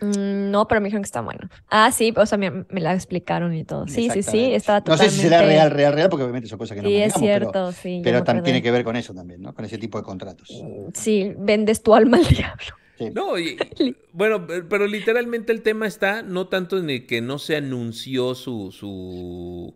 Mm, 0.00 0.50
no, 0.50 0.66
pero 0.66 0.80
me 0.80 0.86
dijeron 0.86 1.02
que 1.02 1.06
está 1.06 1.20
bueno. 1.20 1.48
Ah, 1.68 1.92
sí, 1.92 2.12
o 2.16 2.26
sea, 2.26 2.38
me, 2.38 2.50
me 2.50 2.80
la 2.80 2.94
explicaron 2.94 3.54
y 3.54 3.64
todo. 3.64 3.86
Sí, 3.88 4.08
sí, 4.10 4.22
sí, 4.22 4.52
estaba 4.54 4.82
No 4.86 4.96
sé 4.96 5.10
si 5.10 5.20
será 5.20 5.42
real, 5.42 5.70
real, 5.70 5.92
real, 5.92 6.08
porque 6.08 6.24
obviamente 6.24 6.48
son 6.48 6.58
cosas 6.58 6.76
que 6.76 6.82
no 6.82 6.88
Sí, 6.88 6.96
es 6.96 7.14
manejamos, 7.16 7.28
pero, 7.28 7.50
cierto, 7.52 7.72
sí. 7.72 8.00
pero 8.02 8.18
me 8.20 8.24
tam- 8.24 8.42
tiene 8.42 8.62
que 8.62 8.70
ver 8.70 8.84
con 8.84 8.96
eso 8.96 9.14
también, 9.14 9.40
¿no? 9.42 9.54
Con 9.54 9.64
ese 9.64 9.78
tipo 9.78 9.98
de 9.98 10.04
contratos. 10.04 10.48
Sí, 10.94 11.32
vendes 11.38 11.82
tu 11.82 11.94
alma 11.94 12.16
al 12.18 12.26
diablo. 12.26 12.64
Sí. 12.98 13.10
No, 13.14 13.38
y- 13.38 13.56
bueno, 14.12 14.46
pe- 14.46 14.62
pero 14.62 14.86
literalmente 14.86 15.52
el 15.52 15.62
tema 15.62 15.86
está 15.86 16.22
no 16.22 16.48
tanto 16.48 16.78
en 16.78 16.90
el 16.90 17.06
que 17.06 17.20
no 17.20 17.38
se 17.38 17.56
anunció 17.56 18.34
su, 18.34 18.70
su 18.72 19.74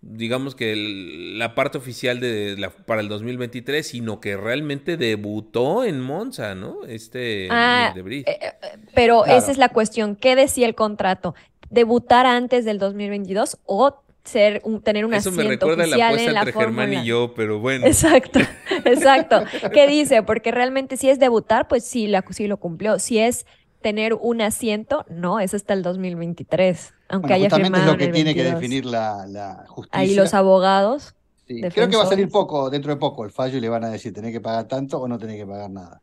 digamos 0.00 0.54
que 0.54 0.72
el- 0.72 1.38
la 1.38 1.54
parte 1.54 1.78
oficial 1.78 2.20
de 2.20 2.56
la, 2.56 2.70
para 2.70 3.00
el 3.00 3.08
2023, 3.08 3.86
sino 3.86 4.20
que 4.20 4.36
realmente 4.36 4.96
debutó 4.96 5.84
en 5.84 6.00
Monza, 6.00 6.54
¿no? 6.54 6.84
Este 6.86 7.48
Ah, 7.50 7.92
de. 7.94 8.18
Eh, 8.20 8.24
eh, 8.26 8.52
pero 8.94 9.22
Claro. 9.24 9.38
esa 9.38 9.50
es 9.50 9.58
la 9.58 9.70
cuestión. 9.70 10.14
¿Qué 10.16 10.36
decía 10.36 10.66
el 10.66 10.74
contrato? 10.74 11.34
¿Debutar 11.70 12.26
antes 12.26 12.64
del 12.64 12.78
2022 12.78 13.58
o 13.66 14.02
ser 14.24 14.60
un- 14.64 14.82
tener 14.82 15.04
un 15.06 15.14
Eso 15.14 15.30
me 15.32 15.42
asiento 15.42 15.66
recuerda 15.66 15.84
a 15.84 15.86
la 15.86 15.96
oficial 15.96 16.08
apuesta 16.10 16.28
en 16.28 16.34
la 16.34 16.40
entre 16.42 16.52
Germán 16.60 16.92
y 16.92 17.04
yo, 17.06 17.32
pero 17.34 17.58
bueno. 17.58 17.86
Exacto, 17.86 18.38
exacto. 18.84 19.42
¿Qué 19.72 19.86
dice? 19.86 20.22
Porque 20.22 20.50
realmente 20.52 20.96
si 20.96 21.08
es 21.10 21.18
debutar, 21.18 21.66
pues 21.66 21.84
sí, 21.84 22.06
la, 22.06 22.24
sí 22.30 22.46
lo 22.46 22.58
cumplió. 22.58 22.98
Si 22.98 23.18
es 23.18 23.46
tener 23.80 24.14
un 24.14 24.42
asiento, 24.42 25.06
no, 25.08 25.40
es 25.40 25.54
hasta 25.54 25.72
el 25.72 25.82
2023, 25.82 26.94
aunque 27.08 27.32
Bueno, 27.32 27.34
haya 27.34 27.50
justamente 27.50 27.80
es 27.80 27.86
lo 27.86 27.96
que 27.96 28.08
tiene 28.08 28.34
que 28.34 28.42
22. 28.42 28.60
definir 28.60 28.84
la, 28.86 29.26
la 29.26 29.64
justicia. 29.68 29.98
Ahí 30.00 30.14
los 30.14 30.34
abogados. 30.34 31.14
Sí, 31.46 31.60
Creo 31.72 31.88
que 31.88 31.96
va 31.96 32.02
a 32.04 32.06
salir 32.06 32.28
poco, 32.28 32.68
dentro 32.70 32.92
de 32.92 32.98
poco, 33.00 33.24
el 33.24 33.30
fallo 33.30 33.56
y 33.58 33.60
le 33.60 33.68
van 33.70 33.84
a 33.84 33.90
decir, 33.90 34.12
tenés 34.12 34.32
que 34.32 34.40
pagar 34.40 34.68
tanto 34.68 34.98
o 35.00 35.08
no 35.08 35.18
tenés 35.18 35.36
que 35.36 35.46
pagar 35.46 35.70
nada. 35.70 36.02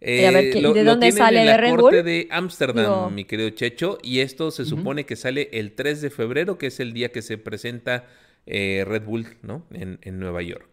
Eh, 0.00 0.26
a 0.26 0.30
ver, 0.32 0.50
¿qué- 0.50 0.58
y 0.58 0.62
lo, 0.62 0.72
de 0.74 0.82
lo 0.82 0.90
dónde 0.92 1.12
tienen 1.12 1.18
sale? 1.18 1.38
en 1.40 1.46
¿De 1.46 1.50
la 1.52 1.56
Red 1.58 1.70
corte 1.70 1.96
Bull? 1.98 2.04
de 2.04 2.28
Ámsterdam, 2.30 2.84
Digo- 2.84 3.10
mi 3.10 3.24
querido 3.24 3.50
Checho, 3.50 3.98
y 4.02 4.18
esto 4.20 4.50
se 4.50 4.64
supone 4.64 5.06
que 5.06 5.14
sale 5.16 5.48
el 5.52 5.74
3 5.74 6.00
de 6.02 6.10
febrero, 6.10 6.58
que 6.58 6.66
es 6.68 6.80
el 6.80 6.92
día 6.92 7.12
que 7.12 7.22
se 7.22 7.38
presenta 7.38 8.04
eh, 8.46 8.84
Red 8.86 9.04
Bull, 9.04 9.26
¿no? 9.42 9.64
En, 9.70 10.00
en 10.02 10.18
Nueva 10.18 10.42
York. 10.42 10.68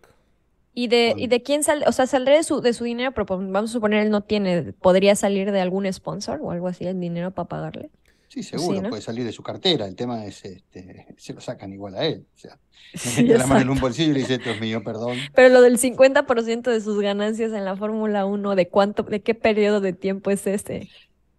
¿Y 0.73 0.87
de, 0.87 1.13
y 1.17 1.27
de 1.27 1.43
quién 1.43 1.63
sale? 1.63 1.85
O 1.87 1.91
sea, 1.91 2.07
saldrá 2.07 2.35
de 2.35 2.43
su, 2.43 2.61
de 2.61 2.73
su 2.73 2.83
dinero, 2.85 3.11
pero 3.11 3.25
pues, 3.25 3.39
vamos 3.39 3.69
a 3.69 3.73
suponer 3.73 4.01
él 4.03 4.09
no 4.11 4.21
tiene, 4.21 4.73
podría 4.73 5.15
salir 5.15 5.51
de 5.51 5.61
algún 5.61 5.91
sponsor 5.91 6.39
o 6.41 6.51
algo 6.51 6.67
así, 6.67 6.85
el 6.85 6.99
dinero 6.99 7.31
para 7.31 7.47
pagarle. 7.49 7.89
Sí, 8.29 8.43
seguro, 8.43 8.81
¿no? 8.81 8.89
puede 8.89 9.01
salir 9.01 9.25
de 9.25 9.31
su 9.31 9.43
cartera. 9.43 9.85
El 9.87 9.95
tema 9.95 10.23
es, 10.25 10.45
este, 10.45 11.07
se 11.17 11.33
lo 11.33 11.41
sacan 11.41 11.73
igual 11.73 11.95
a 11.95 12.05
él. 12.05 12.25
O 12.35 12.37
sea, 12.37 12.57
Sí, 12.93 13.23
mete 13.23 13.37
la 13.37 13.45
mano 13.47 13.61
en 13.61 13.69
un 13.71 13.79
bolsillo 13.79 14.11
y 14.11 14.13
le 14.13 14.19
dice, 14.21 14.35
esto 14.35 14.51
es 14.51 14.61
mío, 14.61 14.83
perdón. 14.83 15.17
Pero 15.35 15.49
lo 15.53 15.61
del 15.61 15.77
50% 15.77 16.61
de 16.71 16.79
sus 16.81 16.99
ganancias 17.01 17.51
en 17.53 17.65
la 17.65 17.75
Fórmula 17.75 18.25
1, 18.25 18.55
¿de 18.55 18.67
cuánto, 18.69 19.03
de 19.03 19.21
qué 19.21 19.35
periodo 19.35 19.81
de 19.81 19.93
tiempo 19.93 20.31
es 20.31 20.47
ese? 20.47 20.89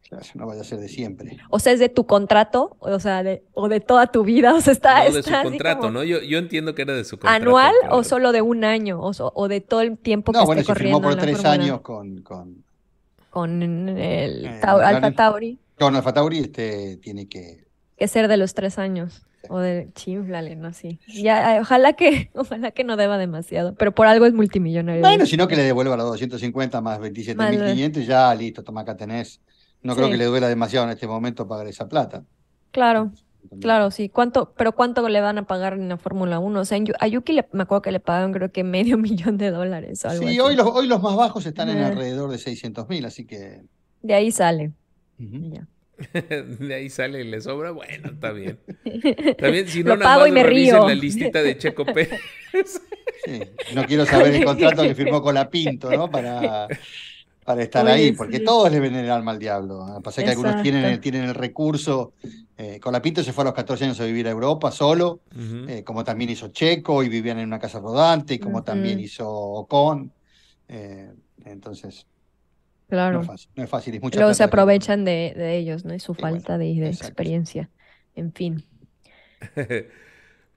Claro, 0.08 0.24
no 0.34 0.46
vaya 0.48 0.62
a 0.62 0.64
ser 0.64 0.80
de 0.80 0.88
siempre. 0.88 1.38
O 1.50 1.60
sea, 1.60 1.72
es 1.72 1.78
de 1.78 1.88
tu 1.88 2.04
contrato, 2.04 2.76
o 2.80 2.98
sea, 2.98 3.22
de, 3.22 3.44
o 3.54 3.68
de 3.68 3.78
toda 3.78 4.08
tu 4.08 4.24
vida, 4.24 4.54
o 4.54 4.60
sea, 4.60 4.72
está, 4.72 4.98
no, 4.98 5.04
de 5.04 5.12
su 5.12 5.18
está 5.20 5.40
así 5.42 5.48
contrato, 5.50 5.80
como 5.82 5.92
¿no? 5.92 6.02
Yo, 6.02 6.20
yo 6.20 6.38
entiendo 6.38 6.74
que 6.74 6.82
era 6.82 6.94
de 6.94 7.04
su 7.04 7.16
contrato. 7.16 7.42
anual 7.44 7.72
pero- 7.82 7.96
o 7.96 8.02
solo 8.02 8.32
de 8.32 8.42
un 8.42 8.64
año, 8.64 9.00
o, 9.00 9.14
so- 9.14 9.30
o 9.36 9.46
de 9.46 9.60
todo 9.60 9.82
el 9.82 9.96
tiempo 9.96 10.32
que 10.32 10.38
No, 10.40 10.46
bueno, 10.46 10.62
esté 10.62 10.72
si 10.74 10.78
firmó 10.80 11.00
corriendo 11.00 11.02
por 11.02 11.12
en 11.12 11.16
la 11.18 11.22
tres 11.22 11.36
Fórmula 11.36 11.62
años 11.64 11.80
con, 11.82 12.22
con, 12.22 12.64
con 13.30 13.62
el 13.62 14.44
Eh, 14.46 14.60
Tau- 14.60 14.80
Alfa. 14.80 15.12
Tauri, 15.12 15.58
con 15.80 15.96
Alfa 15.96 16.12
Tauri, 16.12 16.38
este, 16.38 16.96
tiene 16.98 17.28
que... 17.28 17.64
que 17.96 18.08
ser 18.08 18.28
de 18.28 18.36
los 18.36 18.54
tres 18.54 18.78
años. 18.78 19.22
O 19.48 19.58
de 19.58 19.88
chiflale, 19.94 20.54
no 20.54 20.72
sí. 20.74 21.00
Ya, 21.08 21.58
ojalá 21.62 21.94
que, 21.94 22.30
ojalá 22.34 22.70
que 22.72 22.84
no 22.84 22.96
deba 22.96 23.16
demasiado, 23.16 23.74
pero 23.74 23.94
por 23.94 24.06
algo 24.06 24.26
es 24.26 24.34
multimillonario. 24.34 25.00
Bueno, 25.00 25.24
sino 25.24 25.48
que 25.48 25.56
le 25.56 25.62
devuelva 25.62 25.96
los 25.96 26.06
250 26.10 26.80
más 26.82 27.00
27.500 27.00 28.02
y 28.02 28.06
ya, 28.06 28.34
listo, 28.34 28.62
toma 28.62 28.82
acá 28.82 28.96
tenés. 28.96 29.40
No 29.82 29.96
creo 29.96 30.10
que 30.10 30.18
le 30.18 30.26
duela 30.26 30.46
demasiado 30.48 30.84
en 30.84 30.92
este 30.92 31.06
momento 31.06 31.48
pagar 31.48 31.66
esa 31.66 31.88
plata. 31.88 32.22
Claro, 32.70 33.12
claro, 33.62 33.90
sí. 33.90 34.10
¿Cuánto, 34.10 34.52
pero 34.54 34.72
cuánto 34.72 35.08
le 35.08 35.22
van 35.22 35.38
a 35.38 35.46
pagar 35.46 35.72
en 35.72 35.88
la 35.88 35.96
Fórmula 35.96 36.38
1? 36.38 36.60
O 36.60 36.64
sea, 36.66 36.78
a 37.00 37.06
Yuki 37.06 37.32
le- 37.32 37.48
me 37.52 37.62
acuerdo 37.62 37.80
que 37.80 37.92
le 37.92 38.00
pagaron 38.00 38.32
creo 38.34 38.52
que 38.52 38.62
medio 38.62 38.98
millón 38.98 39.38
de 39.38 39.50
dólares 39.50 40.04
o 40.04 40.10
algo 40.10 40.22
Sí, 40.22 40.28
así. 40.28 40.40
hoy 40.40 40.54
los, 40.54 40.66
hoy 40.66 40.86
los 40.86 41.00
más 41.02 41.16
bajos 41.16 41.46
están 41.46 41.70
en 41.70 41.78
alrededor 41.78 42.30
de 42.30 42.36
600 42.36 42.86
mil, 42.90 43.06
así 43.06 43.24
que... 43.24 43.62
De 44.02 44.12
ahí 44.12 44.30
sale. 44.30 44.72
Ya. 45.20 45.66
de 46.58 46.74
ahí 46.74 46.88
sale 46.88 47.20
y 47.20 47.24
le 47.24 47.40
sobra, 47.42 47.72
bueno, 47.72 48.10
está 48.10 48.32
bien. 48.32 48.58
También, 49.38 49.68
si 49.68 49.84
no, 49.84 49.90
Lo 49.90 49.96
nada 49.98 50.12
pago 50.14 50.20
más 50.22 50.28
y 50.30 50.32
me 50.32 50.42
revisen 50.42 50.76
río. 50.76 50.88
la 50.88 50.94
listita 50.94 51.42
de 51.42 51.58
Checo 51.58 51.84
Pérez. 51.94 52.20
Sí, 53.24 53.42
No 53.74 53.84
quiero 53.86 54.06
saber 54.06 54.34
el 54.34 54.44
contrato 54.44 54.82
que 54.82 54.94
firmó 54.94 55.20
con 55.20 55.34
la 55.34 55.50
Pinto, 55.50 55.90
¿no? 55.90 56.10
Para, 56.10 56.68
para 57.44 57.62
estar 57.62 57.84
Oye, 57.84 57.92
ahí, 57.94 58.12
porque 58.12 58.38
sí. 58.38 58.44
todos 58.44 58.72
le 58.72 58.80
venden 58.80 59.04
el 59.04 59.10
alma 59.10 59.32
al 59.32 59.38
diablo. 59.38 59.86
Lo 59.86 59.96
que 59.96 60.00
Pasa 60.02 60.20
es 60.22 60.24
que 60.24 60.30
algunos 60.30 60.62
tienen, 60.62 60.84
el- 60.86 61.00
tienen 61.00 61.24
el 61.24 61.34
recurso. 61.34 62.14
eh, 62.56 62.80
con 62.80 62.92
la 62.94 63.02
Pinto 63.02 63.22
se 63.22 63.32
fue 63.34 63.42
a 63.44 63.46
los 63.46 63.54
14 63.54 63.84
años 63.84 64.00
a 64.00 64.04
vivir 64.06 64.26
a 64.26 64.30
Europa 64.30 64.70
solo, 64.70 65.20
eh, 65.68 65.82
como 65.84 66.02
también 66.02 66.30
hizo 66.30 66.48
Checo 66.48 67.02
y 67.02 67.10
vivían 67.10 67.38
en 67.40 67.46
una 67.48 67.58
casa 67.58 67.78
rodante, 67.78 68.34
y 68.34 68.38
como 68.38 68.62
también 68.62 69.00
hizo 69.00 69.28
Ocon. 69.30 70.10
eh, 70.68 71.10
entonces, 71.44 72.06
no 72.90 72.96
Claro. 72.96 73.20
es 73.20 73.26
fácil, 73.26 73.50
no 73.56 73.62
es 73.64 73.70
fácil. 73.70 73.94
y 73.94 74.00
mucha 74.00 74.18
Luego 74.18 74.34
se 74.34 74.42
aprovechan 74.44 75.04
de, 75.04 75.32
de 75.36 75.56
ellos, 75.56 75.84
¿no? 75.84 75.94
Y 75.94 76.00
su 76.00 76.14
bueno, 76.14 76.36
falta 76.36 76.58
de, 76.58 76.86
experiencia. 76.88 77.70
En 78.14 78.32
fin. 78.32 78.64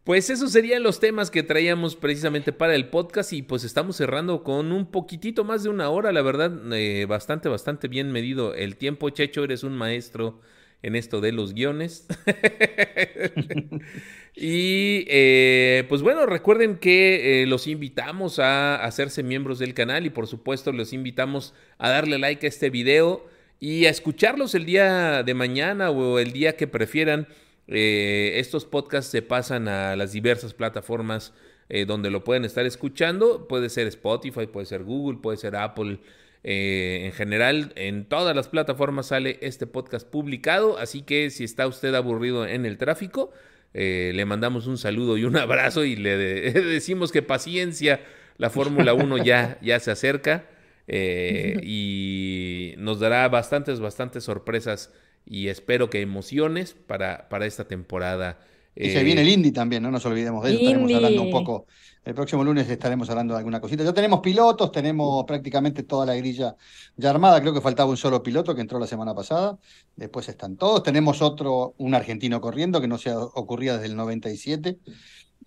Pues 0.04 0.30
esos 0.30 0.52
serían 0.52 0.84
los 0.84 1.00
temas 1.00 1.32
que 1.32 1.44
traíamos 1.44 1.96
precisamente 1.96 2.52
para 2.52 2.76
el 2.76 2.90
podcast 2.90 3.32
y 3.32 3.42
pues 3.42 3.64
estamos 3.64 3.96
cerrando 3.96 4.44
con 4.44 4.74
un 4.74 4.92
poquitito 4.92 5.46
más 5.46 5.64
de 5.64 5.70
una 5.70 5.90
hora, 5.90 6.12
la 6.12 6.22
verdad, 6.22 6.52
eh, 6.74 7.06
bastante, 7.06 7.48
bastante 7.48 7.88
bien 7.88 8.12
medido 8.12 8.54
el 8.54 8.76
tiempo. 8.76 9.10
Checho, 9.12 9.46
eres 9.46 9.64
un 9.64 9.78
maestro 9.78 10.42
en 10.82 10.98
esto 10.98 11.22
de 11.22 11.32
los 11.32 11.54
guiones. 11.54 12.06
y 14.36 15.06
eh, 15.10 15.86
pues 15.90 16.02
bueno, 16.02 16.26
recuerden 16.26 16.78
que 16.78 17.44
eh, 17.44 17.46
los 17.46 17.68
invitamos 17.68 18.40
a 18.40 18.84
hacerse 18.84 19.22
miembros 19.22 19.60
del 19.60 19.76
canal 19.76 20.08
y 20.08 20.10
por 20.10 20.26
supuesto 20.26 20.72
los 20.72 20.92
invitamos 20.92 21.54
a 21.78 21.90
darle 21.90 22.18
like 22.18 22.44
a 22.46 22.50
este 22.50 22.72
video 22.72 23.28
y 23.60 23.86
a 23.86 23.92
escucharlos 23.92 24.56
el 24.56 24.66
día 24.66 25.22
de 25.22 25.34
mañana 25.36 25.92
o 25.92 26.18
el 26.18 26.34
día 26.34 26.58
que 26.58 26.68
prefieran. 26.68 27.28
Eh, 27.68 28.34
estos 28.38 28.66
podcasts 28.66 29.12
se 29.12 29.22
pasan 29.22 29.68
a 29.68 29.96
las 29.96 30.12
diversas 30.12 30.54
plataformas 30.54 31.32
eh, 31.70 31.86
donde 31.86 32.10
lo 32.10 32.24
pueden 32.24 32.44
estar 32.44 32.66
escuchando. 32.66 33.48
Puede 33.48 33.70
ser 33.70 33.86
Spotify, 33.88 34.48
puede 34.48 34.66
ser 34.66 34.84
Google, 34.84 35.20
puede 35.22 35.38
ser 35.38 35.56
Apple. 35.56 36.00
En 36.46 37.14
general, 37.14 37.72
en 37.78 38.04
todas 38.04 38.36
las 38.36 38.50
plataformas 38.50 39.06
sale 39.06 39.38
este 39.42 39.66
podcast 39.66 40.06
publicado. 40.06 40.78
Así 40.78 41.04
que 41.04 41.30
si 41.30 41.46
está 41.46 41.68
usted 41.68 41.96
aburrido 41.96 42.46
en 42.46 42.66
el 42.66 42.78
tráfico, 42.78 43.32
eh, 43.74 44.12
le 44.16 44.26
mandamos 44.26 44.68
un 44.68 44.78
saludo 44.78 45.18
y 45.18 45.24
un 45.26 45.38
abrazo 45.38 45.84
y 45.86 45.96
le 45.96 46.18
de- 46.18 46.52
decimos 46.62 47.12
que 47.12 47.22
paciencia, 47.22 48.02
la 48.38 48.50
Fórmula 48.50 48.94
1 48.94 49.18
ya, 49.18 49.58
ya 49.62 49.80
se 49.80 49.92
acerca 49.92 50.50
eh, 50.88 51.60
y 51.64 52.74
nos 52.78 53.00
dará 53.00 53.28
bastantes, 53.30 53.80
bastantes 53.80 54.24
sorpresas 54.26 54.92
y 55.26 55.48
espero 55.48 55.90
que 55.90 56.02
emociones 56.02 56.74
para, 56.74 57.30
para 57.30 57.46
esta 57.46 57.68
temporada. 57.68 58.40
Y 58.76 58.90
se 58.90 59.02
Eh, 59.02 59.04
viene 59.04 59.22
el 59.22 59.30
Indy 59.30 59.52
también, 59.52 59.84
no 59.84 59.92
nos 59.92 60.06
olvidemos 60.06 60.44
de 60.44 60.50
eso. 60.52 60.60
Estaremos 60.60 60.94
hablando 60.94 61.22
un 61.22 61.30
poco. 61.30 61.68
El 62.06 62.14
próximo 62.16 62.44
lunes 62.44 62.70
estaremos 62.70 63.10
hablando 63.10 63.34
de 63.34 63.38
alguna 63.38 63.62
cosita. 63.62 63.82
Ya 63.82 63.94
tenemos 63.94 64.20
pilotos, 64.20 64.74
tenemos 64.74 65.24
prácticamente 65.24 65.84
toda 65.84 66.06
la 66.06 66.16
grilla 66.16 66.58
ya 66.98 67.10
armada. 67.10 67.40
Creo 67.40 67.54
que 67.54 67.62
faltaba 67.62 67.90
un 67.90 67.96
solo 67.96 68.22
piloto 68.22 68.54
que 68.54 68.60
entró 68.60 68.78
la 68.78 68.88
semana 68.88 69.16
pasada. 69.16 69.58
Después 69.96 70.28
están 70.28 70.58
todos. 70.58 70.84
Tenemos 70.84 71.22
otro, 71.22 71.76
un 71.78 71.96
argentino 71.96 72.42
corriendo 72.42 72.82
que 72.82 72.90
no 72.90 72.98
se 72.98 73.16
ocurría 73.16 73.76
desde 73.76 73.86
el 73.86 73.96
97. 73.96 74.80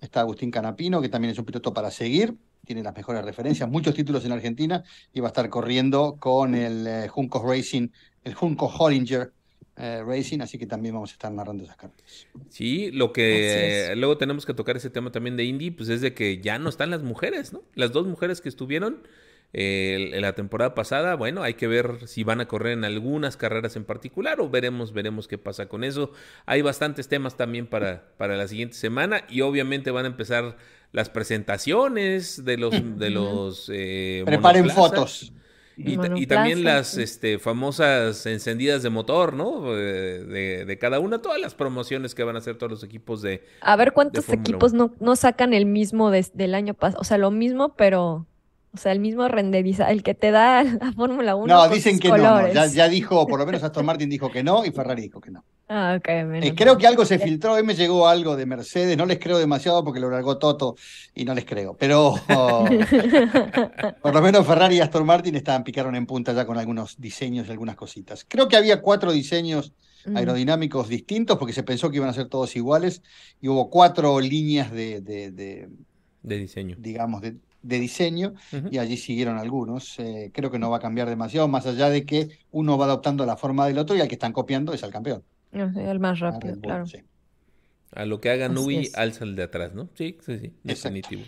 Está 0.00 0.20
Agustín 0.20 0.50
Canapino, 0.50 1.02
que 1.02 1.10
también 1.10 1.32
es 1.32 1.38
un 1.38 1.44
piloto 1.44 1.74
para 1.74 1.90
seguir. 1.90 2.34
Tiene 2.64 2.82
las 2.82 2.96
mejores 2.96 3.22
referencias, 3.22 3.68
muchos 3.68 3.94
títulos 3.94 4.24
en 4.24 4.32
Argentina. 4.32 4.82
Y 5.12 5.20
va 5.20 5.28
a 5.28 5.32
estar 5.32 5.50
corriendo 5.50 6.16
con 6.18 6.54
el 6.54 6.86
eh, 6.86 7.08
Junco 7.08 7.46
Racing, 7.46 7.88
el 8.24 8.32
Junco 8.32 8.66
Hollinger 8.66 9.30
eh, 9.76 10.02
Racing. 10.04 10.40
Así 10.40 10.58
que 10.58 10.66
también 10.66 10.94
vamos 10.94 11.10
a 11.10 11.12
estar 11.14 11.32
narrando 11.32 11.64
esas 11.64 11.76
carreras. 11.76 12.26
Sí, 12.48 12.90
lo 12.92 13.12
que 13.12 13.92
luego 13.96 14.16
tenemos 14.18 14.46
que 14.46 14.54
tocar 14.54 14.76
ese 14.76 14.90
tema 14.90 15.12
también 15.12 15.36
de 15.36 15.44
Indy, 15.44 15.70
pues 15.70 15.88
es 15.88 16.00
de 16.00 16.14
que 16.14 16.40
ya 16.40 16.58
no 16.58 16.68
están 16.68 16.90
las 16.90 17.02
mujeres, 17.02 17.52
¿no? 17.52 17.62
Las 17.74 17.92
dos 17.92 18.06
mujeres 18.06 18.40
que 18.40 18.48
estuvieron 18.48 19.02
eh, 19.52 20.10
en 20.12 20.22
la 20.22 20.34
temporada 20.34 20.74
pasada, 20.74 21.14
bueno, 21.14 21.42
hay 21.42 21.54
que 21.54 21.66
ver 21.66 22.06
si 22.06 22.24
van 22.24 22.40
a 22.40 22.48
correr 22.48 22.72
en 22.72 22.84
algunas 22.84 23.36
carreras 23.36 23.76
en 23.76 23.84
particular 23.84 24.40
o 24.40 24.50
veremos, 24.50 24.92
veremos 24.92 25.28
qué 25.28 25.38
pasa 25.38 25.66
con 25.68 25.84
eso. 25.84 26.12
Hay 26.44 26.62
bastantes 26.62 27.08
temas 27.08 27.36
también 27.36 27.66
para, 27.66 28.08
para 28.18 28.36
la 28.36 28.48
siguiente 28.48 28.76
semana 28.76 29.24
y 29.28 29.40
obviamente 29.42 29.90
van 29.90 30.04
a 30.04 30.08
empezar 30.08 30.56
las 30.92 31.10
presentaciones 31.10 32.44
de 32.44 32.56
los 32.58 32.98
de 32.98 33.10
los 33.10 33.70
eh, 33.72 34.22
Preparen 34.26 34.66
monoplazas. 34.66 34.74
fotos. 34.74 35.32
Y, 35.78 35.98
ta- 35.98 36.10
y 36.16 36.26
también 36.26 36.64
las 36.64 36.88
sí. 36.88 37.02
este, 37.02 37.38
famosas 37.38 38.24
encendidas 38.26 38.82
de 38.82 38.88
motor, 38.90 39.34
¿no? 39.34 39.76
Eh, 39.76 40.24
De, 40.24 40.64
de 40.64 40.78
cada 40.78 41.00
una, 41.00 41.20
todas 41.20 41.38
las 41.38 41.54
promociones 41.54 42.14
que 42.14 42.24
van 42.24 42.34
a 42.36 42.38
hacer 42.38 42.56
todos 42.56 42.70
los 42.72 42.82
equipos 42.84 43.20
de... 43.20 43.44
A 43.60 43.76
ver 43.76 43.92
cuántos 43.92 44.28
equipos 44.30 44.72
no, 44.72 44.94
no 45.00 45.16
sacan 45.16 45.52
el 45.52 45.66
mismo 45.66 46.10
del 46.10 46.54
año 46.54 46.72
pasado. 46.74 47.00
O 47.00 47.04
sea, 47.04 47.18
lo 47.18 47.30
mismo, 47.30 47.74
pero. 47.76 48.26
O 48.72 48.78
sea, 48.78 48.92
el 48.92 49.00
mismo 49.00 49.26
renderiza, 49.28 49.90
el 49.90 50.02
que 50.02 50.14
te 50.14 50.30
da 50.30 50.62
la 50.80 50.92
Fórmula 50.92 51.34
1 51.34 51.46
No, 51.54 51.64
con 51.64 51.72
dicen 51.74 51.92
sus 51.94 52.02
que 52.02 52.08
no. 52.08 52.52
Ya, 52.52 52.66
ya 52.66 52.88
dijo, 52.88 53.26
por 53.26 53.38
lo 53.38 53.46
menos 53.46 53.62
Aston 53.62 53.84
Martin 53.86 54.08
dijo 54.10 54.30
que 54.30 54.42
no 54.42 54.64
y 54.66 54.70
Ferrari 54.70 55.02
dijo 55.02 55.20
que 55.20 55.30
no. 55.30 55.44
Ah, 55.68 55.96
ok, 55.98 56.08
menos 56.26 56.48
Eh, 56.48 56.54
creo 56.54 56.78
que 56.78 56.86
algo 56.86 57.04
se 57.04 57.18
filtró, 57.18 57.54
hoy 57.54 57.62
me 57.64 57.74
llegó 57.74 58.06
algo 58.06 58.36
de 58.36 58.46
Mercedes, 58.46 58.96
no 58.96 59.04
les 59.04 59.18
creo 59.18 59.38
demasiado 59.38 59.82
porque 59.84 59.98
lo 60.00 60.08
largó 60.10 60.38
Toto 60.38 60.76
y 61.14 61.24
no 61.24 61.34
les 61.34 61.44
creo, 61.44 61.76
pero 61.76 62.14
oh, 62.28 62.64
por 64.02 64.14
lo 64.14 64.22
menos 64.22 64.46
Ferrari 64.46 64.76
y 64.76 64.80
Aston 64.80 65.04
Martin 65.06 65.34
estaban 65.34 65.64
picaron 65.64 65.96
en 65.96 66.06
punta 66.06 66.32
ya 66.32 66.46
con 66.46 66.58
algunos 66.58 67.00
diseños 67.00 67.48
y 67.48 67.50
algunas 67.50 67.76
cositas. 67.76 68.24
Creo 68.28 68.48
que 68.48 68.56
había 68.56 68.80
cuatro 68.80 69.12
diseños 69.12 69.72
Mm. 70.08 70.16
aerodinámicos 70.18 70.88
distintos 70.88 71.36
porque 71.36 71.52
se 71.52 71.64
pensó 71.64 71.90
que 71.90 71.96
iban 71.96 72.08
a 72.08 72.12
ser 72.12 72.28
todos 72.28 72.54
iguales 72.54 73.02
y 73.40 73.48
hubo 73.48 73.68
cuatro 73.70 74.20
líneas 74.20 74.70
de, 74.70 75.00
de- 75.00 75.32
de, 75.32 75.68
de 76.22 76.38
diseño. 76.38 76.76
digamos, 76.78 77.22
de, 77.22 77.38
de 77.62 77.78
diseño 77.80 78.34
y 78.70 78.78
allí 78.78 78.96
siguieron 78.98 79.36
algunos. 79.36 79.98
Eh, 79.98 80.30
creo 80.32 80.52
que 80.52 80.60
no 80.60 80.70
va 80.70 80.76
a 80.76 80.80
cambiar 80.80 81.08
demasiado, 81.08 81.48
más 81.48 81.66
allá 81.66 81.88
de 81.90 82.06
que 82.06 82.28
uno 82.52 82.78
va 82.78 82.84
adoptando 82.84 83.26
la 83.26 83.36
forma 83.36 83.66
del 83.66 83.78
otro 83.78 83.96
y 83.96 84.00
al 84.00 84.06
que 84.06 84.14
están 84.14 84.32
copiando 84.32 84.72
es 84.72 84.84
al 84.84 84.92
campeón. 84.92 85.24
El 85.60 86.00
más 86.00 86.20
a 86.22 86.30
rápido, 86.30 86.60
claro. 86.60 86.86
sí. 86.86 86.98
A 87.92 88.04
lo 88.04 88.20
que 88.20 88.30
haga 88.30 88.50
es. 88.70 88.94
alza 88.94 89.24
el 89.24 89.36
de 89.36 89.44
atrás, 89.44 89.74
¿no? 89.74 89.88
Sí, 89.94 90.18
sí, 90.20 90.38
sí, 90.38 90.52
definitivo. 90.62 91.22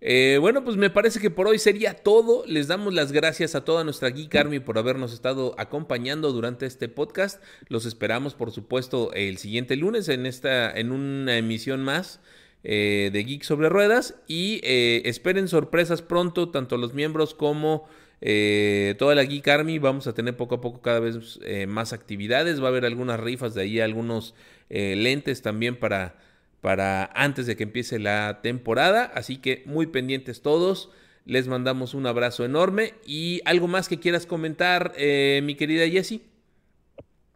Eh, 0.00 0.38
bueno, 0.40 0.62
pues 0.62 0.76
me 0.76 0.90
parece 0.90 1.18
que 1.18 1.30
por 1.30 1.48
hoy 1.48 1.58
sería 1.58 1.94
todo. 1.94 2.44
Les 2.46 2.68
damos 2.68 2.94
las 2.94 3.10
gracias 3.10 3.54
a 3.54 3.64
toda 3.64 3.82
nuestra 3.82 4.10
Geek 4.10 4.34
Army 4.36 4.60
por 4.60 4.78
habernos 4.78 5.12
estado 5.12 5.54
acompañando 5.58 6.32
durante 6.32 6.66
este 6.66 6.88
podcast. 6.88 7.42
Los 7.68 7.86
esperamos, 7.86 8.34
por 8.34 8.52
supuesto, 8.52 9.12
el 9.14 9.38
siguiente 9.38 9.74
lunes 9.74 10.08
en 10.08 10.26
esta, 10.26 10.70
en 10.70 10.92
una 10.92 11.36
emisión 11.36 11.82
más 11.82 12.20
eh, 12.62 13.10
de 13.12 13.24
Geek 13.24 13.42
sobre 13.42 13.68
Ruedas. 13.68 14.14
Y 14.28 14.60
eh, 14.62 15.02
esperen 15.06 15.48
sorpresas 15.48 16.02
pronto, 16.02 16.50
tanto 16.50 16.76
los 16.76 16.94
miembros 16.94 17.34
como 17.34 17.88
eh, 18.20 18.94
toda 18.98 19.14
la 19.14 19.24
Geek 19.24 19.46
Army. 19.48 19.78
Vamos 19.78 20.06
a 20.06 20.14
tener 20.14 20.36
poco 20.36 20.56
a 20.56 20.60
poco 20.60 20.80
cada 20.80 21.00
vez 21.00 21.38
eh, 21.44 21.66
más 21.66 21.92
actividades. 21.92 22.60
Va 22.60 22.66
a 22.66 22.68
haber 22.68 22.84
algunas 22.84 23.20
rifas 23.20 23.54
de 23.54 23.62
ahí, 23.62 23.80
algunos 23.80 24.34
eh, 24.70 24.94
lentes 24.96 25.42
también 25.42 25.76
para 25.76 26.16
para 26.60 27.08
antes 27.14 27.46
de 27.46 27.56
que 27.56 27.62
empiece 27.62 27.98
la 27.98 28.40
temporada. 28.42 29.04
Así 29.14 29.36
que 29.36 29.62
muy 29.66 29.86
pendientes 29.86 30.42
todos. 30.42 30.90
Les 31.24 31.46
mandamos 31.46 31.94
un 31.94 32.06
abrazo 32.06 32.44
enorme. 32.44 32.94
¿Y 33.06 33.42
algo 33.44 33.68
más 33.68 33.88
que 33.88 34.00
quieras 34.00 34.26
comentar, 34.26 34.94
mi 34.96 35.54
querida 35.54 35.86
Jessie? 35.86 36.22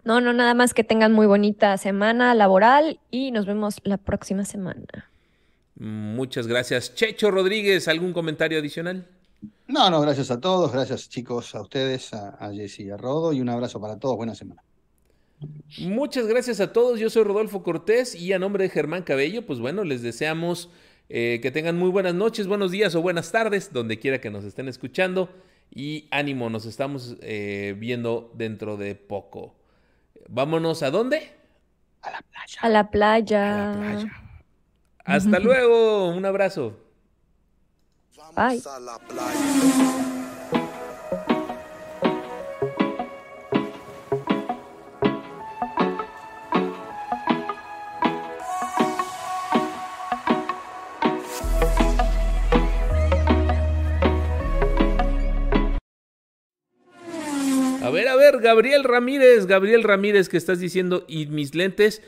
No, 0.04 0.20
no, 0.20 0.32
nada 0.32 0.54
más 0.54 0.74
que 0.74 0.82
tengan 0.82 1.12
muy 1.12 1.26
bonita 1.26 1.76
semana 1.78 2.34
laboral 2.34 2.98
y 3.10 3.30
nos 3.30 3.46
vemos 3.46 3.76
la 3.84 3.98
próxima 3.98 4.44
semana. 4.44 5.10
Muchas 5.78 6.46
gracias. 6.46 6.94
Checho 6.94 7.30
Rodríguez, 7.30 7.86
¿algún 7.86 8.12
comentario 8.12 8.58
adicional? 8.58 9.06
No, 9.66 9.90
no, 9.90 10.00
gracias 10.00 10.30
a 10.30 10.40
todos, 10.40 10.72
gracias 10.72 11.08
chicos, 11.08 11.54
a 11.54 11.62
ustedes, 11.62 12.12
a, 12.14 12.30
a 12.38 12.52
Jesse 12.52 12.80
y 12.80 12.90
a 12.90 12.96
Rodo, 12.96 13.32
y 13.32 13.40
un 13.40 13.48
abrazo 13.48 13.80
para 13.80 13.98
todos, 13.98 14.16
buena 14.16 14.34
semana. 14.34 14.62
Muchas 15.78 16.26
gracias 16.26 16.60
a 16.60 16.72
todos. 16.72 17.00
Yo 17.00 17.10
soy 17.10 17.24
Rodolfo 17.24 17.62
Cortés 17.62 18.14
y 18.14 18.32
a 18.32 18.38
nombre 18.38 18.64
de 18.64 18.70
Germán 18.70 19.02
Cabello, 19.02 19.44
pues 19.46 19.58
bueno, 19.58 19.84
les 19.84 20.02
deseamos 20.02 20.70
eh, 21.08 21.40
que 21.42 21.50
tengan 21.50 21.76
muy 21.78 21.90
buenas 21.90 22.14
noches, 22.14 22.46
buenos 22.46 22.70
días 22.70 22.94
o 22.94 23.02
buenas 23.02 23.32
tardes, 23.32 23.72
donde 23.72 23.98
quiera 23.98 24.20
que 24.20 24.30
nos 24.30 24.44
estén 24.44 24.68
escuchando. 24.68 25.30
Y 25.74 26.06
ánimo, 26.10 26.50
nos 26.50 26.66
estamos 26.66 27.16
eh, 27.22 27.74
viendo 27.78 28.30
dentro 28.34 28.76
de 28.76 28.94
poco. 28.94 29.56
Vámonos 30.28 30.82
a 30.82 30.90
dónde? 30.90 31.32
A 32.02 32.10
la 32.10 32.22
playa. 32.22 32.60
A 32.60 32.68
la 32.68 32.90
A 33.50 33.56
playa. 33.60 33.66
la 33.66 33.72
playa. 33.72 34.12
Hasta 35.04 35.38
luego, 35.40 36.08
un 36.10 36.24
abrazo. 36.24 36.78
Bye. 38.34 38.62
A 57.82 57.90
ver, 57.90 58.08
a 58.08 58.16
ver, 58.16 58.38
Gabriel 58.40 58.84
Ramírez, 58.84 59.46
Gabriel 59.46 59.82
Ramírez, 59.82 60.28
que 60.28 60.36
estás 60.36 60.58
diciendo, 60.60 61.04
y 61.06 61.26
mis 61.26 61.54
lentes. 61.54 62.00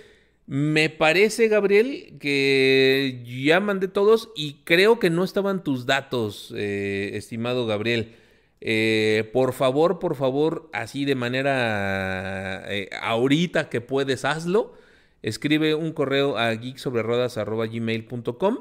Me 0.46 0.90
parece, 0.90 1.48
Gabriel, 1.48 2.18
que 2.20 3.22
ya 3.24 3.60
mandé 3.60 3.88
todos 3.88 4.28
y 4.36 4.56
creo 4.64 4.98
que 4.98 5.08
no 5.08 5.24
estaban 5.24 5.64
tus 5.64 5.86
datos, 5.86 6.52
eh, 6.56 7.12
estimado 7.14 7.64
Gabriel. 7.66 8.14
Eh, 8.60 9.30
por 9.32 9.54
favor, 9.54 9.98
por 9.98 10.16
favor, 10.16 10.68
así 10.72 11.06
de 11.06 11.14
manera 11.14 12.64
eh, 12.68 12.90
ahorita 13.00 13.70
que 13.70 13.80
puedes, 13.80 14.26
hazlo. 14.26 14.74
Escribe 15.22 15.74
un 15.74 15.92
correo 15.92 16.36
a 16.36 16.54
geeksobrerodas.gmail.com 16.56 18.58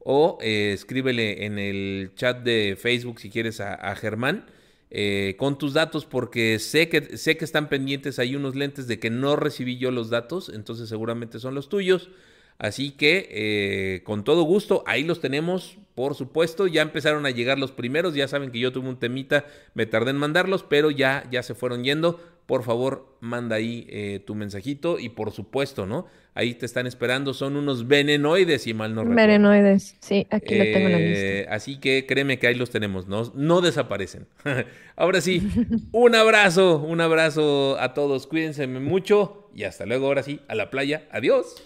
o 0.00 0.38
escríbele 0.40 1.46
en 1.46 1.60
el 1.60 2.10
chat 2.16 2.42
de 2.42 2.76
Facebook 2.76 3.20
si 3.20 3.30
quieres 3.30 3.60
a 3.60 3.94
Germán 3.94 4.46
eh, 4.94 5.36
con 5.38 5.56
tus 5.56 5.72
datos 5.72 6.04
porque 6.04 6.58
sé 6.58 6.90
que, 6.90 7.16
sé 7.16 7.38
que 7.38 7.46
están 7.46 7.70
pendientes 7.70 8.18
hay 8.18 8.36
unos 8.36 8.54
lentes 8.54 8.86
de 8.86 8.98
que 8.98 9.08
no 9.08 9.36
recibí 9.36 9.78
yo 9.78 9.90
los 9.90 10.10
datos, 10.10 10.50
entonces 10.52 10.88
seguramente 10.88 11.38
son 11.38 11.54
los 11.54 11.70
tuyos. 11.70 12.10
Así 12.58 12.90
que 12.92 13.28
eh, 13.30 14.02
con 14.04 14.22
todo 14.22 14.42
gusto, 14.42 14.84
ahí 14.86 15.02
los 15.02 15.20
tenemos, 15.20 15.78
por 15.94 16.14
supuesto. 16.14 16.66
Ya 16.66 16.82
empezaron 16.82 17.24
a 17.24 17.30
llegar 17.30 17.58
los 17.58 17.72
primeros, 17.72 18.14
ya 18.14 18.28
saben 18.28 18.52
que 18.52 18.60
yo 18.60 18.70
tuve 18.70 18.88
un 18.88 18.98
temita, 18.98 19.46
me 19.74 19.86
tardé 19.86 20.10
en 20.10 20.18
mandarlos, 20.18 20.62
pero 20.62 20.90
ya, 20.90 21.26
ya 21.30 21.42
se 21.42 21.54
fueron 21.54 21.82
yendo 21.82 22.20
por 22.46 22.64
favor, 22.64 23.16
manda 23.20 23.56
ahí 23.56 23.86
eh, 23.88 24.22
tu 24.26 24.34
mensajito 24.34 24.98
y 24.98 25.08
por 25.08 25.30
supuesto, 25.30 25.86
¿no? 25.86 26.06
Ahí 26.34 26.54
te 26.54 26.64
están 26.64 26.86
esperando, 26.86 27.34
son 27.34 27.56
unos 27.56 27.86
venenoides, 27.86 28.66
y 28.66 28.72
mal 28.72 28.94
no 28.94 29.02
recuerdo. 29.02 29.20
Venenoides, 29.20 29.96
sí, 30.00 30.26
aquí 30.30 30.54
lo 30.54 30.64
tengo 30.64 30.86
en 30.86 30.92
la 30.92 30.98
lista. 30.98 31.24
Eh, 31.24 31.46
así 31.50 31.78
que 31.78 32.06
créeme 32.06 32.38
que 32.38 32.46
ahí 32.46 32.54
los 32.54 32.70
tenemos, 32.70 33.06
no, 33.06 33.30
no 33.34 33.60
desaparecen. 33.60 34.26
Ahora 34.96 35.20
sí, 35.20 35.46
un 35.92 36.14
abrazo, 36.14 36.78
un 36.78 37.02
abrazo 37.02 37.76
a 37.78 37.92
todos, 37.92 38.26
cuídense 38.26 38.66
mucho 38.66 39.50
y 39.54 39.64
hasta 39.64 39.84
luego, 39.84 40.06
ahora 40.06 40.22
sí, 40.22 40.40
a 40.48 40.54
la 40.54 40.70
playa, 40.70 41.06
adiós. 41.10 41.62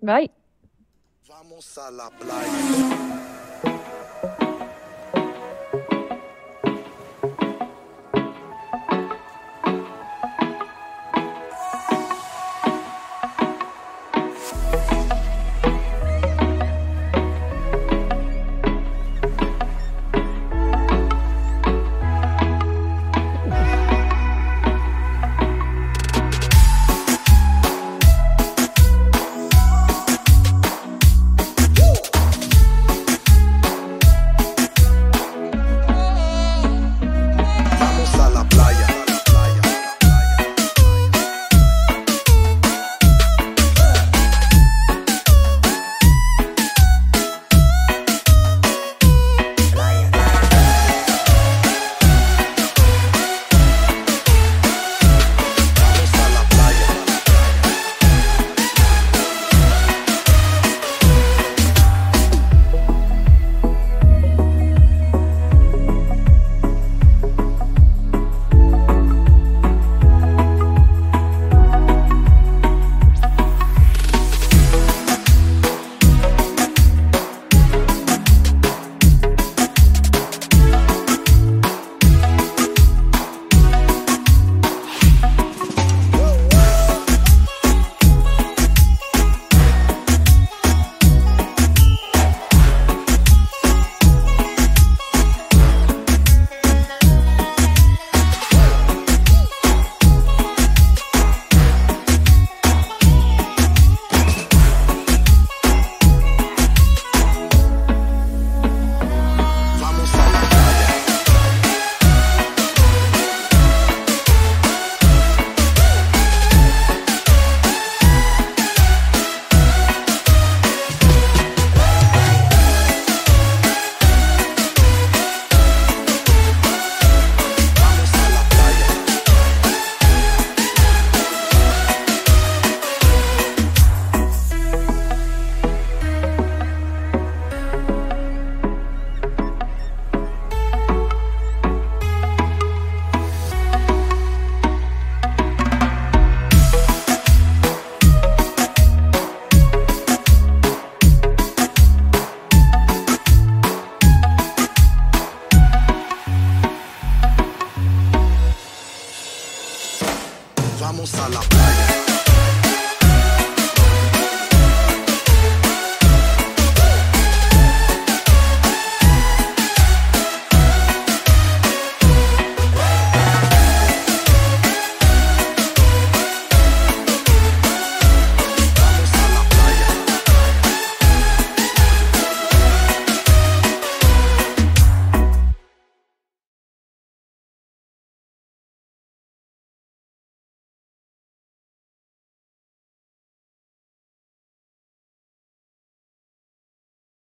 Bye. 0.00 0.30
Vamos 1.28 1.76
a 1.78 1.90
la 1.90 2.10
playa. 2.10 3.40